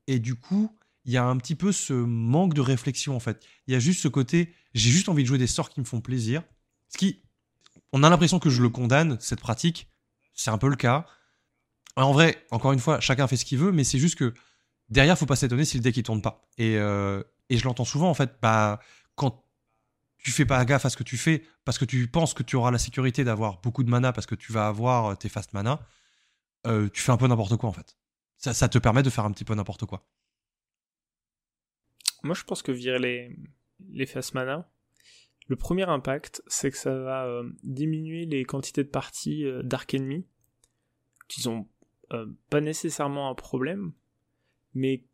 et 0.06 0.18
du 0.18 0.36
coup, 0.36 0.70
il 1.04 1.12
y 1.12 1.16
a 1.16 1.24
un 1.24 1.36
petit 1.38 1.54
peu 1.54 1.72
ce 1.72 1.92
manque 1.92 2.54
de 2.54 2.60
réflexion, 2.60 3.16
en 3.16 3.20
fait. 3.20 3.44
Il 3.66 3.72
y 3.72 3.76
a 3.76 3.80
juste 3.80 4.00
ce 4.00 4.08
côté, 4.08 4.52
j'ai 4.74 4.90
juste 4.90 5.08
envie 5.08 5.22
de 5.22 5.28
jouer 5.28 5.38
des 5.38 5.46
sorts 5.46 5.70
qui 5.70 5.80
me 5.80 5.84
font 5.84 6.00
plaisir. 6.00 6.42
Ce 6.88 6.98
qui, 6.98 7.22
on 7.92 8.02
a 8.02 8.10
l'impression 8.10 8.38
que 8.38 8.50
je 8.50 8.62
le 8.62 8.68
condamne, 8.68 9.16
cette 9.20 9.40
pratique. 9.40 9.88
C'est 10.34 10.50
un 10.50 10.58
peu 10.58 10.68
le 10.68 10.76
cas. 10.76 11.06
En 11.96 12.12
vrai, 12.12 12.46
encore 12.50 12.72
une 12.72 12.78
fois, 12.78 13.00
chacun 13.00 13.26
fait 13.26 13.36
ce 13.36 13.44
qu'il 13.44 13.58
veut, 13.58 13.72
mais 13.72 13.84
c'est 13.84 13.98
juste 13.98 14.16
que 14.16 14.34
derrière, 14.88 15.18
faut 15.18 15.26
pas 15.26 15.36
s'étonner 15.36 15.64
si 15.64 15.76
le 15.76 15.82
deck 15.82 15.96
il 15.96 16.02
tourne 16.02 16.22
pas. 16.22 16.46
Et, 16.58 16.76
euh, 16.76 17.22
et 17.48 17.56
je 17.56 17.64
l'entends 17.64 17.84
souvent 17.84 18.08
en 18.08 18.14
fait, 18.14 18.36
bah, 18.40 18.78
quand 19.14 19.42
tu 20.18 20.32
fais 20.32 20.44
pas 20.44 20.64
gaffe 20.64 20.84
à 20.84 20.90
ce 20.90 20.96
que 20.96 21.04
tu 21.04 21.16
fais 21.16 21.44
parce 21.64 21.78
que 21.78 21.84
tu 21.84 22.08
penses 22.08 22.34
que 22.34 22.42
tu 22.42 22.56
auras 22.56 22.70
la 22.70 22.78
sécurité 22.78 23.24
d'avoir 23.24 23.60
beaucoup 23.60 23.84
de 23.84 23.90
mana 23.90 24.12
parce 24.12 24.26
que 24.26 24.34
tu 24.34 24.52
vas 24.52 24.66
avoir 24.66 25.06
euh, 25.06 25.14
tes 25.14 25.28
fast 25.28 25.52
mana, 25.52 25.80
euh, 26.66 26.88
tu 26.88 27.00
fais 27.00 27.12
un 27.12 27.16
peu 27.16 27.26
n'importe 27.26 27.56
quoi 27.56 27.68
en 27.68 27.72
fait. 27.72 27.96
Ça, 28.36 28.68
te 28.68 28.78
permet 28.78 29.02
de 29.02 29.10
faire 29.10 29.24
un 29.24 29.32
petit 29.32 29.44
peu 29.44 29.54
n'importe 29.54 29.84
quoi. 29.84 30.06
Moi 32.22 32.34
je 32.34 32.44
pense 32.44 32.62
que 32.62 32.72
virer 32.72 33.36
les, 33.90 34.06
fast 34.06 34.34
mana, 34.34 34.68
le 35.46 35.56
premier 35.56 35.84
impact 35.84 36.42
c'est 36.46 36.70
que 36.70 36.76
ça 36.76 36.96
va 36.96 37.42
diminuer 37.62 38.26
les 38.26 38.44
quantités 38.44 38.84
de 38.84 38.88
parties 38.88 39.44
Dark 39.62 39.94
Enemy 39.94 40.26
qui 41.28 41.40
sont 41.40 41.68
pas 42.48 42.60
nécessairement 42.60 43.30
un 43.30 43.34
problème, 43.34 43.92
mais 44.74 45.04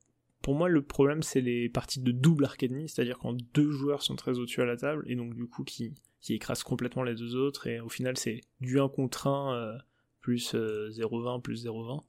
pour 0.44 0.54
moi, 0.54 0.68
le 0.68 0.82
problème, 0.82 1.22
c'est 1.22 1.40
les 1.40 1.70
parties 1.70 2.00
de 2.00 2.12
double 2.12 2.44
arcademy, 2.44 2.86
c'est-à-dire 2.86 3.18
quand 3.18 3.34
deux 3.54 3.70
joueurs 3.70 4.02
sont 4.02 4.14
très 4.14 4.38
au-dessus 4.38 4.60
à 4.60 4.66
la 4.66 4.76
table, 4.76 5.02
et 5.06 5.16
donc 5.16 5.34
du 5.34 5.46
coup 5.46 5.64
qui, 5.64 5.94
qui 6.20 6.34
écrasent 6.34 6.62
complètement 6.62 7.02
les 7.02 7.14
deux 7.14 7.34
autres, 7.34 7.66
et 7.66 7.80
au 7.80 7.88
final, 7.88 8.18
c'est 8.18 8.42
du 8.60 8.78
1 8.78 8.90
contre 8.90 9.26
1 9.26 9.54
euh, 9.54 9.78
plus 10.20 10.54
0,20 10.54 11.38
euh, 11.38 11.40
plus 11.40 11.64
0,20. 11.64 12.04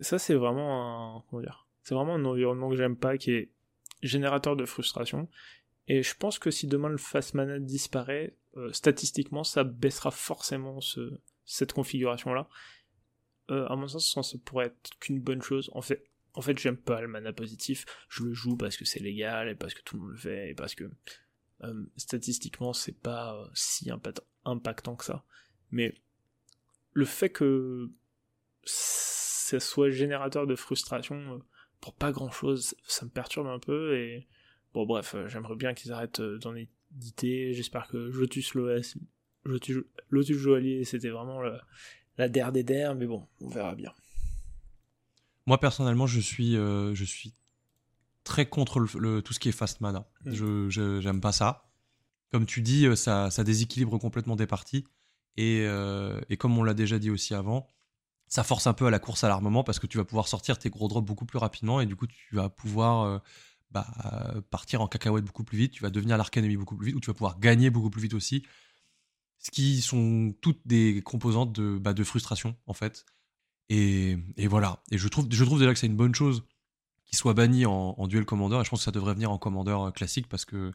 Ça, 0.00 0.18
c'est 0.18 0.34
vraiment 0.34 1.18
un, 1.18 1.22
comment 1.30 1.40
dire, 1.40 1.68
c'est 1.84 1.94
vraiment 1.94 2.16
un 2.16 2.24
environnement 2.24 2.70
que 2.70 2.76
j'aime 2.76 2.96
pas, 2.96 3.16
qui 3.18 3.30
est 3.30 3.52
générateur 4.02 4.56
de 4.56 4.64
frustration. 4.64 5.28
Et 5.86 6.02
je 6.02 6.16
pense 6.16 6.40
que 6.40 6.50
si 6.50 6.66
demain 6.66 6.88
le 6.88 6.98
fast 6.98 7.34
mana 7.34 7.60
disparaît, 7.60 8.34
euh, 8.56 8.72
statistiquement, 8.72 9.44
ça 9.44 9.62
baissera 9.62 10.10
forcément 10.10 10.80
ce, 10.80 11.20
cette 11.44 11.72
configuration-là. 11.72 12.48
à 13.48 13.76
mon 13.76 13.86
sens, 13.86 14.28
ça 14.28 14.38
pourrait 14.44 14.66
être 14.66 14.90
qu'une 14.98 15.20
bonne 15.20 15.40
chose. 15.40 15.70
En 15.72 15.82
fait, 15.82 16.02
en 16.38 16.40
fait, 16.40 16.56
j'aime 16.56 16.76
pas 16.76 17.00
le 17.00 17.08
mana 17.08 17.32
positif. 17.32 17.84
Je 18.08 18.22
le 18.22 18.32
joue 18.32 18.56
parce 18.56 18.76
que 18.76 18.84
c'est 18.84 19.00
légal 19.00 19.48
et 19.48 19.56
parce 19.56 19.74
que 19.74 19.82
tout 19.82 19.96
le 19.96 20.02
monde 20.02 20.12
le 20.12 20.18
fait 20.18 20.50
et 20.50 20.54
parce 20.54 20.76
que 20.76 20.84
euh, 21.64 21.84
statistiquement 21.96 22.72
c'est 22.72 22.96
pas 22.96 23.34
euh, 23.34 23.48
si 23.54 23.90
impactant 24.44 24.94
que 24.94 25.04
ça. 25.04 25.24
Mais 25.72 25.94
le 26.92 27.04
fait 27.04 27.30
que 27.30 27.90
ça 28.62 29.58
soit 29.58 29.90
générateur 29.90 30.46
de 30.46 30.54
frustration 30.54 31.16
euh, 31.16 31.38
pour 31.80 31.94
pas 31.94 32.12
grand 32.12 32.30
chose, 32.30 32.76
ça 32.86 33.04
me 33.04 33.10
perturbe 33.10 33.48
un 33.48 33.58
peu 33.58 33.98
et 33.98 34.28
bon 34.74 34.86
bref, 34.86 35.16
j'aimerais 35.26 35.56
bien 35.56 35.74
qu'ils 35.74 35.90
arrêtent 35.90 36.20
d'en 36.20 36.54
éditer. 36.54 37.52
J'espère 37.52 37.88
que 37.88 37.96
Lotus 37.96 38.54
Lotus, 38.54 38.96
Lotus 40.10 40.36
Joaillier 40.36 40.84
c'était 40.84 41.10
vraiment 41.10 41.40
la 42.16 42.28
der 42.28 42.52
des 42.52 42.62
der, 42.62 42.94
mais 42.94 43.06
bon, 43.06 43.26
on 43.40 43.48
verra 43.48 43.74
bien. 43.74 43.92
Moi, 45.48 45.58
personnellement, 45.58 46.06
je 46.06 46.20
suis, 46.20 46.58
euh, 46.58 46.94
je 46.94 47.04
suis 47.04 47.32
très 48.22 48.44
contre 48.44 48.80
le, 48.80 49.22
tout 49.22 49.32
ce 49.32 49.38
qui 49.38 49.48
est 49.48 49.52
fast 49.52 49.80
mana. 49.80 50.06
Mm. 50.26 50.34
Je 50.68 51.00
j'aime 51.00 51.22
pas 51.22 51.32
ça. 51.32 51.70
Comme 52.30 52.44
tu 52.44 52.60
dis, 52.60 52.84
euh, 52.84 52.94
ça, 52.94 53.30
ça 53.30 53.44
déséquilibre 53.44 53.96
complètement 53.96 54.36
des 54.36 54.46
parties. 54.46 54.84
Et, 55.38 55.64
euh, 55.66 56.20
et 56.28 56.36
comme 56.36 56.58
on 56.58 56.62
l'a 56.64 56.74
déjà 56.74 56.98
dit 56.98 57.08
aussi 57.08 57.32
avant, 57.32 57.66
ça 58.26 58.44
force 58.44 58.66
un 58.66 58.74
peu 58.74 58.84
à 58.84 58.90
la 58.90 58.98
course 58.98 59.24
à 59.24 59.28
l'armement 59.28 59.64
parce 59.64 59.78
que 59.78 59.86
tu 59.86 59.96
vas 59.96 60.04
pouvoir 60.04 60.28
sortir 60.28 60.58
tes 60.58 60.68
gros 60.68 60.86
drops 60.86 61.06
beaucoup 61.06 61.24
plus 61.24 61.38
rapidement 61.38 61.80
et 61.80 61.86
du 61.86 61.96
coup, 61.96 62.06
tu 62.06 62.34
vas 62.34 62.50
pouvoir 62.50 63.22
bah, 63.70 63.86
partir 64.50 64.82
en 64.82 64.86
cacahuète 64.86 65.24
beaucoup 65.24 65.44
plus 65.44 65.56
vite. 65.56 65.72
Tu 65.72 65.82
vas 65.82 65.88
devenir 65.88 66.18
l'arcanemy 66.18 66.58
beaucoup 66.58 66.76
plus 66.76 66.88
vite 66.88 66.96
ou 66.96 67.00
tu 67.00 67.06
vas 67.06 67.14
pouvoir 67.14 67.40
gagner 67.40 67.70
beaucoup 67.70 67.88
plus 67.88 68.02
vite 68.02 68.12
aussi. 68.12 68.44
Ce 69.38 69.50
qui 69.50 69.80
sont 69.80 70.34
toutes 70.42 70.60
des 70.66 71.00
composantes 71.00 71.54
de, 71.54 71.78
bah, 71.78 71.94
de 71.94 72.04
frustration, 72.04 72.54
en 72.66 72.74
fait. 72.74 73.06
Et, 73.70 74.16
voilà. 74.46 74.82
Et 74.90 74.98
je 74.98 75.08
trouve, 75.08 75.26
je 75.30 75.44
trouve 75.44 75.58
déjà 75.58 75.72
que 75.72 75.78
c'est 75.78 75.86
une 75.86 75.96
bonne 75.96 76.14
chose 76.14 76.44
qu'il 77.04 77.18
soit 77.18 77.34
banni 77.34 77.66
en, 77.66 78.06
duel 78.06 78.24
commandeur. 78.24 78.60
Et 78.60 78.64
je 78.64 78.70
pense 78.70 78.80
que 78.80 78.84
ça 78.84 78.90
devrait 78.90 79.14
venir 79.14 79.30
en 79.30 79.38
commandeur 79.38 79.82
euh, 79.82 79.90
classique 79.90 80.28
parce 80.28 80.44
que 80.44 80.72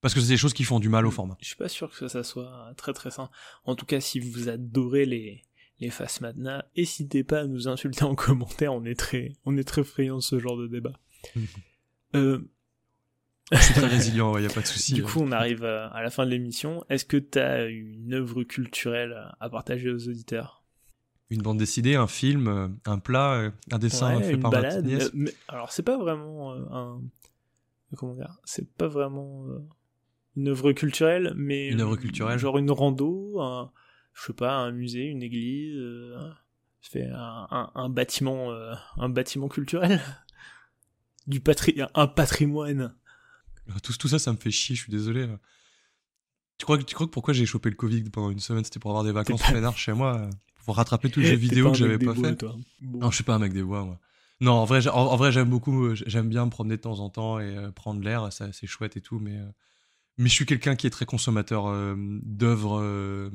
parce 0.00 0.14
que 0.14 0.20
c'est 0.20 0.28
des 0.28 0.38
choses 0.38 0.54
qui 0.54 0.64
font 0.64 0.80
du 0.80 0.88
mal 0.88 1.06
au 1.06 1.10
format. 1.10 1.36
Je 1.40 1.48
suis 1.48 1.56
pas 1.56 1.68
sûr 1.68 1.90
que 1.90 2.08
ça 2.08 2.22
soit 2.22 2.72
très 2.78 2.94
très 2.94 3.10
sain. 3.10 3.28
En 3.64 3.74
tout 3.74 3.84
cas, 3.84 4.00
si 4.00 4.18
vous 4.18 4.48
adorez 4.48 5.04
les 5.04 5.42
les 5.78 5.90
faces 5.90 6.20
maintenant, 6.20 6.62
n'hésitez 6.76 7.24
pas 7.24 7.40
à 7.40 7.46
nous 7.46 7.68
insulter 7.68 8.04
en 8.04 8.14
commentaire. 8.14 8.72
On 8.72 8.84
est 8.84 8.98
très 8.98 9.32
on 9.44 9.56
est 9.56 9.64
très 9.64 9.84
friand 9.84 10.16
de 10.16 10.22
ce 10.22 10.38
genre 10.38 10.56
de 10.56 10.66
débat. 10.66 10.98
euh... 12.14 12.40
Suis 13.52 13.74
très 13.74 13.88
résilient, 13.88 14.36
il 14.36 14.42
n'y 14.42 14.46
a 14.46 14.54
pas 14.54 14.60
de 14.60 14.66
souci. 14.68 14.94
Du 14.94 15.02
coup, 15.02 15.18
on 15.20 15.32
arrive 15.32 15.64
à 15.64 16.00
la 16.02 16.10
fin 16.10 16.24
de 16.24 16.30
l'émission. 16.30 16.84
Est-ce 16.88 17.04
que 17.04 17.16
tu 17.16 17.40
as 17.40 17.66
une 17.66 18.14
œuvre 18.14 18.44
culturelle 18.44 19.34
à 19.40 19.50
partager 19.50 19.90
aux 19.90 20.08
auditeurs? 20.08 20.59
Une 21.30 21.42
bande 21.42 21.58
dessinée, 21.58 21.96
un 21.96 22.06
film, 22.06 22.78
un 22.84 22.98
plat, 22.98 23.50
un 23.70 23.78
dessin 23.78 24.20
fait 24.20 24.34
une 24.34 24.40
par 24.40 24.50
balade. 24.50 24.86
alors 25.48 25.72
c'est 25.72 25.82
pas 25.82 25.96
vraiment 25.96 26.52
un 26.52 27.00
comment 27.96 28.14
dire, 28.14 28.36
c'est 28.44 28.72
pas 28.74 28.88
vraiment 28.88 29.46
une 30.36 30.48
œuvre 30.48 30.72
culturelle, 30.72 31.32
mais 31.36 31.68
une 31.68 31.80
œuvre 31.80 31.96
culturelle, 31.96 32.38
genre 32.38 32.58
une 32.58 32.70
rando, 32.70 33.40
un, 33.40 33.72
je 34.14 34.26
sais 34.26 34.32
pas, 34.32 34.54
un 34.54 34.72
musée, 34.72 35.04
une 35.04 35.22
église, 35.22 35.78
fait 36.80 37.06
un, 37.12 37.70
un, 37.74 37.88
bâtiment, 37.88 38.52
un 38.96 39.08
bâtiment 39.08 39.48
culturel, 39.48 40.00
du 41.26 41.40
patri 41.40 41.80
un 41.94 42.06
patrimoine. 42.06 42.94
Tout, 43.82 43.92
tout 43.92 44.08
ça, 44.08 44.18
ça 44.18 44.32
me 44.32 44.36
fait 44.36 44.50
chier. 44.50 44.74
Je 44.74 44.82
suis 44.82 44.90
désolé. 44.90 45.28
Tu 46.58 46.64
crois, 46.64 46.78
tu 46.78 46.94
crois 46.94 47.06
que 47.06 47.12
pourquoi 47.12 47.32
j'ai 47.32 47.46
chopé 47.46 47.70
le 47.70 47.76
Covid 47.76 48.02
pendant 48.10 48.30
une 48.30 48.40
semaine, 48.40 48.64
c'était 48.64 48.80
pour 48.80 48.90
avoir 48.90 49.04
des 49.04 49.12
vacances 49.12 49.40
pas... 49.40 49.72
chez 49.72 49.92
moi, 49.92 50.28
pour 50.64 50.76
rattraper 50.76 51.10
tous 51.10 51.20
les 51.20 51.26
jeux 51.26 51.36
vidéo 51.36 51.72
que 51.72 51.78
j'avais 51.78 51.98
pas 51.98 52.14
fait. 52.14 52.42
Non, 52.82 53.10
je 53.10 53.14
suis 53.14 53.24
pas 53.24 53.34
un 53.34 53.38
mec 53.38 53.52
des 53.52 53.62
bois, 53.62 53.84
moi. 53.84 53.98
Non, 54.40 54.52
en 54.52 54.64
vrai, 54.64 54.86
en, 54.88 55.16
vrai, 55.16 55.32
j'aime 55.32 55.50
beaucoup, 55.50 55.94
j'aime 55.94 56.28
bien 56.28 56.46
me 56.46 56.50
promener 56.50 56.76
de 56.76 56.82
temps 56.82 57.00
en 57.00 57.10
temps 57.10 57.38
et 57.40 57.56
euh, 57.56 57.70
prendre 57.70 58.02
l'air, 58.02 58.30
c'est 58.32 58.66
chouette 58.66 58.96
et 58.96 59.02
tout, 59.02 59.18
mais, 59.18 59.36
euh, 59.36 59.44
mais 60.16 60.30
je 60.30 60.34
suis 60.34 60.46
quelqu'un 60.46 60.76
qui 60.76 60.86
est 60.86 60.90
très 60.90 61.04
consommateur 61.04 61.66
euh, 61.68 61.94
d'œuvres, 62.22 63.30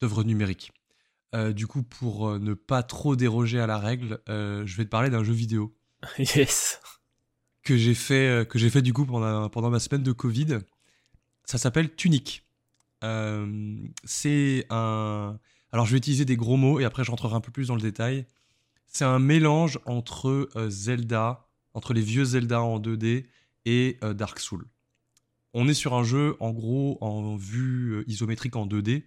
d'œuvres 0.00 0.22
numériques. 0.22 0.72
du 1.50 1.66
coup, 1.66 1.82
pour 1.82 2.38
ne 2.38 2.54
pas 2.54 2.84
trop 2.84 3.16
déroger 3.16 3.58
à 3.58 3.66
la 3.66 3.78
règle, 3.78 4.20
je 4.28 4.76
vais 4.76 4.84
te 4.84 4.90
parler 4.90 5.10
d'un 5.10 5.24
jeu 5.24 5.32
vidéo. 5.32 5.76
yes. 6.18 6.80
Que 7.64 7.76
j'ai 7.76 7.94
fait, 7.94 8.48
que 8.48 8.60
j'ai 8.60 8.70
fait 8.70 8.82
du 8.82 8.92
coup 8.92 9.04
pendant, 9.04 9.48
pendant 9.48 9.70
ma 9.70 9.80
semaine 9.80 10.04
de 10.04 10.12
Covid. 10.12 10.58
Ça 11.44 11.58
s'appelle 11.58 11.94
Tunic. 11.94 12.46
Euh, 13.04 13.76
c'est 14.04 14.66
un. 14.70 15.38
Alors, 15.76 15.84
je 15.84 15.92
vais 15.92 15.98
utiliser 15.98 16.24
des 16.24 16.36
gros 16.36 16.56
mots 16.56 16.80
et 16.80 16.86
après, 16.86 17.04
je 17.04 17.10
rentrerai 17.10 17.34
un 17.34 17.42
peu 17.42 17.52
plus 17.52 17.66
dans 17.66 17.74
le 17.74 17.82
détail. 17.82 18.24
C'est 18.86 19.04
un 19.04 19.18
mélange 19.18 19.78
entre 19.84 20.48
euh, 20.56 20.70
Zelda, 20.70 21.50
entre 21.74 21.92
les 21.92 22.00
vieux 22.00 22.24
Zelda 22.24 22.62
en 22.62 22.80
2D 22.80 23.26
et 23.66 23.98
euh, 24.02 24.14
Dark 24.14 24.38
Souls. 24.38 24.66
On 25.52 25.68
est 25.68 25.74
sur 25.74 25.92
un 25.92 26.02
jeu, 26.02 26.34
en 26.40 26.50
gros, 26.52 26.96
en 27.02 27.36
vue 27.36 28.04
isométrique 28.06 28.56
en 28.56 28.66
2D, 28.66 29.04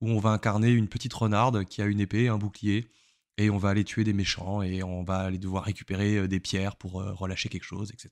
où 0.00 0.08
on 0.10 0.18
va 0.18 0.30
incarner 0.30 0.70
une 0.70 0.88
petite 0.88 1.14
renarde 1.14 1.64
qui 1.66 1.80
a 1.80 1.86
une 1.86 2.00
épée, 2.00 2.26
un 2.26 2.36
bouclier, 2.36 2.90
et 3.38 3.48
on 3.48 3.56
va 3.56 3.68
aller 3.68 3.84
tuer 3.84 4.02
des 4.02 4.12
méchants, 4.12 4.60
et 4.60 4.82
on 4.82 5.04
va 5.04 5.18
aller 5.18 5.38
devoir 5.38 5.62
récupérer 5.62 6.26
des 6.26 6.40
pierres 6.40 6.74
pour 6.74 6.94
relâcher 6.94 7.48
quelque 7.48 7.62
chose, 7.62 7.92
etc. 7.92 8.10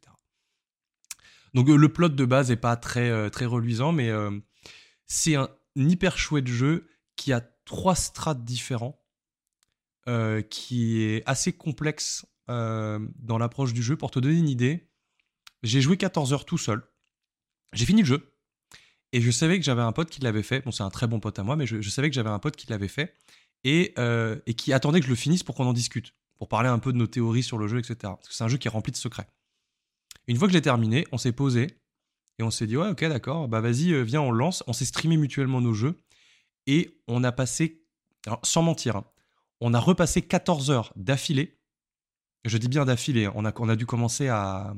Donc 1.54 1.68
le 1.68 1.88
plot 1.88 2.10
de 2.10 2.24
base 2.24 2.50
n'est 2.50 2.56
pas 2.56 2.76
très, 2.76 3.30
très 3.30 3.46
reluisant, 3.46 3.90
mais 3.90 4.12
c'est 5.06 5.34
un 5.34 5.48
hyper 5.74 6.18
chouette 6.18 6.46
jeu 6.46 6.88
qui 7.16 7.32
a 7.32 7.40
trois 7.64 7.94
strates 7.94 8.44
différents, 8.44 9.00
euh, 10.08 10.40
qui 10.40 11.02
est 11.02 11.22
assez 11.26 11.52
complexe 11.52 12.26
euh, 12.48 12.98
dans 13.18 13.38
l'approche 13.38 13.72
du 13.72 13.82
jeu. 13.82 13.96
Pour 13.96 14.10
te 14.10 14.18
donner 14.18 14.38
une 14.38 14.48
idée, 14.48 14.88
j'ai 15.62 15.80
joué 15.80 15.96
14 15.96 16.32
heures 16.32 16.44
tout 16.46 16.58
seul. 16.58 16.82
J'ai 17.74 17.84
fini 17.84 18.00
le 18.00 18.06
jeu. 18.06 18.34
Et 19.12 19.20
je 19.20 19.30
savais 19.30 19.58
que 19.58 19.64
j'avais 19.64 19.82
un 19.82 19.92
pote 19.92 20.08
qui 20.08 20.20
l'avait 20.20 20.42
fait. 20.42 20.64
Bon, 20.64 20.70
c'est 20.70 20.82
un 20.82 20.90
très 20.90 21.06
bon 21.06 21.20
pote 21.20 21.38
à 21.38 21.42
moi, 21.42 21.54
mais 21.54 21.66
je, 21.66 21.80
savais 21.88 22.08
que 22.08 22.14
j'avais 22.14 22.30
un 22.30 22.38
pote 22.38 22.56
qui 22.56 22.66
l'avait 22.68 22.88
fait. 22.88 23.14
Et, 23.62 23.92
euh, 23.98 24.36
et, 24.46 24.54
qui 24.54 24.72
attendait 24.72 25.00
que 25.00 25.06
je 25.06 25.10
le 25.10 25.16
finisse 25.16 25.42
pour 25.42 25.54
qu'on 25.54 25.66
en 25.66 25.72
discute. 25.72 26.14
Pour 26.38 26.48
parler 26.48 26.70
un 26.70 26.78
peu 26.78 26.92
de 26.92 26.98
nos 26.98 27.06
théories 27.06 27.42
sur 27.42 27.58
le 27.58 27.68
jeu, 27.68 27.78
etc. 27.78 27.96
Parce 28.00 28.28
que 28.28 28.34
c'est 28.34 28.44
un 28.44 28.48
jeu 28.48 28.56
qui 28.56 28.68
est 28.68 28.70
rempli 28.70 28.92
de 28.92 28.96
secrets. 28.96 29.28
Une 30.26 30.38
fois 30.38 30.48
que 30.48 30.54
j'ai 30.54 30.62
terminé, 30.62 31.06
on 31.12 31.18
s'est 31.18 31.32
posé. 31.32 31.66
Et 32.38 32.42
on 32.42 32.50
s'est 32.50 32.66
dit, 32.66 32.76
ouais, 32.76 32.88
ok, 32.88 33.04
d'accord, 33.04 33.48
bah 33.48 33.60
vas-y, 33.60 34.02
viens, 34.02 34.22
on 34.22 34.32
lance. 34.32 34.64
On 34.66 34.72
s'est 34.72 34.86
streamé 34.86 35.18
mutuellement 35.18 35.60
nos 35.60 35.74
jeux. 35.74 36.00
Et 36.66 37.00
on 37.08 37.24
a 37.24 37.32
passé, 37.32 37.84
sans 38.42 38.62
mentir, 38.62 38.96
hein, 38.96 39.04
on 39.60 39.74
a 39.74 39.80
repassé 39.80 40.22
14 40.22 40.70
heures 40.70 40.92
d'affilée. 40.96 41.58
Je 42.44 42.56
dis 42.58 42.68
bien 42.68 42.84
d'affilée. 42.84 43.26
Hein. 43.26 43.32
On 43.34 43.68
a, 43.68 43.76
dû 43.76 43.86
commencer 43.86 44.28
à, 44.28 44.74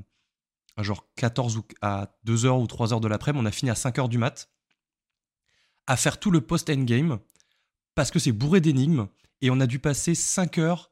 genre 0.79 1.07
14 1.17 1.57
ou 1.57 1.65
à 1.81 2.17
2 2.25 2.47
heures 2.47 2.59
ou 2.59 2.67
3 2.67 2.93
heures 2.93 3.01
de 3.01 3.09
l'après-midi. 3.09 3.43
On 3.45 3.47
a 3.47 3.53
fini 3.53 3.71
à 3.71 3.75
5 3.75 3.99
heures 3.99 4.09
du 4.09 4.19
mat. 4.19 4.51
À 5.87 5.97
faire 5.97 6.19
tout 6.19 6.31
le 6.31 6.41
post-endgame. 6.41 7.21
Parce 7.95 8.11
que 8.11 8.19
c'est 8.19 8.33
bourré 8.33 8.61
d'énigmes. 8.61 9.07
Et 9.41 9.51
on 9.51 9.61
a 9.61 9.67
dû 9.67 9.79
passer 9.79 10.15
5 10.15 10.59
heures 10.59 10.91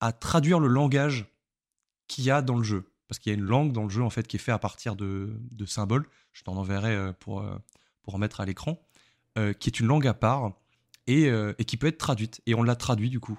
à 0.00 0.12
traduire 0.12 0.60
le 0.60 0.68
langage 0.68 1.26
qu'il 2.06 2.24
y 2.24 2.30
a 2.30 2.42
dans 2.42 2.56
le 2.56 2.64
jeu 2.64 2.92
parce 3.12 3.18
qu'il 3.18 3.30
y 3.30 3.34
a 3.34 3.38
une 3.38 3.44
langue 3.44 3.72
dans 3.72 3.82
le 3.82 3.90
jeu 3.90 4.02
en 4.02 4.08
fait 4.08 4.26
qui 4.26 4.36
est 4.36 4.40
fait 4.40 4.52
à 4.52 4.58
partir 4.58 4.96
de, 4.96 5.38
symboles. 5.66 6.08
Je 6.32 6.44
t'en 6.44 6.56
enverrai 6.56 6.94
euh, 6.94 7.12
pour, 7.12 7.42
euh, 7.42 7.58
pour 8.02 8.18
mettre 8.18 8.40
à 8.40 8.46
l'écran, 8.46 8.82
euh, 9.38 9.52
qui 9.52 9.68
est 9.68 9.80
une 9.80 9.86
langue 9.86 10.06
à 10.06 10.14
part 10.14 10.52
et, 11.06 11.30
qui 11.66 11.76
peut 11.76 11.86
être 11.86 11.98
traduite. 11.98 12.40
Et 12.46 12.54
on 12.54 12.62
l'a 12.62 12.76
traduit 12.76 13.10
du 13.10 13.20
coup. 13.20 13.38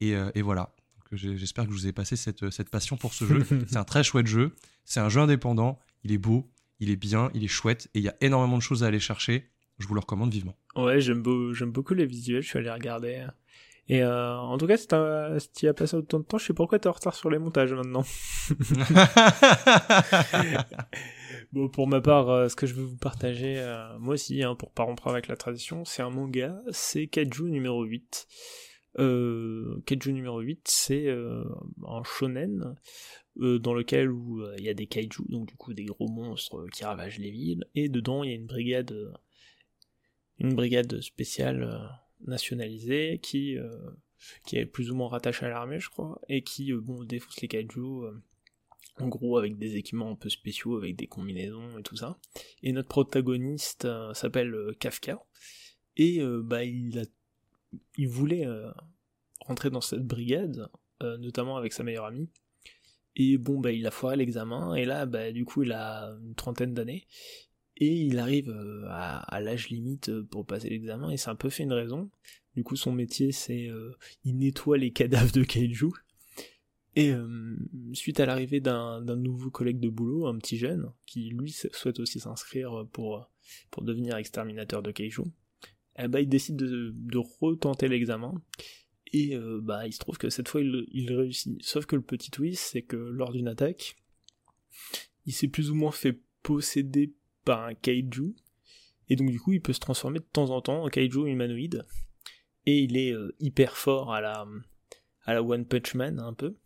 Et, 0.00 0.42
voilà. 0.42 0.74
J'espère 1.12 1.64
que 1.64 1.70
je 1.70 1.76
vous 1.76 1.86
ai 1.86 1.92
passé 1.92 2.16
cette, 2.16 2.50
cette 2.50 2.70
passion 2.70 2.96
pour 2.96 3.14
ce 3.14 3.24
jeu. 3.24 3.44
c'est 3.68 3.76
un 3.76 3.84
très 3.84 4.02
chouette 4.02 4.26
jeu. 4.26 4.54
C'est 4.84 5.00
un 5.00 5.08
jeu 5.08 5.20
indépendant. 5.20 5.78
Il 6.02 6.12
est 6.12 6.18
beau, 6.18 6.50
il 6.80 6.90
est 6.90 6.96
bien, 6.96 7.30
il 7.34 7.44
est 7.44 7.48
chouette 7.48 7.88
et 7.94 8.00
il 8.00 8.04
y 8.04 8.08
a 8.08 8.16
énormément 8.20 8.56
de 8.56 8.62
choses 8.62 8.82
à 8.82 8.88
aller 8.88 9.00
chercher. 9.00 9.48
Je 9.78 9.86
vous 9.86 9.94
le 9.94 10.00
recommande 10.00 10.32
vivement. 10.32 10.56
Ouais, 10.76 11.00
j'aime 11.00 11.22
beaucoup 11.22 11.94
les 11.94 12.06
visuels. 12.06 12.42
Je 12.42 12.48
suis 12.48 12.58
allé 12.58 12.70
regarder. 12.70 13.26
Et 13.88 14.02
euh, 14.02 14.36
en 14.36 14.56
tout 14.56 14.66
cas, 14.66 14.76
si 14.76 14.86
tu 15.54 15.68
as 15.68 15.74
passé 15.74 15.96
autant 15.96 16.18
de 16.18 16.24
temps, 16.24 16.38
je 16.38 16.46
sais 16.46 16.54
pourquoi 16.54 16.78
tu 16.78 16.84
es 16.84 16.88
en 16.88 16.92
retard 16.92 17.14
sur 17.14 17.28
les 17.28 17.38
montages 17.38 17.74
maintenant. 17.74 18.04
pour 21.72 21.88
ma 21.88 22.00
part, 22.00 22.30
euh, 22.30 22.48
ce 22.48 22.56
que 22.56 22.66
je 22.66 22.74
veux 22.74 22.84
vous 22.84 22.96
partager, 22.96 23.58
euh, 23.58 23.98
moi 23.98 24.14
aussi, 24.14 24.42
hein, 24.42 24.54
pour 24.54 24.72
pas 24.72 24.84
rompre 24.84 25.08
avec 25.08 25.28
la 25.28 25.36
tradition, 25.36 25.84
c'est 25.84 26.02
un 26.02 26.10
manga, 26.10 26.62
c'est 26.70 27.06
Kaiju 27.06 27.44
numéro 27.50 27.84
8. 27.84 28.26
Euh, 28.98 29.82
Kaiju 29.86 30.12
numéro 30.12 30.40
8, 30.40 30.66
c'est 30.68 31.08
un 31.08 32.02
shonen 32.04 32.76
dans 33.36 33.74
lequel 33.74 34.10
il 34.58 34.64
y 34.64 34.68
a 34.68 34.74
des 34.74 34.86
kaiju, 34.86 35.24
donc 35.28 35.48
du 35.48 35.56
coup 35.56 35.74
des 35.74 35.86
gros 35.86 36.08
monstres 36.08 36.66
qui 36.72 36.84
ravagent 36.84 37.18
les 37.18 37.32
villes, 37.32 37.64
et 37.74 37.88
dedans 37.88 38.22
il 38.22 38.30
y 38.30 38.32
a 38.32 38.36
une 38.36 38.46
brigade, 38.46 38.94
une 40.38 40.54
brigade 40.54 41.00
spéciale 41.00 41.90
nationalisé 42.24 43.18
qui 43.20 43.56
qui 44.46 44.56
est 44.56 44.66
plus 44.66 44.92
ou 44.92 44.94
moins 44.94 45.08
rattaché 45.08 45.46
à 45.46 45.48
l'armée, 45.48 45.80
je 45.80 45.90
crois, 45.90 46.20
et 46.28 46.42
qui 46.42 46.72
bon 46.72 47.02
défonce 47.02 47.40
les 47.40 47.48
kaiju 47.48 48.04
en 49.00 49.08
gros 49.08 49.38
avec 49.38 49.58
des 49.58 49.76
équipements 49.76 50.10
un 50.10 50.16
peu 50.16 50.28
spéciaux, 50.28 50.76
avec 50.76 50.96
des 50.96 51.06
combinaisons 51.06 51.78
et 51.78 51.82
tout 51.82 51.96
ça. 51.96 52.18
Et 52.62 52.72
notre 52.72 52.88
protagoniste 52.88 53.88
s'appelle 54.12 54.54
Kafka 54.78 55.24
et 55.96 56.20
bah 56.42 56.64
il 56.64 56.98
a 56.98 57.04
il 57.96 58.08
voulait 58.08 58.46
rentrer 59.40 59.70
dans 59.70 59.80
cette 59.80 60.06
brigade, 60.06 60.68
notamment 61.00 61.56
avec 61.56 61.72
sa 61.72 61.82
meilleure 61.82 62.04
amie. 62.04 62.28
Et 63.16 63.38
bon, 63.38 63.60
bah, 63.60 63.70
il 63.70 63.86
a 63.86 63.92
foiré 63.92 64.16
l'examen, 64.16 64.74
et 64.74 64.84
là, 64.84 65.06
bah, 65.06 65.30
du 65.30 65.44
coup, 65.44 65.62
il 65.62 65.70
a 65.70 66.16
une 66.20 66.34
trentaine 66.34 66.74
d'années, 66.74 67.06
et 67.76 67.92
il 67.92 68.18
arrive 68.18 68.50
euh, 68.50 68.86
à, 68.88 69.40
l'âge 69.40 69.68
limite 69.68 70.08
euh, 70.08 70.22
pour 70.30 70.46
passer 70.46 70.68
l'examen 70.68 71.10
et 71.10 71.16
c'est 71.16 71.30
un 71.30 71.34
peu 71.34 71.50
fait 71.50 71.64
une 71.64 71.72
raison. 71.72 72.10
Du 72.54 72.62
coup 72.62 72.76
son 72.76 72.92
métier 72.92 73.32
c'est 73.32 73.68
euh, 73.68 73.96
il 74.24 74.38
nettoie 74.38 74.78
les 74.78 74.92
cadavres 74.92 75.32
de 75.32 75.42
kaiju 75.42 75.90
et 76.96 77.12
suite 77.92 78.20
à 78.20 78.26
l'arrivée 78.26 78.60
d'un 78.60 79.16
nouveau 79.16 79.50
collègue 79.50 79.80
de 79.80 79.88
boulot, 79.88 80.26
un 80.26 80.38
petit 80.38 80.58
jeune 80.58 80.92
qui 81.06 81.30
lui 81.30 81.50
souhaite 81.50 81.98
aussi 82.00 82.20
s'inscrire 82.20 82.86
pour 82.92 83.28
pour 83.70 83.82
devenir 83.82 84.16
exterminateur 84.16 84.82
de 84.82 84.90
kaiju, 84.90 85.22
eh 85.98 86.08
ben, 86.08 86.20
il 86.20 86.28
décide 86.28 86.56
de, 86.56 86.92
de 86.94 87.18
retenter 87.40 87.88
l'examen 87.88 88.34
et 89.12 89.36
bah 89.62 89.86
il 89.86 89.92
se 89.92 89.98
trouve 89.98 90.18
que 90.18 90.30
cette 90.30 90.48
fois 90.48 90.60
il, 90.60 90.86
il 90.92 91.12
réussit. 91.12 91.62
Sauf 91.62 91.86
que 91.86 91.96
le 91.96 92.02
petit 92.02 92.30
twist 92.30 92.62
c'est 92.72 92.82
que 92.82 92.96
lors 92.96 93.32
d'une 93.32 93.48
attaque, 93.48 93.96
il 95.26 95.32
s'est 95.32 95.48
plus 95.48 95.70
ou 95.70 95.74
moins 95.74 95.92
fait 95.92 96.20
posséder 96.42 97.14
par 97.44 97.64
un 97.64 97.74
kaiju. 97.74 98.34
Et 99.08 99.16
donc 99.16 99.30
du 99.30 99.40
coup, 99.40 99.52
il 99.52 99.60
peut 99.60 99.72
se 99.72 99.80
transformer 99.80 100.20
de 100.20 100.24
temps 100.24 100.50
en 100.50 100.60
temps 100.60 100.84
en 100.84 100.88
kaiju 100.88 101.26
humanoïde. 101.26 101.84
Et 102.66 102.78
il 102.80 102.96
est 102.96 103.12
euh, 103.12 103.34
hyper 103.40 103.76
fort 103.76 104.12
à 104.12 104.20
la, 104.20 104.46
à 105.24 105.34
la 105.34 105.42
One 105.42 105.66
Punch 105.66 105.94
Man, 105.94 106.18
un 106.18 106.32
peu. 106.32 106.56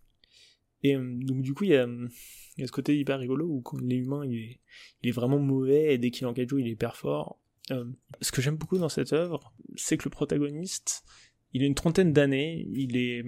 Et 0.83 0.95
euh, 0.95 1.19
donc 1.23 1.43
du 1.43 1.55
coup, 1.55 1.65
il 1.65 1.71
y, 1.71 1.77
a, 1.77 1.87
ce 1.87 2.71
côté 2.71 2.99
hyper 2.99 3.19
rigolo 3.19 3.47
où 3.47 3.61
quand 3.61 3.79
il 3.79 3.93
est 3.93 3.97
humain, 3.97 4.25
il 4.25 4.59
est, 5.03 5.11
vraiment 5.11 5.39
mauvais, 5.39 5.95
et 5.95 5.99
dès 5.99 6.11
qu'il 6.11 6.25
est 6.25 6.31
en 6.31 6.35
il 6.35 6.67
est 6.67 6.71
hyper 6.71 6.97
fort. 6.97 7.41
Euh, 7.71 7.85
ce 8.21 8.33
que 8.33 8.41
j'aime 8.41 8.57
beaucoup 8.57 8.79
dans 8.79 8.89
cette 8.89 9.13
œuvre, 9.13 9.53
c'est 9.77 9.97
que 9.97 10.05
le 10.05 10.11
protagoniste, 10.11 11.05
il 11.53 11.63
a 11.63 11.67
une 11.67 11.75
trentaine 11.75 12.13
d'années, 12.13 12.67
il 12.73 12.97
est 12.97 13.25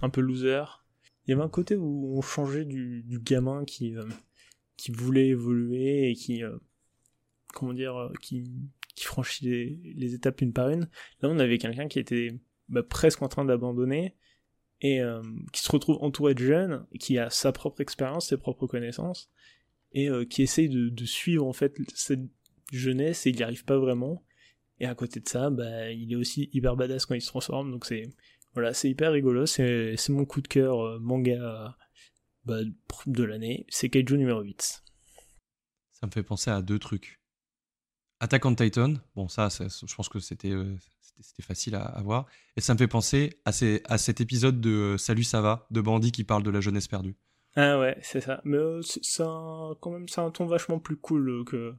un 0.00 0.10
peu 0.10 0.20
loser. 0.20 0.64
Il 1.26 1.30
y 1.30 1.34
avait 1.34 1.42
un 1.42 1.48
côté 1.48 1.76
où 1.76 2.16
on 2.16 2.22
changeait 2.22 2.64
du, 2.64 3.04
gamin 3.22 3.64
qui, 3.64 3.94
voulait 4.88 5.28
évoluer 5.28 6.10
et 6.10 6.14
qui 6.14 6.42
euh, 6.42 6.56
comment 7.54 7.72
dire 7.72 7.96
euh, 7.96 8.12
qui, 8.20 8.50
qui 8.96 9.04
franchit 9.04 9.78
les, 9.94 10.14
étapes 10.14 10.40
une 10.40 10.52
par 10.52 10.68
une 10.70 10.88
là 11.20 11.28
on 11.28 11.38
avait 11.38 11.58
quelqu'un 11.58 11.86
qui 11.86 12.00
était 12.00 12.30
bah, 12.68 12.82
presque 12.82 13.22
en 13.22 13.28
train 13.28 13.44
d'abandonner 13.44 14.16
et 14.82 15.00
euh, 15.00 15.22
qui 15.52 15.62
se 15.62 15.72
retrouve 15.72 15.96
entouré 16.02 16.34
de 16.34 16.44
jeunes 16.44 16.86
qui 17.00 17.18
a 17.18 17.30
sa 17.30 17.52
propre 17.52 17.80
expérience 17.80 18.28
ses 18.28 18.36
propres 18.36 18.66
connaissances 18.66 19.30
et 19.92 20.08
qui 20.28 20.42
essaye 20.42 20.68
de, 20.68 21.04
suivre 21.04 21.46
en 21.46 21.52
fait 21.52 21.76
cette 21.94 22.22
jeunesse 22.72 23.26
et 23.26 23.30
il 23.30 23.36
n'y 23.36 23.42
arrive 23.42 23.64
pas 23.64 23.78
vraiment 23.78 24.24
et 24.80 24.86
à 24.86 24.94
côté 24.94 25.20
de 25.20 25.28
ça 25.28 25.50
bah 25.50 25.90
il 25.90 26.12
est 26.12 26.16
aussi 26.16 26.50
hyper 26.52 26.76
badass 26.76 27.06
quand 27.06 27.14
il 27.14 27.20
se 27.20 27.28
transforme 27.28 27.70
donc 27.70 27.86
c'est 27.86 28.10
Voilà, 28.54 28.72
hyper 28.84 29.12
rigolo, 29.12 29.46
c'est 29.46 29.96
mon 30.10 30.26
coup 30.26 30.42
de 30.42 30.48
cœur 30.48 30.80
euh, 30.80 30.98
manga 30.98 31.76
bah, 32.44 32.58
de 33.06 33.24
l'année, 33.24 33.66
c'est 33.68 33.88
Kaiju 33.88 34.18
numéro 34.18 34.40
8. 34.42 34.82
Ça 35.92 36.06
me 36.06 36.10
fait 36.10 36.22
penser 36.22 36.50
à 36.50 36.60
deux 36.60 36.78
trucs. 36.78 37.20
Attack 38.20 38.44
on 38.44 38.54
Titan, 38.54 38.94
bon 39.14 39.28
ça, 39.28 39.48
je 39.48 39.94
pense 39.94 40.08
que 40.08 40.18
c'était 40.18 40.52
c'était 41.20 41.42
facile 41.42 41.74
à, 41.74 42.00
voir. 42.02 42.26
Et 42.56 42.60
ça 42.60 42.74
me 42.74 42.78
fait 42.78 42.88
penser 42.88 43.38
à, 43.44 43.52
ces, 43.52 43.82
à 43.86 43.98
cet 43.98 44.20
épisode 44.20 44.60
de 44.60 44.70
euh, 44.70 44.98
Salut 44.98 45.24
ça 45.24 45.40
va, 45.40 45.66
de 45.70 45.80
Bandit 45.80 46.12
qui 46.12 46.24
parle 46.24 46.42
de 46.42 46.50
la 46.50 46.60
jeunesse 46.60 46.88
perdue. 46.88 47.16
Ah 47.56 47.78
ouais, 47.78 47.96
c'est 48.02 48.20
ça. 48.20 48.40
Mais 48.44 48.56
euh, 48.56 48.80
c'est 48.82 49.00
quand 49.18 49.90
même 49.90 50.08
c'est 50.08 50.20
un 50.20 50.30
ton 50.30 50.46
vachement 50.46 50.78
plus 50.78 50.96
cool 50.96 51.28
euh, 51.28 51.44
que 51.44 51.74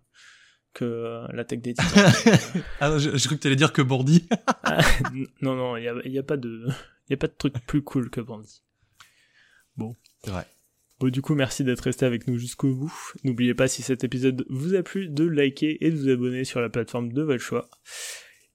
que 0.73 1.25
la 1.31 1.45
tech 1.45 1.61
des 1.61 1.73
titans. 1.73 2.11
ah, 2.79 2.97
je, 2.97 3.15
je, 3.15 3.27
cru 3.27 3.35
que 3.35 3.41
tu 3.41 3.47
allais 3.47 3.55
dire 3.55 3.73
que 3.73 3.81
Bandit. 3.81 4.27
Ah, 4.65 4.79
non, 5.41 5.55
non, 5.55 5.77
il 5.77 5.81
n'y 5.81 5.87
a, 5.87 6.07
y 6.07 6.17
a, 6.17 6.23
pas 6.23 6.37
de, 6.37 6.67
y 7.09 7.13
a 7.13 7.17
pas 7.17 7.27
de 7.27 7.33
truc 7.37 7.53
plus 7.67 7.83
cool 7.83 8.09
que 8.09 8.21
Bandit. 8.21 8.63
Bon. 9.75 9.95
C'est 10.23 10.31
vrai. 10.31 10.47
Bon, 10.99 11.09
du 11.09 11.21
coup, 11.21 11.35
merci 11.35 11.63
d'être 11.63 11.81
resté 11.81 12.05
avec 12.05 12.27
nous 12.27 12.37
jusqu'au 12.37 12.73
bout. 12.73 13.13
N'oubliez 13.23 13.53
pas, 13.53 13.67
si 13.67 13.81
cet 13.81 14.03
épisode 14.03 14.45
vous 14.49 14.73
a 14.73 14.83
plu, 14.83 15.09
de 15.09 15.25
liker 15.25 15.85
et 15.85 15.91
de 15.91 15.97
vous 15.97 16.09
abonner 16.09 16.45
sur 16.45 16.61
la 16.61 16.69
plateforme 16.69 17.11
de 17.11 17.21
votre 17.21 17.43
choix. 17.43 17.69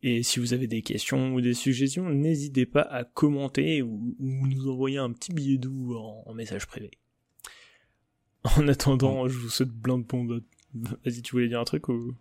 Et 0.03 0.23
si 0.23 0.39
vous 0.39 0.53
avez 0.53 0.69
des 0.69 0.83
questions 0.83 1.35
ou 1.35 1.41
des 1.41 1.55
suggestions, 1.55 2.09
n'hésitez 2.09 2.67
pas 2.67 2.83
à 2.83 3.05
commenter 3.05 3.83
ou, 3.83 4.15
nous 4.21 4.71
envoyer 4.71 4.99
un 4.99 5.11
petit 5.11 5.33
billet 5.33 5.59
doux 5.59 5.97
en, 5.97 6.33
message 6.35 6.67
privé. 6.67 6.91
En 8.45 8.69
attendant, 8.69 9.29
je 9.29 9.37
vous 9.37 9.49
souhaite 9.49 9.73
plein 9.73 9.99
de 9.99 10.05
bons... 10.05 10.41
Vas-y, 10.75 11.23
tu 11.23 11.33
voulais 11.33 11.49
dire 11.49 11.61
un 11.61 11.65
truc 11.65 11.89
ou... 11.89 12.15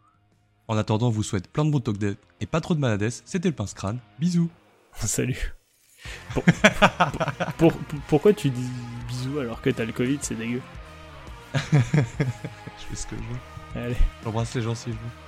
En 0.67 0.75
attendant, 0.75 1.11
je 1.11 1.15
vous 1.15 1.23
souhaite 1.23 1.47
plein 1.47 1.65
de 1.65 1.71
bons 1.71 1.79
talk 1.79 1.97
et 2.41 2.45
pas 2.45 2.61
trop 2.61 2.73
de 2.73 2.79
malades. 2.79 3.09
C'était 3.25 3.49
le 3.49 3.55
pince 3.55 3.73
crâne. 3.73 3.99
Bisous. 4.19 4.49
Salut. 4.93 5.53
pourquoi 8.07 8.33
tu 8.33 8.49
dis 8.49 8.69
bisous 9.07 9.39
alors 9.39 9.61
que 9.61 9.69
t'as 9.69 9.85
le 9.85 9.93
Covid 9.93 10.17
C'est 10.21 10.35
dégueu? 10.35 10.61
je 11.53 11.59
fais 11.79 12.95
ce 12.95 13.07
que 13.07 13.15
je 13.15 13.21
veux. 13.21 13.81
Allez. 13.81 13.95
J'embrasse 14.23 14.55
les 14.55 14.61
gens 14.61 14.75
si 14.75 14.89
je 14.89 14.95
veux. 14.95 15.26